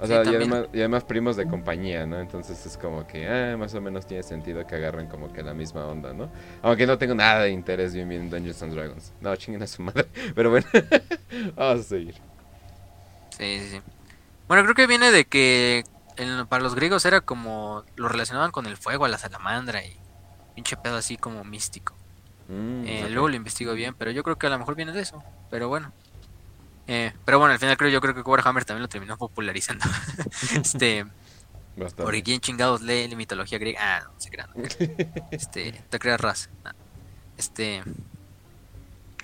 [0.00, 2.20] O Sí, sea, y, además, y además primos de compañía, ¿no?
[2.20, 5.54] Entonces es como que, ah, más o menos tiene sentido que agarren como que la
[5.54, 6.30] misma onda, ¿no?
[6.62, 9.12] Aunque no tengo nada de interés bien bien en Dungeons and Dragons.
[9.20, 10.08] No, chinguen a su madre.
[10.34, 10.66] Pero bueno,
[11.56, 12.16] vamos a seguir.
[13.30, 13.80] Sí, sí, sí.
[14.48, 15.84] Bueno, creo que viene de que
[16.48, 19.96] para los griegos era como lo relacionaban con el fuego, a la salamandra y
[20.54, 21.94] pinche pedo así como místico.
[22.48, 23.08] Mm, Eh.
[23.10, 25.22] Luego lo investigo bien, pero yo creo que a lo mejor viene de eso.
[25.50, 25.92] Pero bueno.
[26.86, 29.84] Eh, pero bueno, al final creo yo creo que Warhammer también lo terminó popularizando.
[30.54, 31.04] este,
[31.76, 32.02] Bastante.
[32.02, 33.80] porque quién chingados lee la mitología griega.
[33.80, 34.50] Ah, no, se crean.
[35.30, 36.50] Este, te creas ras.
[36.64, 36.70] No.
[37.36, 37.82] Este,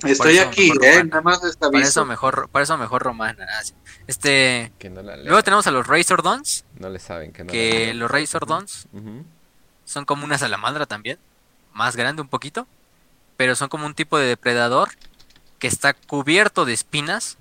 [0.02, 0.90] Estoy eso aquí, mejor ¿eh?
[0.92, 1.04] romana.
[1.10, 3.46] Nada más está para eso mejor, para eso mejor romana.
[3.58, 3.74] ah, sí.
[4.06, 7.52] Este, Que no la luego tenemos a los Razor Dons, No le saben, que no
[7.52, 9.24] que los Razor Dons Ujú.
[9.84, 11.18] son como una salamandra también,
[11.74, 12.66] más grande un poquito,
[13.36, 14.88] pero son como un tipo de depredador
[15.58, 17.36] que está cubierto de espinas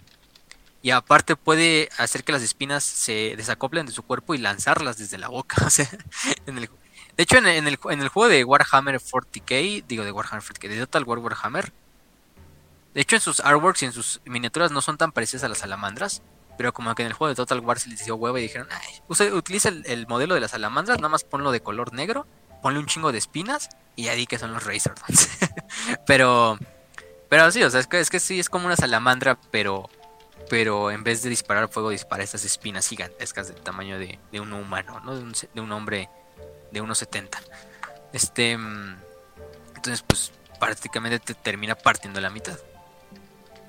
[0.81, 5.17] y aparte puede hacer que las espinas se desacoplen de su cuerpo y lanzarlas desde
[5.17, 5.67] la boca.
[6.45, 7.57] De hecho, en el,
[7.89, 11.73] en el- juego de Warhammer 40k, digo de Warhammer 40k, de Total War Warhammer,
[12.93, 15.59] de hecho en sus artworks y en sus miniaturas no son tan parecidas a las
[15.59, 16.21] salamandras,
[16.57, 18.67] pero como que en el juego de Total War se les dio hueva y dijeron,
[18.71, 22.25] "Ay, usa- utiliza el, el modelo de las salamandras, nada más ponlo de color negro,
[22.61, 25.29] ponle un chingo de espinas y ya di que son los Razor Dons.
[26.07, 26.57] pero,
[27.29, 29.89] pero sí, o sea, es que, es que sí es como una salamandra, pero,
[30.49, 34.51] pero en vez de disparar fuego, dispara estas espinas gigantescas del tamaño de, de un
[34.51, 35.15] humano, ¿no?
[35.15, 36.09] De un, de un hombre
[36.71, 37.39] de unos 70.
[38.11, 38.97] Este, mm,
[39.75, 42.57] entonces, pues prácticamente te termina partiendo la mitad.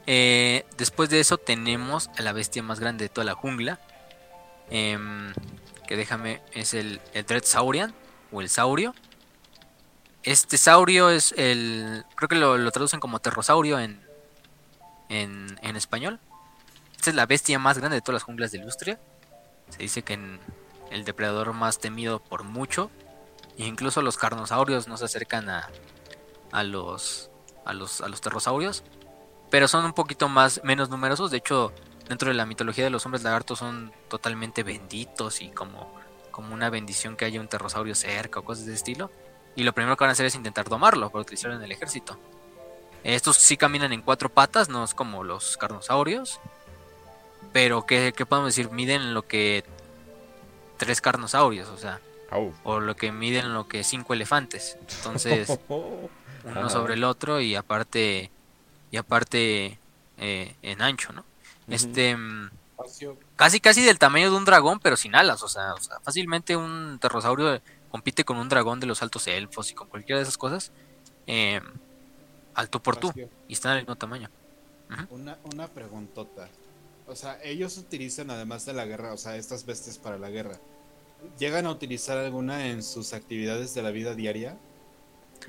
[0.06, 3.78] Eh, después de eso tenemos a la bestia más grande de toda la jungla.
[4.70, 5.32] em,
[5.86, 7.92] que déjame, es el, el Dreadsaurian
[8.32, 8.94] o el Saurio.
[10.22, 12.04] Este Saurio es el.
[12.14, 14.00] Creo que lo, lo traducen como Terrosaurio en,
[15.08, 16.20] en, en español.
[17.00, 19.00] Esta es la bestia más grande de todas las junglas de Lustria.
[19.70, 20.38] Se dice que en-
[20.90, 22.90] el depredador más temido por mucho.
[23.56, 25.66] E incluso los carnosaurios no se acercan a,
[26.52, 27.30] a los
[27.64, 28.82] a los a los terrosaurios,
[29.50, 31.30] pero son un poquito más menos numerosos.
[31.30, 31.72] De hecho,
[32.06, 35.94] dentro de la mitología de los hombres lagartos son totalmente benditos y como
[36.30, 39.10] como una bendición que haya un terrosaurio cerca o cosas de ese estilo.
[39.56, 42.18] Y lo primero que van a hacer es intentar domarlo para utilizarlo en el ejército.
[43.04, 46.40] Estos sí caminan en cuatro patas, no es como los carnosaurios.
[47.52, 48.70] Pero ¿qué, qué podemos decir?
[48.70, 49.64] Miden lo que
[50.76, 52.00] tres carnosaurios, o sea,
[52.64, 54.78] o lo que miden lo que cinco elefantes.
[54.96, 55.58] Entonces,
[56.44, 58.30] uno sobre el otro y aparte
[58.90, 59.78] y aparte
[60.18, 61.24] eh, en ancho, ¿no?
[61.68, 62.50] Este mm,
[63.36, 66.56] casi casi del tamaño de un dragón, pero sin alas, o sea, o sea, fácilmente
[66.56, 67.60] un terrosaurio
[67.90, 70.72] compite con un dragón de los altos elfos y con cualquiera de esas cosas.
[71.26, 71.60] eh,
[72.54, 73.12] al tú por tú
[73.48, 74.28] y están del mismo tamaño.
[75.10, 76.48] Una, una preguntota.
[77.10, 80.60] O sea, ellos utilizan además de la guerra, o sea, estas bestias para la guerra.
[81.40, 84.56] ¿Llegan a utilizar alguna en sus actividades de la vida diaria?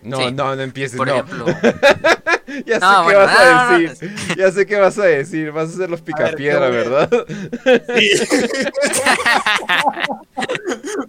[0.02, 0.32] No, Sí.
[0.32, 1.14] no, no empieces, Por no.
[1.14, 1.46] ejemplo,
[2.66, 4.12] Ya sé No, qué bueno, vas no, a no, decir.
[4.38, 5.52] Ya sé qué vas a decir.
[5.52, 7.10] Vas a hacer los picapiedra, ¿qué voy a- ¿verdad?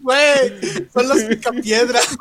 [0.03, 0.89] ¡Güey!
[0.93, 2.17] Son los picapiedras.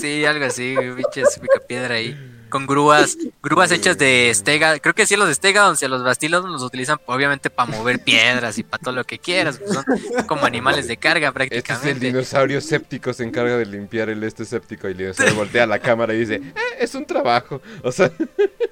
[0.00, 2.16] sí, algo así, pinches picapiedra ahí.
[2.54, 4.78] Con grúas, grúas hechas de estega.
[4.78, 7.98] Creo que sí, los de estega, o sea, los bastilos los utilizan obviamente para mover
[7.98, 9.58] piedras y para todo lo que quieras.
[9.58, 9.84] pues son
[10.28, 12.06] como animales de carga Este es el prácticamente.
[12.06, 15.80] dinosaurio séptico, se encarga de limpiar el este séptico y el dinosaurio voltea a la
[15.80, 17.60] cámara y dice, "Eh, es un trabajo.
[17.82, 18.12] O sea,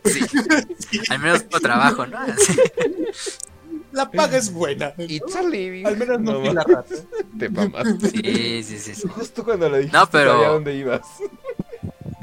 [0.05, 0.21] Sí.
[1.11, 2.19] Al menos por trabajo, ¿no?
[2.39, 2.57] Sí.
[3.91, 4.95] La paga es buena.
[4.97, 5.85] it's a living.
[5.87, 6.95] Al menos no, No la rata.
[7.37, 8.11] Te mamaste.
[8.11, 8.95] Sí, sí, sí.
[8.95, 9.09] sí.
[9.09, 11.01] Justo cuando lo dijiste No, pero- sabía dónde ibas.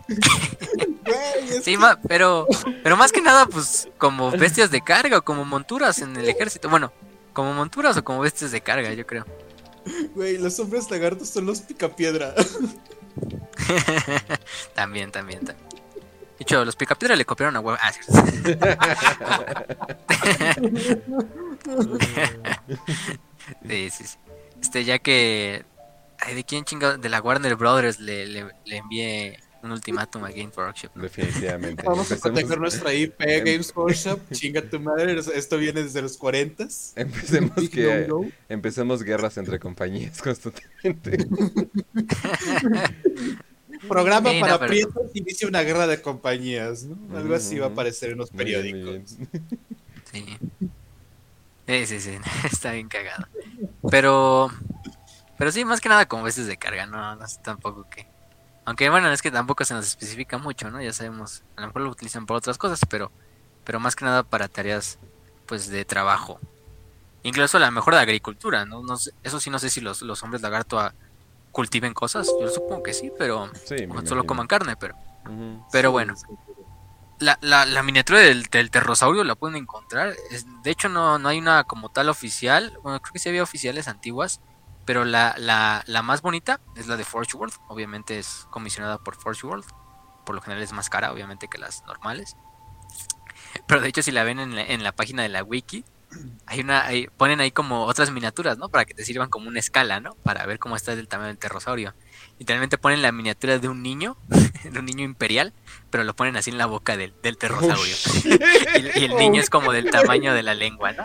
[0.09, 2.47] Güey, Sí, ma- pero,
[2.83, 6.69] pero más que nada, pues, como bestias de carga o como monturas en el ejército.
[6.69, 6.91] Bueno,
[7.33, 9.25] como monturas o como bestias de carga, yo creo.
[10.15, 12.33] Güey, los hombres lagartos son los picapiedra.
[14.75, 15.69] también, también, también.
[16.37, 17.77] De hecho, los picapiedra le copiaron a huevo.
[17.81, 17.99] Ah, sí.
[23.67, 24.17] sí, sí, sí.
[24.61, 25.65] Este, ya que.
[26.19, 26.97] Ay, ¿de quién chinga?
[26.97, 30.93] De la Warner Brothers le, le, le envié un ultimátum a Game Workshop.
[30.95, 31.83] Definitivamente.
[31.85, 34.19] Vamos a proteger nuestra IP Games Workshop.
[34.31, 35.19] Chinga tu madre.
[35.35, 38.29] Esto viene desde los 40 Empecemos que no, no.
[38.47, 41.27] empecemos guerras entre compañías constantemente.
[43.87, 47.17] Programa Sí, no, para pero- prietos inicia una guerra de compañías, ¿no?
[47.17, 49.17] Algo así va a aparecer en los Muy bien, muy periódicos.
[49.17, 49.29] bien.
[50.11, 50.37] Sí.
[51.67, 52.17] Sí, sí, sí,
[52.51, 53.25] está bien cagado.
[53.91, 54.49] Pero,
[55.37, 58.07] pero sí, más que nada como veces de carga, no, no sé tampoco que.
[58.69, 60.79] Aunque bueno, es que tampoco se nos especifica mucho, ¿no?
[60.79, 63.11] Ya sabemos, a lo mejor lo utilizan por otras cosas, pero,
[63.63, 64.99] pero más que nada para tareas,
[65.47, 66.39] pues, de trabajo.
[67.23, 68.83] Incluso a lo mejor de agricultura, ¿no?
[68.83, 70.93] no sé- eso sí, no sé si los, los hombres lagarto ah,
[71.51, 74.25] cultiven cosas, yo supongo que sí, pero Sí, solo imagino.
[74.27, 74.95] coman carne, pero,
[75.71, 76.13] pero bueno.
[77.17, 80.15] La, la, la miniatura del, del terrosaurio la pueden encontrar.
[80.29, 82.77] Es- de hecho, no, no hay una como tal oficial.
[82.83, 84.41] Bueno, creo que sí había oficiales antiguas.
[84.89, 87.53] Pero la, la, la más bonita es la de Forge World.
[87.67, 89.63] Obviamente es comisionada por Forge World.
[90.25, 92.35] Por lo general es más cara, obviamente, que las normales.
[93.67, 95.85] Pero de hecho, si la ven en la, en la página de la wiki,
[96.47, 98.69] hay una, hay- ponen ahí como otras miniaturas, ¿no?
[98.69, 100.15] Para que te sirvan como una escala, ¿no?
[100.23, 101.93] Para ver cómo está el tamaño del terrosaurio.
[102.39, 104.17] Literalmente ponen la miniatura de un niño,
[104.63, 105.53] de un niño imperial,
[105.91, 107.95] pero lo ponen así en la boca del, del terrosaurio.
[108.25, 111.03] y, y el niño es como del tamaño de la lengua, ¿no?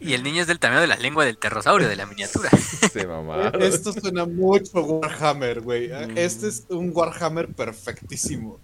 [0.00, 2.50] Y el niño es del tamaño de la lengua del terrosaurio, de la miniatura.
[2.92, 3.60] Se mamaron.
[3.62, 5.88] Esto suena mucho Warhammer, güey.
[5.88, 6.16] Mm.
[6.16, 8.58] Este es un Warhammer perfectísimo.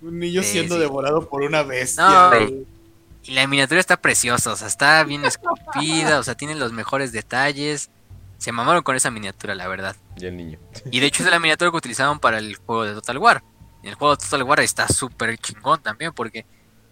[0.00, 0.80] Un niño Sí, siendo sí.
[0.80, 2.04] devorado por una bestia.
[2.08, 2.66] No, güey.
[3.24, 7.12] Y la miniatura está preciosa, o sea, está bien esculpida, o sea, tiene los mejores
[7.12, 7.88] detalles.
[8.38, 9.94] Se mamaron con esa miniatura, la verdad.
[10.16, 10.58] Y el niño.
[10.90, 13.44] Y de hecho es la miniatura que utilizaban para el juego de Total War.
[13.84, 16.44] En el juego de Total War está súper chingón también porque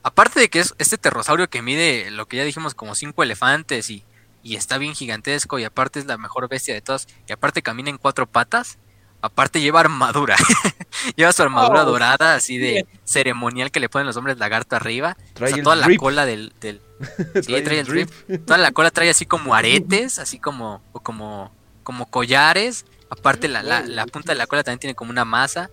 [0.02, 3.90] aparte de que es este terrosaurio que mide lo que ya dijimos como cinco elefantes
[3.90, 4.04] y,
[4.42, 7.90] y está bien gigantesco y aparte es la mejor bestia de todas y aparte camina
[7.90, 8.78] en cuatro patas,
[9.22, 10.36] aparte lleva armadura.
[11.16, 15.16] lleva su armadura Oh, dorada así de ceremonial que le ponen los hombres lagarto arriba.
[15.34, 15.98] Trae o sea, el toda la drip.
[16.00, 16.52] cola del...
[16.60, 16.80] del
[17.42, 18.10] sí, Trae trae el el drip.
[18.46, 22.86] Toda la cola trae así como aretes, así como, o como, como collares.
[23.10, 25.70] Aparte la, la, la punta de la cola también tiene como una masa.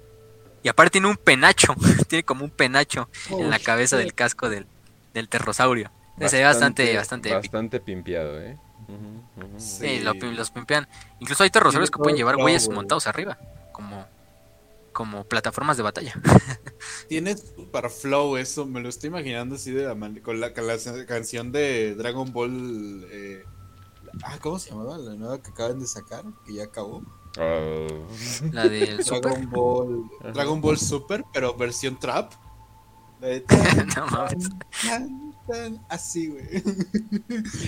[0.63, 1.75] Y aparte tiene un penacho,
[2.07, 4.65] tiene como un penacho en la cabeza del casco del,
[5.13, 5.91] del terrosaurio.
[6.13, 7.33] Entonces se ve bastante, bastante.
[7.33, 8.57] Bastante pimpeado, ¿eh?
[8.87, 9.59] Ujú, ujú.
[9.59, 9.99] Sí, Sí.
[9.99, 10.87] lo los pimpean.
[11.19, 12.75] Incluso hay terrosaurios que pueden llevar el güeyes güey.
[12.75, 13.37] montados arriba,
[13.71, 14.05] como,
[14.93, 16.13] como plataformas de batalla.
[17.07, 20.65] Tiene super flow eso, me lo estoy imaginando así de la man- con la, con
[20.67, 20.75] la
[21.07, 23.05] canción de Dragon Ball.
[23.11, 23.43] eh,
[24.23, 24.97] ah, ¿cómo se llamaba?
[24.97, 27.03] La nueva que acaban de sacar, que ya acabó.
[27.39, 28.07] Oh.
[28.51, 29.21] La del super.
[29.21, 30.31] Dragon Ball, Ajá.
[30.31, 32.33] Dragon Ball Super, pero versión trap.
[33.95, 34.49] No mames.
[34.85, 36.45] tan, tan, así, güey.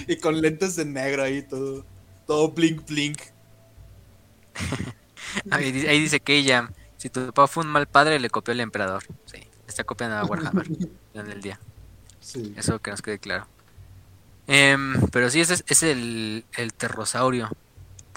[0.07, 1.85] y con lentes de negro ahí, todo,
[2.27, 3.19] todo blink blink.
[5.51, 8.51] Ahí, di- ahí dice que ella, si tu papá fue un mal padre, le copió
[8.51, 9.03] al emperador.
[9.25, 10.67] Sí, está copiando a Warhammer
[11.13, 11.59] en el día.
[12.19, 12.53] Sí.
[12.57, 13.47] Eso que nos quede claro.
[14.47, 17.49] Em, pero sí, ese es, es el, el terrosaurio.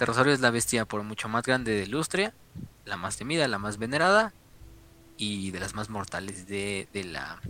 [0.03, 2.35] Terrosaurio es la bestia por mucho más grande de Lustria,
[2.85, 4.33] la más temida, la más venerada
[5.17, 7.41] y de las más mortales de, de la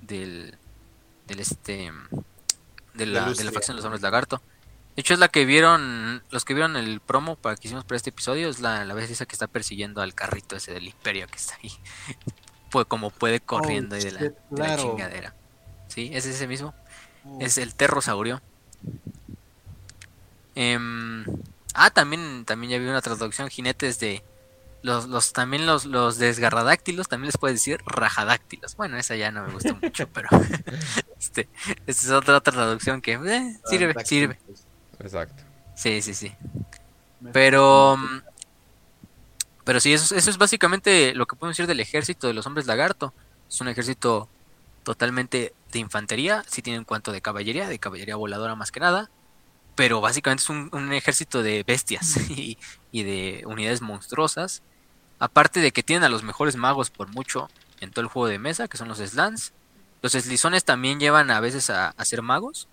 [0.00, 0.56] del,
[1.26, 1.92] del este
[2.94, 4.40] de la, de la facción de los hombres lagarto.
[4.96, 7.98] De hecho es la que vieron, los que vieron el promo para que hicimos para
[7.98, 11.26] este episodio, es la, la bestia esa que está persiguiendo al carrito ese del imperio
[11.26, 11.72] que está ahí.
[12.70, 14.82] Pues como puede corriendo ahí de la, shit, de la claro.
[14.82, 15.34] chingadera.
[15.88, 16.74] Sí, es ese mismo.
[17.26, 18.40] Oh, Es el terrosaurio.
[20.54, 21.26] Em,
[21.84, 24.22] ah, también, también ya vi una traducción, jinetes de...
[24.82, 28.76] Los, los, también los, los desgarradáctilos, también les puedes decir rajadáctilos.
[28.76, 30.28] Bueno, esa ya no me gusta mucho, pero...
[31.20, 31.48] este,
[31.86, 33.14] esta es otra, otra traducción que...
[33.14, 34.38] eh, sirve, ah, sirve.
[35.00, 35.42] Exacto.
[35.74, 36.32] Sí, sí, sí.
[37.32, 37.96] Pero...
[37.96, 38.22] mm,
[39.64, 42.66] Pero sí, eso, eso es básicamente lo que podemos decir del ejército de los hombres
[42.66, 43.12] lagarto.
[43.48, 44.28] Es un ejército
[44.84, 49.10] totalmente de infantería, sí tiene en cuanto de caballería, de caballería voladora más que nada,
[49.78, 52.58] pero básicamente es un, un ejército de bestias y,
[52.90, 54.64] y de unidades monstruosas.
[55.20, 57.48] Aparte de que tienen a los mejores magos por mucho
[57.78, 59.52] en todo el juego de mesa, que son los slans.
[60.02, 62.66] Los eslizones también llevan a veces a, a ser magos.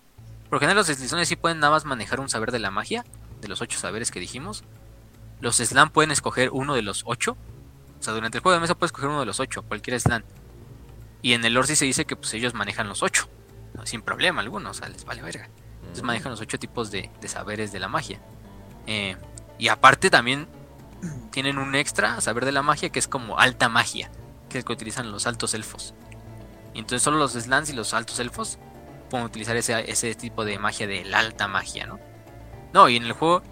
[0.48, 3.04] Por lo general los eslizones sí pueden nada más manejar un saber de la magia,
[3.40, 4.64] de los ocho saberes que dijimos.
[5.40, 7.36] Los slan pueden escoger uno de los ocho.
[8.00, 10.24] O sea, durante el juego de mesa puedes escoger uno de los ocho, cualquier slan.
[11.22, 13.28] Y en el lore sí se dice que pues ellos manejan los ocho.
[13.74, 13.86] ¿no?
[13.86, 15.48] Sin problema alguno, o sea, les vale verga.
[15.96, 18.20] Entonces manejan los ocho tipos de, saberes de la magia.
[18.86, 19.16] Eh,
[19.58, 20.46] y aparte también
[21.30, 24.10] tienen un extra saber de la magia que es como alta magia,
[24.50, 25.94] que es que utilizan los altos elfos.
[26.74, 28.58] Y entonces solo los slans y los altos elfos
[29.08, 31.98] pueden utilizar ese, tipo de magia de la alta magia, ¿no?
[32.74, 33.42] No, y en el juego...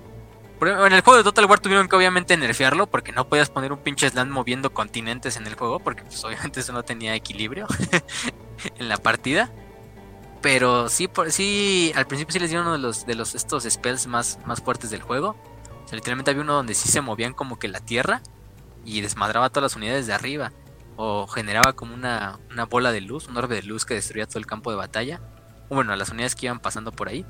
[0.61, 3.79] En el juego de Total War tuvieron que obviamente nerfearlo porque no podías poner un
[3.79, 7.67] pinche slan moviendo continentes en el juego porque pues obviamente eso no tenía equilibrio
[8.79, 9.51] en la partida.
[10.45, 13.65] Pero sí, por, sí, al principio sí les dieron uno de los, de los estos
[13.65, 15.37] spells más, más fuertes del juego.
[15.83, 18.21] O sea, literalmente había uno donde sí se movían como que la tierra
[18.85, 20.53] y desmadraba todas las unidades de arriba.
[20.97, 24.39] O generaba como una, una bola de luz, un orbe de luz que destruía todo
[24.39, 25.19] el campo de batalla.
[25.71, 27.25] o bueno, las unidades que iban pasando por ahí.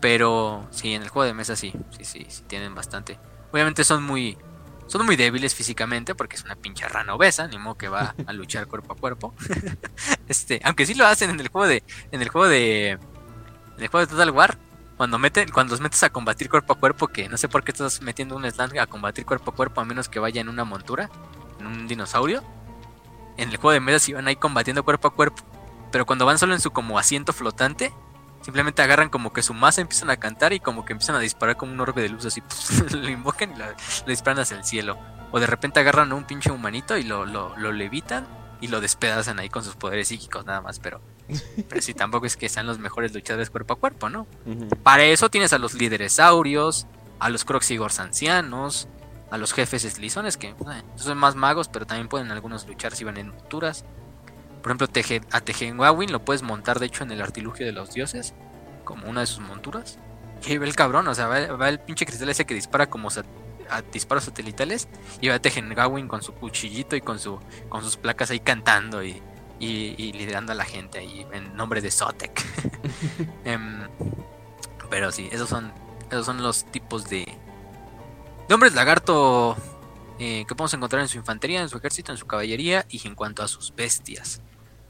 [0.00, 3.18] Pero sí, en el juego de mesa sí, sí, sí, sí tienen bastante.
[3.52, 4.38] Obviamente son muy
[4.92, 8.32] son muy débiles físicamente porque es una pinche rana obesa, ni modo que va a
[8.34, 9.34] luchar cuerpo a cuerpo.
[10.28, 12.98] este, aunque sí lo hacen en el juego de en el juego de en
[13.78, 14.58] el juego de Total War,
[14.98, 17.72] cuando meten cuando los metes a combatir cuerpo a cuerpo, que no sé por qué
[17.72, 20.64] estás metiendo un slang a combatir cuerpo a cuerpo a menos que vaya en una
[20.64, 21.08] montura,
[21.58, 22.42] en un dinosaurio.
[23.38, 25.42] En el juego de mesa sí van ahí combatiendo cuerpo a cuerpo,
[25.90, 27.94] pero cuando van solo en su como asiento flotante,
[28.42, 31.56] Simplemente agarran como que su masa, empiezan a cantar y como que empiezan a disparar
[31.56, 32.42] como un orbe de luz así.
[32.90, 33.64] lo invocan y lo,
[34.06, 34.98] disparan hacia el cielo.
[35.30, 38.26] O de repente agarran a un pinche humanito y lo, lo, levitan
[38.60, 40.80] y lo despedazan ahí con sus poderes psíquicos nada más.
[40.80, 41.00] Pero,
[41.68, 44.26] pero sí, tampoco es que sean los mejores luchadores cuerpo a cuerpo, ¿no?
[44.82, 46.86] Para eso tienes a los líderes saurios,
[47.20, 48.88] a los croxigors ancianos,
[49.32, 50.54] a los jefes eslizones, que eh,
[50.96, 53.84] son más magos, pero también pueden algunos luchar si van en monturas.
[54.62, 54.88] Por ejemplo,
[55.32, 58.32] a Tejenwawin lo puedes montar, de hecho, en el artilugio de los dioses,
[58.84, 59.98] como una de sus monturas.
[60.46, 63.08] Y ahí va el cabrón, o sea, va, el pinche cristal ese que dispara como
[63.68, 64.88] a disparos satelitales.
[65.20, 69.20] Y va Tejenwawin con su cuchillito y con, su, con sus placas ahí cantando y,
[69.58, 72.40] liderando a la gente ahí en nombre de Sotek.
[73.44, 73.88] Em,
[74.90, 75.72] pero sí, esos son,
[76.10, 77.26] esos son los tipos de,
[78.48, 79.56] de hombres lagarto
[80.18, 83.16] eh, que podemos encontrar en su infantería, en su ejército, en su caballería y en
[83.16, 84.40] cuanto a sus bestias.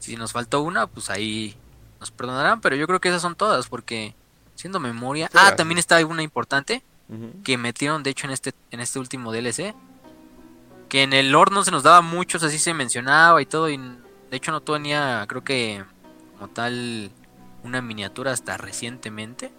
[0.03, 1.55] Si nos faltó una, pues ahí
[2.01, 4.13] nos perdonarán, pero yo creo que esas son todas, porque
[4.53, 5.29] siendo memoria...
[5.33, 6.83] Ah, también está una importante
[7.45, 9.73] que metieron, de hecho, en este, en este último DLC,
[10.89, 13.77] que en el lore no se nos daba muchos, así se mencionaba y todo, y
[13.77, 15.85] de hecho no tenía, creo que
[16.33, 17.09] como tal,
[17.63, 19.53] una miniatura hasta recientemente,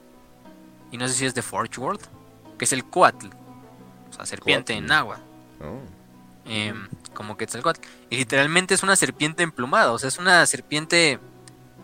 [0.93, 2.03] y no sé si es de Forge World,
[2.59, 3.29] que es el Coatl,
[4.11, 5.21] o sea, serpiente en agua.
[5.63, 5.81] Oh.
[6.45, 7.81] Em, como Quetzalcoatl.
[8.11, 11.19] Y literalmente es una serpiente emplumada, o sea, es una serpiente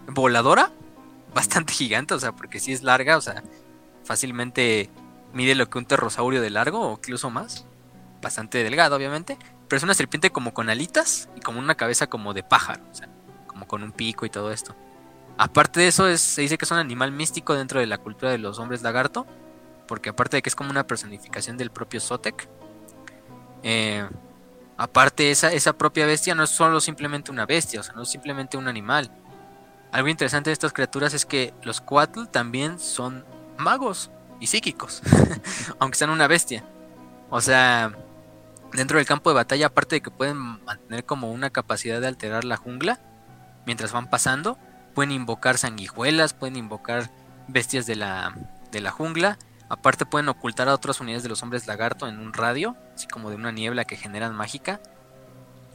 [0.08, 0.70] voladora,
[1.34, 3.42] bastante gigante, o sea, porque si es larga, o sea,
[4.04, 4.90] fácilmente
[5.32, 7.64] mide lo que un pterosaurio de largo o incluso más.
[8.22, 9.38] Bastante delgado, obviamente.
[9.68, 12.94] Pero es una serpiente como con alitas y como una cabeza como de pájaro, o
[12.94, 13.08] sea,
[13.46, 14.74] como con un pico y todo esto.
[15.38, 18.32] Aparte de eso, es, se dice que es un animal místico dentro de la cultura
[18.32, 19.26] de los hombres lagarto,
[19.86, 22.48] porque aparte de que es como una personificación del propio Zotek,
[23.62, 24.06] eh,
[24.80, 28.08] aparte, esa, esa propia bestia no es solo simplemente una bestia, o sea, no es
[28.08, 29.10] simplemente un animal.
[29.92, 33.26] Algo interesante de estas criaturas es que los Quatl también son
[33.58, 34.10] magos
[34.40, 35.02] y psíquicos,
[35.78, 36.64] aunque sean una bestia.
[37.28, 37.92] O sea,
[38.72, 42.44] dentro del campo de batalla, aparte de que pueden mantener como una capacidad de alterar
[42.44, 43.00] la jungla
[43.66, 44.56] mientras van pasando,
[44.94, 47.10] pueden invocar sanguijuelas, pueden invocar
[47.48, 48.34] bestias de la,
[48.72, 49.38] de la jungla.
[49.70, 53.30] Aparte pueden ocultar a otras unidades de los hombres lagarto en un radio, así como
[53.30, 54.80] de una niebla que generan mágica.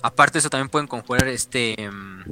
[0.03, 2.23] Aparte de eso también pueden conjurar este mm,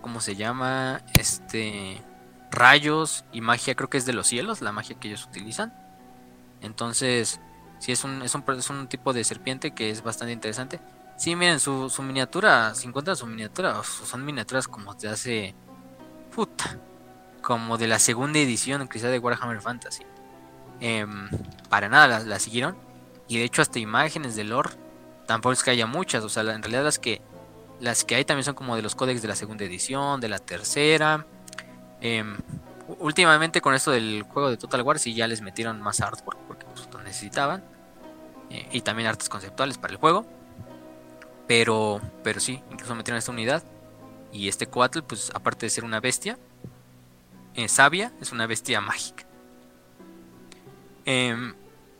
[0.00, 1.02] ¿cómo se llama?
[1.18, 2.02] Este
[2.50, 5.74] rayos y magia, creo que es de los cielos, la magia que ellos utilizan.
[6.60, 7.40] Entonces,
[7.78, 10.80] sí es un, es un, es un tipo de serpiente que es bastante interesante.
[11.16, 15.54] Sí, miren, su, su miniatura, si encuentran su miniatura, son miniaturas como de hace.
[16.34, 16.78] Puta.
[17.42, 20.04] Como de la segunda edición, quizá de Warhammer Fantasy.
[20.80, 21.28] Em,
[21.68, 22.76] para nada la, siguieron.
[23.26, 24.70] Y de hecho, hasta imágenes de lore,
[25.26, 26.24] tampoco es que haya muchas.
[26.24, 27.20] O sea, en realidad las que
[27.80, 30.38] las que hay también son como de los códex de la segunda edición, de la
[30.38, 31.26] tercera.
[32.00, 32.36] Em,
[32.98, 36.66] últimamente con esto del juego de Total War sí ya les metieron más artwork porque
[36.66, 37.62] pues, lo necesitaban.
[38.50, 40.26] Eh, y también artes conceptuales para el juego.
[41.46, 43.62] Pero, pero sí, incluso metieron esta unidad.
[44.32, 46.38] Y este Coatl, pues aparte de ser una bestia
[47.54, 49.24] eh, sabia, es una bestia mágica.
[51.10, 51.54] Em,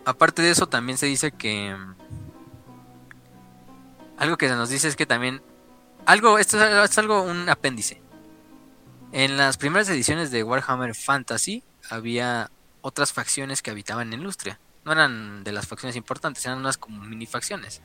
[0.04, 1.74] aparte de eso, también se dice que...
[4.18, 5.40] Algo que se nos dice es que también
[6.04, 8.02] algo, esto es algo, un apéndice.
[9.12, 12.50] En las primeras ediciones de Warhammer Fantasy había
[12.82, 14.60] otras facciones que habitaban en Lustria.
[14.84, 17.80] No eran de las facciones importantes, eran unas como mini facciones.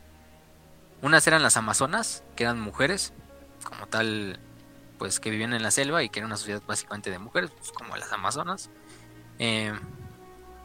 [1.01, 3.13] Unas eran las Amazonas, que eran mujeres,
[3.63, 4.41] como tal,
[4.97, 7.71] pues que vivían en la selva y que era una sociedad básicamente de mujeres, pues,
[7.71, 8.69] como las Amazonas.
[9.39, 9.71] Eh,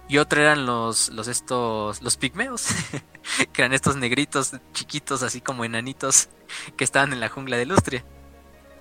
[0.08, 2.68] y otra eran los, los estos, los pigmeos,
[3.52, 6.30] que eran estos negritos chiquitos, así como enanitos,
[6.76, 8.04] que estaban en la jungla de Lustria.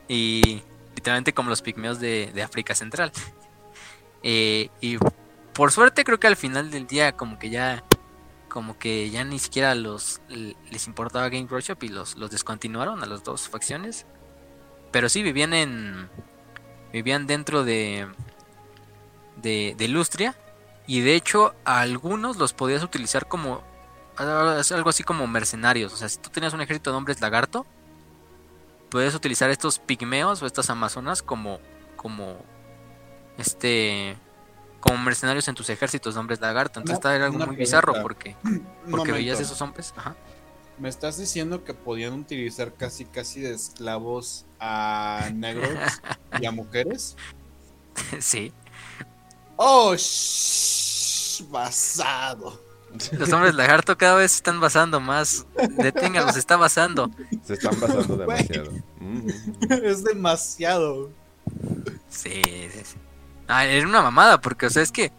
[0.08, 0.62] Y
[0.96, 3.12] literalmente como los pigmeos de, África Central.
[4.24, 4.98] Eh, y
[5.54, 7.84] por suerte creo que al final del día como que ya
[8.50, 10.22] como que ya ni siquiera los
[10.72, 14.06] les importaba Game Workshop y los, los descontinuaron a las dos facciones.
[14.92, 16.10] Pero sí vivían en
[16.94, 18.08] vivían dentro de
[19.36, 20.36] de, de Lustria
[20.88, 23.62] y de hecho a algunos los podías utilizar como
[24.16, 25.94] algo así como mercenarios.
[25.94, 27.66] O sea, si tú tenías un ejército de hombres lagarto,
[28.90, 31.60] puedes utilizar estos pigmeos o estas amazonas como,
[31.96, 32.38] como
[33.38, 34.18] este
[34.80, 36.80] como mercenarios en tus ejércitos de hombres lagarto.
[36.80, 37.60] Entonces Una- era algo muy pregunta.
[37.60, 38.36] bizarro porque,
[38.92, 39.94] porque veías esos hombres.
[39.98, 40.16] Ajá.
[40.80, 45.70] ¿Me estás diciendo que podían utilizar casi casi de esclavos a negros
[46.40, 47.16] y a mujeres?
[48.20, 48.54] sí.
[49.58, 52.62] ¡Oh, shh, basado!
[53.12, 55.46] Los hombres lagarto cada vez se están basando más.
[55.78, 57.12] Deténganlos, se está basando.
[57.44, 58.20] Se están pasando Güey.
[58.48, 58.72] demasiado.
[59.00, 59.28] Mm.
[59.84, 61.12] es demasiado.
[62.10, 62.96] Sí, sí, sí.
[63.48, 65.12] Ah, era una mamada, porque, o sea, es que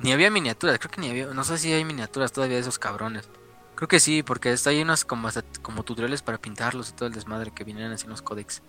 [0.00, 0.78] ni había miniaturas.
[0.78, 1.26] Creo que ni había.
[1.26, 3.28] No sé si hay miniaturas todavía de esos cabrones.
[3.74, 7.08] Creo que sí, porque está ahí unos como, hasta- como tutoriales para pintarlos y todo
[7.08, 8.62] el desmadre que vinieron así en los códex.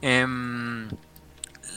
[0.00, 0.88] Em,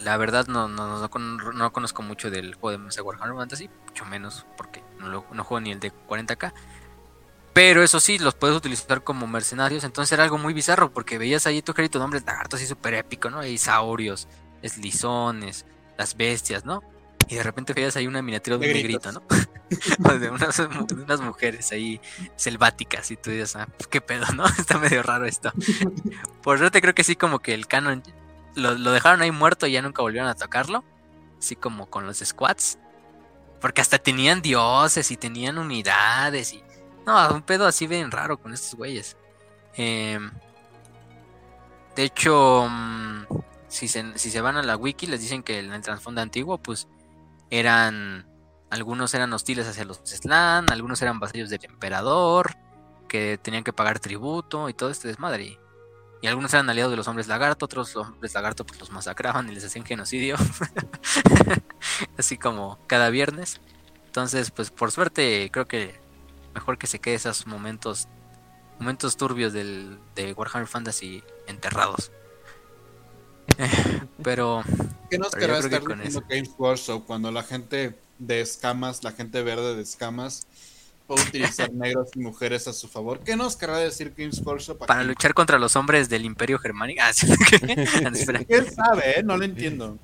[0.04, 4.06] la verdad, no, no, no, no conozco mucho del juego de mesa Warhammer Fantasy, mucho
[4.06, 6.54] menos porque no, lo- no juego ni el de 40k.
[7.54, 9.84] Pero eso sí, los puedes utilizar como mercenarios.
[9.84, 12.96] Entonces era algo muy bizarro porque veías ahí tu ejército de hombres lagartos así súper
[12.96, 13.40] épico, ¿no?
[13.40, 14.28] Hay saurios,
[14.64, 15.66] eslizones,
[15.98, 16.82] las bestias, ¿no?
[17.30, 19.12] Y de repente veías ahí una miniatura de un negrito.
[19.12, 19.22] ¿no?
[20.08, 22.00] O de unas, de unas mujeres ahí
[22.36, 24.46] selváticas y tú dices, ah, pues, qué pedo, ¿no?
[24.60, 25.52] Está medio raro esto.
[26.44, 28.04] Por suerte creo que sí como que el canon
[28.56, 30.83] lo, dejaron ahí muerto y ya nunca volvieron a tocarlo.
[31.40, 32.77] Así como con los squats.
[33.59, 36.64] Porque hasta tenían dioses y tenían unidades y...
[37.06, 39.17] No, un pedo así bien raro con estos güeyes.
[39.75, 40.32] Em,
[41.95, 43.25] de hecho, mm,
[43.67, 46.57] si, se, si se van a la wiki, les dicen que en el trasfondo antiguo,
[46.57, 46.88] pues
[47.49, 48.25] eran.
[48.69, 52.56] Algunos eran hostiles hacia los Slan, algunos eran vasallos del emperador,
[53.07, 55.59] que tenían que pagar tributo y todo este desmadre.
[56.24, 59.50] Y, algunos eran aliados de los hombres lagarto, otros los hombres lagarto pues los masacraban
[59.50, 60.38] y les hacían genocidio.
[62.18, 63.60] Así como cada viernes.
[64.06, 66.00] Entonces, pues por suerte, creo que
[66.53, 68.08] mejor que se quede esos momentos
[68.80, 72.11] momentos turbios del, de Warhammer Fantasy enterrados.
[74.24, 74.64] Pero
[75.10, 79.43] ¿Qué nos Pero que estar con Games Workshop cuando la gente de escamas, la gente
[79.43, 80.48] verde de escamas,
[81.14, 83.19] puede utilizar negros y mujeres a su favor?
[83.19, 84.77] ¿Qué nos querrá decir Games Workshop?
[84.77, 84.88] aquí?
[84.88, 87.27] para luchar contra los hombres del Imperio Germánico, ah, sí,
[88.06, 88.11] ah,
[88.48, 89.24] ¿Quién sabe, eh?
[89.24, 89.98] No lo entiendo.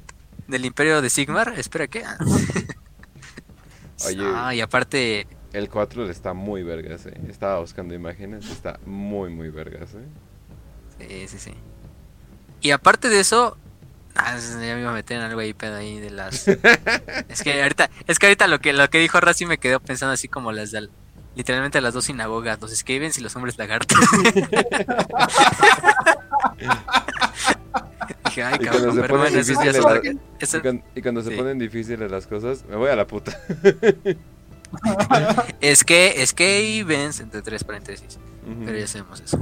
[0.48, 2.04] del Imperio de Sigmar, espera qué.
[2.04, 2.18] Ah.
[4.06, 4.24] Oye.
[4.34, 7.20] Ah, y aparte, El 4 le está muy vergas, eh.
[7.28, 11.28] Estaba buscando imágenes, está muy, muy vergas, eh.
[11.28, 11.54] sí, sí, sí.
[12.62, 13.58] Y aparte de eso,
[14.16, 16.48] ah, ya me iba a meter en algo ahí pedo ahí de las.
[16.48, 20.14] es que ahorita, es que ahorita lo que lo que dijo Razi me quedó pensando
[20.14, 20.90] así como las del
[21.40, 23.98] literalmente las dos sinagogas, los Skavens y los hombres lagartos.
[28.26, 30.02] Dije, ay, Y cuando cabrón, se pero ponen bueno, eso ya la-
[30.40, 33.40] eso- Y, cuan- y cuando se ponen difíciles las cosas, me voy a la puta.
[35.62, 36.78] Es que, es que
[37.20, 38.20] entre tres paréntesis.
[38.66, 39.40] Pero ya sabemos eso.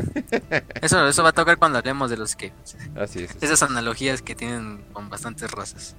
[0.81, 2.53] Eso, eso va a tocar cuando hablemos de los que.
[2.95, 3.35] Así es.
[3.41, 5.97] Esas analogías que tienen con bastantes razas.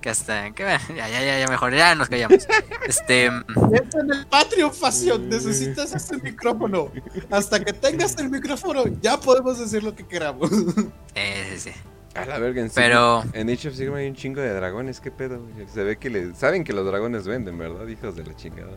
[0.00, 0.52] Que hasta.
[0.52, 2.46] Que, bueno, ya, ya, ya, ya mejor, ya nos callamos.
[2.86, 3.24] Este.
[3.26, 5.18] Entra en el Patreon, Facio.
[5.18, 6.90] Necesitas este micrófono.
[7.30, 10.50] Hasta que tengas el micrófono, ya podemos decir lo que queramos.
[11.14, 11.80] eh, sí, sí.
[12.14, 13.22] A la verga, en Pero.
[13.22, 15.40] Sigma- En Age of Sigma hay un chingo de dragones, ¿qué pedo?
[15.40, 15.68] güey?
[15.68, 16.34] Se ve que le...
[16.34, 17.86] Saben que los dragones venden, ¿verdad?
[17.86, 18.76] Hijos de la chingada.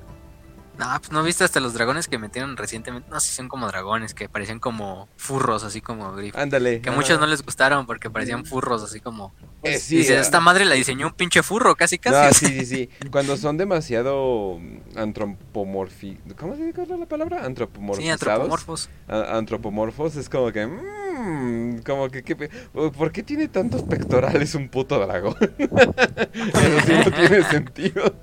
[0.82, 3.08] No, pues no viste hasta los dragones que metieron recientemente.
[3.12, 6.42] No sé si son como dragones, que parecían como furros, así como grifos.
[6.42, 6.82] Ándale.
[6.82, 9.32] Que a muchos no les gustaron porque parecían furros, así como.
[9.62, 10.22] Eh, sí, Dice, ah.
[10.22, 12.16] esta madre la diseñó un pinche furro, casi casi.
[12.16, 12.90] No, sí, sí, sí.
[13.12, 16.18] Cuando son demasiado mm, antropomorfi...
[16.36, 17.40] ¿Cómo se dice la palabra?
[17.42, 18.12] Sí, Antropomorfizados.
[18.22, 18.90] antropomorfos.
[19.08, 20.66] A- antropomorfos es como que...
[20.66, 22.24] mm, como que...
[22.24, 25.36] ¿qué pe- ¿Por qué tiene tantos pectorales un puto dragón?
[25.60, 28.16] Eso sí no tiene sentido.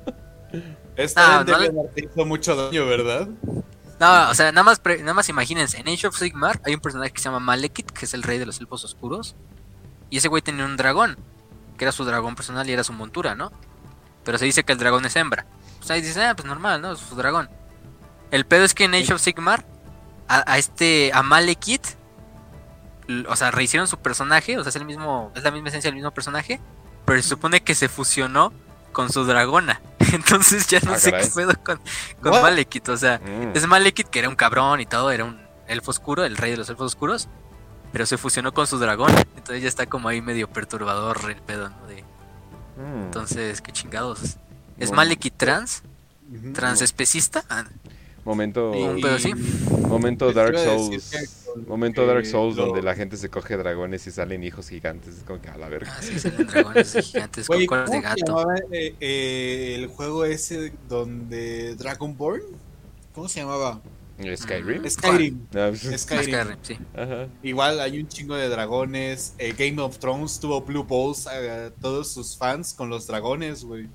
[0.99, 3.29] Esta No, no hizo mucho daño, ¿verdad?
[4.01, 7.13] No, o sea, nada más, nada más imagínense, en Age of Sigmar hay un personaje
[7.13, 9.37] que se llama Malekith, que es el rey de los elfos oscuros.
[10.11, 11.17] Y ese güey tenía un dragón,
[11.77, 13.53] que era su dragón personal y era su montura, ¿no?
[14.25, 15.47] Pero se dice que el dragón es hembra.
[15.79, 16.93] Pues ahí dice, ah, pues normal, ¿no?
[16.93, 17.49] Es su dragón.
[18.33, 19.65] El pedo es que en Age of Sigmar,
[20.27, 21.87] a, a este, a Malekith,
[23.29, 25.97] o sea, rehicieron su personaje, o sea, es el mismo, es la misma esencia del
[25.97, 26.61] mismo personaje,
[27.05, 28.53] pero se supone que se fusionó
[28.99, 29.81] con su dragona.
[30.13, 31.29] Entonces ya no Ah, sé caray.
[31.29, 31.81] qué pedo con,
[32.21, 32.43] con What?
[32.43, 33.53] Malekith, o sea, Mm.
[33.57, 36.57] es Malekith, que era un cabrón y todo, era un elfo oscuro, el rey de
[36.57, 37.29] los elfos oscuros,
[37.93, 39.13] pero se fusionó con su dragón.
[39.37, 41.87] Entonces ya está como ahí medio perturbador el pedo, ¿no?
[41.87, 43.03] De- Mm.
[43.05, 44.37] entonces, qué chingados.
[44.79, 44.97] ¿Es No.
[44.97, 45.83] Malekith trans?
[46.55, 47.45] ¿Transespecista?
[47.49, 47.65] Ah,
[48.29, 48.73] Momento...
[49.89, 51.11] Momento Dark Souls.
[51.11, 54.69] que con- Momento Dark Souls lo- donde la gente se coge dragones y salen hijos
[54.69, 55.17] gigantes.
[55.17, 55.91] Es como que a la verga.
[55.97, 58.25] ah, sí, salen dragones gigantes con colas ¿cómo de gato.
[58.27, 62.43] llamaba eh, eh, el juego ese donde Dragonborn?
[63.15, 63.81] ¿Cómo se llamaba?
[64.37, 64.83] Skyrim.
[64.83, 64.91] Mm.
[64.91, 65.41] Skyrim.
[65.55, 66.25] Ah, pues, Skyrim.
[66.35, 66.77] Skyrim, sí.
[66.95, 67.29] Ajá.
[67.43, 69.33] Igual hay un chingo de dragones.
[69.39, 73.89] eh, Game of Thrones tuvo Blue Balls a todos sus fans con los dragones, güey.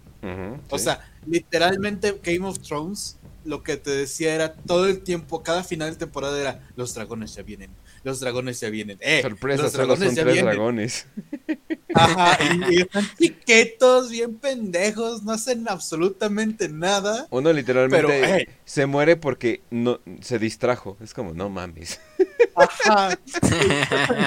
[0.71, 0.85] O sí.
[0.85, 5.91] sea, literalmente Game of Thrones lo que te decía era todo el tiempo, cada final
[5.91, 7.72] de temporada era los dragones ya vienen,
[8.03, 8.97] los dragones ya vienen.
[9.01, 10.53] Eh, Sorpresa, los solo dragones son ya tres vienen.
[10.55, 11.07] dragones.
[11.93, 12.38] Ajá,
[12.69, 17.27] y, están chiquitos, bien pendejos, no hacen absolutamente nada.
[17.30, 20.97] Uno literalmente Pero, se muere porque no se distrajo.
[21.01, 21.99] Es como, no mames.
[22.55, 23.17] Ajá.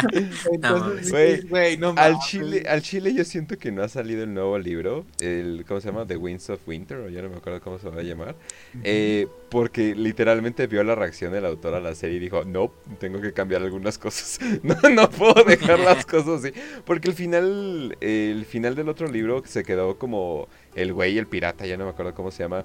[0.02, 0.46] mames.
[0.52, 4.24] Entonces, Güey, dices, güey, no Al chile, al chile yo siento que no ha salido
[4.24, 6.06] el nuevo libro, el ¿cómo se llama?
[6.06, 8.36] The Winds of Winter, o ya no me acuerdo cómo se va a llamar.
[8.82, 13.20] Eh, porque literalmente vio la reacción del autor a la serie y dijo, no, tengo
[13.20, 14.38] que cambiar algunas cosas.
[14.62, 16.52] no, no puedo dejar las cosas así.
[16.84, 17.55] Porque el final,
[18.00, 21.90] el final del otro libro se quedó como el güey, el pirata, ya no me
[21.90, 22.64] acuerdo cómo se llama.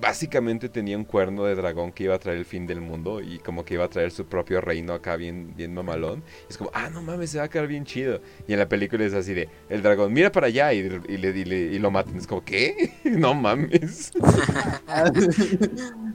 [0.00, 3.38] Básicamente tenía un cuerno de dragón que iba a traer el fin del mundo y
[3.38, 6.22] como que iba a traer su propio reino acá bien, bien mamalón.
[6.48, 8.22] Es como, ah, no mames, se va a quedar bien chido.
[8.48, 11.28] Y en la película es así de, el dragón, mira para allá y, y le,
[11.38, 12.16] y, le- y lo matan.
[12.16, 12.94] Es como, ¿qué?
[13.04, 14.10] no mames.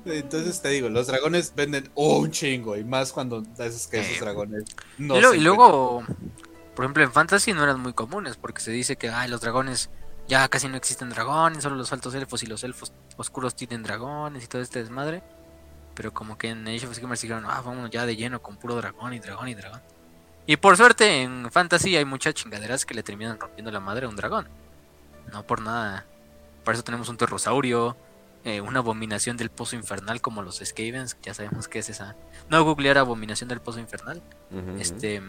[0.05, 4.19] Entonces te digo, los dragones venden un chingo y más cuando haces que esos Eh,
[4.21, 4.63] dragones
[4.97, 6.03] no y, lo- se y luego,
[6.75, 9.89] por ejemplo, en Fantasy no eran muy comunes porque se dice que ay, los dragones
[10.27, 14.43] ya casi no existen dragones, solo los altos elfos y los elfos oscuros tienen dragones
[14.43, 15.23] y todo este desmadre.
[15.93, 18.75] Pero como que en Age of Sigmar dijeron, ah, vamos ya de lleno con puro
[18.75, 19.81] dragón y dragón y dragón.
[20.45, 24.09] Y por suerte en Fantasy hay muchas chingaderas que le terminan rompiendo la madre a
[24.09, 24.49] un dragón.
[25.31, 26.05] No por nada.
[26.65, 27.95] Por eso tenemos un terrosaurio,
[28.43, 32.15] eh, una abominación del pozo infernal como los Skavens, ya sabemos qué es esa.
[32.49, 34.21] No googlear abominación del pozo infernal.
[34.77, 35.21] Este.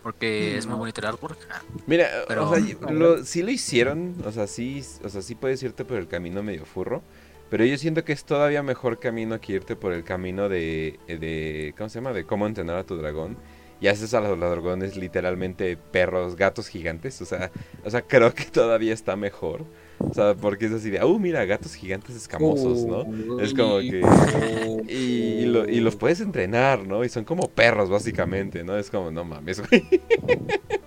[0.00, 1.38] Mm, Porque es muy bonito el artwork.
[1.50, 5.34] Ah, Mira, Pero- o sea, lo- sí lo hicieron, o sea, sí, o sea, sí
[5.34, 7.02] puedes irte por el camino medio furro,
[7.50, 11.74] pero yo siento que es todavía mejor camino que irte por el camino de, de
[11.76, 12.12] ¿cómo se llama?
[12.12, 13.36] De cómo entrenar a tu dragón.
[13.82, 17.50] Y haces a los, los dragones literalmente perros, gatos gigantes, o sea,
[17.82, 19.64] o sea, creo que todavía está mejor.
[20.02, 23.40] O sea, porque es así de, uh, mira, gatos gigantes escamosos, ¿no?
[23.40, 24.00] Es como que...
[24.88, 27.04] Y, y lo- y los puedes entrenar, ¿no?
[27.04, 28.76] Y son como perros, básicamente, ¿no?
[28.76, 29.86] Es como, no mames, güey.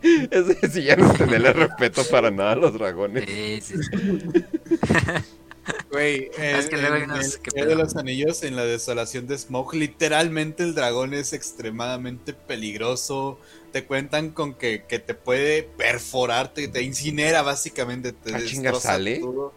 [0.32, 3.24] Ese sí ya no tenerle respeto para nada a los dragones.
[3.28, 4.44] sí, sí, sí.
[5.92, 9.76] Güey, Es que luego hay en el de los Anillos, en la desolación de Smoke,
[9.76, 13.40] literalmente el dragón es extremadamente peligroso.
[13.74, 18.70] Te cuentan con que, que te puede perforar, te, te incinera básicamente, te Ah, chinga,
[18.72, 19.20] destroza ¿sale?
[19.20, 19.52] todo.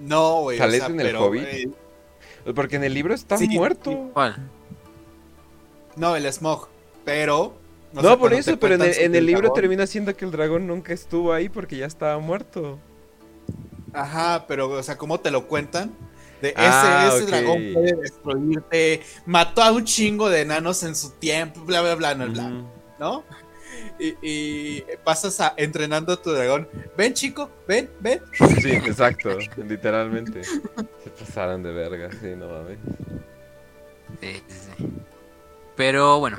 [0.00, 0.56] No, güey.
[0.58, 1.42] o ¿Sale sea, en el pero, Hobbit?
[1.42, 4.10] güey, Porque en el libro está Sí, muerto.
[4.14, 4.36] ¿Cuál?
[5.96, 6.68] no, el Smog,
[7.04, 7.40] pero...
[7.42, 7.54] o
[7.92, 10.66] No, sea, por eso, pero en el, en libro dragón- termina siendo que el dragón
[10.66, 12.78] nunca estuvo ahí porque ya estaba muerto.
[13.92, 15.92] Ajá, pero, o sea, ¿cómo te lo cuentan?
[16.44, 21.12] De ese, Ah, ese dragón puede destruirte, mató a un chingo de enanos en su
[21.12, 22.50] tiempo, bla, bla, bla, bla.
[22.98, 23.24] ¿no?
[23.98, 26.68] Y, y pasas a entrenando a tu dragón.
[26.98, 28.20] Ven, chico, ven, ven.
[28.60, 30.44] Sí, exacto, literalmente.
[30.44, 32.78] Se pasaron de verga, sí, no mames.
[34.20, 34.88] Sí, sí, sí.
[35.76, 36.36] Pero bueno.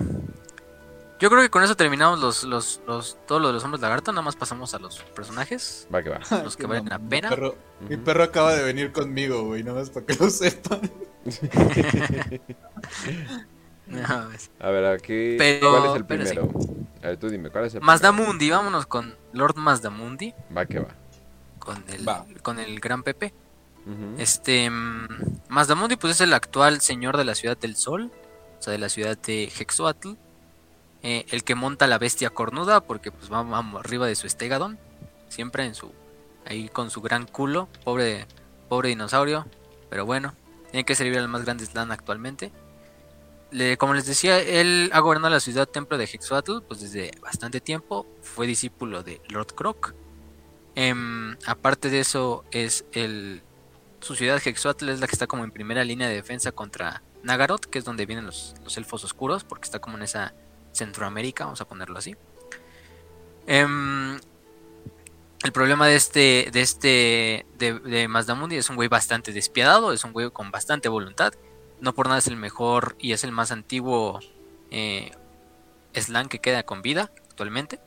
[1.25, 4.11] Yo creo que con eso terminamos los, los, los, todo lo de los hombres lagarto.
[4.11, 5.87] Nada más pasamos a los personajes.
[5.91, 6.19] Va que va.
[6.43, 7.29] Los que valen la Mi pena.
[7.29, 7.55] perro,
[7.89, 8.03] mi Ujú.
[8.03, 10.81] perro acaba de venir conmigo, güey, nada más para que lo sepan.
[13.87, 14.03] No,
[14.59, 16.33] A ver, ¿a qué, Pero- ¿cuál es el pero sí.
[16.35, 16.59] primero?
[17.03, 20.31] A ver, tú dime, ¿cuál es el Mazdamundi, vámonos con Lord Mazdamundi.
[20.31, 20.55] primero?
[20.55, 20.87] Va que va.
[21.59, 22.23] Con el, Va.
[22.43, 23.33] con el gran Pepe.
[23.85, 24.15] Ujú.
[24.19, 24.69] Este.
[24.69, 25.07] mm,
[25.49, 28.11] Mazdamundi, pues es el actual señor de la ciudad del sol.
[28.59, 30.13] O sea, de la ciudad de Hexoatl.
[31.07, 34.79] Eh, el que monta la bestia cornuda, porque pues va, arriba de su Estegadon.
[35.29, 35.91] Siempre en su.
[36.47, 37.69] Ahí con su gran culo.
[37.83, 38.25] Pobre,
[38.69, 39.45] pobre dinosaurio.
[39.91, 40.33] Pero bueno,
[40.71, 42.51] tiene que servir al más grande Slan actualmente.
[43.77, 48.07] Como les decía, él ha gobernado la ciudad templo de Hexoatl pues desde bastante tiempo.
[48.23, 49.93] Fue discípulo de Lord Croc.
[50.73, 53.43] Em, aparte de eso, es el.
[53.99, 57.65] Su ciudad Hexoatl es la que está como en primera línea de defensa contra Nagaroth,
[57.65, 60.33] que es donde vienen los, los elfos oscuros, porque está como en esa
[60.75, 62.15] Centroamérica, vamos a ponerlo así.
[63.47, 64.19] Em,
[65.43, 70.03] el problema de este, de este, de, de Mazdamundi es un güey bastante despiadado, es
[70.03, 71.33] un güey con bastante voluntad.
[71.79, 74.19] No por nada es el mejor y es el más antiguo
[74.71, 75.11] eh,
[75.93, 77.79] Slan que queda con vida actualmente.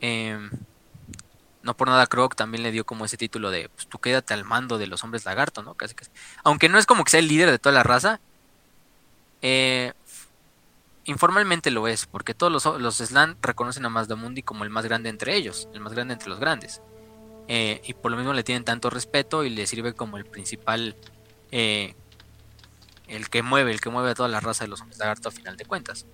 [0.00, 0.50] Em,
[1.62, 4.44] no por nada Croc también le dio como ese título de pues, tú quédate al
[4.44, 5.76] mando de los hombres lagarto, ¿no?
[6.44, 8.20] Aunque no es como que sea el líder de toda la raza,
[9.42, 9.92] eh,
[11.06, 15.08] informalmente lo es, porque todos los, los Slan reconocen a Mazdamundi como el más grande
[15.08, 16.82] entre ellos, el más grande entre los grandes.
[17.48, 20.96] Eh, y por lo mismo le tienen tanto respeto y le sirve como el principal
[21.52, 21.94] eh,
[23.06, 25.32] el que mueve, el que mueve a toda la raza de los hombres lagarto a
[25.32, 26.06] final de cuentas.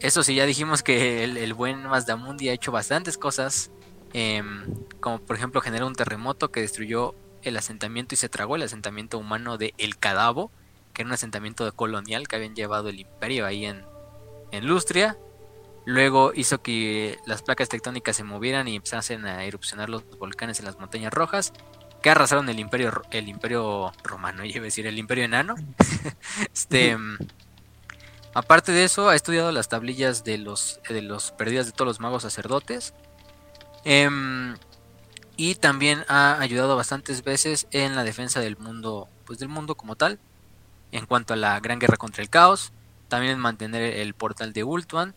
[0.00, 3.70] Eso sí, ya dijimos que el, el buen Mazdamundi ha hecho bastantes cosas,
[4.12, 4.66] em,
[5.00, 9.18] como por ejemplo generó un terremoto que destruyó el asentamiento y se tragó el asentamiento
[9.18, 10.52] humano de El Cadabo,
[10.98, 13.84] que era un asentamiento colonial que habían llevado el imperio ahí en,
[14.50, 15.16] en Lustria.
[15.84, 20.64] Luego hizo que las placas tectónicas se movieran y empezasen a erupcionar los volcanes en
[20.64, 21.52] las montañas rojas,
[22.02, 25.54] que arrasaron el imperio, el imperio romano, iba a decir, el imperio enano.
[26.52, 27.18] este, mm,
[28.34, 32.00] aparte de eso, ha estudiado las tablillas de los, de los perdidas de todos los
[32.00, 32.92] magos sacerdotes.
[33.84, 34.56] Em,
[35.36, 39.94] y también ha ayudado bastantes veces en la defensa del mundo, pues del mundo como
[39.94, 40.18] tal,
[40.92, 42.72] en cuanto a la gran guerra contra el caos,
[43.08, 45.14] también en mantener el portal de Ultuan,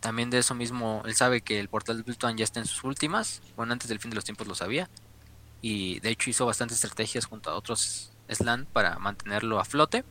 [0.00, 2.84] también de eso mismo, él sabe que el portal de Ultuan ya está en sus
[2.84, 4.88] últimas, bueno, antes del fin de los tiempos lo sabía,
[5.62, 10.04] y de hecho hizo bastantes estrategias junto a otros Slan para mantenerlo a flote.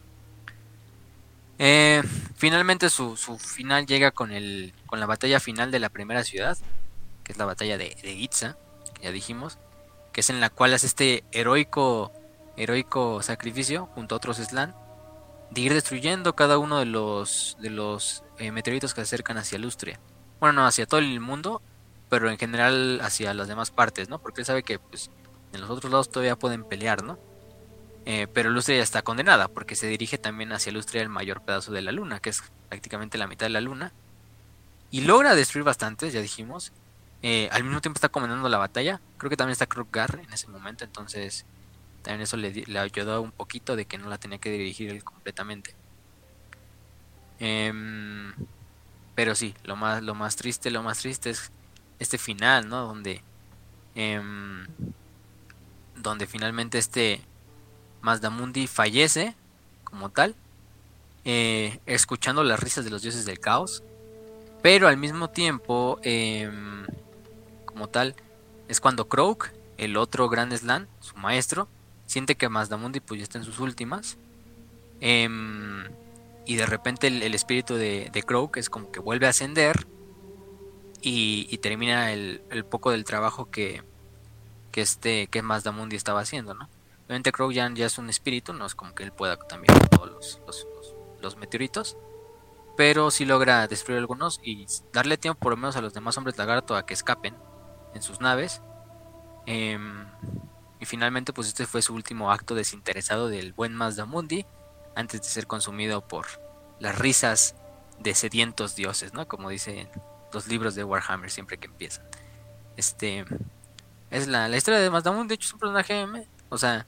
[1.58, 2.04] Eh,
[2.36, 6.58] finalmente su, su final llega con, el, con la batalla final de la primera ciudad,
[7.24, 8.58] que es la batalla de, de Itza,
[8.94, 9.58] que ya dijimos,
[10.14, 12.12] que es en la cual hace este heroico,
[12.58, 14.76] heroico sacrificio junto a otros Slan
[15.52, 19.60] de ir destruyendo cada uno de los de los eh, meteoritos que se acercan hacia
[19.60, 20.00] Lustria.
[20.40, 21.62] Bueno, no hacia todo el mundo,
[22.10, 24.20] pero en general hacia las demás partes, ¿no?
[24.20, 25.10] Porque él sabe que pues
[25.54, 27.20] en los otros lados todavía pueden pelear, ¿no?
[28.06, 31.72] Eh, pero Lustria ya está condenada porque se dirige también hacia Lustria el mayor pedazo
[31.72, 33.92] de la luna, que es prácticamente la mitad de la luna.
[34.92, 36.72] Y logra destruir bastantes, ya dijimos.
[37.22, 39.02] Eh, al mismo tiempo está comandando la batalla.
[39.18, 41.46] Creo que también está Kruggar en ese momento, entonces
[42.02, 45.76] también eso le, ayudó un poquito de que no la tenía que dirigir él completamente.
[47.40, 48.34] Em,
[49.16, 51.52] pero sí, lo más, lo más triste, lo más triste es
[52.00, 52.88] este final, ¿no?
[52.88, 53.22] Donde,
[53.96, 54.66] em,
[55.96, 57.22] donde finalmente este
[58.02, 59.36] Mazdamundi fallece
[59.84, 60.36] como tal,
[61.26, 63.84] eh, escuchando las risas de los dioses del caos,
[64.62, 66.86] pero al mismo tiempo, em,
[67.66, 68.16] como tal,
[68.68, 71.68] es cuando Croak, el otro gran Slan, su maestro,
[72.10, 74.18] siente que Mazdamundi pues ya está en sus últimas.
[75.02, 75.86] em,
[76.46, 79.88] y de repente el, espíritu de, de Croak es como que vuelve a ascender.
[81.02, 83.84] Y, y termina el, el poco del trabajo que,
[84.72, 86.70] que este que Mazdamundi estaba haciendo, ¿no?
[87.08, 90.12] Obviamente Croak ya, ya es un espíritu, no es como que él pueda también todos
[90.12, 90.68] los, los-
[91.22, 91.98] los- meteoritos.
[92.78, 96.38] Pero sí logra destruir algunos y darle tiempo por lo menos a los demás hombres
[96.38, 97.36] lagarto a que escapen
[97.94, 98.62] en sus naves.
[99.48, 100.06] Em,
[100.80, 104.46] y finalmente, pues este fue su último acto desinteresado del buen Mazdamundi
[104.96, 106.26] antes de ser consumido por
[106.80, 107.56] las risas
[108.00, 109.28] de sedientos dioses, ¿no?
[109.28, 109.90] Como dicen
[110.32, 112.06] los libros de Warhammer siempre que empiezan.
[112.78, 113.26] Este
[114.10, 116.08] es la, la historia de Mazdamundi, de hecho es un personaje,
[116.48, 116.86] o sea,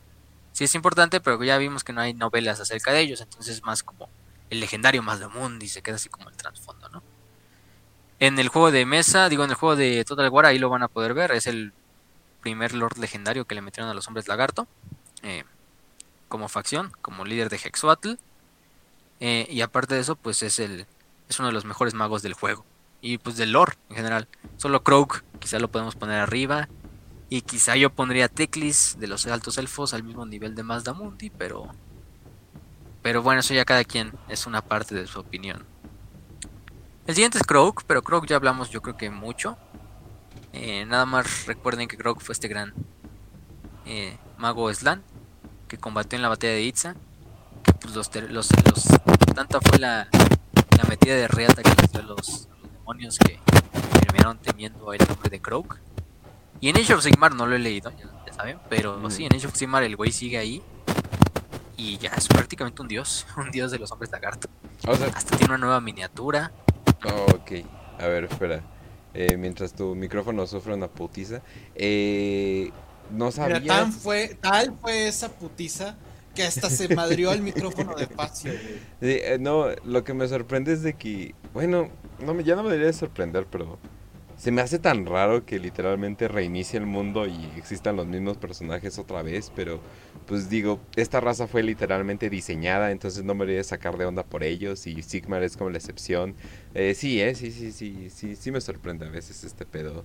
[0.53, 3.63] sí es importante, pero ya vimos que no hay novelas acerca de ellos, entonces es
[3.63, 4.09] más como
[4.49, 7.03] el legendario Mazdamundi, se queda así como el trasfondo, ¿no?
[8.19, 10.83] En el juego de mesa, digo, en el juego de Total War, ahí lo van
[10.83, 11.73] a poder ver, es el
[12.41, 14.67] primer Lord legendario que le metieron a los hombres lagarto
[15.23, 15.43] eh,
[16.27, 18.13] como facción, como líder de Hexuatl.
[19.19, 20.87] Eh, y aparte de eso, pues es el
[21.31, 22.65] es uno de los mejores magos del juego.
[23.01, 24.27] Y pues del lore en general.
[24.57, 26.67] Solo Croak, quizá lo podemos poner arriba.
[27.29, 31.69] Y quizá yo pondría Teclis de los altos elfos al mismo nivel de Mazdamundi, pero.
[33.01, 35.65] Pero bueno, eso ya cada quien es una parte de su opinión.
[37.07, 39.57] El siguiente es Croak, pero Croak ya hablamos yo creo que mucho.
[40.53, 42.73] Eh, nada más recuerden que Croak fue este gran
[43.85, 45.01] eh, mago Slan
[45.67, 46.95] que combatió en la batalla de Itza.
[47.63, 48.87] Que pues los, los, los-
[49.35, 50.07] tanta fue la,
[50.77, 51.69] la metida de reata que
[52.03, 53.39] los, demonios que
[54.01, 55.79] terminaron temiendo el nombre de Croak.
[56.59, 59.09] Y en Age of Sigmar no lo he leído, ya, ya saben, pero Mm.
[59.11, 60.61] sí, en Age of Sigmar el güey sigue ahí.
[61.77, 64.49] Y ya es prácticamente un dios, un dios de los hombres lagarto.
[64.87, 66.51] O sea, Hasta tiene una nueva miniatura.
[67.05, 67.51] oh, ok.
[67.99, 68.61] A ver, espera.
[69.13, 71.41] Eh, mientras tu micrófono sufre una putiza.
[71.75, 72.71] Eh,
[73.11, 73.61] no Mira, sabía.
[73.65, 75.97] tan fue, tal fue esa putiza
[76.33, 78.75] que hasta se madrió el micrófono de Facio, güey.
[79.01, 82.69] Sí, eh, no, lo que me sorprende es de que, bueno, no ya no me
[82.69, 83.77] debería de sorprender, pero
[84.41, 88.97] se me hace tan raro que literalmente reinicie el mundo y existan los mismos personajes
[88.97, 89.79] otra vez, pero
[90.25, 94.23] pues digo, esta raza fue literalmente diseñada, entonces no me debería de sacar de onda
[94.23, 96.33] por ellos y Sigmar es como la excepción.
[96.73, 100.03] Eh, sí, eh, sí, sí, sí, sí, sí me sorprende a veces este pedo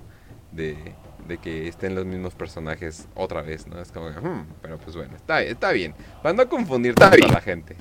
[0.50, 0.92] de,
[1.26, 3.81] de que estén los mismos personajes otra vez, ¿no?
[3.81, 7.40] Es como, "Hmm", pero pues bueno, está, está bien, para no confundir tanto a la
[7.40, 7.76] gente.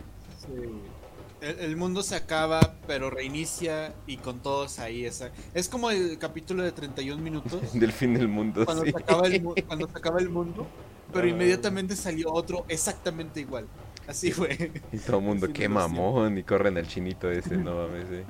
[1.46, 5.06] El, el mundo se acaba, pero reinicia y con todos ahí.
[5.06, 7.62] Esa, es como el capítulo de 31 minutos.
[7.74, 8.92] Del fin del mundo, cuando, sí.
[8.92, 10.68] se acaba el, cuando se acaba el mundo,
[11.12, 11.30] pero Ah.
[11.30, 13.70] inmediatamente salió otro exactamente igual.
[14.08, 14.72] Así fue.
[14.92, 16.38] Y todo el mundo, qué mamón.
[16.38, 18.10] Y corren el chinito ese, no mames.
[18.12, 18.26] eh.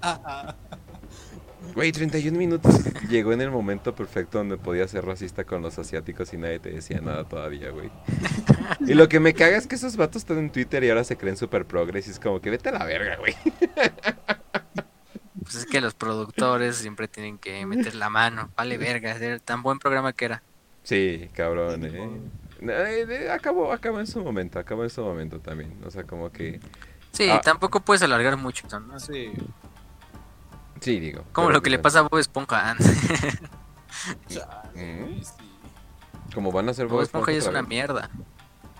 [0.00, 0.56] Ajá.
[1.74, 2.74] Güey, 31 minutos
[3.08, 6.70] llegó en el momento perfecto donde podía ser racista con los asiáticos y nadie te
[6.70, 7.90] decía nada todavía, güey.
[8.86, 11.16] Y lo que me caga es que esos vatos están en Twitter y ahora se
[11.16, 13.34] creen super progres y es como que vete a la verga, güey.
[15.42, 18.50] Pues es que los productores siempre tienen que meter la mano.
[18.56, 20.42] Vale, verga, era tan buen programa que era.
[20.82, 22.10] Sí, cabrón, eh.
[22.62, 25.74] Eh, eh, Acabó, acabó en su momento, acabó en su momento también.
[25.84, 26.60] O sea, como que...
[27.12, 27.40] Sí, Ah.
[27.42, 28.66] tampoco puedes alargar mucho.
[28.80, 28.98] ¿no?
[29.00, 29.32] Sí.
[30.80, 31.24] Sí, digo.
[31.32, 32.74] Como lo que le pues, pasa a Bob Esponja.
[32.74, 32.78] Mm.
[34.28, 34.40] Sí.
[36.34, 38.10] Como van a ser Bob Bob Esponja ya es otra una mierda.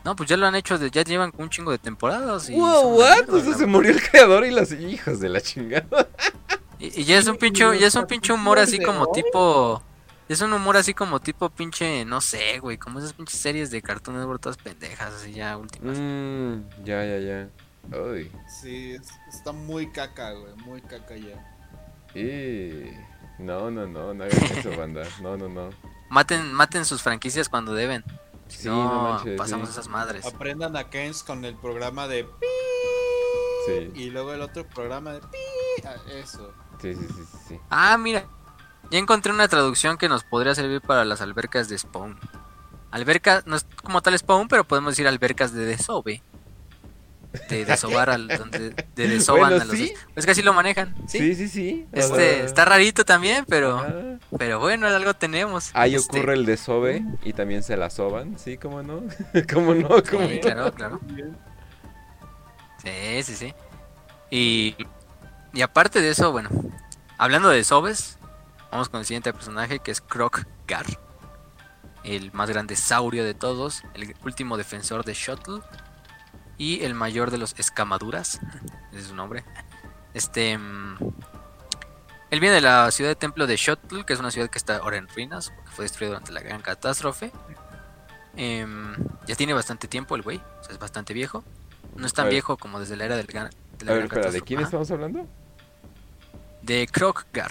[0.05, 2.49] No, pues ya lo han hecho, de- ya llevan un chingo de temporadas.
[2.49, 3.17] Y Wow, what?
[3.17, 6.09] mierda, O sea, la se murió el creador y los hijos de la chingada.
[6.79, 9.83] Y, y ya es un pinche, ya es un pinche humor así como tipo.
[10.29, 13.83] Es un humor así como tipo pinche, no sé, güey, como esas pinches series de
[13.83, 15.99] Cartoon Network todas pendejas, así ya últimas.
[15.99, 17.49] Mmm, ya, ya, ya.
[17.99, 18.31] Uy.
[18.49, 20.55] Sí, es- está muy caca, güey.
[20.65, 21.45] Muy caca ya.
[22.15, 22.91] Y...
[23.39, 25.03] No, no, no, no hagan eso, banda.
[25.23, 25.71] No, no, no.
[26.11, 28.05] Maten, maten sus franquicias cuando deben.
[28.49, 29.39] Sí, no, no manches.
[29.39, 29.73] pasamos sí.
[29.73, 30.27] esas madres.
[30.27, 32.47] Aprendan a Kens con el programa de pi
[33.67, 35.39] Sí, y luego el otro programa de pi.
[35.85, 36.53] Ah, Eso.
[36.81, 37.61] sí, sí, sí, sí, sí.
[37.71, 38.27] Ah, mira.
[38.91, 42.19] Ya encontré una traducción que nos podría servir para las albercas de Spawn.
[42.91, 46.23] Alberca, no es como tal Spawn, pero podemos decir albercas de desove.
[47.49, 49.83] De desovar al donde de Bueno, a los sí.
[49.89, 50.95] des- Es que así lo manejan.
[51.07, 51.35] Sí.
[51.35, 55.71] Sí, sí, Este, está rarito también, pero pero bueno, algo tenemos.
[55.75, 58.57] Ahí Este, ocurre el desove y también se la soban, ¿sí?
[58.59, 59.03] ¿Cómo no?
[59.53, 59.89] ¿Cómo no?
[59.89, 60.41] ¿Cómo Sí, no?
[60.41, 61.01] claro, claro.
[62.83, 63.55] Sí, sí, sí.
[64.31, 64.77] Y,
[65.53, 66.49] y aparte de eso, bueno,
[67.19, 68.19] hablando de Sobes,
[68.71, 70.87] vamos con el siguiente personaje que es Croc Gar,
[72.05, 75.61] el más grande saurio de todos, el último defensor de Shuttle
[76.61, 78.39] y el mayor de los escamaduras,
[78.93, 79.45] es su nombre.
[80.13, 80.99] Este, mm,
[82.31, 84.77] él viene de la ciudad de templo de Shuttle, que es una ciudad que está
[84.77, 87.33] ahora en ruinas, porque fue destruida durante la gran catástrofe.
[88.37, 88.95] Em,
[89.27, 91.43] ya tiene bastante tiempo el güey, o sea, es bastante viejo.
[91.97, 92.35] No es tan ver.
[92.35, 93.49] viejo como desde la era del gran,
[93.79, 94.67] de la A ver, gran espera, ¿de quién Ajá.
[94.67, 95.27] estamos hablando?
[96.61, 97.51] De Kroggar.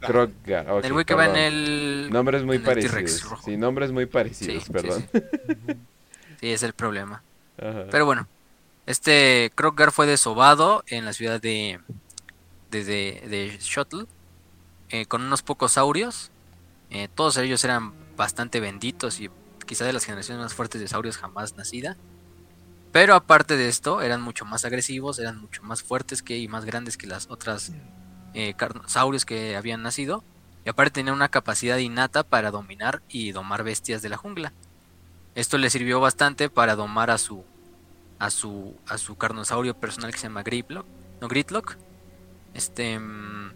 [0.00, 0.70] Krogar.
[0.70, 2.08] ok, el güey que va en el.
[2.10, 3.22] Nombres muy parecidos.
[3.22, 3.44] rojo.
[3.44, 5.08] Sí, nombres muy parecidos, Sí, perdón.
[5.12, 5.76] Sí, sí.
[6.40, 7.22] Sí, es el problema.
[7.58, 7.84] Ajá.
[7.90, 8.26] Pero bueno,
[8.90, 11.80] este Kroggar fue desobado en la ciudad de.
[12.70, 14.06] de, de, Shuttle.
[14.88, 16.30] eh, con unos pocos saurios.
[16.90, 19.30] Eh, todos ellos eran bastante benditos y
[19.64, 21.96] quizá de las generaciones más fuertes de saurios jamás nacida.
[22.90, 26.64] Pero aparte de esto, eran mucho más agresivos, eran mucho más fuertes que y más
[26.64, 27.70] grandes que las otras
[28.34, 28.54] eh,
[28.86, 30.24] saurios que habían nacido.
[30.64, 34.52] Y aparte tenían una capacidad innata para dominar y domar bestias de la jungla.
[35.36, 37.44] Esto le sirvió bastante para domar a su
[38.20, 40.86] a su a su carnosaurio personal que se llama Gritlock,
[41.20, 41.76] no Gritlock.
[42.54, 43.52] Este mm,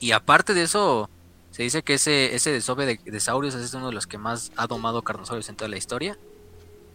[0.00, 1.08] y aparte de eso
[1.52, 4.52] se dice que ese ese desove de, de saurios es uno de los que más
[4.56, 6.18] ha domado carnosaurios en toda la historia.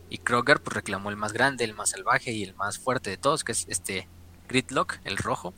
[0.09, 3.17] Y Kroger pues reclamó el más grande, el más salvaje y el más fuerte de
[3.17, 4.07] todos, que es este
[4.47, 5.53] Gritlock, el rojo.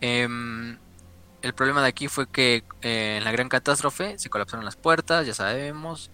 [0.00, 0.78] Em,
[1.42, 5.26] el problema de aquí fue que eh, en la gran catástrofe se colapsaron las puertas,
[5.26, 6.10] ya sabemos.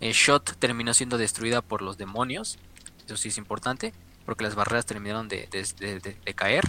[0.00, 2.58] Eh, Shot terminó siendo destruida por los demonios.
[3.06, 3.92] Eso sí es importante,
[4.24, 6.64] porque las barreras terminaron de, de- de- caer.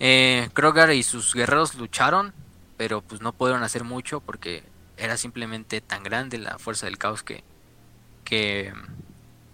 [0.00, 2.32] Eh, Krogar y sus guerreros lucharon,
[2.76, 4.62] pero pues no pudieron hacer mucho porque
[4.96, 7.42] era simplemente tan grande la fuerza del caos que,
[8.24, 8.72] que,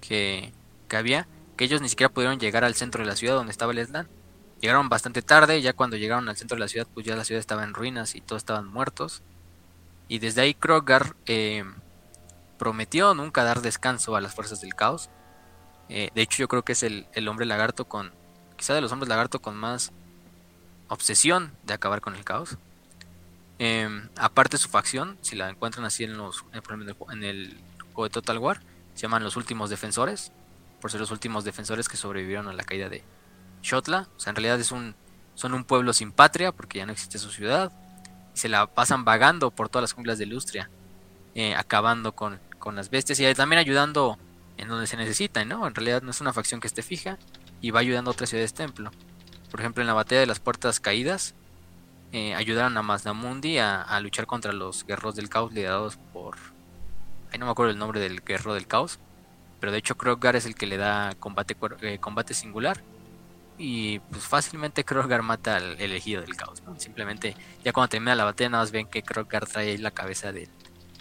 [0.00, 0.52] que,
[0.88, 3.72] que había que ellos ni siquiera pudieron llegar al centro de la ciudad donde estaba
[3.72, 4.08] el Eslan.
[4.60, 7.40] Llegaron bastante tarde, ya cuando llegaron al centro de la ciudad, pues ya la ciudad
[7.40, 9.22] estaba en ruinas y todos estaban muertos.
[10.08, 11.64] Y desde ahí Krogar eh,
[12.58, 15.10] prometió nunca dar descanso a las fuerzas del caos.
[15.90, 18.12] Eh, de hecho, yo creo que es el, el hombre lagarto con,
[18.56, 19.90] quizá de los hombres lagarto con más
[20.88, 22.56] obsesión de acabar con el caos.
[23.58, 27.60] Eh, aparte su facción, si la encuentran así en, los, en el
[27.92, 28.60] juego de Total War,
[28.94, 30.32] se llaman los últimos defensores,
[30.80, 33.02] por ser los últimos defensores que sobrevivieron a la caída de
[33.62, 34.08] Shotla.
[34.16, 34.94] O sea, en realidad es un,
[35.34, 37.72] son un pueblo sin patria porque ya no existe su ciudad.
[38.34, 40.70] Y se la pasan vagando por todas las junglas de Lustria,
[41.34, 44.18] eh, acabando con, con las bestias y también ayudando
[44.60, 45.66] en donde se necesita, ¿no?
[45.66, 47.18] En realidad no es una facción que esté fija
[47.60, 48.90] y va ayudando a otras ciudades templo.
[49.50, 51.34] Por ejemplo, en la batalla de las puertas caídas,
[52.12, 56.36] eh, ayudaron a Maznamundi a, a luchar contra los guerreros del caos liderados por...
[57.32, 58.98] Ahí no me acuerdo el nombre del guerrero del caos,
[59.60, 62.82] pero de hecho Krogar es el que le da combate, eh, combate singular.
[63.56, 66.62] Y pues fácilmente Krogar mata al elegido del caos.
[66.78, 70.32] Simplemente ya cuando termina la batalla nada más ven que Krogar trae ahí la cabeza
[70.32, 70.48] del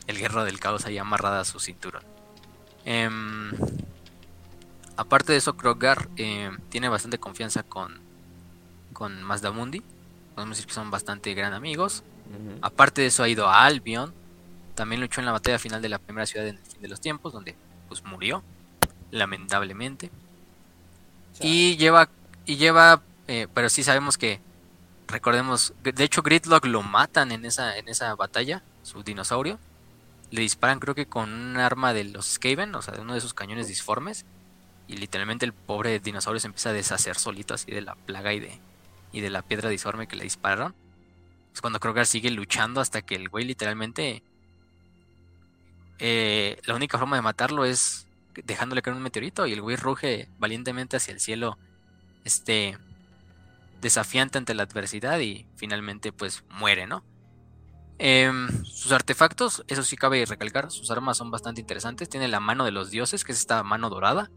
[0.08, 2.19] el guerrero del caos ahí amarrada a su cinturón.
[2.92, 3.51] Em,
[4.98, 8.00] aparte de eso, Krogar eh, tiene bastante confianza con,
[8.93, 9.84] con Mazdamundi.
[10.34, 12.03] Podemos decir que son bastante gran amigos.
[12.64, 14.11] Aparte de eso, ha ido a Albion.
[14.74, 17.00] También luchó en la batalla final de la primera ciudad en el fin de los
[17.00, 17.56] tiempos, donde
[17.88, 18.42] pues murió,
[19.11, 20.09] lamentablemente.
[21.42, 22.09] Y lleva,
[22.48, 24.42] y lleva, eh, pero sí sabemos que,
[25.08, 29.59] recordemos, de hecho Gridlock lo matan en esa, en esa batalla, su dinosaurio.
[30.32, 33.19] Le disparan creo que con un arma de los Skaven, o sea, de uno de
[33.19, 34.25] esos cañones disformes.
[34.88, 38.40] Y literalmente el pobre dinosaurio se empieza a deshacer solito así de la plaga y
[38.40, 38.59] de,
[39.11, 40.75] y de la piedra disforme que le dispararon.
[41.53, 44.24] Es cuando Krogar sigue luchando hasta que el güey literalmente...
[45.99, 48.08] eh, la única forma de matarlo es
[48.43, 51.58] dejándole caer un meteorito y el güey ruge valientemente hacia el cielo,
[52.24, 52.77] este,
[53.82, 57.03] desafiante ante la adversidad y finalmente pues muere, ¿no?
[58.02, 62.08] Em, sus artefactos, eso sí cabe recalcar, sus armas son bastante interesantes.
[62.10, 64.32] Tiene la mano de los dioses, que es esta mano dorada.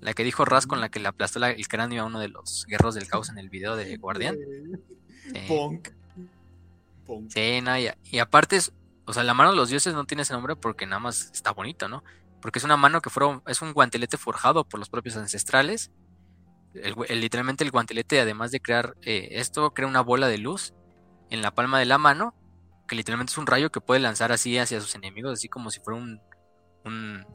[0.00, 2.28] La que dijo Raz con la que le aplastó la- el cráneo a uno de
[2.28, 4.36] los guerreros del caos en el video de Guardián.
[5.32, 5.44] Sí.
[5.46, 5.90] Punk.
[7.06, 7.30] Punk.
[7.30, 8.72] Sí, no, y, y aparte, es,
[9.04, 11.52] o sea, la mano de los dioses no tiene ese nombre porque nada más está
[11.52, 12.02] bonito, ¿no?
[12.40, 15.90] Porque es una mano que fueron, es un guantelete forjado por los propios ancestrales.
[16.74, 20.38] El gu- el- literalmente el guantelete, además de crear eh, esto, crea una bola de
[20.38, 20.72] luz
[21.30, 22.34] en la palma de la mano,
[22.86, 25.80] que literalmente es un rayo que puede lanzar así hacia sus enemigos, así como si
[25.80, 26.20] fuera un,
[26.84, 27.26] un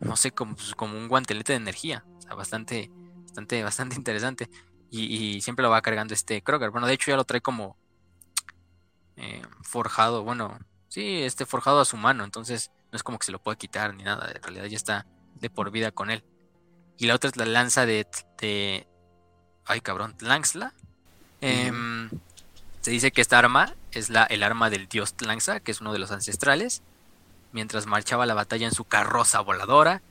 [0.00, 2.04] no sé, como, pues, como un guantelete de energía.
[2.18, 2.90] O sea, bastante,
[3.26, 4.50] bastante, bastante interesante.
[4.90, 6.70] Y, y siempre lo va cargando este Kroger.
[6.70, 7.76] Bueno, de hecho ya lo trae como
[9.22, 13.32] eh, forjado, bueno, sí, este forjado a su mano, entonces no es como que se
[13.32, 16.24] lo pueda quitar ni nada, en realidad ya está de por vida con él.
[16.96, 18.06] Y la otra es la lanza de,
[18.40, 18.88] de
[19.66, 20.72] ay cabrón, Tlangsla.
[21.42, 22.10] Em,
[22.80, 25.92] se dice que esta arma es la, el arma del dios Tlangsla, que es uno
[25.92, 26.82] de los ancestrales,
[27.52, 30.02] mientras marchaba la batalla en su carroza voladora.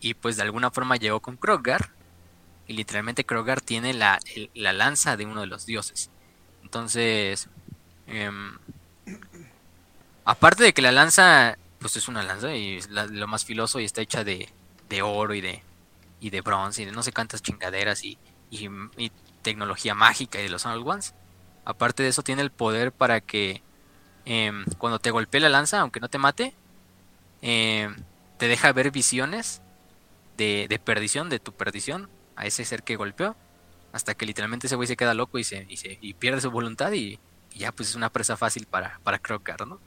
[0.00, 1.90] Y pues de alguna forma llegó con Krogar.
[2.66, 4.20] Y literalmente Krogar tiene la,
[4.54, 6.10] la lanza de uno de los dioses.
[6.62, 7.48] Entonces,
[8.06, 8.58] em,
[10.24, 13.84] aparte de que la lanza, pues es una lanza y es lo más filoso y
[13.84, 14.48] está hecha de,
[14.88, 15.62] de oro y de,
[16.20, 18.18] y de bronce y de no sé cuántas chingaderas y,
[18.50, 21.14] y- y tecnología mágica y de los Old Ones.
[21.66, 23.60] Aparte de eso, tiene el poder para que
[24.24, 26.54] em, cuando te golpee la lanza, aunque no te mate,
[27.42, 27.94] em,
[28.38, 29.60] te deja ver visiones
[30.38, 33.36] de, de perdición, de tu perdición, a ese ser que golpeó,
[33.92, 36.50] hasta que literalmente ese güey se queda loco y, se, y, se- y pierde su
[36.50, 37.18] voluntad y,
[37.52, 39.78] y ya pues es una presa fácil para, para Crocar, ¿no?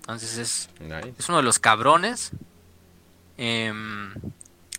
[0.00, 1.14] Entonces es, Nice.
[1.18, 2.32] es uno de los cabrones.
[3.36, 4.12] Em,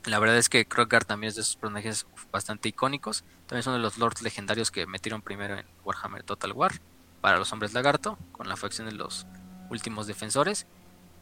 [0.06, 3.24] la verdad es que Krogar también es de esos personajes bastante icónicos.
[3.46, 6.74] También es uno de los lords legendarios que metieron primero en Warhammer Total War
[7.22, 9.28] para los hombres lagarto, con la facción de los
[9.70, 10.66] últimos defensores.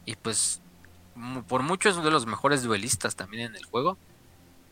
[0.06, 0.62] Y pues
[1.46, 3.98] por mucho es uno de los mejores duelistas también en el juego.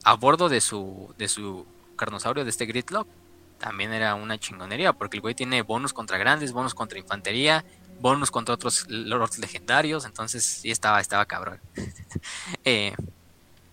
[0.04, 3.06] A bordo de su, de su carnosaurio, de este Gridlock,
[3.58, 7.64] también era una chingonería, porque el güey tiene bonus contra grandes, bonus contra infantería,
[8.00, 11.60] bonus contra otros lords legendarios, entonces sí estaba, estaba cabrón.
[12.64, 12.94] Eh,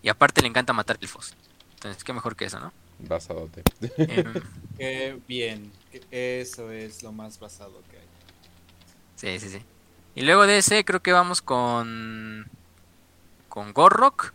[0.05, 1.33] y aparte le encanta matar elfos.
[1.73, 2.71] Entonces, qué mejor que eso, ¿no?
[2.99, 3.63] Basadote.
[3.97, 4.33] Em,
[4.77, 5.71] Qué bien.
[6.11, 8.05] Eso es lo más basado que hay.
[9.15, 9.65] sí, sí, sí.
[10.13, 12.45] Y luego de ese creo que vamos con...
[13.49, 14.31] Con Gorrock.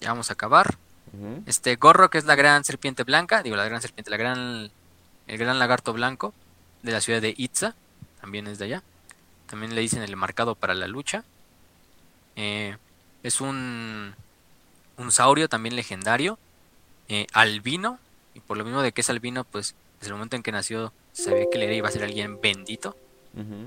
[0.00, 0.76] Ya vamos a acabar.
[1.12, 1.44] Ujú.
[1.46, 4.70] Este Gorrock es la gran serpiente blanca, digo la gran serpiente, la gran
[5.28, 6.34] el gran lagarto blanco
[6.82, 7.76] de la ciudad de Itza,
[8.20, 8.82] también es de allá.
[9.46, 11.22] También le dicen el marcado para la lucha.
[12.34, 12.76] Eh,
[13.22, 14.14] es un
[15.00, 16.38] un saurio también legendario,
[17.08, 17.98] eh, albino
[18.34, 20.92] y por lo mismo de que es albino, pues desde el momento en que nació
[21.12, 22.96] sabía que le iba a ser alguien bendito.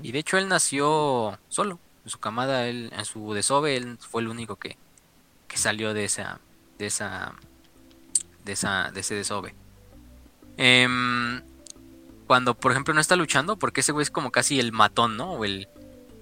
[0.02, 1.78] Y de hecho él nació solo.
[2.04, 4.76] En su camada, él, en su desove, él fue el único que,
[5.48, 6.38] que salió de esa.
[6.78, 7.32] de esa.
[8.44, 8.90] de esa.
[8.92, 9.54] de ese desove.
[10.58, 11.40] Em,
[12.26, 15.32] cuando por ejemplo no está luchando, porque ese güey es como casi el matón, ¿no?
[15.32, 15.66] O el.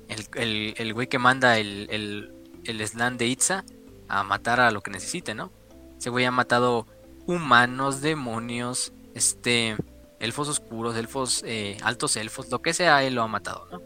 [0.08, 2.32] el, el, el güey que manda el, el,
[2.64, 3.64] el slan de Itza
[4.12, 5.50] a matar a lo que necesite, ¿no?
[5.98, 6.86] Ese güey ha matado
[7.26, 9.76] humanos, demonios, este
[10.20, 13.82] elfos oscuros, elfos, eh, altos elfos, lo que sea, él lo ha matado, ¿no?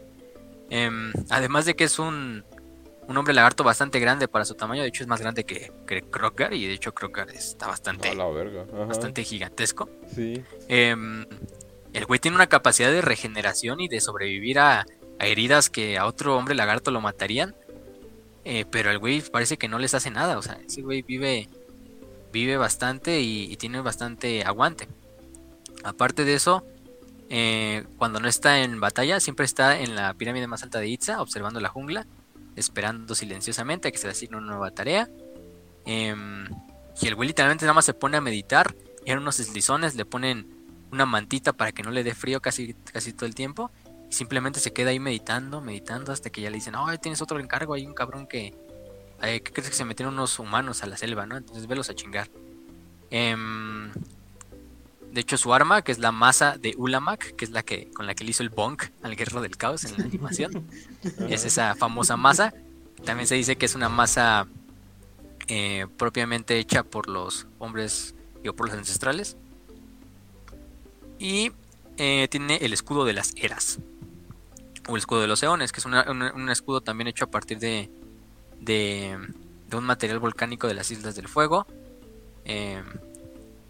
[0.69, 2.43] Em, además de que es un,
[3.07, 6.01] un hombre lagarto bastante grande para su tamaño, de hecho es más grande que, que
[6.01, 8.65] Krogar, y de hecho Krogar está bastante, la verga.
[8.85, 9.89] Bastante gigantesco.
[10.13, 10.43] Sí.
[10.67, 11.25] Em,
[11.93, 14.85] el güey tiene una capacidad de regeneración y de sobrevivir a,
[15.19, 17.55] a heridas que a otro hombre lagarto lo matarían.
[18.49, 20.37] Eh, pero el güey parece que no les hace nada.
[20.37, 21.49] O sea, ese güey vive,
[22.31, 24.87] vive bastante y, y tiene bastante aguante.
[25.83, 26.63] Aparte de eso,
[27.29, 31.21] eh, cuando no está en batalla, siempre está en la pirámide más alta de Itza,
[31.21, 32.07] observando la jungla,
[32.55, 35.09] esperando silenciosamente a que se le asigne una nueva tarea.
[35.85, 36.47] Em,
[37.01, 38.73] y el güey literalmente nada más se pone a meditar.
[39.05, 40.47] Y en unos deslizones le ponen
[40.93, 43.71] una mantita para que no le dé frío casi, casi todo el tiempo.
[44.09, 47.39] Y simplemente se queda ahí meditando, meditando hasta que ya le dicen, oh, tienes otro
[47.39, 48.55] encargo, hay un cabrón que...
[49.23, 51.37] Eh, ¿Qué crees que se metieron unos humanos a la selva, no?
[51.37, 52.29] Entonces velos a chingar.
[53.09, 53.91] Em,
[55.11, 58.05] de hecho, su arma, que es la masa de Ulamak, que es la que con
[58.05, 60.67] la que le hizo el bonk al guerrero del caos en la animación,
[61.29, 62.53] es esa famosa masa.
[63.03, 64.47] También se dice que es una masa
[65.47, 69.37] eh, propiamente hecha por los hombres y por los ancestrales.
[71.19, 71.51] Y
[71.97, 73.79] eh, tiene el escudo de las eras.
[74.87, 77.89] O el escudo de los eones, que es un escudo también hecho a partir de,
[78.59, 79.17] de,
[79.73, 81.67] un material volcánico de las Islas del Fuego.
[82.45, 82.81] Eh,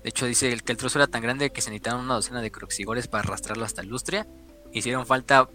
[0.03, 2.51] de hecho, dice que el trozo era tan grande que se necesitaron una docena de
[2.51, 4.27] croxigores para arrastrarlo hasta Lustria.
[4.71, 5.49] Hicieron falta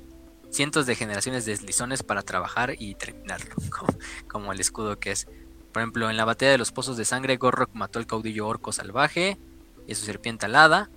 [0.51, 3.55] cientos de generaciones de deslizones para trabajar y terminarlo,
[4.29, 5.27] como, el escudo que es.
[5.73, 8.73] Por ejemplo, en la batalla de los pozos de sangre, Gorrock mató al caudillo orco
[8.73, 9.39] salvaje
[9.87, 10.91] y su serpiente alada.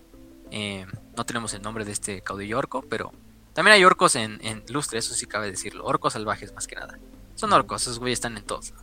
[0.52, 0.86] Eh,
[1.16, 3.14] no tenemos el nombre de este caudillo orco, pero
[3.56, 5.86] también hay orcos en, Lustre, eso sí cabe decirlo.
[5.86, 7.00] Orcos salvajes más que nada.
[7.36, 8.74] Son orcos, esos güeyes están en todos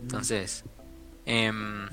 [0.00, 0.62] Entonces,
[1.24, 1.88] em,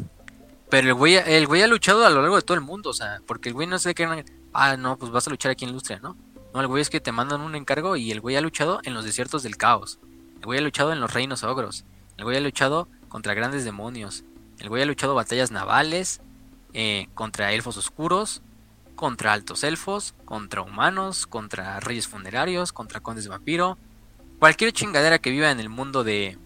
[0.69, 2.93] pero el güey, el güey ha luchado a lo largo de todo el mundo, o
[2.93, 5.71] sea, porque el güey no sé qué, ah, no, pues vas a luchar aquí en
[5.71, 6.17] Lustria, ¿no?
[6.53, 8.93] No, el güey es que te mandan un encargo y el güey ha luchado en
[8.93, 9.99] los desiertos del caos.
[10.39, 11.85] El güey ha luchado en los reinos ogros.
[12.17, 14.25] El güey ha luchado contra grandes demonios.
[14.59, 16.19] El güey ha luchado batallas navales,
[16.73, 18.41] eh, contra elfos oscuros,
[19.01, 23.79] contra altos elfos, contra humanos, contra reyes funerarios, contra condes de vampiro.
[24.37, 26.37] Cualquier chingadera que viva en el mundo de,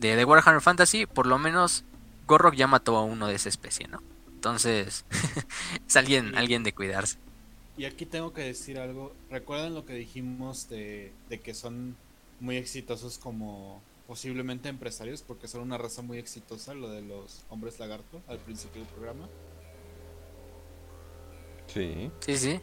[0.00, 1.84] de, Warhammer Fantasy, por lo menos
[2.26, 4.02] Gorrock ya mató a uno de esa especie, ¿no?
[4.32, 5.04] Entonces,
[5.86, 7.18] es alguien, alguien de cuidarse.
[7.76, 9.14] Y aquí tengo que decir algo.
[9.28, 11.94] ¿Recuerdan lo que dijimos de, de que son
[12.40, 15.20] muy exitosos como posiblemente empresarios?
[15.20, 19.28] Porque son una raza muy exitosa, lo de los hombres lagarto, al principio del programa.
[21.72, 22.10] Sí.
[22.20, 22.60] Sí, sí.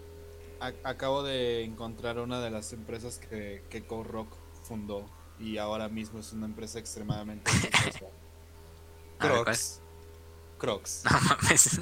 [0.84, 5.06] acabo de encontrar una de las empresas que, que Rock fundó
[5.40, 7.50] y ahora mismo es una empresa extremadamente
[9.20, 9.82] Crocs.
[10.58, 11.04] Crocs.
[11.06, 11.80] No mames.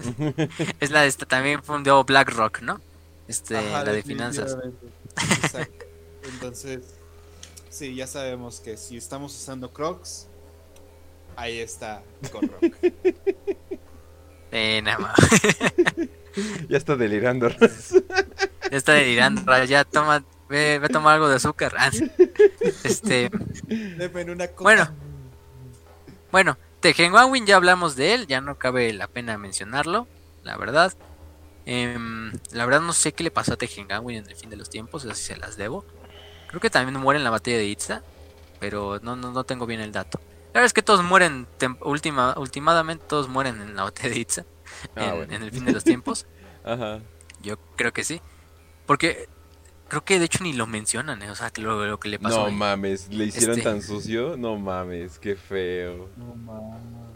[0.79, 2.79] es la de esta, también fundó BlackRock, ¿no?
[3.27, 4.57] Este, la de finanzas.
[5.43, 5.85] Exacto.
[6.23, 6.95] Entonces,
[7.69, 10.27] sí, ya sabemos que si estamos usando Crocs,
[11.35, 12.75] ahí está Rock.
[14.49, 15.15] Eh, nada más.
[16.69, 17.49] ya está delirando.
[17.49, 17.57] ya
[18.71, 19.63] está delirando.
[19.65, 21.73] Ya toma, ve, a tomar algo de azúcar.
[22.83, 23.29] Este.
[24.59, 24.89] Bueno.
[26.31, 30.07] Bueno, Tejenwawin ya hablamos de él, ya no cabe la pena mencionarlo,
[30.43, 30.93] la verdad.
[31.65, 34.69] Em, la verdad no sé qué le pasó a Tejenwawin en el fin de los
[34.69, 35.85] tiempos, así se las debo.
[36.47, 38.03] Creo que también muere en la batalla de Itza,
[38.59, 40.19] pero no, no, no tengo bien el dato.
[40.53, 41.47] La verdad es que todos mueren,
[41.81, 44.45] última, últimamente todos mueren en la batalla de Itza.
[44.95, 46.25] Ah, en, el fin de los tiempos.
[46.63, 47.01] Ajá.
[47.41, 48.21] Yo creo que sí.
[48.85, 49.27] Porque
[49.87, 51.29] creo que de hecho ni lo mencionan, ¿eh?
[51.29, 52.45] o sea, lo, lo que le pasó.
[52.45, 54.35] No mames, le hicieron este tan sucio.
[54.37, 56.09] No mames, qué feo.
[56.17, 57.07] No mames.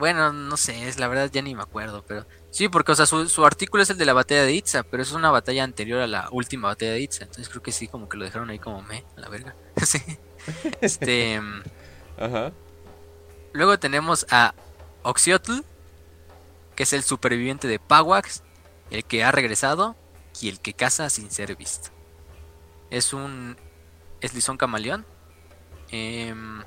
[0.00, 3.04] Bueno, no sé, es la verdad ya ni me acuerdo, pero sí, porque o sea,
[3.04, 6.00] su, su, artículo es el de la batalla de Itza, pero es una batalla anterior
[6.00, 8.58] a la última batalla de Itza, entonces creo que sí, como que lo dejaron ahí
[8.58, 9.54] como me, a la verga.
[9.84, 9.98] sí.
[10.80, 11.38] Este.
[12.18, 12.50] Ajá.
[13.52, 14.54] Luego tenemos a
[15.02, 15.60] Oxiotl,
[16.80, 18.42] que es el superviviente de Pawax,
[18.90, 19.96] el que ha regresado
[20.40, 21.90] y el que caza sin ser visto.
[22.88, 23.58] Es un
[24.22, 25.04] eslizón camaleón.
[25.90, 26.62] Em,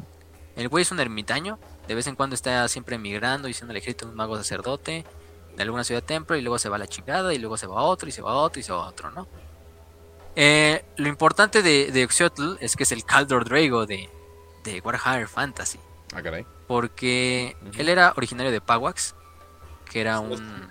[0.56, 1.58] el güey es un ermitaño.
[1.88, 5.03] De vez en cuando está siempre emigrando y siendo el ejército de un mago sacerdote
[5.56, 7.80] de alguna ciudad templo y luego se va a la chingada y luego se va
[7.80, 9.27] a otro y se va a otro y se va a otro, ¿no?
[10.35, 14.11] Eh, lo importante de, de Oxiotl es que es el Caldor Drago de,
[14.64, 15.80] de Warhammer Fantasy.
[16.14, 16.45] Ah, caray.
[16.67, 19.16] Porque él era originario de Pawax,
[19.93, 20.67] que era un...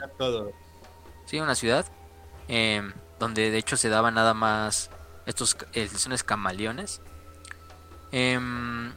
[1.26, 1.86] Sí, una ciudad
[2.48, 4.90] em, donde de hecho se daban nada más
[5.26, 7.00] estos ediciones camaleones.
[8.10, 8.92] Em,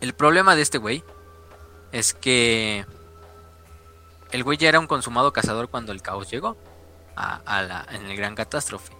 [0.00, 1.04] el problema de este güey
[1.92, 2.86] es que
[4.32, 6.56] el güey ya era un consumado cazador cuando el caos llegó
[7.14, 8.94] a, la, en el gran catástrofe.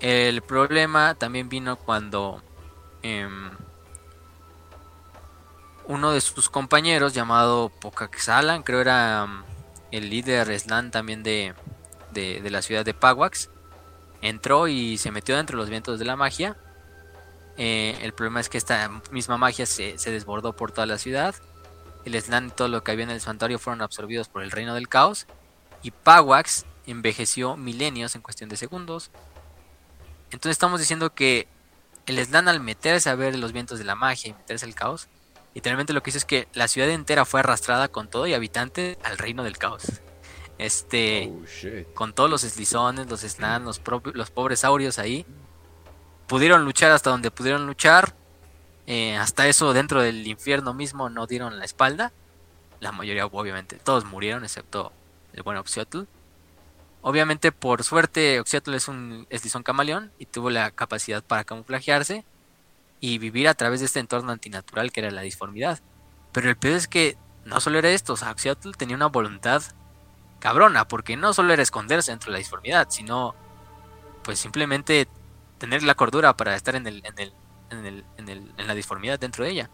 [0.00, 2.42] El problema también vino cuando
[3.02, 3.50] em,
[5.88, 9.42] uno de sus compañeros llamado Pokaxalan, creo era um,
[9.90, 11.54] el líder Slan también de,
[12.12, 13.48] de, la ciudad de Pawax,
[14.20, 16.56] entró y se metió dentro de los vientos de la magia.
[17.56, 21.34] Eh, el problema es que esta misma magia se, desbordó por toda la ciudad.
[22.04, 24.74] El Slan y todo lo que había en el santuario fueron absorbidos por el reino
[24.74, 25.26] del caos.
[25.82, 29.10] Y Pawax envejeció milenios en cuestión de segundos.
[30.30, 31.48] Entonces estamos diciendo que
[32.04, 35.08] el Slan al meterse a ver los vientos de la magia y meterse al caos,
[35.54, 38.98] Literalmente lo que hizo es que la ciudad entera fue arrastrada con todo y habitante
[39.02, 39.84] al reino del caos.
[40.58, 45.24] Este, Oh, con todos los eslizones, los slans, los, propios- los pobres saurios ahí.
[46.26, 48.14] Pudieron luchar hasta donde pudieron luchar.
[48.90, 52.10] eh, hasta eso dentro del infierno mismo no dieron la espalda.
[52.80, 54.92] La mayoría, obviamente, todos murieron excepto
[55.34, 56.04] el buen Oxiotl.
[57.02, 62.24] Obviamente, por suerte, Oxiotl es un eslizón camaleón y tuvo la capacidad para camuflajearse
[63.00, 65.80] y vivir a través de este entorno antinatural que era la disformidad.
[66.32, 68.34] Pero el peor es que no solo era esto, o sea,
[68.76, 69.62] tenía una voluntad
[70.40, 73.34] cabrona, porque no solo era esconderse dentro de la disformidad, sino
[74.22, 75.08] pues simplemente
[75.58, 77.34] tener la cordura para estar en el, en el,
[77.70, 79.70] en el, en el- en la disformidad dentro de ella.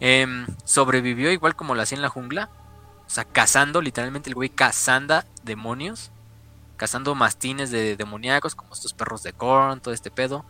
[0.00, 2.50] Em, sobrevivió igual como lo hacía en la jungla,
[3.06, 6.12] o sea, cazando, literalmente el güey cazando demonios,
[6.76, 10.44] cazando mastines de demoníacos como estos perros de Korn, todo este pedo,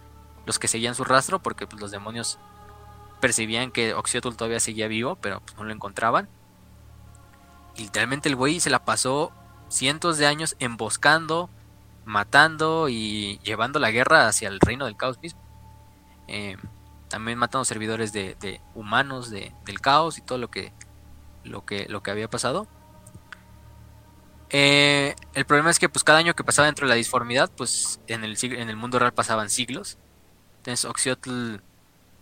[0.49, 2.39] los que seguían su rastro, porque pues, los demonios
[3.21, 6.29] percibían que Oxiotl todavía seguía vivo, pero pues, no lo encontraban.
[7.77, 9.31] Y literalmente el güey se la pasó
[9.69, 11.51] cientos de años emboscando,
[12.05, 15.41] matando y llevando la guerra hacia el reino del caos mismo.
[16.27, 16.57] Eh,
[17.09, 20.73] también matando servidores de, humanos de- del caos y todo lo que,
[21.45, 22.67] lo que, lo que había pasado.
[24.51, 28.01] Eh, el problema es que pues cada año que pasaba dentro de la disformidad, pues
[28.07, 29.99] en el, en el mundo real pasaban siglos.
[30.59, 31.57] Entonces Oxiotl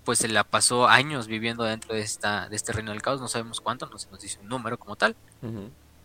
[0.07, 3.27] pues se la pasó años viviendo dentro de, esta, de este reino del caos, no
[3.27, 5.17] sabemos cuánto, no se nos dice un número como tal.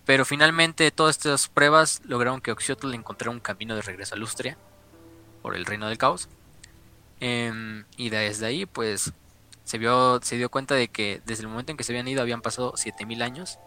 [0.05, 4.57] Pero finalmente todas estas pruebas lograron que Oxiotl encontrara un camino de regreso a Lustria
[5.43, 6.29] por el reino del caos.
[7.19, 9.13] Em, y desde ahí pues
[9.63, 12.23] se vio se dio cuenta de que desde el momento en que se habían ido
[12.23, 13.59] habían pasado 7000 años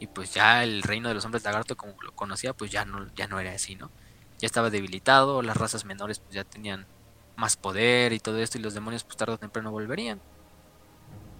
[0.00, 3.06] y pues ya el reino de los hombres lagarto como lo conocía pues ya no
[3.14, 3.90] ya no era así, ¿no?
[4.38, 6.86] Ya estaba debilitado, las razas menores pues ya tenían
[7.36, 10.20] más poder y todo esto y los demonios pues tarde o temprano volverían.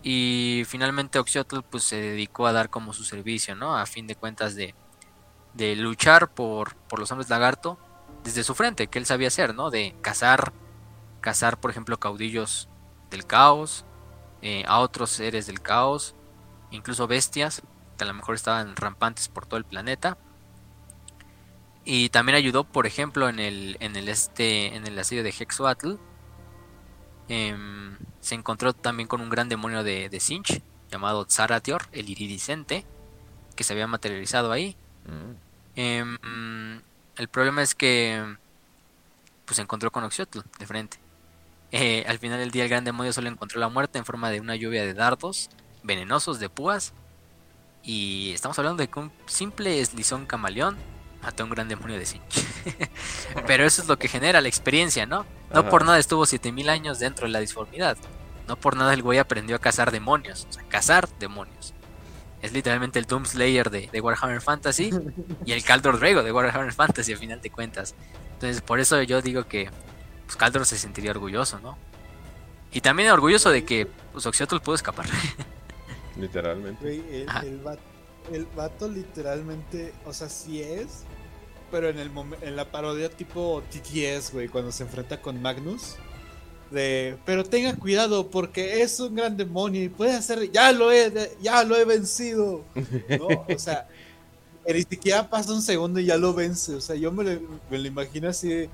[0.02, 3.76] Y finalmente Oxiotl pues se dedicó a dar como su servicio, ¿no?
[3.76, 4.74] A fin de cuentas de,
[5.54, 7.78] de luchar por, por los hombres lagarto
[8.22, 9.70] desde su frente, que él sabía hacer, ¿no?
[9.70, 10.52] De cazar,
[11.20, 12.68] cazar por ejemplo caudillos
[13.10, 13.84] del caos,
[14.42, 16.14] eh, a otros seres del caos,
[16.70, 17.62] incluso bestias,
[17.96, 20.18] que a lo mejor estaban rampantes por todo el planeta.
[21.88, 25.94] Y también ayudó, por ejemplo, en el, en el este, en el asedio de Hexoatl.
[27.28, 32.84] Em, se encontró también con un gran demonio de, de Sinch, llamado Zaratior, el iridiscente,
[33.54, 34.76] que se había materializado ahí.
[35.06, 35.32] Mm.
[35.76, 36.82] Em,
[37.16, 38.36] el problema es que
[39.44, 40.98] pues se encontró con Oxiotl de frente.
[41.70, 44.40] Eh, al final del día el gran demonio solo encontró la muerte en forma de
[44.40, 45.50] una lluvia de dardos
[45.84, 46.94] venenosos de púas.
[47.84, 50.76] Y estamos hablando de que un simple eslizón camaleón
[51.26, 52.46] mató a un gran demonio de Sinch.
[53.48, 55.26] Pero eso es lo que genera la experiencia, ¿no?
[55.52, 55.70] No Ajá.
[55.70, 57.96] por nada estuvo 7000 años dentro de la disformidad.
[58.46, 60.46] No por nada el güey aprendió a cazar demonios.
[60.48, 61.74] O sea, cazar demonios.
[62.42, 64.90] Es literalmente el Doomslayer de, de Warhammer Fantasy
[65.44, 67.96] y el Caldor Drago de Warhammer Fantasy a final de cuentas.
[68.34, 69.68] Entonces por eso yo digo que
[70.26, 71.76] pues, Caldor se sentiría orgulloso, ¿no?
[72.70, 75.06] Y también orgulloso de que pues, Oxiotl pudo escapar.
[76.16, 76.84] Literalmente.
[76.84, 77.82] Güey, el, el, vato,
[78.32, 81.04] el vato literalmente, o sea, sí es,
[81.76, 85.96] pero en el en la parodia tipo TTS, güey, cuando se enfrenta con Magnus,
[86.70, 91.12] de, pero tenga cuidado porque es un gran demonio y puede hacer, ya lo he,
[91.42, 92.64] ya lo he vencido,
[93.18, 93.28] ¿no?
[93.54, 93.86] O sea,
[94.66, 97.78] ni siquiera pasa un segundo y ya lo vence, o sea, yo me lo, me
[97.78, 98.70] lo imagino así, de-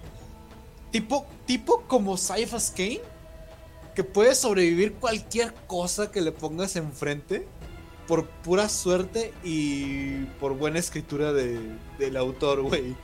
[0.92, 3.00] tipo, tipo como Cyphers Kane,
[3.96, 7.48] que puede sobrevivir cualquier cosa que le pongas enfrente
[8.06, 11.58] por pura suerte y por buena escritura de,
[11.98, 12.94] del autor, güey.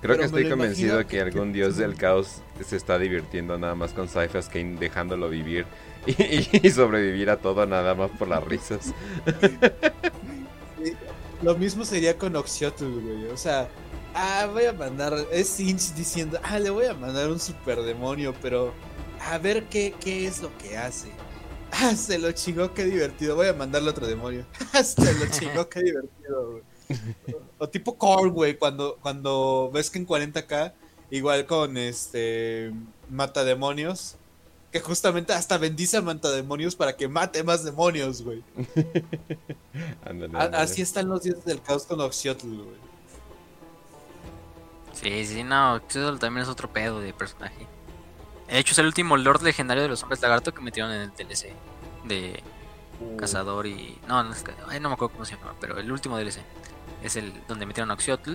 [0.00, 3.76] Creo Pero que estoy convencido imagino que algún dios del caos se está divirtiendo nada
[3.76, 5.64] más con Cyphers Kane dejándolo vivir
[6.06, 8.92] y, y sobrevivir a todo nada más por las risas.
[11.42, 13.26] Lo mismo sería con Oxiotl, güey.
[13.26, 13.68] O sea,
[14.14, 15.14] ah, voy a mandar.
[15.32, 18.72] Es Sinch diciendo, ah, le voy a mandar un super demonio, pero
[19.20, 21.10] a ver qué, qué es lo que hace.
[21.72, 23.34] Ah, se lo chingó, qué divertido.
[23.34, 24.46] Voy a mandarle otro demonio.
[24.72, 26.62] Ah, se lo chingó, qué divertido, güey.
[27.58, 30.72] O, o tipo Core, güey, cuando, cuando ves que en 40k,
[31.10, 32.72] igual con este
[33.08, 34.16] mata demonios,
[34.70, 38.42] que justamente hasta bendice a mata demonios para que mate más demonios, güey.
[40.52, 42.92] Así están los dioses del caos con Oxiotl, güey.
[44.94, 47.66] Sí, sí, no, Oxiotl también es otro pedo de personaje.
[48.52, 51.10] De hecho es el último Lord legendario de los hombres lagarto que metieron en el
[51.10, 51.48] DLC
[52.04, 52.42] de
[53.16, 53.98] Cazador y...
[54.06, 56.40] No, no, no me acuerdo cómo se llama, pero el último DLC
[57.02, 58.34] es el donde metieron a Oxiotl.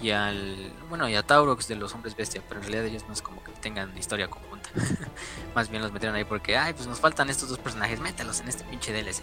[0.00, 3.12] y al bueno y a Taurox de los hombres bestia, pero en realidad ellos no
[3.12, 4.70] es como que tengan historia conjunta.
[5.54, 8.48] Más bien los metieron ahí porque, ay, pues nos faltan estos dos personajes, mételos en
[8.48, 9.22] este pinche DLC.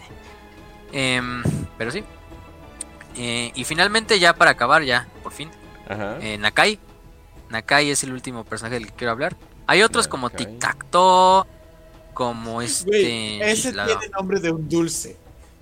[0.92, 1.42] Em,
[1.76, 2.04] pero sí.
[3.16, 5.50] Eh, y finalmente ya para acabar ya, por fin,
[5.88, 6.16] Ajá.
[6.20, 6.78] eh, Nakai.
[7.50, 9.36] Nakai es el último personaje del que quiero hablar.
[9.66, 10.30] Hay otros como.
[10.30, 11.44] Tic Tac Toe,
[12.14, 15.16] como este ese la- tiene nombre de un dulce.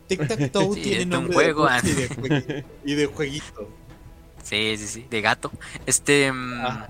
[0.08, 1.80] Tic Tac Toe Sí, tiene de un nombre juego, de ah.
[1.82, 3.68] dulce y de, jueguito, y de jueguito.
[4.42, 5.52] Sí, sí, sí, de gato.
[5.86, 6.32] Este.
[6.32, 6.88] mm, Ah.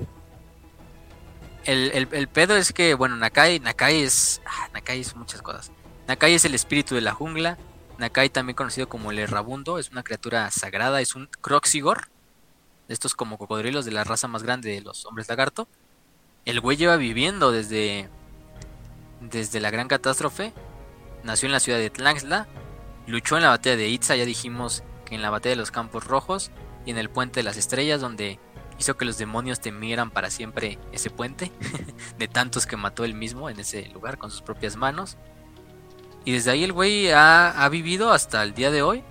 [1.64, 4.40] el, el- el pedo es que, bueno, Nakai, Nakai es.
[4.46, 5.70] ah, Nakai es muchas cosas.
[6.08, 7.58] Nakai es el espíritu de la jungla.
[7.98, 12.08] Nakai, también conocido como el Errabundo, es una criatura sagrada, es un Croxigor.
[12.88, 15.68] Estos como cocodrilos de la raza más grande de los hombres lagarto.
[16.44, 18.08] El güey lleva viviendo desde.
[19.20, 20.52] Desde la gran catástrofe.
[21.22, 22.48] Nació en la ciudad de Tlaxla.
[23.06, 26.04] Luchó en la batalla de Itza, ya dijimos que en la batalla de los Campos
[26.06, 26.50] Rojos
[26.86, 28.38] y en el puente de las estrellas donde
[28.78, 31.52] hizo que los demonios temieran para siempre ese puente
[32.18, 35.18] de tantos que mató él mismo en ese lugar con sus propias manos
[36.24, 39.04] y desde ahí el güey ha, ha vivido hasta el día de hoy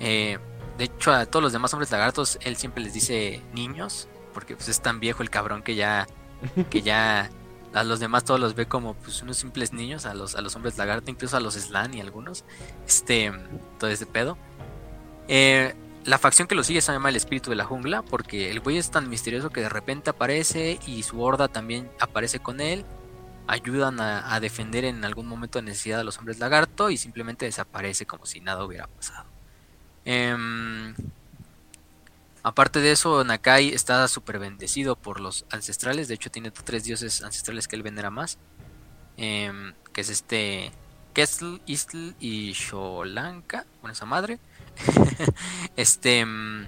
[0.00, 0.38] Eh,
[0.76, 4.68] de hecho a todos los demás hombres lagartos él siempre les dice niños porque pues
[4.68, 6.06] es tan viejo el cabrón que ya
[6.70, 7.30] que ya
[7.72, 10.54] a los demás todos los ve como pues unos simples niños a los a los
[10.54, 12.44] hombres lagarto incluso a los slan y algunos
[12.86, 13.32] este
[13.78, 14.38] todo ese pedo
[15.28, 15.74] eh,
[16.04, 18.76] la facción que lo sigue se llama el espíritu de la jungla porque el güey
[18.76, 22.84] es tan misterioso que de repente aparece y su horda también aparece con él.
[23.46, 27.46] Ayudan a, a defender en algún momento de necesidad a los hombres lagarto y simplemente
[27.46, 29.26] desaparece como si nada hubiera pasado.
[30.04, 30.94] Em,
[32.44, 36.06] aparte de eso, Nakai está súper bendecido por los ancestrales.
[36.06, 38.38] De hecho, tiene tres dioses ancestrales que él venera más.
[39.16, 40.70] Em, que es este
[41.14, 43.66] Kesl, Istl y Sholanka.
[43.80, 44.38] Bueno, esa madre.
[45.76, 46.24] este.
[46.24, 46.66] mm,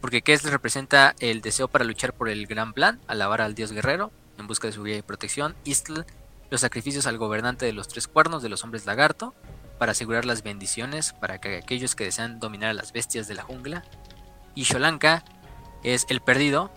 [0.00, 4.12] Porque Kessler representa el deseo para luchar por el gran plan, alabar al dios guerrero,
[4.38, 5.56] en busca de su guía y protección.
[5.64, 6.02] Istl,
[6.50, 9.34] los sacrificios al gobernante de los tres cuernos de los hombres lagarto,
[9.78, 13.42] para asegurar las bendiciones para que aquellos que desean dominar a las bestias de la
[13.42, 13.84] jungla.
[14.58, 15.22] Y Sholanka
[15.84, 16.72] es el perdido,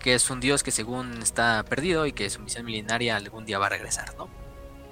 [0.00, 3.60] que es un dios que según está perdido y que su misión milenaria algún día
[3.60, 4.28] va a regresar, ¿no?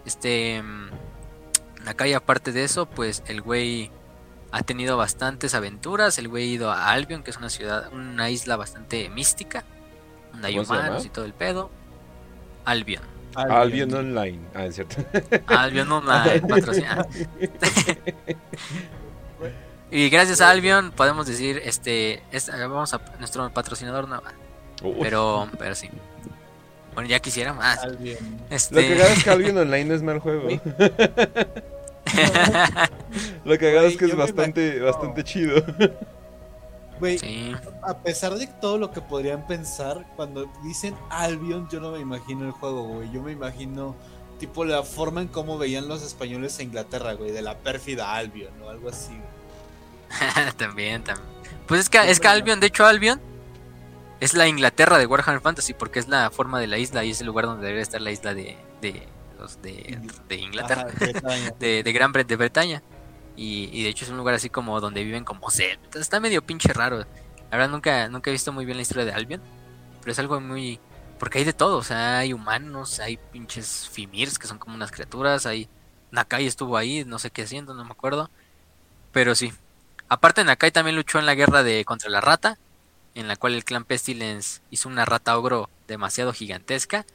[0.05, 0.63] Este.
[0.63, 0.91] mm,
[1.85, 3.91] Nakai, aparte de eso, pues el güey
[4.53, 6.17] ha tenido bastantes aventuras.
[6.19, 9.65] El güey ha ido a Albion, que es una ciudad, una isla bastante mística,
[10.31, 11.73] donde hay ¿Cómo se humanos y todo el pedo.
[12.67, 13.03] Albion.
[13.35, 14.39] Albion Online.
[14.55, 15.05] Ah, es cierto.
[15.49, 17.05] Albion Online patrocina.
[19.91, 24.09] y gracias a Albion podemos decir, este, es- vamos a nuestro patrocinador.
[24.83, 24.97] Uy.
[25.01, 25.89] Pero, pero sí.
[26.95, 27.63] Bueno, ya quisiéramos.
[27.65, 27.87] Ah, sí.
[27.87, 28.19] Albion.
[28.51, 28.75] Lo este.
[28.87, 30.45] que es que Albion Online no es mal juego.
[30.45, 30.61] Güey.
[33.45, 35.63] Lo que es Güey, que es bastante, imagino- bastante chido.
[36.99, 37.55] Güey, sí.
[37.83, 42.47] a pesar de todo lo que podrían pensar, cuando dicen Albion, yo no me imagino
[42.47, 43.11] el juego, güey.
[43.13, 43.95] Yo me imagino,
[44.39, 48.53] tipo, la forma en cómo veían los españoles a Inglaterra, güey, de la pérfida Albion
[48.63, 49.13] o algo así.
[50.57, 51.29] también, también.
[51.67, 53.21] Pues es que, es que Albion, de hecho Albion
[54.21, 57.21] es la Inglaterra de Warhammer Fantasy porque es la forma de la isla y es
[57.21, 59.07] el lugar donde debería estar la isla de, de,
[59.39, 62.83] los de, de Inglaterra, Ajá, de, de Gran Bre- de Bretaña.
[63.37, 66.01] Y, y de hecho es un lugar así como donde viven como celtas.
[66.01, 66.99] Está medio pinche raro.
[67.51, 69.43] La verdad nunca, nunca he visto muy bien la historia de Albion.
[70.01, 70.81] Pero es algo muy...
[71.19, 71.77] Porque hay de todo.
[71.77, 75.45] O sea, hay humanos, hay pinches Fimirs que son como unas criaturas.
[75.45, 75.69] Hay...
[76.13, 78.31] Nakai estuvo ahí, no sé qué haciendo, no me acuerdo.
[79.13, 79.53] Pero sí.
[80.09, 82.59] Aparte Nakai también luchó en la guerra de contra la rata.
[83.15, 87.07] En la cual el clan Pestilence hizo una rata ogro demasiado gigantesca.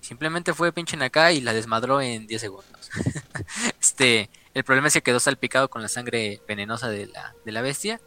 [0.00, 2.90] Simplemente fue pinche Nakai y la desmadró en 10 segundos.
[3.80, 7.62] este, el problema es que quedó salpicado con la sangre venenosa de la, de la
[7.62, 8.00] bestia.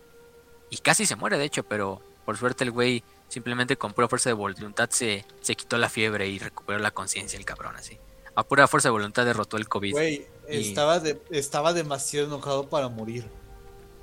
[0.69, 4.29] Y casi se muere, de hecho, pero por suerte el güey simplemente con pura fuerza
[4.29, 7.97] de voluntad se, se quitó la fiebre y recuperó la conciencia el cabrón así.
[8.35, 9.91] A pura fuerza de voluntad derrotó el COVID.
[9.91, 13.25] Güey, Y- estaba, de- estaba demasiado enojado para morir.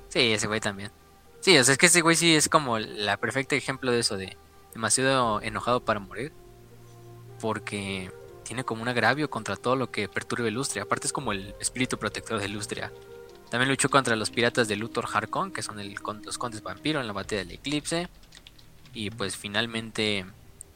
[0.09, 0.91] Sí, ese güey también.
[1.39, 4.17] Sí, o sea, es que ese güey sí es como la perfecta ejemplo de eso,
[4.17, 4.37] de
[4.73, 6.33] demasiado enojado para morir.
[7.39, 8.11] Porque
[8.43, 10.83] tiene como un agravio contra todo lo que perturbe Lustria.
[10.83, 12.91] Aparte es como el espíritu protector de Lustria.
[13.49, 17.07] También luchó contra los piratas de Luthor Harkon, que son el, los condes vampiro en
[17.07, 18.09] la batalla del eclipse.
[18.93, 20.25] Y pues finalmente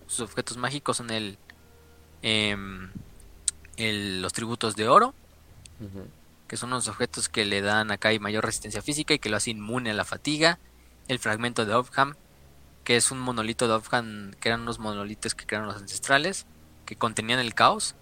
[0.08, 1.38] sus objetos mágicos son el,
[2.22, 2.92] em,
[3.78, 5.14] el los tributos de oro.
[6.54, 9.38] Que son unos objetos que le dan a Kai mayor resistencia física y que lo
[9.38, 10.60] hace inmune a la fatiga.
[11.08, 12.14] El fragmento de Ofham,
[12.84, 16.46] que es un monolito de Ofham, que eran unos monolitos que crearon los ancestrales,
[16.86, 17.96] que contenían el caos.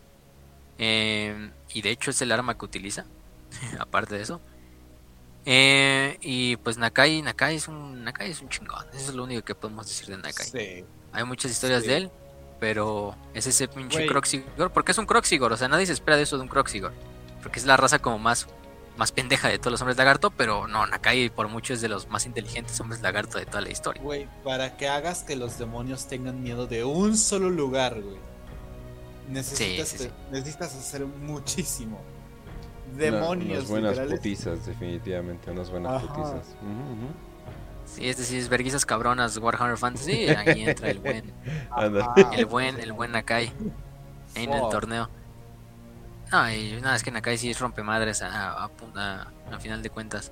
[0.80, 3.06] Eh, y de hecho es el arma que utiliza,
[3.80, 4.42] aparte de eso.
[5.46, 8.86] Eh, y pues Nakai, Nakai es un Nakai es un chingón.
[8.94, 10.46] Eso es lo único que podemos decir de Nakai.
[10.46, 10.86] Sí.
[11.14, 11.88] Hay muchas historias Sí.
[11.88, 12.12] de él,
[12.60, 14.06] pero es ese pinche.
[14.08, 14.74] Croxigor.
[14.74, 16.92] Porque es un Croxigor, o sea, nadie se espera de eso de un Croxigor.
[17.42, 18.48] Porque es la raza como más,
[18.98, 22.08] más pendeja de todos los hombres lagarto, pero no, Nakai por mucho es de los
[22.10, 24.02] más inteligentes hombres lagarto de toda la historia.
[24.02, 28.18] Güey, para que hagas que los demonios tengan miedo de un solo lugar, güey.
[29.30, 30.12] Necesitas, Sí, sí, sí.
[30.32, 32.00] necesitas hacer muchísimo.
[32.94, 34.20] Una- Demonios, unas buenas literales.
[34.20, 36.14] putizas, definitivamente, unas buenas Ajá.
[36.14, 36.48] putizas.
[37.86, 41.34] Sí, es decir, es verguizas cabronas Warhammer Fantasy, ahí entra el buen,
[42.34, 43.52] el buen, el buen Nakai
[44.36, 45.10] en el torneo.
[46.32, 49.90] No, y nada, es que Nakai sí rompe madres a, a, a- a final de
[49.90, 50.32] cuentas.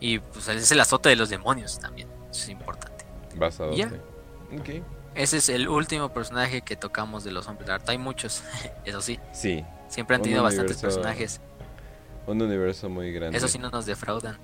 [0.00, 3.04] Y pues es el azote de los demonios también, eso es importante.
[3.36, 3.72] Basado.
[3.74, 3.88] Ya.
[4.58, 4.82] Ok.
[5.14, 7.92] Ese es el último personaje que tocamos de los hombres lagarto.
[7.92, 8.42] Hay muchos,
[8.84, 9.18] eso sí.
[9.32, 11.40] Sí, Siempre han Un tenido bastantes universo personajes.
[12.26, 13.36] un universo muy grande.
[13.38, 14.38] Eso sí no nos defraudan.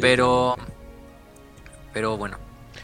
[0.00, 0.56] Pero.
[1.92, 2.38] Pero bueno.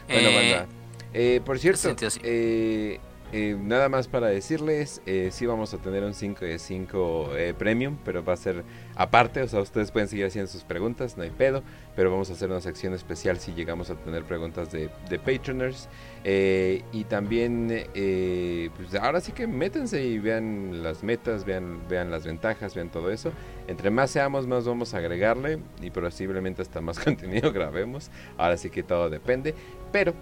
[0.07, 0.75] Bueno, Eh, banda.
[1.13, 1.79] Eh, por cierto,
[2.09, 2.19] sí.
[2.23, 2.99] eh,
[3.31, 7.53] eh, nada más para decirles, eh, sí vamos a tener un 5 de 5 eh,
[7.57, 8.63] premium, pero va a ser
[8.95, 11.63] aparte, o sea, ustedes pueden seguir haciendo sus preguntas, no hay pedo,
[11.95, 15.89] pero vamos a hacer una sección especial si llegamos a tener preguntas de, de Patroners.
[16.23, 22.11] Eh, y también, eh, pues ahora sí que métanse y vean las metas, vean, vean
[22.11, 23.31] las ventajas, vean todo eso.
[23.67, 28.11] Entre más seamos, más vamos a agregarle y posiblemente hasta más contenido grabemos.
[28.37, 29.53] Ahora sí que todo depende,
[29.91, 30.13] pero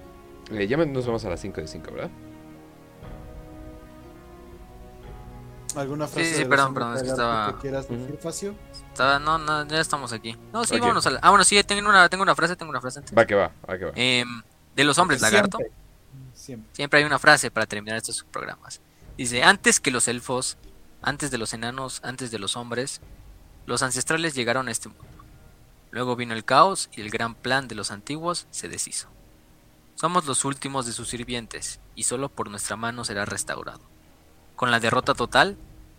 [0.51, 2.11] ya nos vamos a las 5 de 5, ¿verdad?
[5.77, 8.19] ¿Alguna Sí, frase sí, de perdón, perdón, es que estaba- que quieras decir.
[8.21, 8.55] Facio?
[8.91, 10.35] está- no, no, ya estamos aquí.
[10.51, 12.81] No, sí, vámonos a la- Ah, bueno, sí, tengo una, tengo una frase, tengo una
[12.81, 13.17] frase antes.
[13.17, 13.91] Va que va, va que va.
[13.95, 14.41] Em,
[14.75, 15.57] de los hombres lagarto.
[15.57, 15.77] Siempre.
[16.33, 16.69] Siempre.
[16.75, 18.81] Siempre hay una frase para terminar estos programas.
[19.17, 20.57] Dice, antes que los elfos,
[21.01, 23.01] antes de los enanos, antes de los hombres,
[23.65, 25.03] los ancestrales llegaron a este mundo.
[25.91, 29.07] Luego vino el caos y el gran plan de los antiguos se deshizo.
[29.95, 33.81] Somos los últimos de sus sirvientes y solo por nuestra mano será restaurado.
[34.55, 35.57] Con la derrota total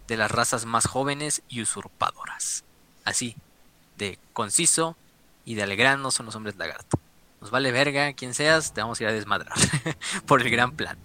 [0.08, 2.64] de las razas más jóvenes y usurpadoras.
[3.04, 3.36] Así,
[3.96, 4.96] de conciso
[5.44, 6.98] y de al grano son los hombres lagarto.
[7.40, 9.56] Nos vale verga quien seas, te vamos a ir a desmadrar
[10.26, 10.98] por el gran plan.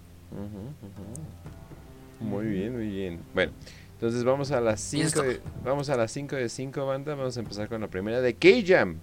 [2.20, 3.20] Muy bien, muy bien.
[3.34, 3.52] Bueno,
[3.92, 7.14] entonces vamos a las Y 5 esto- de, vamos a las 5 de 5 banda.
[7.14, 8.98] Vamos a empezar con la primera de K-Jam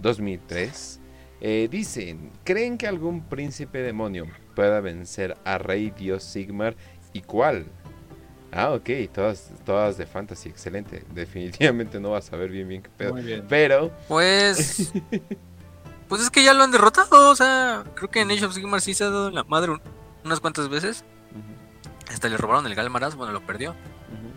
[0.00, 1.00] 2003.
[1.40, 6.74] Eh, dicen, ¿creen que algún príncipe demonio pueda vencer a Rey Dios Sigmar?
[7.12, 7.66] ¿Y cuál?
[8.56, 11.04] Ah, ok, todas, todas de fantasy, excelente.
[11.14, 13.12] Definitivamente no vas a ver bien bien qué pedo.
[13.12, 13.44] Muy bien.
[13.48, 14.92] Pero, Pues.
[16.08, 17.30] Pues es que ya lo han derrotado.
[17.30, 19.72] O sea, creo que en Age of Sigmar sí se ha dado en la madre
[19.72, 19.80] un-
[20.24, 21.02] unas cuantas veces.
[22.12, 23.74] Hasta le robaron el Galmaraz, bueno, lo perdió.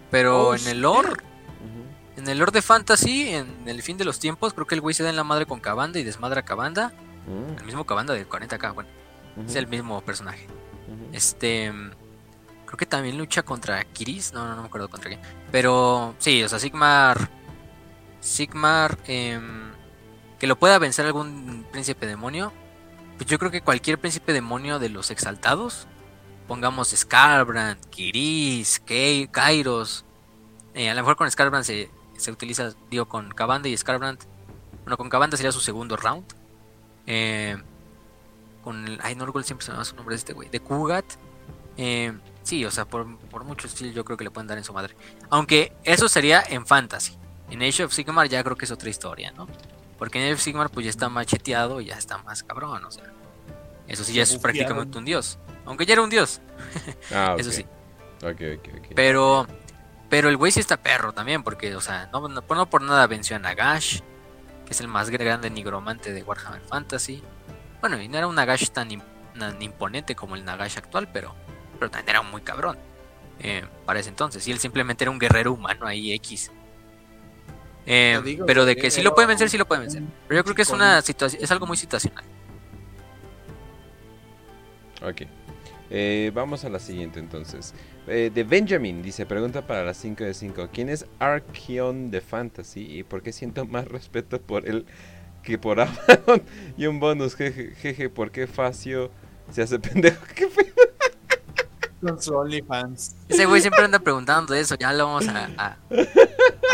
[0.09, 1.09] Pero Oh, en el lore,
[2.15, 4.95] en el lore de Fantasy, en el fin de los tiempos, creo que el güey
[4.95, 6.93] se da en la madre con Cabanda y desmadra a Cabanda.
[7.27, 8.89] Mm, El mismo Cabanda de 40k, bueno,
[9.45, 10.47] es el mismo personaje.
[11.11, 11.71] Este.
[12.67, 14.31] Creo que también lucha contra Kiris.
[14.33, 15.21] No, no, no me acuerdo contra quién.
[15.51, 17.29] Pero sí, o sea, Sigmar.
[18.19, 18.97] Sigmar.
[19.07, 19.71] em,
[20.39, 22.53] que lo pueda vencer algún príncipe demonio.
[23.17, 25.87] Pues yo creo que cualquier príncipe demonio de los exaltados.
[26.47, 30.05] Pongamos Scarbrand, Kiris, Kei- Kairos.
[30.75, 34.19] eh, a lo mejor con Scarbrand se, se utiliza, digo, con Cabanda y Scarbrand.
[34.83, 36.25] Bueno, con Cabanda sería su segundo round.
[37.07, 37.57] Eh,
[38.63, 38.99] con el.
[39.01, 40.49] Ay, no recuerdo siempre se me llama su nombre de este güey.
[40.49, 41.05] De Kugat.
[41.77, 42.13] Eh,
[42.47, 44.73] sí, o sea, por, por mucho estilo yo creo que le pueden dar en su
[44.73, 44.95] madre.
[45.29, 47.17] Aunque eso sería en Fantasy.
[47.49, 49.47] En Age of Sigmar ya creo que es otra historia, ¿no?
[49.97, 52.91] Porque en Age of Sigmar pues ya está macheteado y ya está más cabrón, o
[52.91, 53.03] sea.
[53.87, 55.39] Eso sí ya es prácticamente un dios.
[55.65, 56.41] Aunque ya era un dios,
[57.13, 57.65] Ah, eso sí.
[58.23, 58.87] Ok, ok, ok.
[58.95, 59.47] Pero,
[60.09, 63.07] pero el güey sí está perro también, porque, o sea, no, no, no por nada
[63.07, 63.99] venció a Nagash,
[64.65, 67.21] que es el más grande nigromante de Warhammer Fantasy.
[67.81, 68.89] Bueno, y no era un Nagash tan,
[69.37, 71.35] tan imponente como el Nagash actual, pero,
[71.77, 72.77] pero también era muy cabrón
[73.39, 74.47] eh, para ese entonces.
[74.47, 76.51] Y él simplemente era un guerrero humano ahí X.
[77.85, 80.03] Eh, digo, pero de que sí era lo puede vencer, sí lo puede vencer.
[80.27, 82.23] Pero yo creo que es una situación, es algo muy situacional.
[85.01, 85.21] Ok.
[85.89, 87.73] Eh, vamos a la siguiente entonces.
[88.07, 90.69] Eh, de Benjamin dice, pregunta para las 5 de 5.
[90.73, 94.85] ¿Quién es Archeon de Fantasy y por qué siento más respeto por él
[95.43, 96.41] que por Abaddon?
[96.77, 99.11] Y un bonus, jeje, jeje, ¿por qué Facio
[99.51, 100.25] se hace pendejo?
[100.35, 100.65] ¿Qué fue?
[102.01, 103.15] Con su OnlyFans.
[103.27, 105.77] Ese güey siempre anda preguntando de eso, ya lo vamos a, a-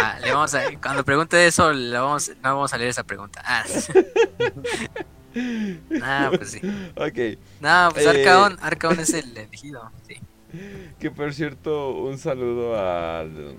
[0.01, 3.03] a- le vamos a cuando pregunte de eso, le vamos, no vamos a leer esa
[3.03, 3.41] pregunta.
[3.45, 3.63] Ah,
[6.35, 6.59] pues sí.
[6.95, 7.39] Ok.
[7.61, 8.09] No, pues Eh.
[8.09, 9.91] Arcaón, Arcaón es el elegido.
[10.07, 10.15] Sí.
[10.99, 13.57] Que por cierto, un saludo al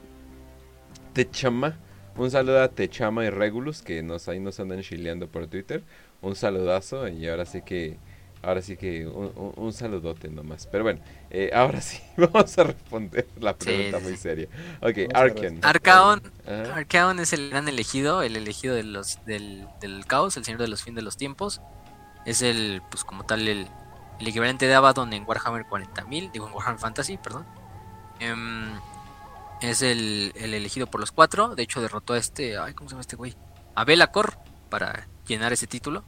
[1.12, 1.76] Techama
[2.16, 5.82] Un saludo a Techama y Regulus, que nos ahí nos andan chileando por Twitter.
[6.20, 7.98] Un saludazo y ahora sí que
[8.44, 10.66] ahora sí que un, un- un saludote nomás.
[10.66, 11.00] Pero bueno,
[11.30, 14.16] eh, ahora sí, vamos a responder la pregunta sí, muy sí.
[14.16, 14.48] seria.
[14.80, 15.60] Ok, Vamos a Arken.
[15.62, 16.22] Arcaon.
[16.74, 20.68] Arcaon es el gran elegido, el elegido de los, del, del caos, el señor de
[20.68, 21.60] los fin de los tiempos.
[22.24, 23.68] Es el, pues como tal, el,
[24.20, 27.48] el equivalente de Abaddon en Warhammer 40.000, digo en Warhammer Fantasy, perdón.
[28.20, 28.82] Em,
[29.60, 32.94] es el, el elegido por los cuatro, de hecho derrotó a este, ay, ¿cómo se
[32.94, 33.36] llama este güey?
[33.74, 36.04] A Belacor para llenar ese título.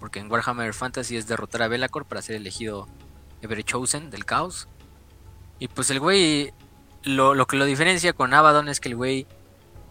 [0.00, 2.88] Porque en Warhammer Fantasy es derrotar a Belacor para ser elegido
[3.42, 4.68] Ever Chosen del caos.
[5.58, 6.52] Y pues el güey
[7.02, 9.26] lo, lo que lo diferencia con Abaddon es que el güey,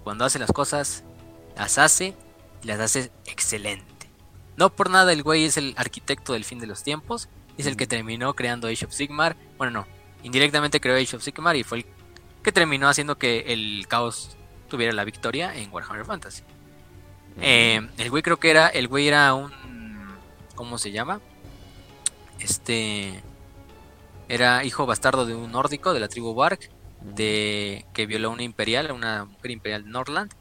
[0.04, 1.04] cuando hace las cosas,
[1.56, 2.16] las hace
[2.64, 4.10] y las hace excelente.
[4.56, 7.78] No por nada el güey es el arquitecto del fin de los tiempos, es el
[7.78, 9.36] que terminó creando Age of Sigmar.
[9.58, 9.88] Bueno, no,
[10.24, 11.86] indirectamente creó Age of Sigmar y fue el
[12.44, 14.38] que terminó haciendo que el caos
[14.70, 16.44] tuviera la victoria en Warhammer Fantasy.
[17.40, 19.52] Eh, el güey creo que era, el güey era un,
[20.58, 21.22] ¿cómo se llama?
[22.40, 23.24] Este,
[24.28, 26.70] era hijo bastardo de un nórdico de la tribu Bark
[27.02, 30.34] de que violó a una imperial, a una mujer imperial de Norland.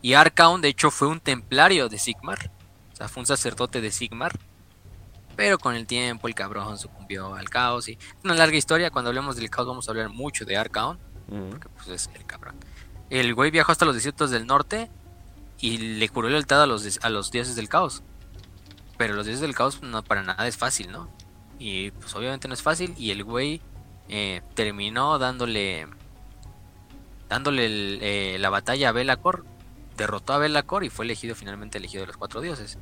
[0.00, 2.50] Y Arcaon, de hecho, fue un templario de Sigmar.
[2.92, 4.38] O sea, fue un sacerdote de Sigmar.
[5.36, 7.88] Pero con el tiempo el cabrón sucumbió al caos.
[7.88, 8.90] Y una larga historia.
[8.90, 10.98] Cuando hablemos del caos vamos a hablar mucho de Arcaon.
[11.50, 12.56] Porque pues es el cabrón.
[13.10, 14.90] El güey viajó hasta los desiertos del norte.
[15.60, 18.02] Y le juró lealtad a los, a los dioses del caos.
[18.98, 21.08] Pero los dioses del caos no para nada es fácil, ¿no?
[21.58, 22.94] Y pues obviamente no es fácil.
[22.98, 23.62] Y el güey
[24.08, 25.86] eh, terminó dándole
[27.28, 29.44] dándole el, eh, la batalla a Belacor.
[29.96, 32.78] Derrotó a Belacor y fue elegido finalmente elegido de los cuatro dioses.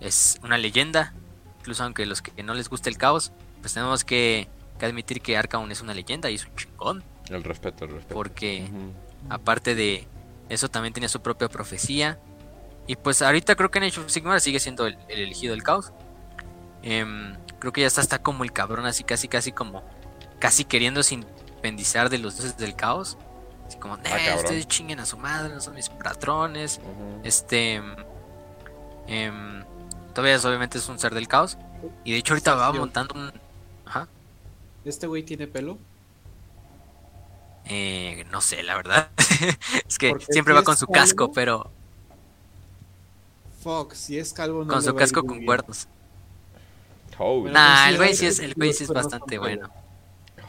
[0.00, 1.12] Es una leyenda.
[1.58, 5.36] Incluso aunque los que no les guste el caos, pues tenemos que, que admitir que
[5.36, 7.04] Arcaon es una leyenda y es un chingón.
[7.28, 8.14] El respeto, el respeto.
[8.14, 8.68] Porque
[9.28, 10.06] aparte de
[10.48, 12.18] eso también tenía su propia profecía.
[12.88, 15.62] Y pues ahorita creo que en Age of Sigmar sigue siendo el, el elegido del
[15.62, 15.92] caos.
[16.82, 19.84] Em, creo que ya está, está como el cabrón, así casi, casi como,
[20.40, 23.16] casi queriendo independizar de los dioses del caos.
[23.66, 26.80] Así como, "Nah, ustedes chinguen a su madre, no son mis patrones.
[27.22, 27.82] Este.
[29.06, 29.64] em,
[30.14, 31.58] todavía es- obviamente es un ser del caos.
[32.04, 33.32] Y de hecho ahorita va montando un...
[33.86, 34.08] Ajá.
[34.84, 35.78] ¿Este güey tiene pelo?
[37.66, 39.10] eh, no sé, la verdad.
[39.88, 41.70] es que Porque siempre si va con su casco, pero
[43.62, 45.88] Fuck, si es calvo no con su casco con cuernos.
[47.18, 49.70] Holy, Nah, el güey sí es, el güey sí es los cuernos bastante son bueno.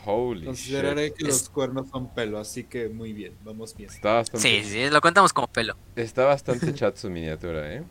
[0.06, 1.16] holy Consideraré shit.
[1.18, 3.90] que Es- los cuernos son pelo, así que muy bien, vamos bien.
[3.90, 5.76] Está bastante, Sí, sí, lo contamos como pelo.
[5.96, 7.84] está bastante chat su miniatura, ¿eh?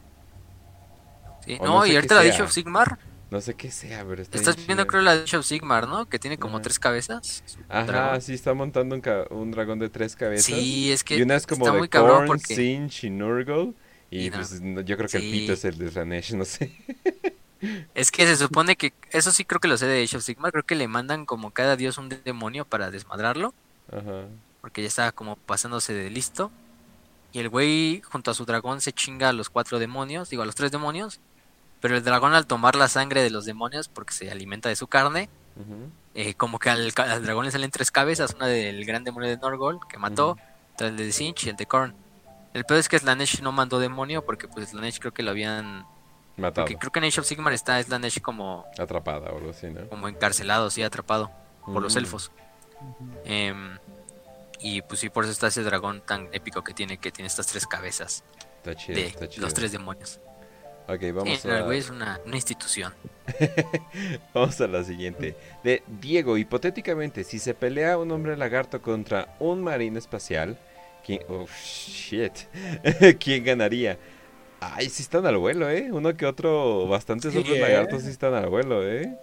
[1.45, 1.57] Sí.
[1.61, 2.21] O No, no sé y ahorita la.
[2.23, 2.99] Age of Sigmar.
[3.31, 6.07] No sé qué sea, pero está Estás viendo, creo, la Age of Sigmar, ¿no?
[6.09, 6.63] Que tiene como Ajá.
[6.63, 7.43] tres cabezas.
[7.69, 8.21] Ajá, dragón.
[8.23, 10.47] sí está montando un, ca- un dragón de tres cabezas.
[10.47, 12.55] Sí, es que y una es como está de muy cabrón Korn, porque.
[12.55, 13.75] Sinch y Nurgle.
[14.11, 14.37] Y, Y no.
[14.37, 16.73] pues no, yo creo que el pito es el de Slanesh, no sé.
[17.95, 18.93] Es que se supone que.
[19.11, 20.53] Eso sí creo que lo sé de Age of Sigmar.
[20.53, 23.53] Creo que le mandan como cada dios un demonio para desmadrarlo.
[23.91, 24.27] Ajá.
[24.61, 26.53] Porque ya estaba como pasándose de listo.
[27.33, 30.31] Y el güey, junto a su dragón, se chinga a los cuatro demonios.
[30.31, 31.21] Digo, a los tres demonios.
[31.81, 34.87] Pero el dragón, al tomar la sangre de los demonios, porque se alimenta de su
[34.87, 35.29] carne,
[36.15, 39.81] eh, como que al, dragón le salen tres cabezas: una del gran demonio de Norgol,
[39.89, 40.41] que mató, Ujú.
[40.75, 41.95] otra el de Sinch y el de Korn.
[42.59, 45.87] El peor es que Slanesh no mandó demonio, porque pues Slanesh creo que lo habían.
[46.37, 46.65] Matado.
[46.67, 49.89] Porque creo que en Age of Sigmar está Slanesh como, Atrapada o algo así, ¿no?
[49.89, 51.31] como encarcelado, sí, atrapado
[51.65, 51.99] por los Mm.
[51.99, 52.31] elfos.
[53.25, 53.79] Em,
[54.61, 57.47] y pues sí, por eso está ese dragón tan épico que tiene, que tiene estas
[57.47, 58.23] tres cabezas
[58.59, 59.45] Está chido, de está chido.
[59.47, 60.21] los tres demonios.
[60.89, 61.61] Ok, vamos el a...
[61.63, 62.95] güey es una, una institución.
[64.35, 65.37] Vamos a la siguiente.
[65.63, 70.59] De Diego, hipotéticamente, si se pelea un hombre lagarto contra un marín espacial,
[71.09, 72.33] ¿quién, oh, shit.
[73.19, 73.99] ¿quién ganaría?
[74.61, 75.89] Ay, sí están al vuelo, ¿eh?
[75.91, 77.61] Uno que otro, bastantes Sí, hombres ¿eh?
[77.61, 79.17] lagartos sí están al vuelo, ¿eh?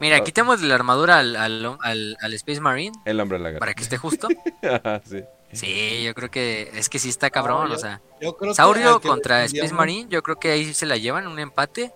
[0.00, 0.24] Mira, Ah.
[0.24, 3.58] quitemos la armadura al, al, al- al Space Marine El hombre lagarto.
[3.58, 4.28] para que esté justo.
[4.62, 5.22] Ajá, sí.
[5.52, 8.00] Sí, yo creo que es que sí está cabrón, No, o sea.
[8.20, 11.26] Yo creo que Saurio que contra Space Marine, yo creo que ahí se la llevan
[11.26, 11.90] un empate.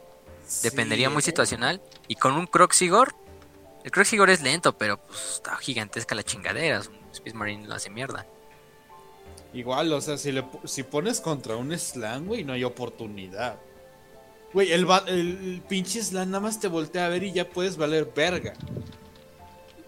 [0.63, 1.25] Dependería Sí, muy ¿eh?
[1.25, 1.81] situacional.
[2.09, 3.15] Y con un Croxigor,
[3.85, 6.81] el Croxigor es lento, pero pues está gigantesca la chingadera.
[6.81, 8.27] Un Space Marine lo hace mierda.
[9.55, 13.59] Igual, o sea, si, le, si pones contra un slam, güey, no hay oportunidad.
[14.55, 17.77] Güey, el, el, el pinche slam nada más te voltea a ver y ya puedes
[17.77, 18.55] valer verga.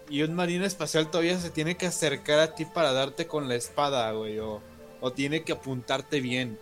[0.09, 3.55] Y un marino espacial todavía se tiene que acercar a ti para darte con la
[3.55, 4.61] espada, güey, o,
[5.01, 6.59] o tiene que apuntarte bien.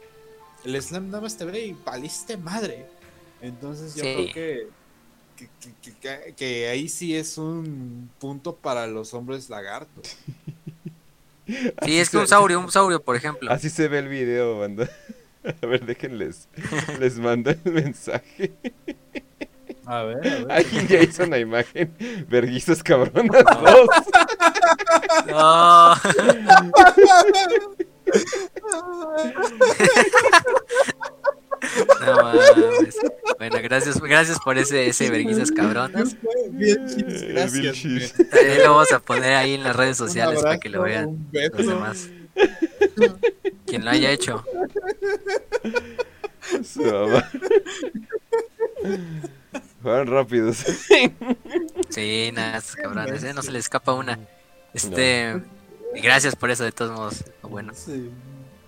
[0.64, 2.86] El slam nada más te ve y valiste madre.
[3.42, 4.14] Entonces yo Sí.
[4.14, 4.68] creo que
[5.36, 5.50] que,
[5.82, 10.16] que- que- que ahí sí es un punto para los hombres lagartos.
[11.86, 13.52] Sí, es que un saurio, un saurio, por ejemplo.
[13.52, 14.90] Así se ve el video, banda.
[15.62, 16.48] A ver, déjenles.
[17.00, 18.54] Les mando el mensaje.
[19.86, 20.48] A ver, a ver.
[20.50, 21.94] Alguien ya hizo una imagen.
[22.30, 23.90] Verguizas cabronas dos.
[25.28, 25.94] No.
[32.02, 32.96] No mames.
[33.38, 36.16] Bueno, gracias, gracias por ese, ese verguizas cabronas.
[36.52, 37.84] Bien, chis, Eh, gracias.
[37.84, 38.30] Güey.
[38.30, 41.68] También lo vamos a poner ahí en las redes sociales para que lo vean los
[41.68, 42.10] demás.
[43.66, 44.44] Quien lo haya hecho.
[46.64, 47.30] Su mamá.
[49.82, 50.58] Fueron rápidos.
[51.90, 53.34] Sí, nada, estos cabrones, ¿eh?
[53.34, 54.18] no se les escapa una.
[54.74, 55.42] Este,
[56.02, 57.24] gracias por eso de todos modos.
[57.42, 57.74] Bueno.
[57.76, 58.10] Sí.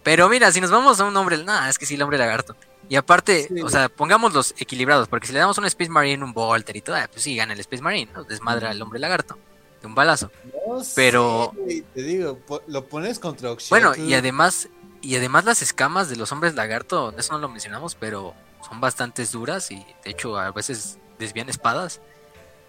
[0.04, 2.56] Pero mira, si nos vamos a un hombre, nada, es que sí, el hombre lagarto.
[2.88, 3.62] Y aparte, Sí.
[3.62, 6.96] o sea, pongámoslos equilibrados, porque si le damos un Space Marine, un Volter y todo,
[6.96, 8.24] ah, pues sí, gana el Space Marine, ¿no?
[8.24, 9.38] Desmadra al hombre lagarto.
[9.82, 10.32] De un balazo.
[10.68, 13.70] No Pero- sé, te digo, lo pones contra Oxygen.
[13.72, 14.68] Bueno, y además,
[15.02, 18.34] y además las escamas de los hombres lagarto, eso no lo mencionamos, pero
[18.68, 22.02] son bastante duras y de hecho a veces desvían espadas.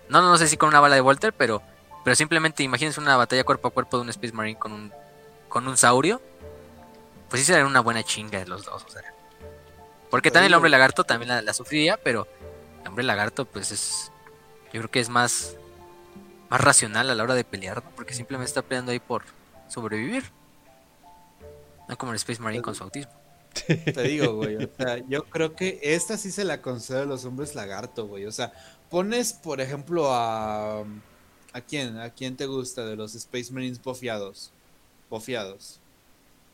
[0.09, 1.63] No, no, sé si con una bala de Volter, pero,
[2.05, 4.93] pero simplemente imagínense una batalla cuerpo a cuerpo de un Space Marine con un,
[5.49, 6.21] con un saurio.
[7.29, 9.03] Pues sí sería una buena chinga de los dos, o sea.
[10.17, 12.27] Porque también el hombre lagarto también la, la sufriría, pero
[12.81, 14.11] el hombre lagarto pues es,
[14.73, 15.57] yo creo que es más,
[16.49, 17.91] más racional a la hora de pelear, ¿no?
[17.91, 19.25] porque simplemente está peleando ahí por
[19.69, 20.25] sobrevivir.
[21.87, 23.13] No como el Space Marine con su autismo.
[23.67, 24.57] Te digo, güey.
[24.57, 28.25] O sea, yo creo que esta sí se la concedo a los hombres lagarto, güey.
[28.25, 28.55] O sea,
[28.89, 30.81] pones, por ejemplo, a.
[31.53, 31.99] ¿A quién?
[31.99, 34.51] ¿A quién te gusta de los Space Marines bofeados?
[35.11, 35.79] Bofeados.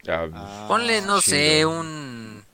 [0.08, 2.44] Ah, Ah, Ponle, no sé, un...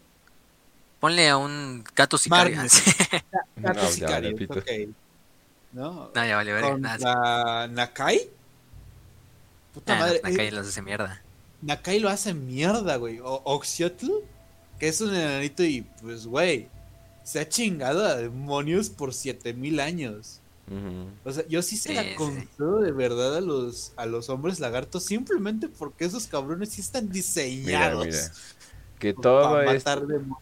[1.01, 2.61] Ponle a un gato sicario.
[3.57, 4.37] No, Gato ya, sicario.
[5.73, 6.11] ¿No?
[6.15, 6.77] no, ya vale, verga.
[6.79, 8.29] nada, Nakai.
[9.75, 10.21] Puta madre.
[10.23, 11.23] la eh, los hace mierda.
[11.63, 13.19] Nakai lo hace mierda, güey.
[13.21, 14.07] O Oxiotl,
[14.79, 16.69] que es un enanito y pues, güey,
[17.25, 20.41] se ha chingado a demonios por 7000 años.
[21.25, 22.15] O sea, yo sí se Sí, la sí.
[22.15, 27.09] concedo de verdad a los, a los hombres lagartos simplemente porque esos cabrones sí están
[27.11, 28.05] diseñados.
[28.07, 28.19] mira.
[28.99, 29.67] Que para todo es.
[29.85, 30.39] matar demonios.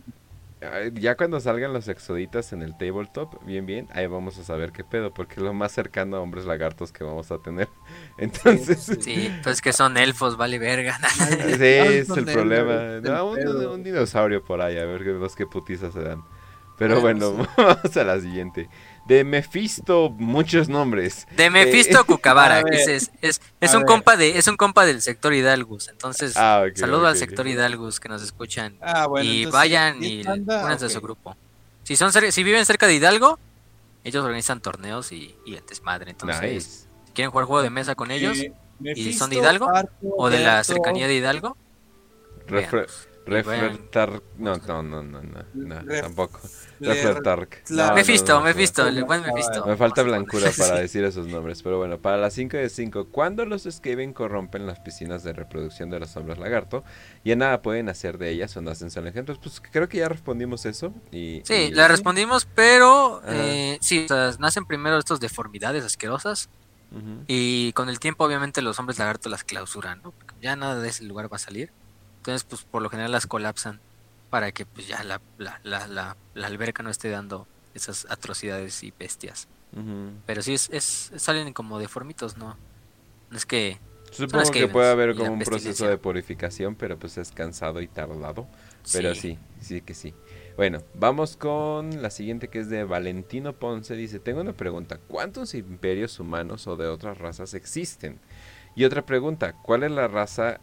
[0.95, 4.85] Ya cuando salgan los exoditas en el tabletop, bien, bien, ahí vamos a saber qué
[4.85, 7.69] pedo, porque es lo más cercano a hombres lagartos que vamos a tener.
[8.19, 10.99] Entonces, sí, Sí, pues que son elfos, vale verga.
[11.49, 13.01] es Son el problema.
[13.03, 13.31] No,
[13.73, 16.23] un, dinosaurio por ahí, a ver qué- los que putizas se dan.
[16.79, 18.69] Pero Bueno, bueno, vamos a la siguiente.
[19.07, 21.27] De Mephisto, muchos nombres.
[21.37, 23.87] De Mephisto Eh, Cucabara, ese es, es, es un ver.
[23.87, 25.89] compa de, es un compa del sector Hidalgus.
[25.89, 28.77] Entonces, Ah, saludo al sector Hidalgus que nos escuchan.
[28.81, 31.37] Ah, bueno, y entonces, vayan ¿sí y únanse a su grupo.
[31.85, 33.39] Si son si viven cerca de Hidalgo,
[34.03, 36.11] ellos organizan torneos y, y el desmadre.
[36.11, 36.71] Entonces, Nice.
[37.07, 38.53] si quieren jugar juego de mesa con ellos Eh,
[38.95, 39.69] ¿Y son de Hidalgo?
[39.75, 41.57] Arco, o de la cercanía de Hidalgo,
[42.49, 42.87] Refre-
[43.27, 44.21] vayan- Refretar.
[44.37, 45.23] No, no, no, no,
[45.55, 46.41] no, tampoco.
[46.81, 47.65] Ler- Refretark.
[47.65, 48.45] Tla- No, Mephisto, no.
[48.45, 49.65] Mephisto, el buen Mephisto.
[49.67, 53.45] Me falta blancura para decir esos nombres, pero bueno, para las 5 de 5, ¿cuándo
[53.47, 56.85] los Skaven corrompen las piscinas de reproducción de los hombres lagarto?
[57.25, 59.39] Ya nada pueden hacer de ellas o nacen son ejemplos.
[59.43, 60.93] Pues creo que ya respondimos eso.
[61.13, 66.49] Y, Sí, y- la respondimos, pero eh, sí, o sea, nacen primero estas deformidades asquerosas
[67.27, 70.13] y con el tiempo obviamente los hombres lagarto las clausuran, ¿no?
[70.13, 71.71] Porque ya nada de ese lugar va a salir.
[72.19, 73.81] Entonces, pues por lo general las colapsan
[74.31, 78.93] para que pues ya la, la, la, la, alberca no esté dando esas atrocidades y
[78.99, 79.49] bestias.
[80.25, 82.57] Pero sí es, es salen como deformitos, ¿no?
[83.31, 83.79] No es que
[84.11, 88.47] Supongo que puede haber como un proceso de purificación, pero pues es cansado y tardado.
[88.93, 89.39] Pero sí.
[89.61, 90.15] sí, sí que sí.
[90.57, 93.95] Bueno, vamos con la siguiente que es de Valentino Ponce.
[93.95, 94.99] Dice, tengo una pregunta.
[95.07, 98.19] ¿Cuántos imperios humanos o de otras razas existen?
[98.75, 100.61] Y otra pregunta, ¿cuál es la raza,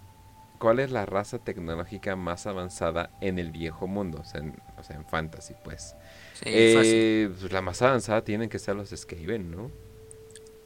[0.64, 4.22] cuál es la raza tecnológica más avanzada en el viejo mundo?
[4.22, 5.94] O sea, en, o sea, en fantasy, pues.
[6.36, 6.94] Sí, fácil.
[6.96, 9.70] Eh, pues, la más avanzada tienen que ser los Skaven, ¿no?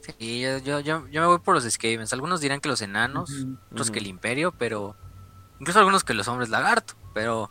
[0.02, 2.12] Sí, yo, yo, yo, yo me voy por los Skavens.
[2.12, 4.94] Algunos dirán que los enanos, otros que el Imperio, pero.
[5.58, 6.94] Incluso algunos que los hombres lagarto.
[7.12, 7.50] Pero.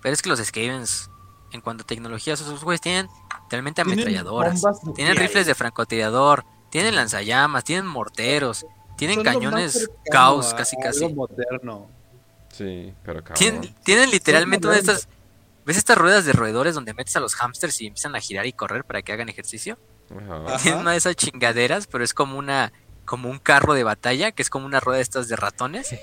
[0.00, 1.10] Pero es que los Skavens,
[1.52, 3.08] en cuanto a tecnología, esos güeyes tienen
[3.50, 4.62] realmente ametralladoras.
[4.94, 6.46] Tienen rifles de francotirador.
[6.70, 7.62] Tienen lanzallamas.
[7.62, 8.64] Tienen morteros.
[8.96, 11.06] Tienen Son cañones caos, casi casi.
[11.12, 11.88] moderno.
[12.52, 13.36] Sí, pero cabrón.
[13.38, 15.08] Tienen, tienen literalmente una de estas.
[15.66, 18.52] ¿Ves estas ruedas de roedores donde metes a los hamsters y empiezan a girar y
[18.52, 19.78] correr para que hagan ejercicio?
[20.10, 20.58] Ajá.
[20.62, 22.72] Tienen una de esas chingaderas, pero es como una
[23.04, 25.94] como un carro de batalla, que es como una rueda de estas de ratones,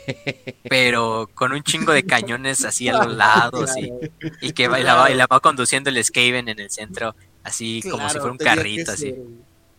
[0.69, 3.91] pero con un chingo de cañones así a los lados y,
[4.41, 7.15] y que va, y la, va, y la va conduciendo el Skaven en el centro,
[7.43, 9.11] así como si fuera un carrito así.
[9.11, 9.19] ser.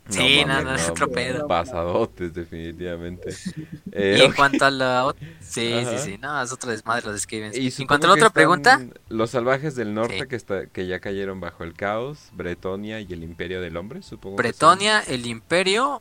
[0.08, 1.46] Sí, no, mames, no, es otro pedo.
[1.46, 3.34] Pasadotes, definitivamente.
[3.54, 5.98] Y Eh, en cuanto a la ot- sí, Ajá.
[5.98, 7.56] sí, sí, no, es otro desmadre los Skavens.
[7.56, 10.26] y En cuanto a la otra pregunta, Los salvajes del norte Sí.
[10.28, 14.36] que, está, que ya cayeron bajo el caos, Bretonia y el imperio del hombre, supongo.
[14.36, 16.00] Bretonia, el Imperio,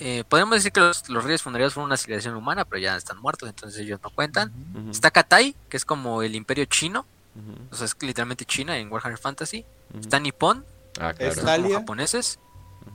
[0.00, 3.18] eh, podemos decir que los, los reyes fundadores fueron una civilización humana, pero ya están
[3.18, 4.52] muertos, entonces ellos no cuentan.
[4.90, 7.06] Está Katai, que es como el Imperio chino,
[7.70, 9.64] o sea, es literalmente China en Warhammer Fantasy.
[9.98, 10.64] Está Nippon,
[11.00, 11.34] Ah, que claro.
[11.34, 11.84] son como Italia.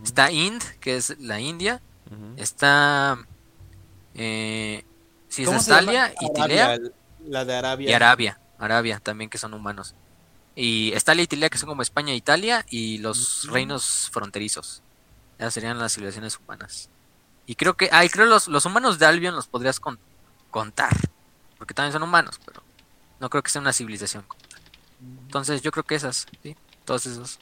[0.03, 1.81] Está Ind, que es la India.
[2.37, 3.17] Está.
[4.13, 4.85] Eh,
[5.27, 5.81] sí, está ¿Cómo se llama?
[5.83, 6.91] Italia, Itilea Arabia,
[7.27, 7.89] La de Arabia.
[7.89, 8.39] y Arabia.
[8.59, 9.95] Arabia también, que son humanos.
[10.55, 14.81] Y Italia y Itilea, que son como España e Italia, y los reinos fronterizos.
[15.37, 16.89] Esas serían las civilizaciones humanas.
[17.45, 17.89] Y creo que.
[17.91, 19.99] Ay, creo los, los humanos de Albion los podrías con-
[20.51, 20.95] contar.
[21.57, 22.63] Porque también son humanos, pero
[23.19, 24.25] no creo que sea una civilización.
[25.01, 26.55] Entonces, yo creo que esas, sí,
[26.85, 27.39] todos esos.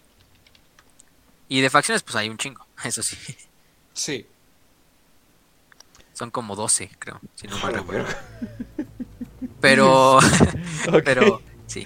[1.50, 3.18] Y de facciones, pues hay un chingo, eso sí.
[3.94, 4.26] Sí.
[6.14, 8.08] Son como 12, creo, si no A mal recuerdo.
[9.60, 10.18] Pero,
[10.88, 11.84] Ok, pero, sí,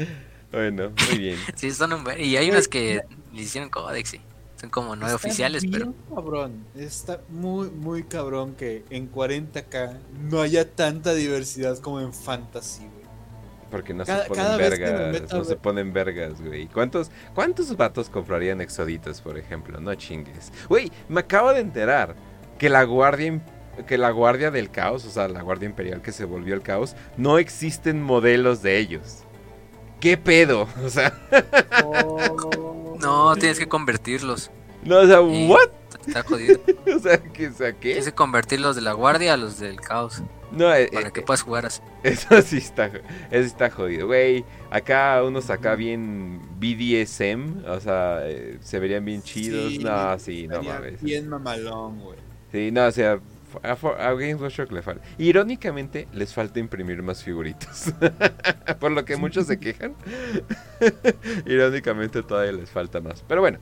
[0.51, 1.39] Bueno, muy bien.
[1.55, 3.01] sí, son un Y hay unas que
[3.33, 4.21] le hicieron códex, sí.
[4.59, 6.65] Son como nueve Está oficiales, bien pero cabrón.
[6.75, 12.96] Está muy, muy cabrón que en 40k no haya tanta diversidad como en Fantasy, güey.
[13.69, 16.67] Porque no Cada- se ponen vergas, meto no se ponen vergas, güey.
[16.67, 19.79] ¿Cuántos, ¿Cuántos vatos comprarían exoditos, por ejemplo?
[19.79, 20.51] No chingues.
[20.69, 22.15] Güey, me acabo de enterar
[22.57, 23.41] que la guardia
[23.85, 26.95] que la guardia del caos, o sea, la guardia imperial que se volvió el caos,
[27.15, 29.19] no existen modelos de ellos.
[29.99, 30.67] ¿Qué pedo?
[30.83, 31.13] O sea,
[32.99, 34.49] no, tienes que convertirlos.
[34.83, 35.69] no, o sea, Y- ¿what?
[36.07, 36.59] Está jodido.
[36.95, 37.47] O sea, ¿qué?
[37.49, 37.89] O sea, ¿qué?
[37.89, 40.21] Tienes que convertirlos de la guardia a los del caos.
[40.51, 41.81] No, eh, Para eh, que puedas jugar así.
[42.03, 43.01] Eso sí está, eso
[43.31, 44.45] está jodido, güey.
[44.71, 49.73] Acá unos acá bien BDSM, o sea, eh, se verían bien chidos.
[49.73, 51.01] Sí, no, sí, no mames.
[51.01, 52.19] Bien mamalón, güey.
[52.51, 53.19] Sí, no, o sea,
[53.63, 55.03] a, a Games Workshop le falta.
[55.17, 57.93] Irónicamente, les falta imprimir más figuritas.
[58.79, 59.95] Por lo que muchos se quejan.
[61.45, 63.23] Irónicamente, todavía les falta más.
[63.27, 63.59] Pero bueno,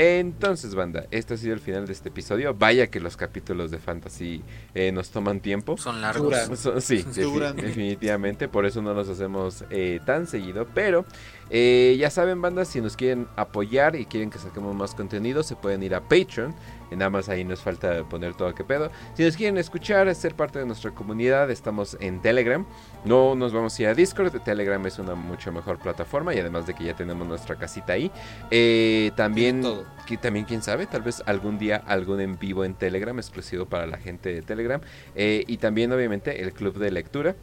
[0.00, 2.54] entonces, banda, este ha sido el final de este episodio.
[2.54, 4.42] Vaya que los capítulos de Fantasy
[4.74, 5.76] eh, nos toman tiempo.
[5.76, 6.22] Son largos.
[6.30, 6.56] Duran.
[6.56, 7.56] So- Sí, defi- Duran.
[7.56, 11.04] definitivamente, por eso no los hacemos eh, tan seguido, pero
[11.50, 15.56] eh, ya saben, banda, si nos quieren apoyar y quieren que saquemos más contenido, se
[15.56, 16.54] pueden ir a Patreon,
[16.90, 18.90] nada más ahí nos falta poner todo que pedo.
[19.14, 22.66] Si nos quieren escuchar, ser parte de nuestra comunidad, estamos en Telegram,
[23.04, 26.66] no nos vamos a ir a Discord, Telegram es una mucho mejor plataforma y además
[26.66, 28.10] de que ya tenemos nuestra casita ahí,
[28.50, 29.62] eh, también...
[30.08, 33.86] Que también quién sabe, tal vez algún día algún en vivo en Telegram exclusivo para
[33.86, 34.80] la gente de Telegram.
[35.14, 37.36] Eh, y también obviamente el club de lectura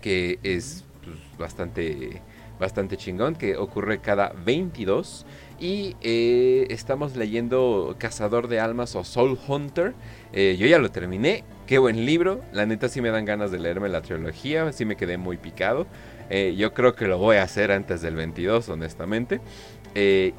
[0.00, 2.20] que es pues, bastante
[2.58, 5.26] bastante chingón que ocurre cada 22
[5.60, 9.94] y eh, estamos leyendo Cazador de Almas o Soul Hunter.
[10.32, 11.44] Eh, yo ya lo terminé.
[11.66, 12.40] Qué buen libro.
[12.52, 14.72] La neta sí me dan ganas de leerme la trilogía.
[14.72, 15.86] Sí me quedé muy picado.
[16.30, 19.40] Eh, yo creo que lo voy a hacer antes del 22 honestamente.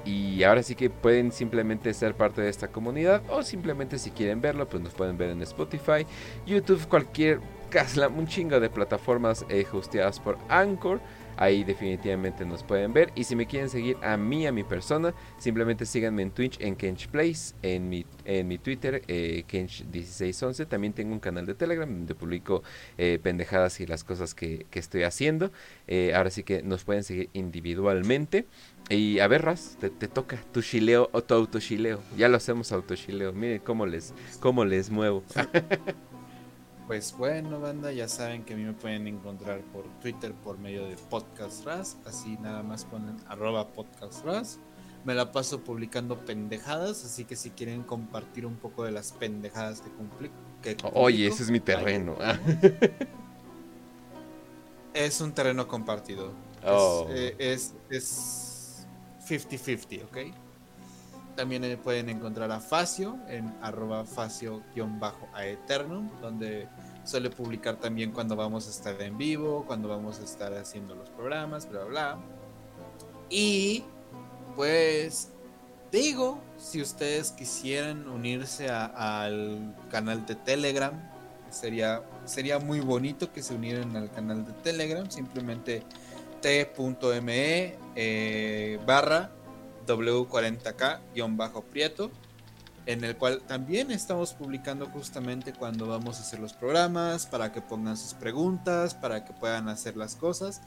[0.06, 3.22] Y ahora sí que pueden simplemente ser parte de esta comunidad.
[3.30, 6.06] O simplemente si quieren verlo, pues nos pueden ver en Spotify,
[6.46, 11.00] YouTube, cualquier, casla, un chingo de plataformas eh, hosteadas por Anchor.
[11.40, 13.14] Ahí definitivamente nos pueden ver.
[13.16, 16.76] Y si me quieren seguir a mí, a mi persona, simplemente síganme en Twitch, en
[16.76, 20.68] Kench Place, en mi, en mi Twitter, eh, Kench1611.
[20.68, 22.62] También tengo un canal de Telegram donde publico
[22.98, 25.54] eh, pendejadas y las cosas que, que estoy haciendo.
[25.88, 28.46] Eh, ahora sí que nos pueden seguir individualmente.
[28.90, 32.02] Y a ver, Raz, te, te toca tu chileo o tu autochileo.
[32.18, 33.32] Ya lo hacemos autochileo.
[33.32, 35.24] Miren cómo les, cómo les muevo.
[36.90, 40.88] Pues bueno, banda, ya saben que a mí me pueden encontrar por Twitter por medio
[40.88, 41.98] de Podcast Raz.
[42.04, 44.58] Así nada más ponen arroba Podcast Raz.
[45.06, 49.82] Me la paso publicando pendejadas, así que si quieren compartir un poco de las pendejadas
[49.82, 50.32] que cumplí.
[50.64, 52.16] Que Oye, ese es mi terreno.
[54.96, 56.30] Es un terreno compartido.
[56.64, 57.06] Es, Oh.
[57.12, 58.88] eh, Es es
[59.28, 60.18] 50-50, ¿ok?
[61.36, 66.68] También pueden encontrar a Facio en arroba facio-aeternum, donde
[67.10, 71.10] suele publicar también cuando vamos a estar en vivo, cuando vamos a estar haciendo los
[71.10, 72.20] programas, bla, bla.
[73.30, 73.84] Y
[74.56, 75.32] pues
[75.92, 80.94] digo, si ustedes quisieran unirse al canal de Telegram,
[81.50, 85.82] sería, sería muy bonito que se unieran al canal de Telegram, simplemente
[86.42, 89.32] t.me eh, barra
[89.88, 92.12] W40K-Prieto,
[92.90, 97.62] en el cual también estamos publicando justamente cuando vamos a hacer los programas, para que
[97.62, 100.64] pongan sus preguntas, para que puedan hacer las cosas.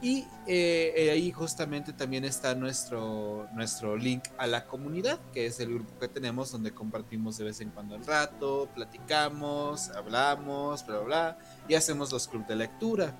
[0.00, 5.60] Y eh, eh, ahí justamente también está nuestro, nuestro link a la comunidad, que es
[5.60, 10.96] el grupo que tenemos donde compartimos de vez en cuando el rato, platicamos, hablamos, bla,
[10.96, 11.38] bla, bla,
[11.68, 13.14] y hacemos los clubes de lectura.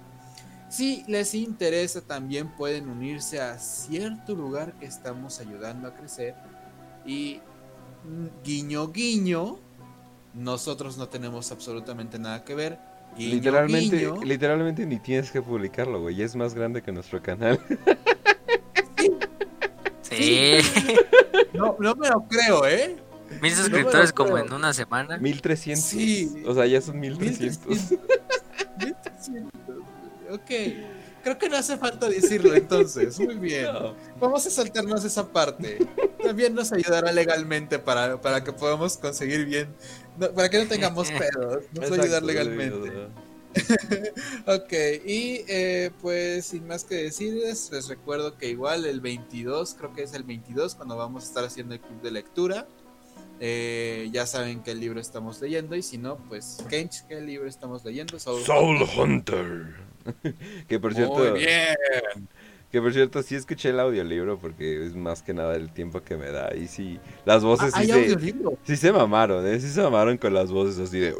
[0.71, 6.35] Si les interesa, también pueden unirse a cierto lugar que estamos ayudando a crecer.
[7.05, 7.41] Y
[8.45, 9.59] guiño, guiño,
[10.35, 12.79] nosotros no tenemos absolutamente nada que ver.
[13.17, 14.23] Guiño, Literalmente, guiño.
[14.23, 16.21] literalmente ni tienes que publicarlo, güey.
[16.23, 17.59] Es más grande que nuestro canal.
[20.03, 20.59] Sí.
[21.53, 22.97] No, no me lo creo, ¿eh?
[23.43, 25.19] Mil suscriptores como en una semana.
[25.19, 25.85] 1300.
[25.85, 26.43] Sí.
[26.47, 27.67] O sea, ya son 1300.
[28.79, 29.53] 1300.
[30.31, 30.51] Ok.
[31.27, 33.19] Creo que no hace falta decirlo entonces.
[33.19, 33.67] Muy bien.
[34.21, 35.85] Vamos a saltarnos esa parte.
[36.23, 39.75] También nos ayudará legalmente para, para que podamos conseguir bien.
[40.17, 41.65] no, para que no tengamos pedos.
[41.73, 43.09] Nos va a ayudar legalmente.
[44.47, 44.73] Ok,
[45.05, 50.03] y eh, pues sin más que decirles, les recuerdo que igual el 22, creo que
[50.05, 52.69] es el 22, cuando vamos a estar haciendo el club de lectura.
[53.41, 57.85] eh, ya saben qué libro estamos leyendo y si no, pues Kench, ¿qué libro estamos
[57.85, 58.19] leyendo?
[58.21, 59.86] Soul, Soul Hunter.
[60.69, 61.77] que por cierto, Muy bien.
[62.73, 66.17] que por cierto sí escuché el audiolibro porque es más que nada el tiempo que
[66.17, 69.61] me da y sí las voces Ah, sí ¿Hay se, sí se mamaron, ¿eh?
[69.61, 71.15] Sí se mamaron con las voces así de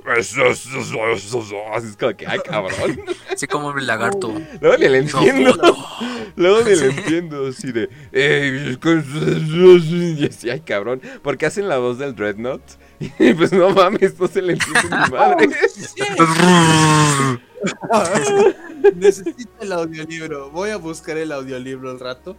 [1.73, 3.01] así es como que ay cabrón.
[3.33, 4.33] Así como un lagarto.
[4.61, 5.55] Luego ni le entiendo.
[6.37, 11.69] Luego ni le entiendo así de "Ey, con sus- y así, ay cabrón, porque hacen
[11.69, 12.63] la voz del Dreadnought
[12.99, 15.49] y pues no mames, no se le entiende ni madre.
[18.95, 20.51] Necesito el audiolibro.
[20.51, 22.37] Voy a buscar el audiolibro al rato.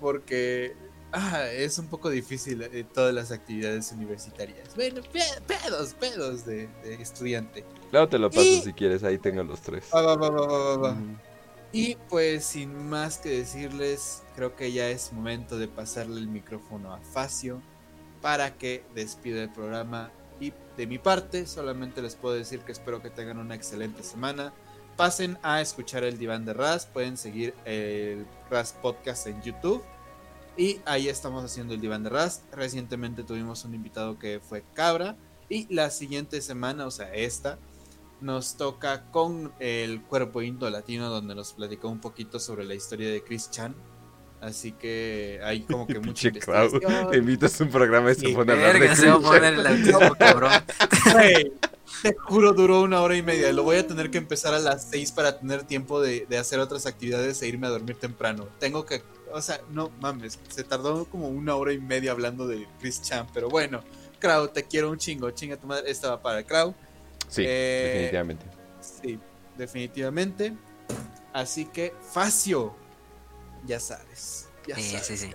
[0.00, 0.76] Porque
[1.12, 4.74] ah, es un poco difícil eh, todas las actividades universitarias.
[4.76, 7.64] Bueno, pe- pedos, pedos de, de estudiante.
[7.90, 9.84] Luego te lo paso Y- si quieres, ahí tengo los tres.
[9.94, 10.96] Va, va, va.
[11.72, 16.94] Y pues sin más que decirles, creo que ya es momento de pasarle el micrófono
[16.94, 17.60] a Facio
[18.22, 20.10] para que despida el programa.
[20.40, 24.52] Y de mi parte, solamente les puedo decir que espero que tengan una excelente semana.
[24.96, 29.82] Pasen a escuchar el diván de Raz, pueden seguir el Raz Podcast en YouTube.
[30.56, 32.42] Y ahí estamos haciendo el diván de Raz.
[32.52, 35.16] Recientemente tuvimos un invitado que fue Cabra.
[35.48, 37.58] Y la siguiente semana, o sea, esta,
[38.20, 43.08] nos toca con el cuerpo indo latino donde nos platicó un poquito sobre la historia
[43.08, 43.74] de Chris Chan.
[44.40, 46.64] Así que hay como que mucha Pinche Clau.
[46.66, 47.14] investigación.
[47.14, 50.14] Invitas un programa y se pone a hablar de se va a poner el autismo,
[50.18, 50.52] cabrón.
[52.02, 53.52] Te juro, duró una hora y media.
[53.52, 56.60] Lo voy a tener que empezar a las seis para tener tiempo de, de hacer
[56.60, 58.46] otras actividades e irme a dormir temprano.
[58.60, 59.02] Tengo que,
[59.32, 63.26] o sea, no mames, se tardó como una hora y media hablando de Chris Chan,
[63.34, 63.82] pero bueno,
[64.20, 66.74] Crow, te quiero un chingo, chinga tu madre, esta va para Crow.
[67.26, 68.46] Sí, Eh, definitivamente.
[68.80, 69.18] Sí,
[69.56, 70.52] definitivamente.
[71.32, 72.74] Así que, Facio,
[73.66, 74.48] ya sabes.
[74.66, 75.06] Ya Sí, sabes.
[75.06, 75.30] sí, sí.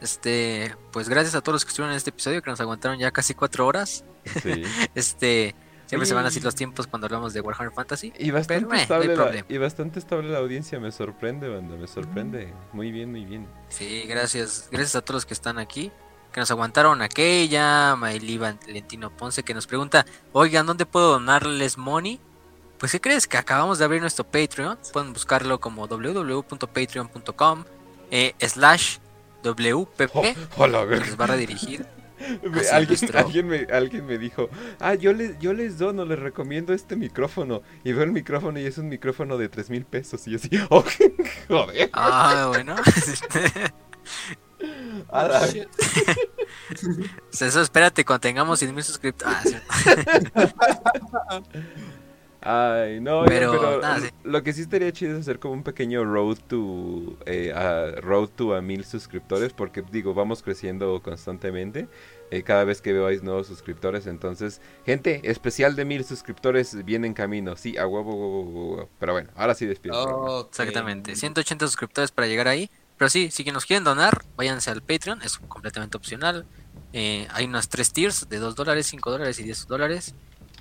[0.00, 3.10] Este, pues gracias a todos los que estuvieron en este episodio, que nos aguantaron ya
[3.12, 4.04] casi cuatro horas.
[4.42, 4.62] Sí.
[4.94, 5.54] Este,
[5.86, 8.12] siempre se van así los tiempos cuando hablamos de Warhammer Fantasy.
[8.18, 9.46] Y bastante, Pero, eh, no hay estable la, problema.
[9.48, 12.52] y bastante estable la audiencia, me sorprende, banda, me sorprende.
[12.72, 13.46] Muy bien, muy bien.
[13.68, 15.92] Sí, gracias, gracias a todos los que están aquí,
[16.32, 22.18] que nos aguantaron aquella, Maeli Valentino Ponce, que nos pregunta, oigan, ¿dónde puedo donarles money?
[22.82, 23.28] Pues, ¿qué crees?
[23.28, 24.76] Que acabamos de abrir nuestro Patreon.
[24.92, 27.64] Pueden buscarlo como www.patreon.com
[28.10, 28.98] eh, slash
[29.44, 30.10] WPP.
[30.12, 30.24] Oh,
[30.56, 31.86] hola, les va a redirigir.
[32.72, 37.62] Alguien, me, alguien me dijo, ah, yo les, yo les dono, les recomiendo este micrófono.
[37.84, 40.26] Y veo el micrófono y es un micrófono de tres mil pesos.
[40.26, 40.82] Y yo así, oh,
[41.48, 41.88] joder.
[41.92, 42.74] Ah, bueno.
[45.08, 45.48] a la-
[47.30, 49.36] Eso espérate cuando tengamos 100 mil suscriptores.
[49.38, 49.54] Ah, sí.
[52.42, 54.08] Ay, no, Pero, pero, nada, sí.
[54.24, 58.30] lo que sí estaría chido es hacer como un pequeño road to eh, a, road
[58.30, 61.88] to a mil suscriptores porque digo vamos creciendo constantemente
[62.30, 67.06] eh, cada vez que veo hay nuevos suscriptores entonces gente especial de mil suscriptores viene
[67.06, 68.88] en camino sí a huevo, huevo, huevo, huevo.
[68.98, 70.30] pero bueno ahora sí despido el programa.
[70.40, 70.48] Ok.
[70.50, 72.70] Exactamente, 180 suscriptores para llegar ahí.
[72.98, 76.46] Pero sí, si que nos quieren donar, váyanse al Patreon, es completamente opcional.
[76.92, 80.14] Eh, hay unas tres tiers de 2 dólares, 5 dólares y 10 dólares.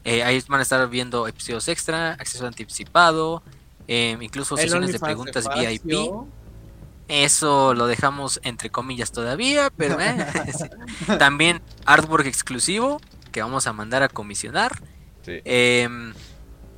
[0.03, 3.43] Eh, ahí van a estar viendo episodios extra, acceso anticipado,
[3.88, 5.47] eh, incluso El sesiones de preguntas.
[5.53, 5.93] VIP.
[7.07, 10.25] Eso lo dejamos entre comillas todavía, pero eh,
[11.19, 14.81] también artwork exclusivo que vamos a mandar a comisionar.
[15.25, 15.39] Sí.
[15.43, 16.13] Em,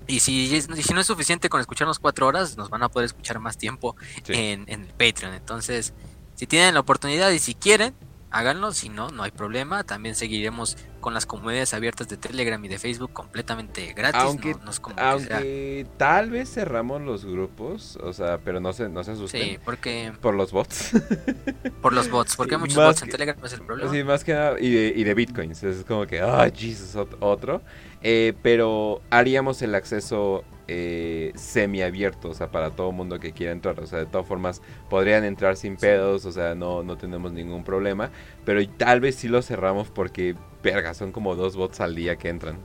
[0.08, 3.06] y si, es- si no es suficiente con escucharnos cuatro horas, nos van a poder
[3.06, 3.96] escuchar más tiempo
[4.26, 4.34] Sí.
[4.34, 5.34] en, en el Patreon.
[5.36, 5.94] Entonces,
[6.36, 7.94] si tienen la oportunidad y si quieren,
[8.34, 9.84] háganlo, si no, no hay problema.
[9.86, 14.22] También seguiremos con las comunidades abiertas de Telegram y de Facebook completamente gratis.
[14.22, 18.40] Aunque, no, no es como que sea- aunque tal vez cerramos los grupos, o sea,
[18.40, 19.42] pero no se, no se asusten.
[19.42, 20.92] Sí, porque Por los bots.
[21.82, 23.92] por los bots, porque hay muchos más bots en Telegram, es el problema.
[23.92, 25.64] Sí, más que nada, y de, y de bitcoins.
[25.64, 27.62] Es como que, ah, Jesus, ot- otro.
[28.02, 33.80] Eh, pero haríamos el acceso eh, semiabierto, o sea, para todo mundo que quiera entrar.
[33.80, 37.64] O sea, de todas formas, podrían entrar sin pedos, o sea, no, no tenemos ningún
[37.64, 38.12] problema.
[38.46, 42.30] Pero tal vez sí lo cerramos porque, verga, son como dos bots al día que
[42.30, 42.58] entran.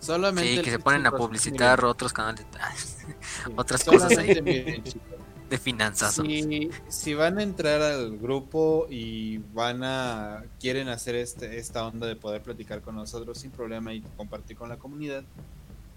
[0.00, 3.06] Solamente Sí, que se ponen a publicitar miren, otras canales sí,
[3.56, 4.40] otras cosas ahí.
[4.42, 5.14] miren, chicos,
[5.48, 6.14] de finanzas.
[6.14, 12.06] Si, si van a entrar al grupo y van a quieren hacer este, esta onda
[12.06, 15.24] de poder platicar con nosotros sin problema y compartir con la comunidad,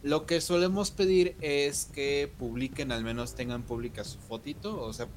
[0.03, 5.07] lo que solemos pedir es que publiquen, al menos tengan pública su fotito, o sea,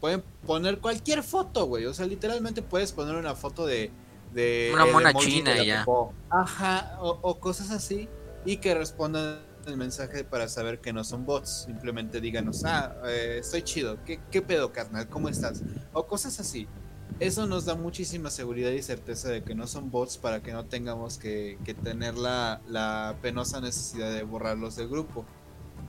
[0.00, 3.90] pueden poner cualquier foto, güey, o sea, literalmente puedes poner una foto de...
[4.32, 5.84] de Una mona china de ya.
[5.84, 6.12] popó.
[6.30, 8.08] Ajá, o, o cosas así,
[8.44, 11.64] y que respondan el mensaje para saber que no son bots.
[11.66, 15.08] Simplemente díganos, ah, eh, estoy chido, ¿Qué, ¿qué pedo, carnal?
[15.08, 15.62] ¿Cómo estás?
[15.92, 16.68] O cosas así.
[17.20, 20.64] Eso nos da muchísima seguridad y certeza de que no son bots para que no
[20.64, 25.24] tengamos que, que tener la, penosa necesidad de borrarlos del grupo.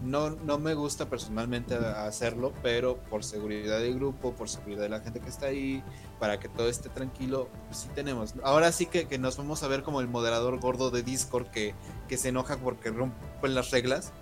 [0.03, 4.99] No, no me gusta personalmente hacerlo, pero por seguridad del grupo, por seguridad de la
[4.99, 5.83] gente que está ahí,
[6.19, 8.35] para que todo esté tranquilo, pues sí tenemos.
[8.43, 11.73] Ahora sí que, que nos vamos a ver como el moderador gordo de Discord que,
[12.07, 14.13] que se enoja porque rompen las reglas.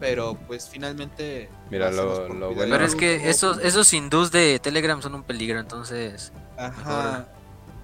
[0.00, 1.48] Pero pues finalmente...
[1.70, 5.58] Mira, lo- lo bueno- Pero es que esos, esos hindús de Telegram son un peligro,
[5.60, 6.32] entonces.
[6.56, 7.28] Ajá.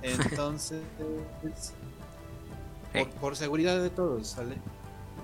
[0.02, 0.82] Entonces,
[2.92, 4.56] por, por seguridad de todos, ¿sale?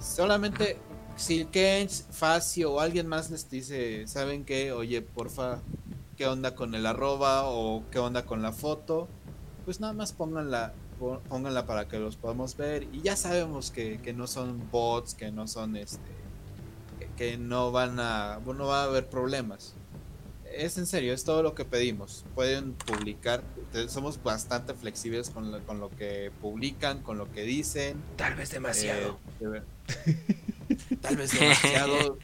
[0.01, 0.79] Solamente
[1.17, 4.73] si Kench, Facio o alguien más les dice, ¿saben qué?
[4.73, 5.59] Oye, porfa,
[6.17, 9.09] ¿qué onda con el arroba o qué onda con la foto?
[9.67, 14.01] Pues nada más pónganla, pó- pónganla para que los podamos ver y ya sabemos que,
[14.01, 16.01] que no son bots, que no son este,
[17.21, 19.75] que, no van a, no va a haber problemas.
[20.53, 22.25] Es en serio, es todo lo que pedimos.
[22.35, 23.43] Pueden publicar,
[23.89, 28.03] somos bastante flexibles con lo, con lo que publican, con lo que dicen.
[28.17, 29.19] Tal vez demasiado.
[29.41, 29.63] Eh,
[31.01, 32.19] Tal vez demasiado.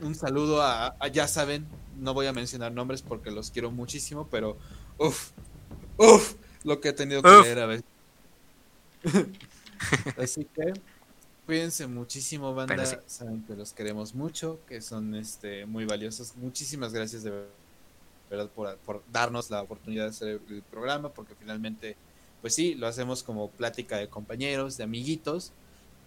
[0.00, 1.66] Un saludo a, a- ya saben,
[1.98, 4.56] no voy a mencionar nombres porque los quiero muchísimo, pero
[4.98, 5.30] uff,
[5.98, 7.42] uff, lo que he tenido que Uf.
[7.44, 7.84] leer a veces.
[10.16, 10.72] Así que
[11.46, 12.86] cuídense muchísimo, banda.
[12.86, 12.96] Sí.
[13.06, 16.36] Saben que los queremos mucho, que son este muy valiosos.
[16.36, 17.46] Muchísimas gracias de
[18.30, 21.96] verdad por, por darnos la oportunidad de hacer el programa, porque finalmente,
[22.40, 25.52] pues sí, lo hacemos como plática de compañeros, de amiguitos,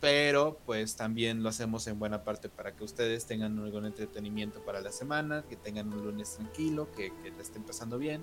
[0.01, 4.81] pero pues también lo hacemos en buena parte para que ustedes tengan algún entretenimiento para
[4.81, 8.21] la semana, que tengan un lunes tranquilo, que, que la estén pasando bien.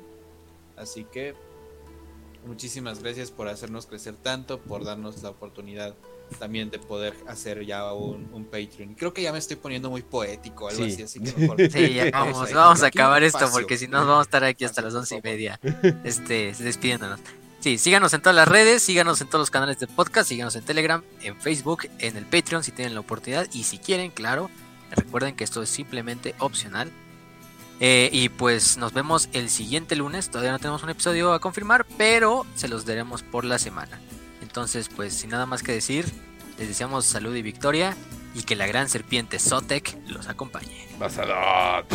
[0.76, 1.34] Así que
[2.46, 5.94] muchísimas gracias por hacernos crecer tanto, por darnos la oportunidad
[6.34, 8.94] también de poder hacer ya un, un Patreon.
[8.94, 10.92] Creo que ya me estoy poniendo muy poético, algo Sí.
[10.92, 11.56] así, así que mejor.
[11.70, 13.60] Sí, ya vamos, vamos a acabar esto espacio.
[13.60, 15.58] porque si no vamos a estar aquí hasta las once y media.
[16.04, 17.20] Este, despidiéndonos.
[17.60, 20.64] Sí, síganos en todas las redes, síganos en todos los canales de podcast, síganos en
[20.64, 24.50] Telegram, en Facebook, en el Patreon si tienen la oportunidad y si quieren, claro,
[24.90, 26.90] recuerden que esto es simplemente opcional.
[27.84, 31.84] Eh, y pues nos vemos el siguiente lunes, todavía no tenemos un episodio a confirmar,
[31.98, 34.00] pero se los daremos por la semana.
[34.52, 36.04] Entonces, pues sin nada más que decir,
[36.58, 37.96] les deseamos salud y victoria
[38.34, 40.88] y que la gran serpiente Sotek los acompañe.
[40.98, 41.86] Basadot.